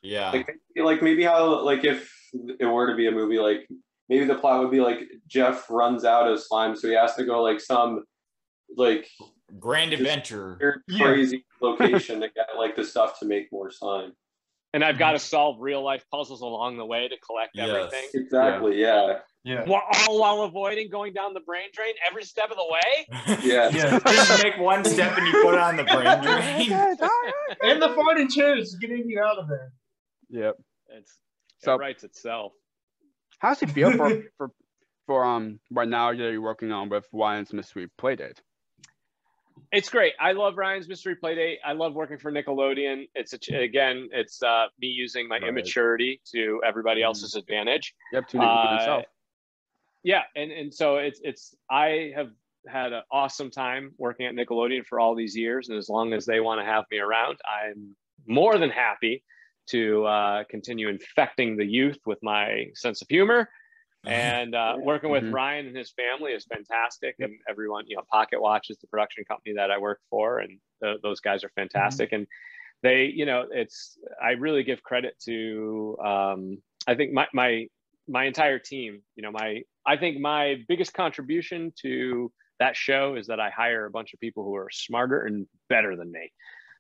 Yeah. 0.03 0.31
like, 0.31 0.51
like 0.77 1.03
maybe 1.03 1.23
how 1.25 1.63
like 1.63 1.85
if 1.85 2.11
it 2.59 2.65
were 2.65 2.87
to 2.87 2.97
be 2.97 3.07
a 3.07 3.11
movie 3.13 3.39
like 3.39 3.69
maybe 4.09 4.25
the 4.25 4.35
plot 4.35 4.61
would 4.61 4.71
be 4.71 4.81
like 4.81 5.01
jeff 5.29 5.67
runs 5.69 6.07
out 6.07 6.27
of 6.27 6.41
slime 6.43 6.75
so 6.75 6.89
he 6.89 6.95
has 6.95 7.15
to 7.17 7.25
go 7.25 7.43
like 7.43 7.61
some 7.61 8.03
like 8.79 9.07
Grand 9.61 9.93
Adventure. 9.93 10.57
weird, 10.59 10.81
Yeah. 10.89 11.05
crazy 11.05 11.45
location 11.61 12.21
to 12.23 12.29
get 12.35 12.49
like 12.57 12.77
the 12.77 12.85
stuff 12.85 13.19
to 13.21 13.27
make 13.27 13.53
more 13.53 13.71
slime 13.71 14.13
And 14.73 14.83
I've 14.83 14.99
got 14.99 15.13
to 15.13 15.19
solve 15.19 15.61
real 15.61 15.83
life 15.85 16.05
puzzles 16.11 16.41
along 16.41 16.79
the 16.79 16.87
way 16.87 17.07
to 17.09 17.17
collect 17.19 17.51
Yes. 17.55 17.69
everything. 17.69 18.09
exactly 18.15 18.81
yeah 18.81 19.07
Yeah. 19.07 19.19
While, 19.45 19.83
all 20.09 20.21
while 20.21 20.43
avoiding 20.43 20.89
going 20.91 21.13
down 21.13 21.35
the 21.35 21.41
brain 21.41 21.69
drain 21.73 21.95
every 22.09 22.23
step 22.25 22.51
of 22.51 22.57
the 22.57 22.67
way. 22.71 23.39
yeah, 23.45 23.69
Yeah. 23.71 23.99
Just 24.07 24.43
make 24.45 24.57
one 24.59 24.85
step 24.85 25.17
and 25.19 25.27
you 25.27 25.43
put 25.43 25.55
on 25.59 25.77
the 25.77 25.85
brain 25.85 26.23
drain. 26.23 26.73
and 27.63 27.83
the 27.83 27.89
farting 27.89 28.31
chairs 28.31 28.77
getting 28.81 29.09
you 29.09 29.21
out 29.21 29.39
of 29.39 29.49
there. 29.49 29.73
Yep. 30.31 30.57
It's 30.91 31.19
So- 31.59 31.75
it 31.75 31.79
writes 31.79 32.05
itself. 32.05 32.53
How's 33.41 33.59
does 33.59 33.71
it 33.71 33.73
feel 33.73 33.91
for 33.93 34.23
for 34.39 34.51
for 35.07 35.25
um 35.25 35.59
right 35.73 35.89
now 35.89 36.11
that 36.13 36.17
you're 36.19 36.41
working 36.41 36.71
on 36.71 36.89
with 36.89 37.09
Ryan's 37.13 37.53
Mystery 37.53 37.89
Playdate? 38.01 38.39
It's 39.73 39.89
great. 39.89 40.13
I 40.21 40.33
love 40.33 40.57
Ryan's 40.57 40.87
Mystery 40.89 41.17
Playdate. 41.23 41.57
I 41.65 41.73
love 41.73 41.95
working 41.95 42.19
for 42.19 42.31
Nickelodeon. 42.31 43.09
It's 43.15 43.33
a, 43.33 43.39
ch- 43.39 43.51
again, 43.51 44.09
it's 44.13 44.43
uh, 44.43 44.67
me 44.81 44.87
using 44.89 45.27
my 45.29 45.37
Right. 45.39 45.49
immaturity 45.49 46.21
to 46.33 46.61
everybody 46.65 47.03
else's 47.03 47.35
advantage. 47.35 47.95
Yep. 48.13 48.29
To 48.29 48.37
Nick 48.39 48.47
Uh, 48.47 48.77
himself. 48.77 49.05
Yeah 50.03 50.23
and 50.37 50.51
and 50.53 50.73
so 50.75 50.97
it's 50.97 51.21
it's 51.23 51.55
i 51.71 52.13
have 52.15 52.31
had 52.69 52.93
an 52.93 53.03
awesome 53.11 53.51
time 53.51 53.93
working 53.99 54.27
at 54.27 54.35
nickelodeon 54.35 54.85
for 54.87 55.01
all 55.01 55.15
these 55.15 55.37
years 55.37 55.69
and 55.69 55.77
as 55.79 55.89
long 55.89 56.13
as 56.13 56.25
they 56.25 56.41
want 56.41 56.61
to 56.61 56.65
have 56.65 56.85
me 56.91 56.99
around 56.99 57.39
i'm 57.47 57.97
more 58.27 58.59
than 58.59 58.71
happy 58.71 59.25
to 59.69 60.05
uh, 60.05 60.45
continue 60.51 60.89
infecting 60.89 61.57
the 61.57 61.65
youth 61.65 61.99
with 62.05 62.19
my 62.23 62.67
sense 62.75 63.01
of 63.01 63.09
humor. 63.09 63.49
And 64.05 64.55
uh, 64.57 64.75
working 64.79 65.11
with 65.11 65.25
Mhm. 65.25 65.33
ryan 65.33 65.67
and 65.69 65.77
his 65.77 65.93
family 65.93 66.33
is 66.33 66.45
fantastic 66.45 67.15
and 67.21 67.39
everyone 67.49 67.85
you 67.87 67.97
know 67.97 68.03
pocket 68.11 68.41
watch 68.43 68.69
is 68.71 68.79
the 68.79 68.89
production 68.89 69.25
company 69.25 69.55
that 69.55 69.71
i 69.71 69.79
work 69.79 70.01
for 70.11 70.41
and 70.41 70.59
th- 70.83 71.01
those 71.03 71.21
guys 71.21 71.45
are 71.45 71.51
fantastic. 71.55 72.11
And 72.13 72.27
they 72.83 73.05
you 73.05 73.25
know 73.27 73.47
it's 73.51 73.97
i 74.21 74.33
really 74.33 74.65
give 74.65 74.83
credit 74.83 75.15
to 75.25 75.97
um, 76.05 76.59
i 76.89 76.95
think 76.97 77.13
my 77.13 77.29
my 77.33 77.67
my 78.09 78.25
entire 78.25 78.59
team 78.59 79.03
you 79.15 79.23
know 79.23 79.31
my 79.31 79.63
i 79.87 79.97
think 79.97 80.19
my 80.21 80.57
biggest 80.69 80.93
contribution 80.95 81.73
to 81.81 82.31
that 82.59 82.77
show 82.77 83.17
is 83.17 83.27
that 83.27 83.41
i 83.41 83.51
hire 83.51 83.87
a 83.87 83.91
bunch 83.91 84.13
of 84.15 84.21
people 84.21 84.45
who 84.45 84.55
are 84.55 84.69
smarter 84.71 85.23
and 85.23 85.47
better 85.69 85.97
than 85.97 86.11
me. 86.13 86.31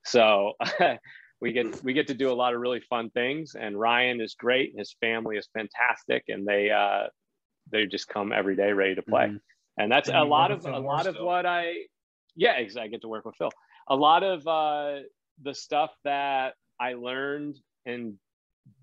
So 0.04 0.52
we 1.40 1.52
get 1.52 1.82
we 1.84 1.92
get 1.92 2.06
to 2.08 2.14
do 2.14 2.30
a 2.30 2.34
lot 2.34 2.54
of 2.54 2.60
really 2.60 2.80
fun 2.88 3.10
things 3.10 3.54
and 3.58 3.78
ryan 3.78 4.20
is 4.20 4.34
great 4.34 4.74
his 4.76 4.94
family 5.00 5.36
is 5.36 5.48
fantastic 5.52 6.24
and 6.28 6.46
they 6.46 6.70
uh 6.70 7.06
they 7.72 7.86
just 7.86 8.06
come 8.08 8.32
every 8.32 8.54
day 8.56 8.72
ready 8.72 8.94
to 8.94 9.02
play. 9.02 9.26
Mhm. 9.26 9.40
and 9.78 9.90
that's 9.90 10.08
And 10.08 10.18
a 10.18 10.24
lot 10.24 10.50
of 10.50 10.64
a 10.66 10.78
lot 10.78 11.06
of 11.06 11.16
what 11.18 11.46
i 11.46 11.74
yeah 12.36 12.54
exactly 12.54 12.88
i 12.88 12.90
get 12.90 13.00
to 13.02 13.08
work 13.08 13.24
with 13.24 13.36
phil. 13.36 13.50
A 13.88 13.96
lot 13.96 14.22
of 14.22 14.46
uh 14.46 15.00
the 15.42 15.54
stuff 15.54 15.90
that 16.04 16.54
i 16.80 16.94
learned 16.94 17.56
and 17.86 18.14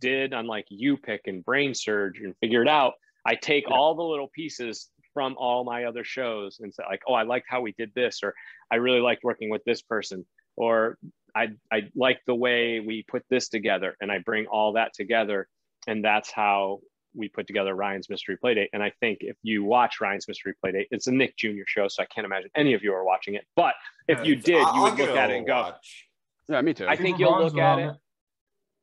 did 0.01 0.33
on 0.33 0.45
like 0.47 0.65
you 0.69 0.97
pick 0.97 1.21
and 1.27 1.43
brain 1.45 1.73
surge 1.73 2.19
and 2.19 2.35
figure 2.41 2.61
it 2.61 2.67
out 2.67 2.93
i 3.31 3.35
take 3.35 3.65
Yeah. 3.67 3.75
all 3.75 3.91
the 3.95 4.03
little 4.13 4.29
pieces 4.39 4.89
from 5.13 5.35
all 5.37 5.63
my 5.63 5.79
other 5.89 6.03
shows 6.03 6.59
and 6.61 6.73
say 6.73 6.83
like 6.89 7.01
oh 7.07 7.13
i 7.13 7.23
liked 7.23 7.47
how 7.49 7.61
we 7.61 7.73
did 7.81 7.91
this 7.95 8.19
or 8.23 8.33
i 8.71 8.75
really 8.75 9.01
liked 9.09 9.23
working 9.23 9.49
with 9.49 9.63
this 9.65 9.81
person 9.81 10.25
or 10.55 10.97
i 11.35 11.45
i 11.71 11.77
like 11.95 12.19
the 12.25 12.35
way 12.35 12.79
we 12.79 13.03
put 13.13 13.23
this 13.29 13.49
together 13.49 13.95
and 14.01 14.11
i 14.11 14.17
bring 14.19 14.45
all 14.47 14.73
that 14.73 14.93
together 14.93 15.47
and 15.87 16.03
that's 16.03 16.31
how 16.31 16.79
we 17.15 17.27
put 17.27 17.47
together 17.47 17.73
Ryan's 17.73 18.07
Mystery 18.07 18.37
Playdate. 18.41 18.67
And 18.71 18.83
I 18.83 18.91
think 18.99 19.19
if 19.21 19.35
you 19.41 19.63
watch 19.63 19.99
Ryan's 19.99 20.27
Mystery 20.27 20.53
Playdate, 20.63 20.85
it's 20.91 21.07
a 21.07 21.11
Nick 21.11 21.35
Jr. 21.37 21.65
show, 21.65 21.87
so 21.87 22.03
I 22.03 22.05
can't 22.13 22.23
imagine 22.23 22.51
any 22.55 22.75
of 22.75 22.83
you 22.83 22.93
are 22.93 23.03
watching 23.03 23.33
it. 23.33 23.45
But 23.55 23.73
if 24.07 24.23
you 24.23 24.35
did, 24.35 24.65
you 24.75 24.81
would 24.83 24.97
look 24.97 25.09
at 25.09 25.31
it 25.31 25.37
and 25.37 25.47
go, 25.47 25.55
watch. 25.55 26.07
Yeah, 26.47 26.61
me 26.61 26.73
too. 26.73 26.87
I 26.87 26.95
think 26.95 27.17
you'll 27.17 27.41
look 27.43 27.57
at 27.57 27.79
it. 27.79 27.95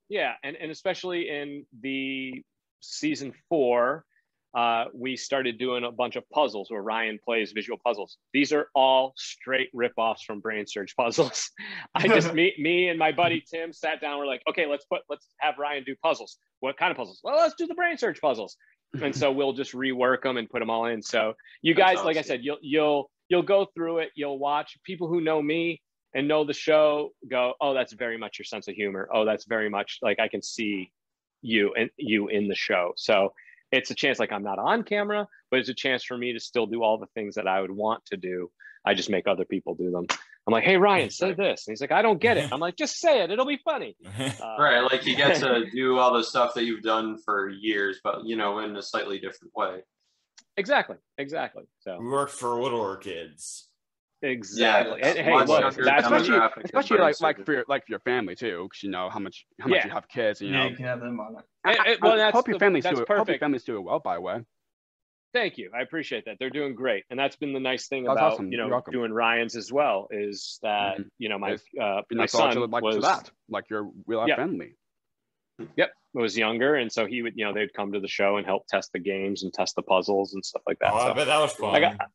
Yeah, 0.09 0.32
and, 0.42 0.57
and 0.57 0.70
especially 0.72 1.28
in 1.28 1.66
the 1.80 2.42
season 2.80 3.32
four, 3.49 4.05
uh, 4.57 4.86
we 4.94 5.16
started 5.16 5.59
doing 5.59 5.84
a 5.84 5.92
bunch 5.92 6.16
of 6.16 6.24
puzzles 6.30 6.70
where 6.70 6.80
Ryan 6.80 7.18
plays 7.22 7.52
visual 7.52 7.78
puzzles. 7.84 8.16
These 8.32 8.52
are 8.52 8.68
all 8.74 9.12
straight 9.14 9.68
rip-offs 9.74 10.22
from 10.22 10.40
Brain 10.40 10.64
Surge 10.66 10.96
puzzles. 10.96 11.50
I 11.94 12.09
just 12.09 12.32
me 12.32 12.54
me 12.59 12.88
and 12.88 12.98
my 12.98 13.12
buddy 13.12 13.44
Tim 13.46 13.74
sat 13.74 14.00
down. 14.00 14.18
We're 14.18 14.26
like, 14.26 14.40
okay, 14.48 14.64
let's 14.64 14.86
put 14.86 15.02
let's 15.11 15.28
have 15.40 15.59
Ryan 15.59 15.84
do 15.84 15.94
puzzles. 16.02 16.38
What 16.61 16.78
kind 16.78 16.90
of 16.90 16.96
puzzles? 16.96 17.20
Well, 17.22 17.36
let's 17.36 17.54
do 17.57 17.66
the 17.66 17.74
Brain 17.74 17.98
Surge 17.98 18.18
puzzles. 18.18 18.57
and 19.02 19.14
so 19.14 19.30
we'll 19.30 19.52
just 19.52 19.74
rework 19.74 20.22
them 20.22 20.38
and 20.38 20.48
put 20.48 20.61
them 20.61 20.70
all 20.70 20.86
in. 20.86 21.02
So 21.02 21.34
you 21.61 21.74
That's 21.74 21.96
guys, 21.96 22.04
like 22.07 22.16
I 22.16 22.22
said, 22.22 22.40
you'll 22.42 22.59
you'll 22.62 23.11
you'll 23.28 23.42
go 23.42 23.66
through 23.74 23.98
it. 23.98 24.11
You'll 24.14 24.38
watch 24.38 24.78
people 24.84 25.07
who 25.07 25.20
know 25.20 25.42
me 25.42 25.82
and 26.14 26.26
know 26.26 26.44
the 26.44 26.54
show 26.54 27.11
go, 27.30 27.52
oh, 27.61 27.74
that's 27.74 27.92
very 27.92 28.16
much 28.16 28.38
your 28.38 28.46
sense 28.46 28.68
of 28.68 28.74
humor. 28.74 29.07
Oh, 29.12 29.26
that's 29.26 29.44
very 29.44 29.68
much 29.68 29.98
like 30.00 30.18
I 30.18 30.28
can 30.28 30.40
see 30.40 30.92
you 31.42 31.74
and 31.74 31.90
you 31.98 32.28
in 32.28 32.48
the 32.48 32.54
show. 32.54 32.94
So 32.96 33.34
it's 33.73 33.91
a 33.91 33.95
chance 33.95 34.19
like 34.19 34.33
I'm 34.33 34.43
not 34.45 34.59
on 34.59 34.83
camera, 34.83 35.27
but 35.51 35.61
it's 35.61 35.69
a 35.69 35.75
chance 35.75 36.05
for 36.05 36.17
me 36.17 36.33
to 36.33 36.41
still 36.41 36.67
do 36.67 36.83
all 36.83 36.99
the 36.99 37.07
things 37.14 37.35
that 37.35 37.47
I 37.49 37.61
would 37.61 37.71
want 37.71 38.05
to 38.07 38.17
do. 38.17 38.51
I 38.85 38.95
just 38.95 39.11
make 39.11 39.27
other 39.27 39.45
people 39.45 39.75
do 39.75 39.91
them. 39.91 40.07
I'm 40.47 40.53
like, 40.53 40.62
hey 40.64 40.77
Ryan, 40.77 41.11
say 41.11 41.33
this. 41.33 41.67
And 41.67 41.73
he's 41.73 41.81
like, 41.81 41.91
I 41.91 42.03
don't 42.03 42.21
get 42.21 42.37
it. 42.37 42.49
I'm 42.53 42.61
like, 42.61 42.77
just 42.77 43.01
say 43.01 43.23
it. 43.23 43.31
It'll 43.31 43.47
be 43.47 43.61
funny. 43.64 43.97
Uh, 44.39 44.57
right 44.59 44.81
like 44.81 45.07
you 45.07 45.17
get 45.17 45.35
to 45.41 45.64
do 45.75 45.99
all 45.99 46.12
the 46.12 46.23
stuff 46.23 46.53
that 46.55 46.64
you've 46.64 46.83
done 46.83 47.17
for 47.25 47.49
years 47.49 48.01
but 48.05 48.25
you 48.25 48.37
know 48.37 48.59
in 48.59 48.77
a 48.77 48.83
slightly 48.83 49.19
different 49.19 49.51
way 49.57 49.79
exactly. 50.59 50.97
Exactly. 51.17 51.64
So 51.81 51.99
we 51.99 52.07
worked 52.07 52.33
for 52.33 52.61
littler 52.61 52.97
kids. 52.97 53.69
exactly. 54.23 55.01
Yeah, 55.01 55.09
And, 55.09 55.19
hey, 55.19 55.45
look, 55.45 55.49
that's 55.49 56.11
what 56.11 56.21
especially 56.23 56.35
you, 56.37 56.49
especially 56.64 56.99
like 56.99 57.21
like 57.21 57.45
for 57.47 57.53
your, 57.55 57.64
like 57.69 57.87
for 57.87 57.93
your 57.93 58.01
family 58.01 58.35
too, 58.35 58.64
because 58.69 58.83
you 58.83 58.91
know 58.91 59.09
how 59.11 59.19
much 59.19 59.47
how 59.61 59.69
much 59.69 59.79
Yeah. 59.79 59.87
you 59.87 59.93
have 59.93 60.09
kids. 60.09 60.41
You 60.41 60.51
Yeah, 60.51 60.59
know, 60.64 60.69
you 60.69 60.77
can 60.77 60.85
have 60.85 61.01
them 61.01 61.19
on 61.21 61.37
it. 61.39 61.45
It- 61.73 61.87
it- 61.87 61.99
I- 62.03 62.07
well, 62.07 62.17
that's 62.17 62.35
hope 62.35 62.49
your 62.49 62.55
the- 62.55 62.64
family's 62.64 62.85
that's 62.85 62.95
doing 62.97 63.03
hope 63.03 63.09
your 63.17 63.19
perfect. 63.25 63.41
family's 63.41 63.64
doing 63.64 63.85
well. 63.85 63.99
By 64.01 64.14
the 64.17 64.21
way, 64.21 64.41
Thank 65.33 65.59
you. 65.59 65.71
I 65.75 65.83
appreciate 65.83 66.25
that. 66.25 66.39
They're 66.39 66.49
doing 66.49 66.75
great. 66.75 67.05
And 67.11 67.19
that's 67.19 67.37
been 67.37 67.53
the 67.53 67.61
nice 67.61 67.89
thing 67.89 68.05
That's 68.05 68.17
about, 68.17 68.33
awesome. 68.35 68.51
you 68.53 68.57
know, 68.57 68.81
doing 68.91 69.12
Ryan's 69.12 69.55
as 69.55 69.71
well 69.71 70.09
is 70.11 70.59
that, 70.62 70.97
Mhm. 70.97 71.11
you 71.19 71.29
know, 71.29 71.39
my, 71.39 71.51
Yes. 71.51 71.64
uh, 71.79 72.03
my 72.11 72.23
nice 72.23 72.33
to 72.33 72.39
also 72.39 72.61
son 72.62 72.71
like 72.71 72.83
was, 72.83 73.03
that, 73.03 73.31
like 73.51 73.69
your 73.69 73.91
real 74.07 74.21
life 74.21 74.29
Yeah. 74.29 74.37
family. 74.37 74.77
yep, 75.77 75.93
was 76.14 76.39
younger. 76.39 76.77
And 76.77 76.91
so 76.91 77.05
he 77.05 77.21
would, 77.23 77.35
you 77.37 77.45
know, 77.45 77.53
they'd 77.53 77.73
come 77.75 77.93
to 77.93 78.01
the 78.01 78.09
show 78.09 78.37
and 78.39 78.47
help 78.47 78.67
test 78.67 78.93
the 78.95 78.99
games 78.99 79.43
and 79.43 79.53
test 79.53 79.75
the 79.77 79.83
puzzles 79.83 80.33
and 80.33 80.43
stuff 80.45 80.62
like 80.67 80.79
that. 80.79 80.93
Oh, 80.93 80.97
I 80.97 81.12
bet 81.12 81.27
that 81.27 81.39
was 81.39 81.53
fun. 81.55 81.75
I 81.75 81.81
got, 81.81 82.11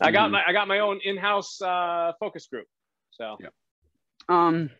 I 0.00 0.10
got 0.12 0.28
Mhm. 0.28 0.32
my, 0.32 0.44
I 0.46 0.52
got 0.52 0.68
my 0.68 0.78
own 0.80 1.00
in-house, 1.02 1.60
uh, 1.62 2.12
focus 2.20 2.46
group. 2.46 2.68
So 3.10 3.38
Yeah. 3.40 3.48
um, 4.28 4.70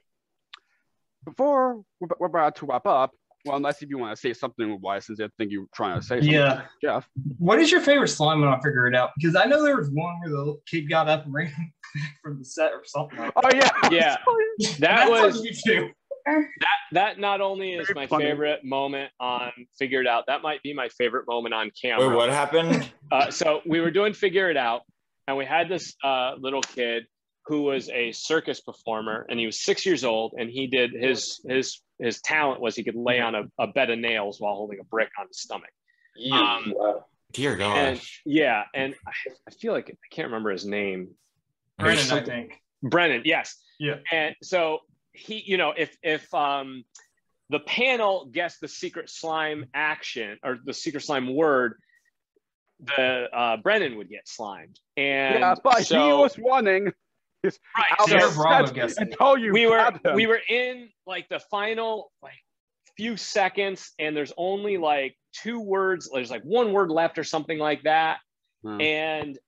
before 1.24 1.84
we're, 2.00 2.08
we're 2.18 2.26
about 2.26 2.56
to 2.56 2.66
wrap 2.66 2.86
up, 2.86 3.12
well, 3.44 3.56
unless 3.56 3.82
if 3.82 3.88
you 3.90 3.98
want 3.98 4.14
to 4.14 4.20
say 4.20 4.32
something, 4.32 4.78
why 4.80 4.98
since 5.00 5.20
I 5.20 5.28
think 5.38 5.50
you're 5.50 5.66
trying 5.74 5.98
to 6.00 6.06
say 6.06 6.16
something, 6.16 6.30
Yeah. 6.32 6.62
Jeff. 6.82 7.08
What 7.38 7.58
is 7.60 7.70
your 7.70 7.80
favorite 7.80 8.08
slime 8.08 8.40
when 8.40 8.48
I 8.48 8.56
figure 8.60 8.86
it 8.86 8.94
out? 8.94 9.10
Because 9.18 9.36
I 9.36 9.44
know 9.44 9.62
there 9.62 9.76
was 9.76 9.90
one 9.92 10.14
where 10.20 10.30
the 10.30 10.56
kid 10.70 10.88
got 10.88 11.08
up 11.08 11.24
and 11.24 11.34
ran 11.34 11.52
from 12.22 12.38
the 12.38 12.44
set 12.44 12.72
or 12.72 12.82
something 12.84 13.18
like 13.18 13.34
that. 13.34 13.44
Oh 13.44 13.50
yeah, 13.54 13.88
Yeah. 13.90 14.16
That 14.78 15.08
That's 15.08 15.10
was 15.10 15.38
on 15.40 15.46
YouTube. 15.46 15.88
that 16.26 16.46
that 16.92 17.18
not 17.18 17.40
only 17.40 17.72
is 17.72 17.88
Very 17.88 17.94
my 17.94 18.06
funny. 18.06 18.24
favorite 18.26 18.64
moment 18.64 19.10
on 19.18 19.50
Figure 19.78 20.00
It 20.02 20.06
Out, 20.06 20.24
that 20.28 20.42
might 20.42 20.62
be 20.62 20.72
my 20.72 20.88
favorite 20.90 21.24
moment 21.26 21.52
on 21.54 21.70
camera. 21.80 22.08
Wait, 22.08 22.14
what 22.16 22.28
happened? 22.30 22.90
Uh, 23.10 23.30
so 23.30 23.60
we 23.66 23.80
were 23.80 23.90
doing 23.90 24.12
Figure 24.12 24.48
It 24.50 24.56
Out, 24.56 24.82
and 25.26 25.36
we 25.36 25.44
had 25.44 25.68
this 25.68 25.94
uh, 26.04 26.34
little 26.38 26.60
kid 26.62 27.04
who 27.46 27.62
was 27.62 27.88
a 27.90 28.12
circus 28.12 28.60
performer, 28.60 29.26
and 29.28 29.38
he 29.38 29.46
was 29.46 29.64
six 29.64 29.84
years 29.84 30.04
old, 30.04 30.34
and 30.38 30.48
he 30.48 30.66
did 30.66 30.92
his 30.92 31.40
his 31.48 31.80
his 31.98 32.20
talent 32.20 32.60
was 32.60 32.76
he 32.76 32.84
could 32.84 32.96
lay 32.96 33.20
on 33.20 33.34
a, 33.34 33.44
a 33.58 33.66
bed 33.66 33.90
of 33.90 33.98
nails 33.98 34.40
while 34.40 34.54
holding 34.54 34.78
a 34.80 34.84
brick 34.84 35.10
on 35.18 35.26
his 35.28 35.40
stomach. 35.40 35.70
Yeah. 36.16 36.56
Um, 36.56 36.74
wow. 36.76 37.04
Dear 37.32 37.60
And 37.60 38.00
yeah, 38.26 38.64
and 38.74 38.94
I, 39.06 39.12
I 39.48 39.50
feel 39.52 39.72
like 39.72 39.88
I 39.88 40.14
can't 40.14 40.26
remember 40.26 40.50
his 40.50 40.66
name. 40.66 41.08
Brennan, 41.78 42.10
I 42.12 42.22
think. 42.22 42.60
Brennan, 42.82 43.22
yes. 43.24 43.56
Yeah. 43.78 43.96
And 44.12 44.36
so 44.42 44.80
he, 45.12 45.42
you 45.44 45.56
know, 45.56 45.72
if 45.76 45.96
if 46.02 46.32
um 46.34 46.84
the 47.48 47.60
panel 47.60 48.28
guessed 48.30 48.60
the 48.60 48.68
secret 48.68 49.08
slime 49.08 49.66
action 49.74 50.38
or 50.42 50.58
the 50.62 50.74
secret 50.74 51.02
slime 51.02 51.34
word, 51.34 51.74
the 52.80 53.28
uh 53.32 53.56
Brennan 53.56 53.96
would 53.96 54.10
get 54.10 54.28
slimed. 54.28 54.78
And 54.96 55.40
yeah, 55.40 55.54
but 55.62 55.80
he 55.80 55.96
was 55.96 56.38
running. 56.38 56.92
Right. 57.44 57.54
out 57.98 58.08
so- 58.08 58.18
Sarah 58.18 58.32
Bravo 58.32 58.72
guessed 58.72 59.00
it. 59.00 59.08
until 59.12 59.36
you 59.38 59.52
we 59.52 59.66
were 59.66 59.72
grabbed 59.76 60.04
him. 60.06 60.14
we 60.14 60.26
were 60.26 60.40
in 60.48 60.88
like 61.06 61.28
the 61.28 61.40
final 61.50 62.12
like 62.22 62.34
few 62.96 63.16
seconds 63.16 63.90
and 63.98 64.14
there's 64.16 64.32
only 64.36 64.76
like 64.76 65.16
two 65.32 65.60
words 65.60 66.10
there's 66.12 66.30
like 66.30 66.42
one 66.42 66.72
word 66.72 66.90
left 66.90 67.18
or 67.18 67.24
something 67.24 67.58
like 67.58 67.82
that 67.84 68.18
Hmm. 68.62 68.80
and 68.80 69.38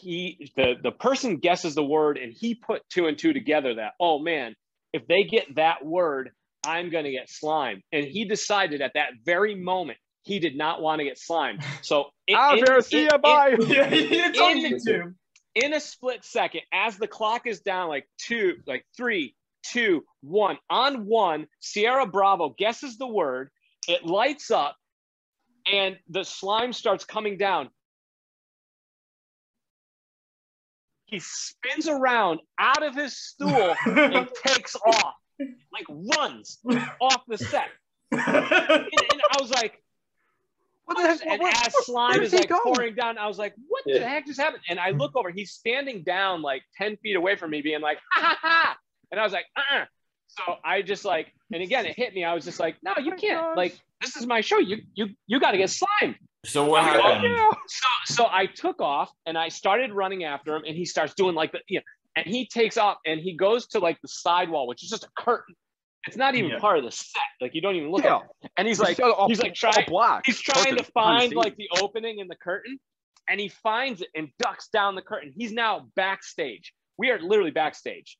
he 0.00 0.50
the 0.56 0.74
the 0.82 0.90
person 0.92 1.36
guesses 1.38 1.74
the 1.74 1.84
word 1.84 2.16
and 2.18 2.32
he 2.32 2.54
put 2.54 2.82
two 2.90 3.06
and 3.06 3.18
two 3.18 3.32
together 3.32 3.74
that 3.74 3.92
oh 4.00 4.18
man 4.20 4.54
if 4.92 5.06
they 5.06 5.24
get 5.24 5.54
that 5.56 5.84
word 5.84 6.30
i'm 6.64 6.90
going 6.90 7.04
to 7.04 7.10
get 7.10 7.28
slimed 7.28 7.82
and 7.92 8.04
he 8.04 8.24
decided 8.24 8.80
at 8.80 8.92
that 8.94 9.10
very 9.24 9.54
moment 9.54 9.98
he 10.22 10.38
did 10.38 10.56
not 10.56 10.80
want 10.80 11.00
to 11.00 11.04
get 11.04 11.18
slimed 11.18 11.60
so 11.82 12.06
in- 12.26 12.36
Out 12.36 12.58
in- 12.58 12.64
there, 12.64 12.80
see 12.80 13.02
in- 13.02 13.08
ya, 13.10 13.18
bye. 13.18 13.56
Yeah, 13.60 13.88
it's 13.90 14.38
on 14.40 14.56
In- 14.56 14.72
YouTube. 14.72 15.14
In 15.54 15.72
a 15.72 15.80
split 15.80 16.24
second 16.24 16.62
as 16.72 16.96
the 16.96 17.06
clock 17.06 17.46
is 17.46 17.60
down 17.60 17.88
like 17.88 18.08
two 18.18 18.56
like 18.66 18.84
three 18.96 19.34
two 19.62 20.04
one 20.20 20.58
on 20.68 21.06
one 21.06 21.46
sierra 21.60 22.06
bravo 22.06 22.54
guesses 22.58 22.98
the 22.98 23.06
word 23.06 23.50
it 23.88 24.04
lights 24.04 24.50
up 24.50 24.76
and 25.70 25.96
the 26.08 26.24
slime 26.24 26.72
starts 26.72 27.04
coming 27.04 27.38
down. 27.38 27.70
He 31.06 31.20
spins 31.20 31.88
around 31.88 32.40
out 32.58 32.82
of 32.82 32.94
his 32.94 33.16
stool 33.16 33.74
and 33.86 34.28
takes 34.46 34.74
off 34.76 35.14
like 35.72 35.86
runs 35.88 36.58
off 37.00 37.22
the 37.28 37.38
set. 37.38 37.68
And, 38.12 38.20
and 38.20 39.22
i 39.32 39.40
was 39.40 39.50
like 39.50 39.82
What 40.86 40.96
the 40.98 41.02
heck? 41.02 41.26
and 41.26 41.40
What- 41.40 41.66
as 41.66 41.84
slime 41.86 42.12
did 42.14 42.22
is 42.24 42.32
he 42.32 42.38
like 42.38 42.48
go? 42.48 42.60
pouring 42.62 42.94
down, 42.94 43.16
I 43.18 43.26
was 43.26 43.38
like, 43.38 43.54
"What 43.68 43.84
the 43.86 44.00
heck 44.06 44.26
just 44.26 44.38
happened?" 44.40 44.62
And 44.68 44.78
I 44.78 44.90
look 44.90 45.16
over, 45.16 45.30
he's 45.30 45.52
standing 45.52 46.02
down 46.02 46.42
like 46.42 46.62
ten 46.76 46.96
feet 46.98 47.16
away 47.16 47.36
from 47.36 47.50
me, 47.50 47.62
being 47.62 47.80
like, 47.80 47.98
"Ha 48.12 48.20
ha 48.20 48.38
ha!" 48.42 48.76
And 49.10 49.20
I 49.20 49.24
was 49.24 49.32
like, 49.32 49.46
"Uh." 49.56 49.60
uh 49.82 49.84
So 50.26 50.56
I 50.64 50.82
just 50.82 51.04
like, 51.04 51.32
and 51.52 51.62
again, 51.62 51.86
it 51.86 51.94
hit 51.96 52.12
me. 52.14 52.24
I 52.24 52.34
was 52.34 52.44
just 52.44 52.58
like, 52.60 52.76
"No, 52.82 52.92
you 52.98 53.10
my 53.12 53.16
can't. 53.16 53.40
gosh. 53.40 53.56
Like, 53.56 53.78
this 54.00 54.16
is 54.16 54.26
my 54.26 54.40
show. 54.40 54.58
You 54.58 54.82
you 54.94 55.08
you 55.26 55.38
got 55.40 55.52
to 55.52 55.58
get 55.58 55.70
slimed." 55.70 56.16
So 56.44 56.66
what 56.66 56.82
Oh, 56.82 57.00
happened? 57.00 57.34
Yeah. 57.34 57.50
So 57.66 57.88
so 58.16 58.26
I 58.30 58.46
took 58.46 58.80
off 58.82 59.10
and 59.26 59.38
I 59.38 59.48
started 59.48 59.92
running 59.92 60.24
after 60.24 60.54
him, 60.56 60.64
and 60.66 60.76
he 60.76 60.84
starts 60.84 61.14
doing 61.14 61.34
like 61.34 61.52
the 61.52 61.60
you 61.68 61.78
know, 61.78 61.84
and 62.16 62.26
he 62.26 62.46
takes 62.46 62.76
off 62.76 62.98
and 63.06 63.18
he 63.20 63.34
goes 63.36 63.68
to 63.68 63.78
like 63.78 63.98
the 64.02 64.08
sidewall, 64.08 64.66
which 64.66 64.82
is 64.84 64.90
just 64.90 65.04
a 65.04 65.08
curtain. 65.16 65.54
It's 66.06 66.16
not 66.16 66.34
even 66.34 66.50
Yeah. 66.50 66.58
part 66.58 66.78
of 66.78 66.84
the 66.84 66.90
set. 66.90 67.22
Like 67.40 67.54
you 67.54 67.60
don't 67.60 67.76
even 67.76 67.90
look 67.90 68.04
Yeah. 68.04 68.16
at 68.16 68.22
it. 68.42 68.50
And 68.56 68.68
he's 68.68 68.78
like, 68.80 69.00
all- 69.00 69.28
he's 69.28 69.40
like 69.40 69.56
all 69.62 69.72
trying, 69.72 69.86
black. 69.88 70.22
he's 70.26 70.40
trying 70.40 70.64
curtain 70.64 70.78
to 70.78 70.84
find 70.92 71.34
like 71.34 71.56
the 71.56 71.68
opening 71.80 72.18
in 72.18 72.28
the 72.28 72.36
curtain 72.36 72.78
and 73.28 73.40
he 73.40 73.48
finds 73.48 74.00
it 74.02 74.08
and 74.14 74.28
ducks 74.38 74.68
down 74.68 74.94
the 74.94 75.02
curtain 75.02 75.32
he's 75.34 75.50
now 75.52 75.86
backstage 75.96 76.74
we 76.98 77.10
are 77.10 77.18
literally 77.20 77.50
backstage 77.50 78.18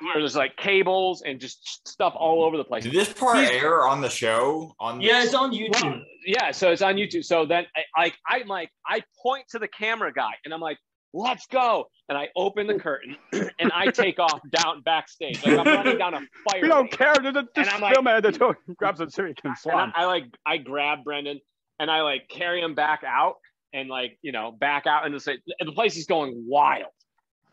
where 0.00 0.14
there's 0.18 0.36
like 0.36 0.56
cables 0.56 1.22
and 1.22 1.40
just 1.40 1.86
stuff 1.88 2.14
all 2.16 2.44
over 2.44 2.56
the 2.56 2.64
place 2.64 2.84
Did 2.84 2.92
this 2.92 3.12
part 3.12 3.36
He's- 3.38 3.50
air 3.50 3.86
on 3.86 4.00
the 4.00 4.08
show? 4.10 4.74
On 4.80 4.98
the- 4.98 5.04
Yeah, 5.04 5.22
it's 5.24 5.34
on 5.34 5.52
YouTube. 5.52 5.82
Well, 5.82 6.02
yeah 6.24 6.52
so 6.52 6.70
it's 6.70 6.82
on 6.82 6.94
youtube 6.94 7.24
so 7.24 7.44
then 7.44 7.66
I, 7.76 7.82
like 8.00 8.14
i'm 8.28 8.46
like 8.46 8.70
i 8.86 9.02
point 9.20 9.44
to 9.50 9.58
the 9.58 9.66
camera 9.66 10.12
guy 10.12 10.30
and 10.44 10.54
i'm 10.54 10.60
like 10.60 10.78
let's 11.14 11.46
go 11.46 11.84
and 12.08 12.16
i 12.16 12.28
open 12.36 12.66
the 12.66 12.78
curtain 12.78 13.16
and 13.32 13.70
i 13.74 13.86
take 13.90 14.18
off 14.18 14.40
down 14.50 14.80
backstage 14.82 15.44
like 15.44 15.58
i'm 15.58 15.66
running 15.66 15.98
down 15.98 16.14
a 16.14 16.20
fire 16.50 16.60
We 16.62 16.68
don't 16.68 16.82
lane. 16.82 16.88
care. 16.88 17.14
Just, 17.14 17.34
just 17.34 17.48
And 17.56 17.68
I'm 17.68 17.80
like- 17.80 17.94
film 17.94 18.06
it 18.08 18.24
until 18.24 18.54
grabs 18.76 19.00
it 19.00 19.12
so 19.12 19.24
he 19.26 19.34
can 19.34 19.50
and 19.50 19.58
slime. 19.58 19.92
I, 19.94 20.02
I 20.02 20.06
like 20.06 20.24
I 20.46 20.56
grab 20.56 21.04
Brendan 21.04 21.40
and 21.78 21.90
I 21.90 22.02
like 22.02 22.28
carry 22.28 22.60
him 22.60 22.74
back 22.74 23.02
out 23.06 23.34
and 23.72 23.88
like 23.88 24.18
you 24.22 24.32
know 24.32 24.52
back 24.52 24.86
out 24.86 25.04
and 25.06 25.14
the 25.14 25.38
and 25.60 25.68
the 25.68 25.72
place 25.72 25.96
is 25.96 26.06
going 26.06 26.44
wild 26.48 26.90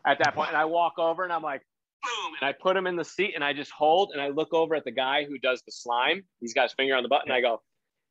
at 0.06 0.18
that 0.20 0.34
point. 0.34 0.48
And 0.48 0.56
I 0.56 0.64
walk 0.64 0.94
over 0.98 1.24
and 1.24 1.32
I'm 1.32 1.42
like 1.42 1.60
boom 2.02 2.32
and 2.40 2.48
I 2.48 2.52
put 2.52 2.76
him 2.76 2.86
in 2.86 2.96
the 2.96 3.04
seat 3.04 3.32
and 3.34 3.44
I 3.44 3.52
just 3.52 3.70
hold 3.70 4.12
and 4.14 4.22
I 4.22 4.28
look 4.28 4.54
over 4.54 4.74
at 4.74 4.84
the 4.84 4.90
guy 4.90 5.24
who 5.24 5.38
does 5.38 5.62
the 5.66 5.72
slime. 5.72 6.22
He's 6.40 6.54
got 6.54 6.62
his 6.64 6.72
finger 6.72 6.94
on 6.96 7.02
the 7.02 7.08
button. 7.10 7.30
I 7.30 7.40
go 7.42 7.60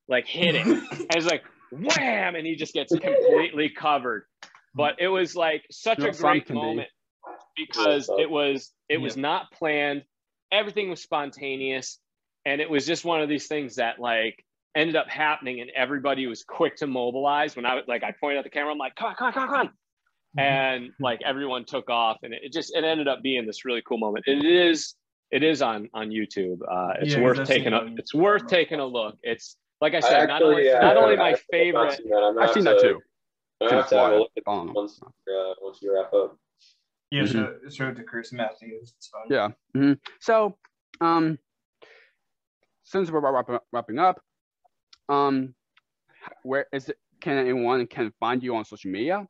like 0.07 0.27
hit 0.27 0.53
it 0.55 0.65
and 0.67 1.07
he's 1.13 1.25
like 1.25 1.43
wham 1.71 2.35
and 2.35 2.45
he 2.45 2.55
just 2.55 2.73
gets 2.73 2.91
completely 2.91 3.69
covered. 3.69 4.23
But 4.75 4.95
it 4.99 5.07
was 5.07 5.35
like 5.35 5.63
such 5.71 5.99
You 5.99 6.07
a 6.07 6.11
great 6.11 6.45
can 6.45 6.55
be- 6.55 6.61
moment 6.61 6.89
because 7.55 8.09
it 8.17 8.29
was 8.29 8.71
it 8.87 8.97
was 8.97 9.17
not 9.17 9.51
planned. 9.51 10.03
Everything 10.51 10.89
was 10.89 11.01
spontaneous. 11.01 11.99
And 12.45 12.61
it 12.61 12.69
was 12.69 12.85
just 12.85 13.03
one 13.05 13.21
of 13.21 13.29
these 13.29 13.47
things 13.47 13.75
that 13.75 13.99
like 13.99 14.43
ended 14.75 14.95
up 14.95 15.07
happening 15.09 15.61
and 15.61 15.69
everybody 15.75 16.25
was 16.27 16.43
quick 16.43 16.77
to 16.77 16.87
mobilize. 16.87 17.55
When 17.55 17.65
i 17.65 17.75
was 17.75 17.83
like 17.87 18.03
i 18.03 18.11
pointed 18.19 18.39
at 18.39 18.43
the 18.45 18.49
camera 18.49 18.71
i'm 18.71 18.77
like 18.77 18.95
come 18.95 19.09
on 19.09 19.15
come 19.15 19.27
on 19.27 19.33
come 19.33 19.43
on, 19.43 19.49
come 19.49 19.59
on. 19.67 19.73
and 20.37 20.89
like 20.99 21.19
everyone 21.25 21.65
took 21.65 21.89
off 21.89 22.17
and 22.23 22.33
it 22.33 22.53
just 22.53 22.73
it 22.75 22.83
ended 22.83 23.07
up 23.07 23.21
being 23.21 23.45
this 23.45 23.65
really 23.65 23.81
cool 23.87 23.97
moment. 23.97 24.25
It 24.27 24.45
is 24.45 24.95
it 25.31 25.43
is 25.43 25.61
on 25.61 25.89
on 25.93 26.09
youtube. 26.09 26.59
Uh 26.61 26.93
it's 27.01 27.15
Yeah, 27.15 27.23
worth 27.23 27.45
taking 27.47 27.73
a 27.73 27.81
it's 27.97 28.13
worth 28.13 28.47
taking 28.47 28.79
a 28.79 28.85
look. 28.85 29.17
It's 29.23 29.57
like 29.81 29.93
i 29.93 29.97
I 29.97 29.99
said 30.01 30.27
not 30.27 30.41
only 30.43 30.69
actually, 30.69 30.79
uh, 30.79 30.81
not 30.93 30.97
only 30.97 31.15
I 31.15 31.17
my 31.17 31.31
actually 31.31 31.57
have 31.57 31.65
favorite 31.65 31.85
not 31.85 31.97
seen 31.97 32.09
that. 32.09 32.15
I'm 32.17 32.33
gonna 32.35 32.47
I've 32.47 32.53
seen 32.53 32.63
that 32.65 32.79
too. 32.79 33.01
I'm 33.61 33.67
gonna 33.67 33.81
have 33.81 33.89
to 33.89 33.97
have 33.97 34.11
a 34.11 34.17
look 34.17 34.31
at 34.37 34.43
once, 34.47 35.01
uh, 35.03 35.53
once 35.61 35.81
you 35.81 35.93
wrap 35.93 36.13
up. 36.13 36.37
Yeah, 37.11 37.23
Mhm. 37.23 37.31
show, 37.31 37.69
show 37.69 37.87
it 37.89 37.95
to 37.95 38.03
Chris 38.03 38.31
Matthews. 38.31 38.93
It's 38.95 39.07
fun. 39.07 39.23
Yeah. 39.29 39.49
hmm 39.73 39.93
So, 40.19 40.57
um, 41.01 41.39
since 42.83 43.09
we're 43.11 43.19
wrapping 43.19 43.55
up, 43.55 43.65
wrapping 43.71 43.99
up, 43.99 44.21
um, 45.09 45.55
where 46.43 46.67
is 46.71 46.89
it? 46.89 46.97
Can 47.19 47.37
anyone 47.37 47.85
can 47.87 48.11
find 48.19 48.41
you 48.41 48.55
on 48.55 48.63
social 48.63 48.91
media? 48.91 49.27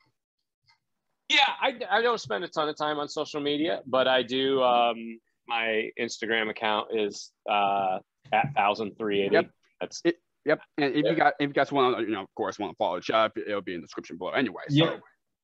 Yeah, 1.29 1.39
I, 1.61 1.79
I 1.89 2.01
don't 2.01 2.19
spend 2.19 2.43
a 2.43 2.47
ton 2.47 2.69
of 2.69 2.75
time 2.75 2.97
on 2.99 3.07
social 3.07 3.39
media, 3.39 3.81
but 3.85 4.07
I 4.07 4.23
do. 4.23 4.61
Um, 4.61 5.19
my 5.47 5.89
Instagram 5.99 6.49
account 6.49 6.89
is 6.95 7.31
uh, 7.49 7.99
at 8.31 8.53
thousand 8.55 8.97
three 8.97 9.21
eighty. 9.21 9.35
Yep. 9.35 9.51
That's 9.79 10.01
Yep. 10.49 10.59
And 10.79 10.95
if 10.95 11.05
Yeah. 11.05 11.11
you 11.11 11.15
got 11.17 11.33
if 11.39 11.47
you 11.47 11.53
guys 11.53 11.71
want 11.71 11.97
to, 11.97 12.03
you 12.03 12.11
know, 12.11 12.21
of 12.23 12.35
course, 12.35 12.57
want 12.59 12.71
to 12.73 12.75
follow 12.77 12.99
Jeff, 12.99 13.31
it'll 13.37 13.61
be 13.61 13.75
in 13.75 13.81
the 13.81 13.85
description 13.85 14.17
below 14.17 14.31
anyway. 14.31 14.63
So, 14.69 14.75
Yeah. 14.75 14.97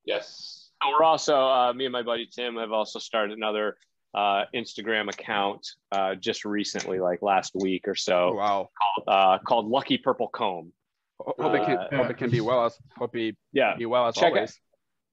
Yes. 0.06 0.72
And 0.82 0.92
we're 0.92 1.06
also 1.06 1.36
uh, 1.40 1.72
me 1.74 1.86
and 1.86 1.94
my 1.94 2.02
buddy 2.04 2.26
Tim 2.26 2.56
have 2.58 2.72
also 2.72 3.00
started 3.00 3.38
another 3.38 3.78
uh, 4.14 4.46
Instagram 4.56 5.10
account 5.10 5.66
uh, 5.92 6.16
just 6.16 6.44
recently, 6.46 7.00
like 7.00 7.22
last 7.22 7.54
week 7.56 7.88
or 7.88 7.92
oh, 7.92 7.96
so, 7.98 8.34
wow. 8.34 8.70
uh, 9.08 9.38
called 9.40 9.68
Lucky 9.68 9.98
Purple 9.98 10.28
Comb. 10.30 10.72
Ho- 11.20 11.34
Hope 11.40 11.54
it 11.56 11.66
can 11.66 11.78
hope 11.98 12.10
it 12.10 12.18
can 12.18 12.30
be 12.30 12.42
well 12.42 12.66
as 12.66 12.78
hope 12.98 13.16
he 13.16 13.36
Yeah, 13.54 13.76
be 13.78 13.86
well 13.86 14.08
as 14.08 14.16
Check 14.16 14.32
it. 14.34 14.38
always. 14.38 14.60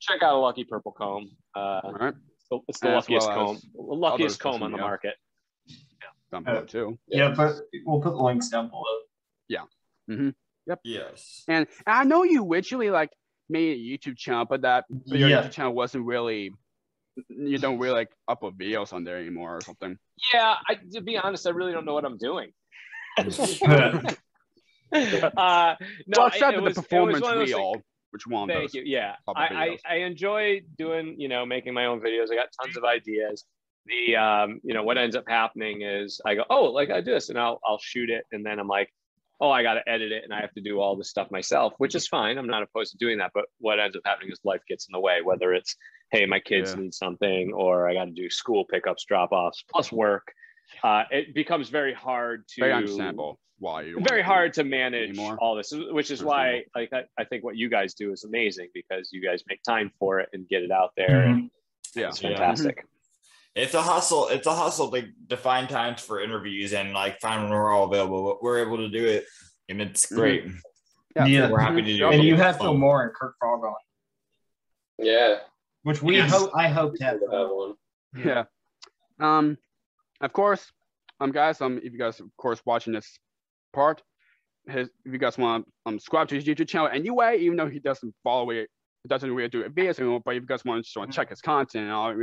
check 0.01 0.23
out 0.23 0.35
a 0.35 0.39
Lucky 0.39 0.65
Purple 0.65 0.93
Comb. 0.93 1.31
Uh, 1.55 1.81
All 1.85 1.93
right. 1.93 2.15
it's 2.15 2.49
the, 2.51 2.59
it's 2.69 2.81
the 2.81 2.89
As 2.89 2.95
luckiest 2.95 3.29
well 3.29 3.47
comb, 3.47 3.57
as 3.57 3.63
luckiest 3.77 4.41
comb 4.41 4.63
on 4.63 4.71
the 4.73 4.79
social 4.79 4.79
media. 4.79 4.87
market. 4.87 5.15
Down 6.33 6.45
below 6.45 6.65
too. 6.65 6.99
Yeah, 7.09 7.35
but 7.37 7.57
we'll 7.85 8.01
put 8.01 8.11
the 8.17 8.23
links 8.23 8.49
down 8.49 8.69
below. 8.71 8.83
Yes. 10.85 11.45
And 11.49 11.67
I 11.87 12.05
know 12.05 12.23
you 12.23 12.47
originally 12.51 12.91
like 12.91 13.11
made 13.49 13.77
a 13.77 13.81
YouTube 13.81 14.17
channel, 14.17 14.45
but 14.49 14.63
that 14.63 14.85
but 14.89 15.19
your 15.19 15.29
Yeah. 15.29 15.43
YouTube 15.43 15.51
channel 15.53 15.73
wasn't 15.75 16.05
really 16.07 16.53
you 17.29 17.59
don't 17.59 17.79
really 17.79 17.95
like 17.95 18.11
upload 18.31 18.57
videos 18.57 18.93
on 18.95 19.05
there 19.05 19.19
anymore 19.19 19.57
or 19.57 19.61
something. 19.61 19.99
Yeah, 20.33 20.55
I, 20.69 20.77
to 20.95 21.03
be 21.03 21.19
honest, 21.19 21.47
I 21.47 21.51
really 21.51 21.73
don't 21.73 21.85
know 21.85 21.93
what 21.95 22.05
I'm 22.07 22.17
doing. 22.17 22.53
uh, 23.19 23.27
no, 24.93 24.95
well, 24.95 25.77
I- 26.21 26.27
except 26.29 26.55
it 26.55 26.59
for 26.59 26.63
was- 26.63 26.63
the 26.63 26.63
it 26.63 26.65
was 26.65 26.75
performance 26.77 27.21
one 27.23 27.33
of 27.33 27.39
those 27.41 27.49
things- 27.49 27.57
wheel, 27.57 27.75
which 28.11 28.27
one 28.27 28.49
of 28.51 28.55
Thank 28.55 28.71
those. 28.71 28.75
you. 28.75 28.83
Yeah, 28.87 29.17
public 29.27 29.51
I, 29.51 29.79
I. 29.87 29.95
I 29.95 29.97
enjoy 30.05 30.63
doing, 30.79 31.17
you 31.19 31.29
know, 31.29 31.45
making 31.47 31.75
my 31.75 31.87
own 31.87 32.01
videos. 32.01 32.31
I 32.31 32.35
got 32.37 32.49
tons 32.63 32.77
of 32.77 32.85
ideas. 32.85 33.45
the 33.87 34.17
um, 34.17 34.61
you 34.63 34.75
know 34.75 34.83
what 34.85 34.97
ends 34.99 35.17
up 35.17 35.25
happening 35.29 35.83
is 35.83 36.21
I 36.25 36.35
go, 36.35 36.45
oh, 36.51 36.65
like 36.67 36.91
I 36.91 37.01
do 37.01 37.13
this, 37.13 37.29
and 37.31 37.39
I'll 37.39 37.59
I'll 37.67 37.81
shoot 37.81 38.11
it, 38.11 38.25
and 38.33 38.45
then 38.45 38.59
I'm 38.59 38.69
like, 38.69 38.93
oh, 39.41 39.51
I 39.51 39.63
got 39.63 39.75
to 39.75 39.89
edit 39.89 40.13
it, 40.13 40.23
and 40.25 40.33
I 40.33 40.41
have 40.41 40.53
to 40.55 40.61
do 40.61 40.81
all 40.81 40.95
this 40.97 41.11
stuff 41.11 41.31
myself, 41.31 41.75
which 41.79 41.95
is 41.95 42.07
fine. 42.07 42.39
I'm 42.39 42.47
not 42.47 42.63
opposed 42.63 42.93
to 42.93 42.99
doing 42.99 43.19
that, 43.19 43.33
but 43.35 43.47
what 43.59 43.81
ends 43.81 43.97
up 43.97 44.03
happening 44.05 44.31
is 44.31 44.39
life 44.45 44.61
gets 44.69 44.87
in 44.87 44.93
the 44.93 45.01
way. 45.01 45.21
Whether 45.23 45.53
it's 45.53 45.75
hey, 46.13 46.27
my 46.27 46.39
kids 46.41 46.73
Yeah. 46.75 46.81
need 46.83 46.95
something, 46.95 47.53
or 47.55 47.89
I 47.89 47.95
got 47.95 48.05
to 48.05 48.11
do 48.11 48.29
school 48.31 48.65
pickups, 48.67 49.05
drop 49.07 49.33
offs, 49.33 49.65
plus 49.71 49.91
work. 49.91 50.33
Uh, 50.83 51.05
it 51.11 51.35
becomes 51.35 51.69
very 51.71 51.93
hard 51.95 52.47
to 52.49 52.61
Very 52.61 52.73
understandable 52.73 53.39
why 53.59 53.83
you. 53.83 54.01
very 54.01 54.23
hard 54.23 54.53
to 54.55 54.65
manage 54.65 55.11
anymore. 55.11 55.37
all 55.41 55.55
this 55.55 55.73
which 55.73 56.11
is 56.11 56.23
why 56.25 56.65
like 56.75 56.93
I, 56.93 57.05
I 57.19 57.25
think 57.25 57.45
what 57.45 57.57
you 57.57 57.69
guys 57.69 57.95
do 57.95 58.11
is 58.13 58.25
amazing 58.25 58.69
because 58.75 59.11
you 59.13 59.23
guys 59.23 59.43
make 59.49 59.63
time 59.63 59.93
for 60.01 60.19
it 60.21 60.29
and 60.33 60.49
get 60.49 60.63
it 60.63 60.71
out 60.73 60.91
there 60.97 61.23
and 61.29 61.51
Yeah. 61.95 62.09
it's 62.09 62.23
Yeah. 62.23 62.31
fantastic 62.31 62.85
It's 63.55 63.75
a 63.75 63.83
hustle. 63.83 64.29
It's 64.29 64.47
a 64.47 64.55
hustle 64.55 64.91
to, 64.93 65.07
to 65.29 65.37
find 65.37 65.69
times 65.69 66.01
for 66.01 66.23
interviews 66.23 66.73
and 66.73 66.93
like 66.93 67.21
find 67.21 67.43
when 67.45 67.53
we're 67.53 67.71
all 67.71 67.85
available. 67.85 68.25
But 68.25 68.43
we're 68.43 68.61
able 68.65 68.79
to 68.79 68.89
do 68.89 69.05
it, 69.05 69.27
and 69.69 69.81
it's 69.83 70.07
Mhm. 70.07 70.17
great. 70.17 70.45
Yeah. 71.17 71.27
Yeah. 71.27 71.51
We're 71.51 71.61
happy 71.61 71.83
to 71.83 71.97
do 71.97 72.05
Mhm. 72.05 72.13
it. 72.13 72.15
And 72.15 72.25
you 72.25 72.37
have 72.37 72.57
Fun. 72.57 72.67
Phil 72.69 72.79
Moore 72.79 73.03
and 73.03 73.15
Kirk 73.15 73.35
Frog 73.39 73.63
on, 73.65 73.75
Yeah. 74.99 75.41
which 75.83 76.03
we 76.03 76.17
Yes. 76.17 76.31
hope 76.31 76.51
I 76.55 76.69
hope 76.69 76.95
to 76.97 77.05
have. 77.05 77.21
to 77.21 77.27
have 77.31 77.49
one. 77.51 77.75
Yeah. 78.17 78.45
Um, 79.21 79.59
of 80.23 80.33
course, 80.33 80.73
um, 81.21 81.31
guys, 81.33 81.61
um, 81.61 81.79
if 81.79 81.93
you 81.93 81.99
guys, 81.99 82.21
of 82.21 82.35
course, 82.39 82.63
watching 82.65 82.95
this 82.95 83.19
part, 83.75 84.03
his, 84.67 84.89
if 85.05 85.13
you 85.13 85.19
guys 85.19 85.37
want 85.37 85.67
to 85.67 85.73
um 85.87 85.99
subscribe 85.99 86.29
to 86.29 86.35
his 86.37 86.45
YouTube 86.45 86.69
channel 86.69 86.89
anyway, 86.89 87.39
even 87.41 87.57
though 87.59 87.69
he 87.69 87.79
doesn't 87.81 88.15
follow 88.25 88.51
it, 88.51 88.71
doesn't 89.09 89.31
really 89.35 89.49
do 89.49 89.65
videos 89.69 89.99
anymore, 89.99 90.21
but 90.25 90.37
if 90.37 90.43
you 90.43 90.47
guys 90.47 90.65
want 90.65 90.79
to 90.79 90.83
just 90.85 90.97
want 90.97 91.11
to 91.11 91.17
check 91.17 91.29
his 91.29 91.41
content 91.43 91.85
and 91.85 91.93
all, 91.93 92.15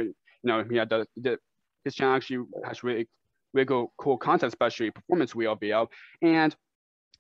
you 0.43 0.47
know, 0.47 0.63
he 0.69 0.77
had 0.77 0.89
the, 0.89 1.05
the 1.17 1.37
his 1.83 1.95
channel 1.95 2.15
actually 2.15 2.45
has 2.65 2.83
really 2.83 3.07
really 3.53 3.65
cool, 3.65 3.93
cool 3.97 4.17
content, 4.17 4.51
especially 4.51 4.91
performance 4.91 5.33
wheel 5.35 5.55
video, 5.55 5.89
and 6.21 6.55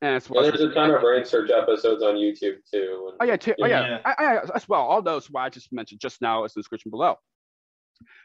and 0.01 0.15
as 0.15 0.29
well 0.29 0.43
Well, 0.43 0.53
as 0.53 0.59
there's 0.59 0.71
a 0.71 0.73
ton 0.73 0.91
of 0.91 1.01
brain 1.01 1.25
surge 1.25 1.49
episodes 1.49 2.03
on 2.03 2.15
YouTube 2.15 2.57
too. 2.71 3.13
Oh 3.19 3.25
yeah, 3.25 3.35
too, 3.35 3.55
oh 3.61 3.65
yeah, 3.65 3.87
Yeah. 3.87 3.99
I, 4.05 4.25
I, 4.25 4.55
as 4.55 4.67
well. 4.67 4.81
All 4.81 5.01
those 5.01 5.29
what 5.29 5.41
I 5.41 5.49
just 5.49 5.71
mentioned 5.73 6.01
just 6.01 6.21
now 6.21 6.43
is 6.45 6.51
in 6.51 6.59
the 6.59 6.61
description 6.61 6.91
below. 6.91 7.15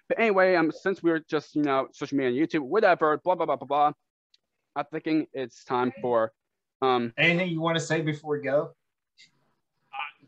But 0.08 0.20
anyway, 0.20 0.54
um, 0.54 0.70
since 0.70 1.02
we're 1.02 1.24
just 1.28 1.54
you 1.56 1.62
know 1.62 1.88
social 1.92 2.16
media, 2.16 2.40
and 2.40 2.48
YouTube, 2.48 2.66
whatever, 2.66 3.20
blah 3.24 3.34
blah 3.34 3.46
blah 3.46 3.56
blah 3.56 3.66
blah. 3.66 3.92
I'm 4.76 4.84
thinking 4.92 5.26
it's 5.32 5.64
time 5.64 5.92
for 6.00 6.32
um. 6.82 7.12
Anything 7.18 7.50
you 7.50 7.60
want 7.60 7.76
to 7.76 7.84
say 7.84 8.00
before 8.00 8.36
we 8.36 8.42
go? 8.42 8.72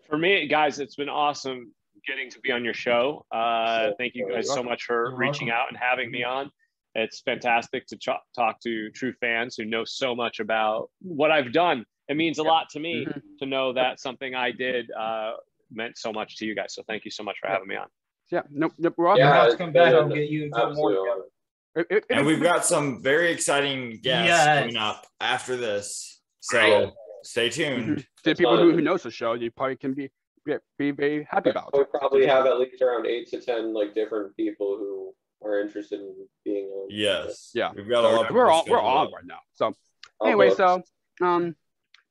for 0.08 0.16
me 0.16 0.46
guys 0.46 0.78
it's 0.78 0.94
been 0.94 1.08
awesome 1.08 1.72
getting 2.06 2.30
to 2.30 2.40
be 2.40 2.52
on 2.52 2.64
your 2.64 2.74
show 2.74 3.24
uh, 3.32 3.90
thank 3.98 4.14
you 4.14 4.28
guys 4.30 4.48
so 4.48 4.62
much 4.62 4.84
for 4.84 5.14
reaching 5.16 5.50
out 5.50 5.66
and 5.68 5.76
having 5.78 6.10
me 6.10 6.22
on 6.24 6.50
it's 6.94 7.20
fantastic 7.20 7.86
to 7.86 7.96
ch- 7.96 8.08
talk 8.34 8.60
to 8.60 8.90
true 8.90 9.12
fans 9.20 9.56
who 9.56 9.64
know 9.64 9.84
so 9.84 10.14
much 10.14 10.40
about 10.40 10.88
what 11.00 11.30
i've 11.30 11.52
done 11.52 11.84
it 12.08 12.16
means 12.16 12.38
a 12.38 12.42
lot 12.42 12.68
to 12.70 12.78
me 12.80 13.04
Mhm. 13.06 13.20
to 13.40 13.46
know 13.46 13.72
that 13.72 14.00
something 14.00 14.34
i 14.34 14.50
did 14.50 14.90
uh, 14.92 15.32
meant 15.72 15.98
so 15.98 16.12
much 16.12 16.36
to 16.38 16.46
you 16.46 16.54
guys 16.54 16.74
so 16.74 16.82
thank 16.88 17.04
you 17.04 17.10
so 17.10 17.22
much 17.22 17.36
for 17.40 17.48
having 17.48 17.66
me 17.68 17.76
on 17.76 17.88
Yeah, 18.30 18.42
no, 18.50 18.70
no 18.78 18.92
we're 18.96 19.08
all 19.08 19.18
Yeah, 19.18 19.34
have 19.42 19.50
to 19.52 19.56
come 19.56 19.72
back. 19.72 19.94
I'll 19.94 20.08
get 20.08 20.28
you 20.28 20.44
and 20.44 20.54
Phil 20.54 20.74
Moore 20.74 20.90
Absolutely. 20.92 21.10
together. 21.10 21.28
It- 21.76 21.86
it- 21.90 22.04
And 22.16 22.26
we've 22.26 22.42
got 22.42 22.64
some 22.64 23.02
very 23.02 23.30
exciting 23.30 24.00
guests 24.02 24.28
Yes. 24.28 24.60
coming 24.60 24.76
up 24.76 25.06
after 25.20 25.56
this. 25.56 26.20
So 26.40 26.92
stay 27.22 27.50
tuned. 27.50 27.98
mhm. 27.98 28.06
the 28.24 28.34
people 28.34 28.56
who, 28.56 28.72
who 28.72 28.80
knows 28.80 29.02
the 29.04 29.10
show, 29.12 29.34
you 29.34 29.50
probably 29.52 29.76
can 29.76 29.92
be 29.94 30.10
be, 30.46 30.54
be 30.78 30.90
very 30.92 31.26
happy 31.30 31.50
about. 31.50 31.70
We 31.76 31.84
probably 31.84 32.26
have 32.26 32.46
at 32.46 32.58
least 32.58 32.80
around 32.80 33.06
eight 33.06 33.28
to 33.30 33.40
ten 33.40 33.74
like 33.74 33.94
different 33.94 34.34
people 34.36 34.76
who 34.78 35.12
are 35.46 35.60
interested 35.60 36.00
in 36.00 36.14
being 36.44 36.66
on. 36.66 36.86
Yes. 36.88 37.50
Yeah. 37.54 37.72
We've 37.76 37.88
got 37.88 38.04
a 38.04 38.08
lot. 38.08 38.32
We're 38.32 38.48
all 38.48 38.64
we're 38.68 38.78
scheduled 38.78 38.84
on 38.84 39.12
right 39.12 39.26
now. 39.26 39.40
So 39.54 39.72
I'll 40.20 40.28
anyway, 40.28 40.48
look. 40.48 40.56
so 40.56 40.82
um, 41.20 41.54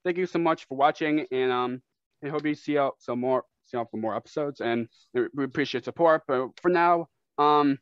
thank 0.04 0.18
you 0.18 0.26
so 0.26 0.40
much 0.40 0.68
for 0.68 0.78
watching, 0.78 1.26
and 1.32 1.52
um, 1.52 1.82
I 2.24 2.30
hope 2.30 2.46
you 2.46 2.56
see 2.56 2.78
out 2.78 2.96
some 3.00 3.20
more, 3.22 3.44
see 3.66 3.78
out 3.78 3.90
for 3.90 3.98
more 3.98 4.16
episodes, 4.16 4.62
and 4.62 4.88
we 5.14 5.44
appreciate 5.44 5.86
support. 5.86 6.24
But 6.28 6.50
for 6.62 6.70
now, 6.70 7.08
um, 7.38 7.80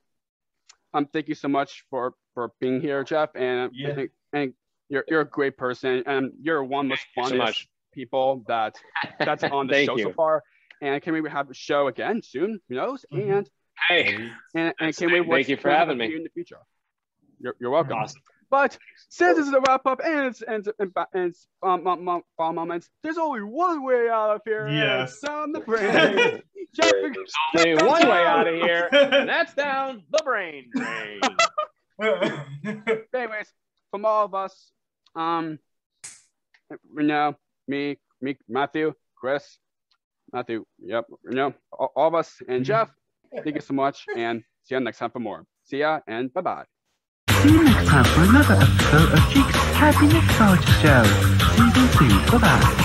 um, 0.94 1.08
thank 1.12 1.28
you 1.28 1.36
so 1.36 1.48
much 1.48 1.84
for 1.90 2.14
for 2.34 2.54
being 2.60 2.80
here, 2.80 3.04
Jeff, 3.04 3.30
and 3.36 3.72
Yeah. 3.74 3.90
and, 3.90 4.10
and 4.32 4.54
you're 4.90 5.06
you're 5.08 5.22
a 5.22 5.30
great 5.30 5.58
person, 5.58 6.04
and 6.06 6.32
you're 6.42 6.64
one 6.64 6.92
of 6.92 6.98
the 6.98 7.22
Thank 7.22 7.30
so 7.30 7.36
much. 7.36 7.68
People 7.94 8.44
that 8.48 8.76
that's 9.20 9.44
on 9.44 9.68
the 9.72 9.86
show 9.86 9.98
you. 9.98 10.04
so 10.06 10.14
far. 10.14 10.44
And 10.82 11.02
can 11.02 11.14
we 11.14 11.30
have 11.30 11.50
a 11.50 11.54
show 11.54 11.88
again 11.88 12.22
soon? 12.24 12.60
Who 12.70 12.76
knows? 12.76 13.06
Mhm. 13.14 13.38
And 13.38 13.50
hey 13.90 14.30
and, 14.56 14.74
and 14.80 14.96
can 14.96 15.12
we 15.12 15.20
nice. 15.20 15.28
watch 15.28 15.36
Thank 15.38 15.50
you 15.50 15.58
for 15.58 15.70
having 15.72 15.98
me. 15.98 16.16
in 16.16 16.24
the 16.24 16.30
future? 16.30 16.58
You're, 17.40 17.56
you're 17.60 17.72
welcome. 17.72 17.94
awesome 17.98 18.22
But 18.50 18.78
since 19.10 19.38
this 19.38 19.48
is 19.48 19.54
a 19.54 19.60
wrap 19.62 19.86
up 19.86 20.00
and 20.06 20.28
it's, 20.28 20.42
and, 20.42 20.66
and, 20.80 20.92
and 21.14 21.26
it's 21.30 21.48
um, 21.64 21.86
um, 21.88 22.08
um, 22.08 22.56
moments, 22.56 22.90
there's 23.02 23.18
only 23.18 23.42
one 23.42 23.84
way 23.84 24.10
out 24.10 24.36
of 24.36 24.42
here. 24.46 24.68
Yes. 24.70 25.12
it's 25.14 25.22
down 25.22 25.52
the 25.52 25.60
brain. 25.70 26.42
Jeff, 26.76 26.94
only 27.58 27.76
one 27.84 28.08
way 28.08 28.26
out 28.26 28.48
of 28.48 28.56
here 28.56 28.90
and 28.92 29.28
that's 29.30 29.54
down 29.54 30.04
the 30.12 30.22
brain 30.24 30.70
drain 30.76 31.20
anyways, 33.16 33.54
from 33.92 34.06
all 34.06 34.26
of 34.26 34.34
us, 34.34 34.72
um, 35.16 35.60
Reno, 36.92 37.36
me, 37.68 37.98
me, 38.22 38.38
Matthew, 38.48 38.94
Chris, 39.16 39.60
Matthew, 40.32 40.66
yep, 40.80 41.06
Reno, 41.24 41.54
all, 41.72 41.92
all 41.96 42.08
of 42.08 42.16
us, 42.16 42.42
and 42.48 42.58
mm-hmm. 42.58 42.64
Jeff, 42.64 42.90
thank 43.44 43.56
you 43.56 43.62
so 43.62 43.74
much, 43.74 44.06
and 44.16 44.44
see 44.64 44.76
you 44.76 44.82
next 44.82 45.00
time 45.00 45.12
for 45.12 45.20
more. 45.20 45.46
See 45.64 45.80
ya, 45.80 46.00
and 46.08 46.34
bye 46.34 46.42
bye. 46.42 46.66
See 47.42 47.50
you 47.50 47.64
next 47.64 47.88
time 47.88 48.06
for 48.06 48.22
another 48.22 48.56
episode 48.56 49.14
of 49.14 49.20
Jake's 49.30 49.56
Happy 49.76 50.08
Nostalgia 50.08 50.72
Show, 50.82 51.04
Season 51.56 52.32
2. 52.32 52.32
Bye 52.32 52.38
bye. 52.38 52.83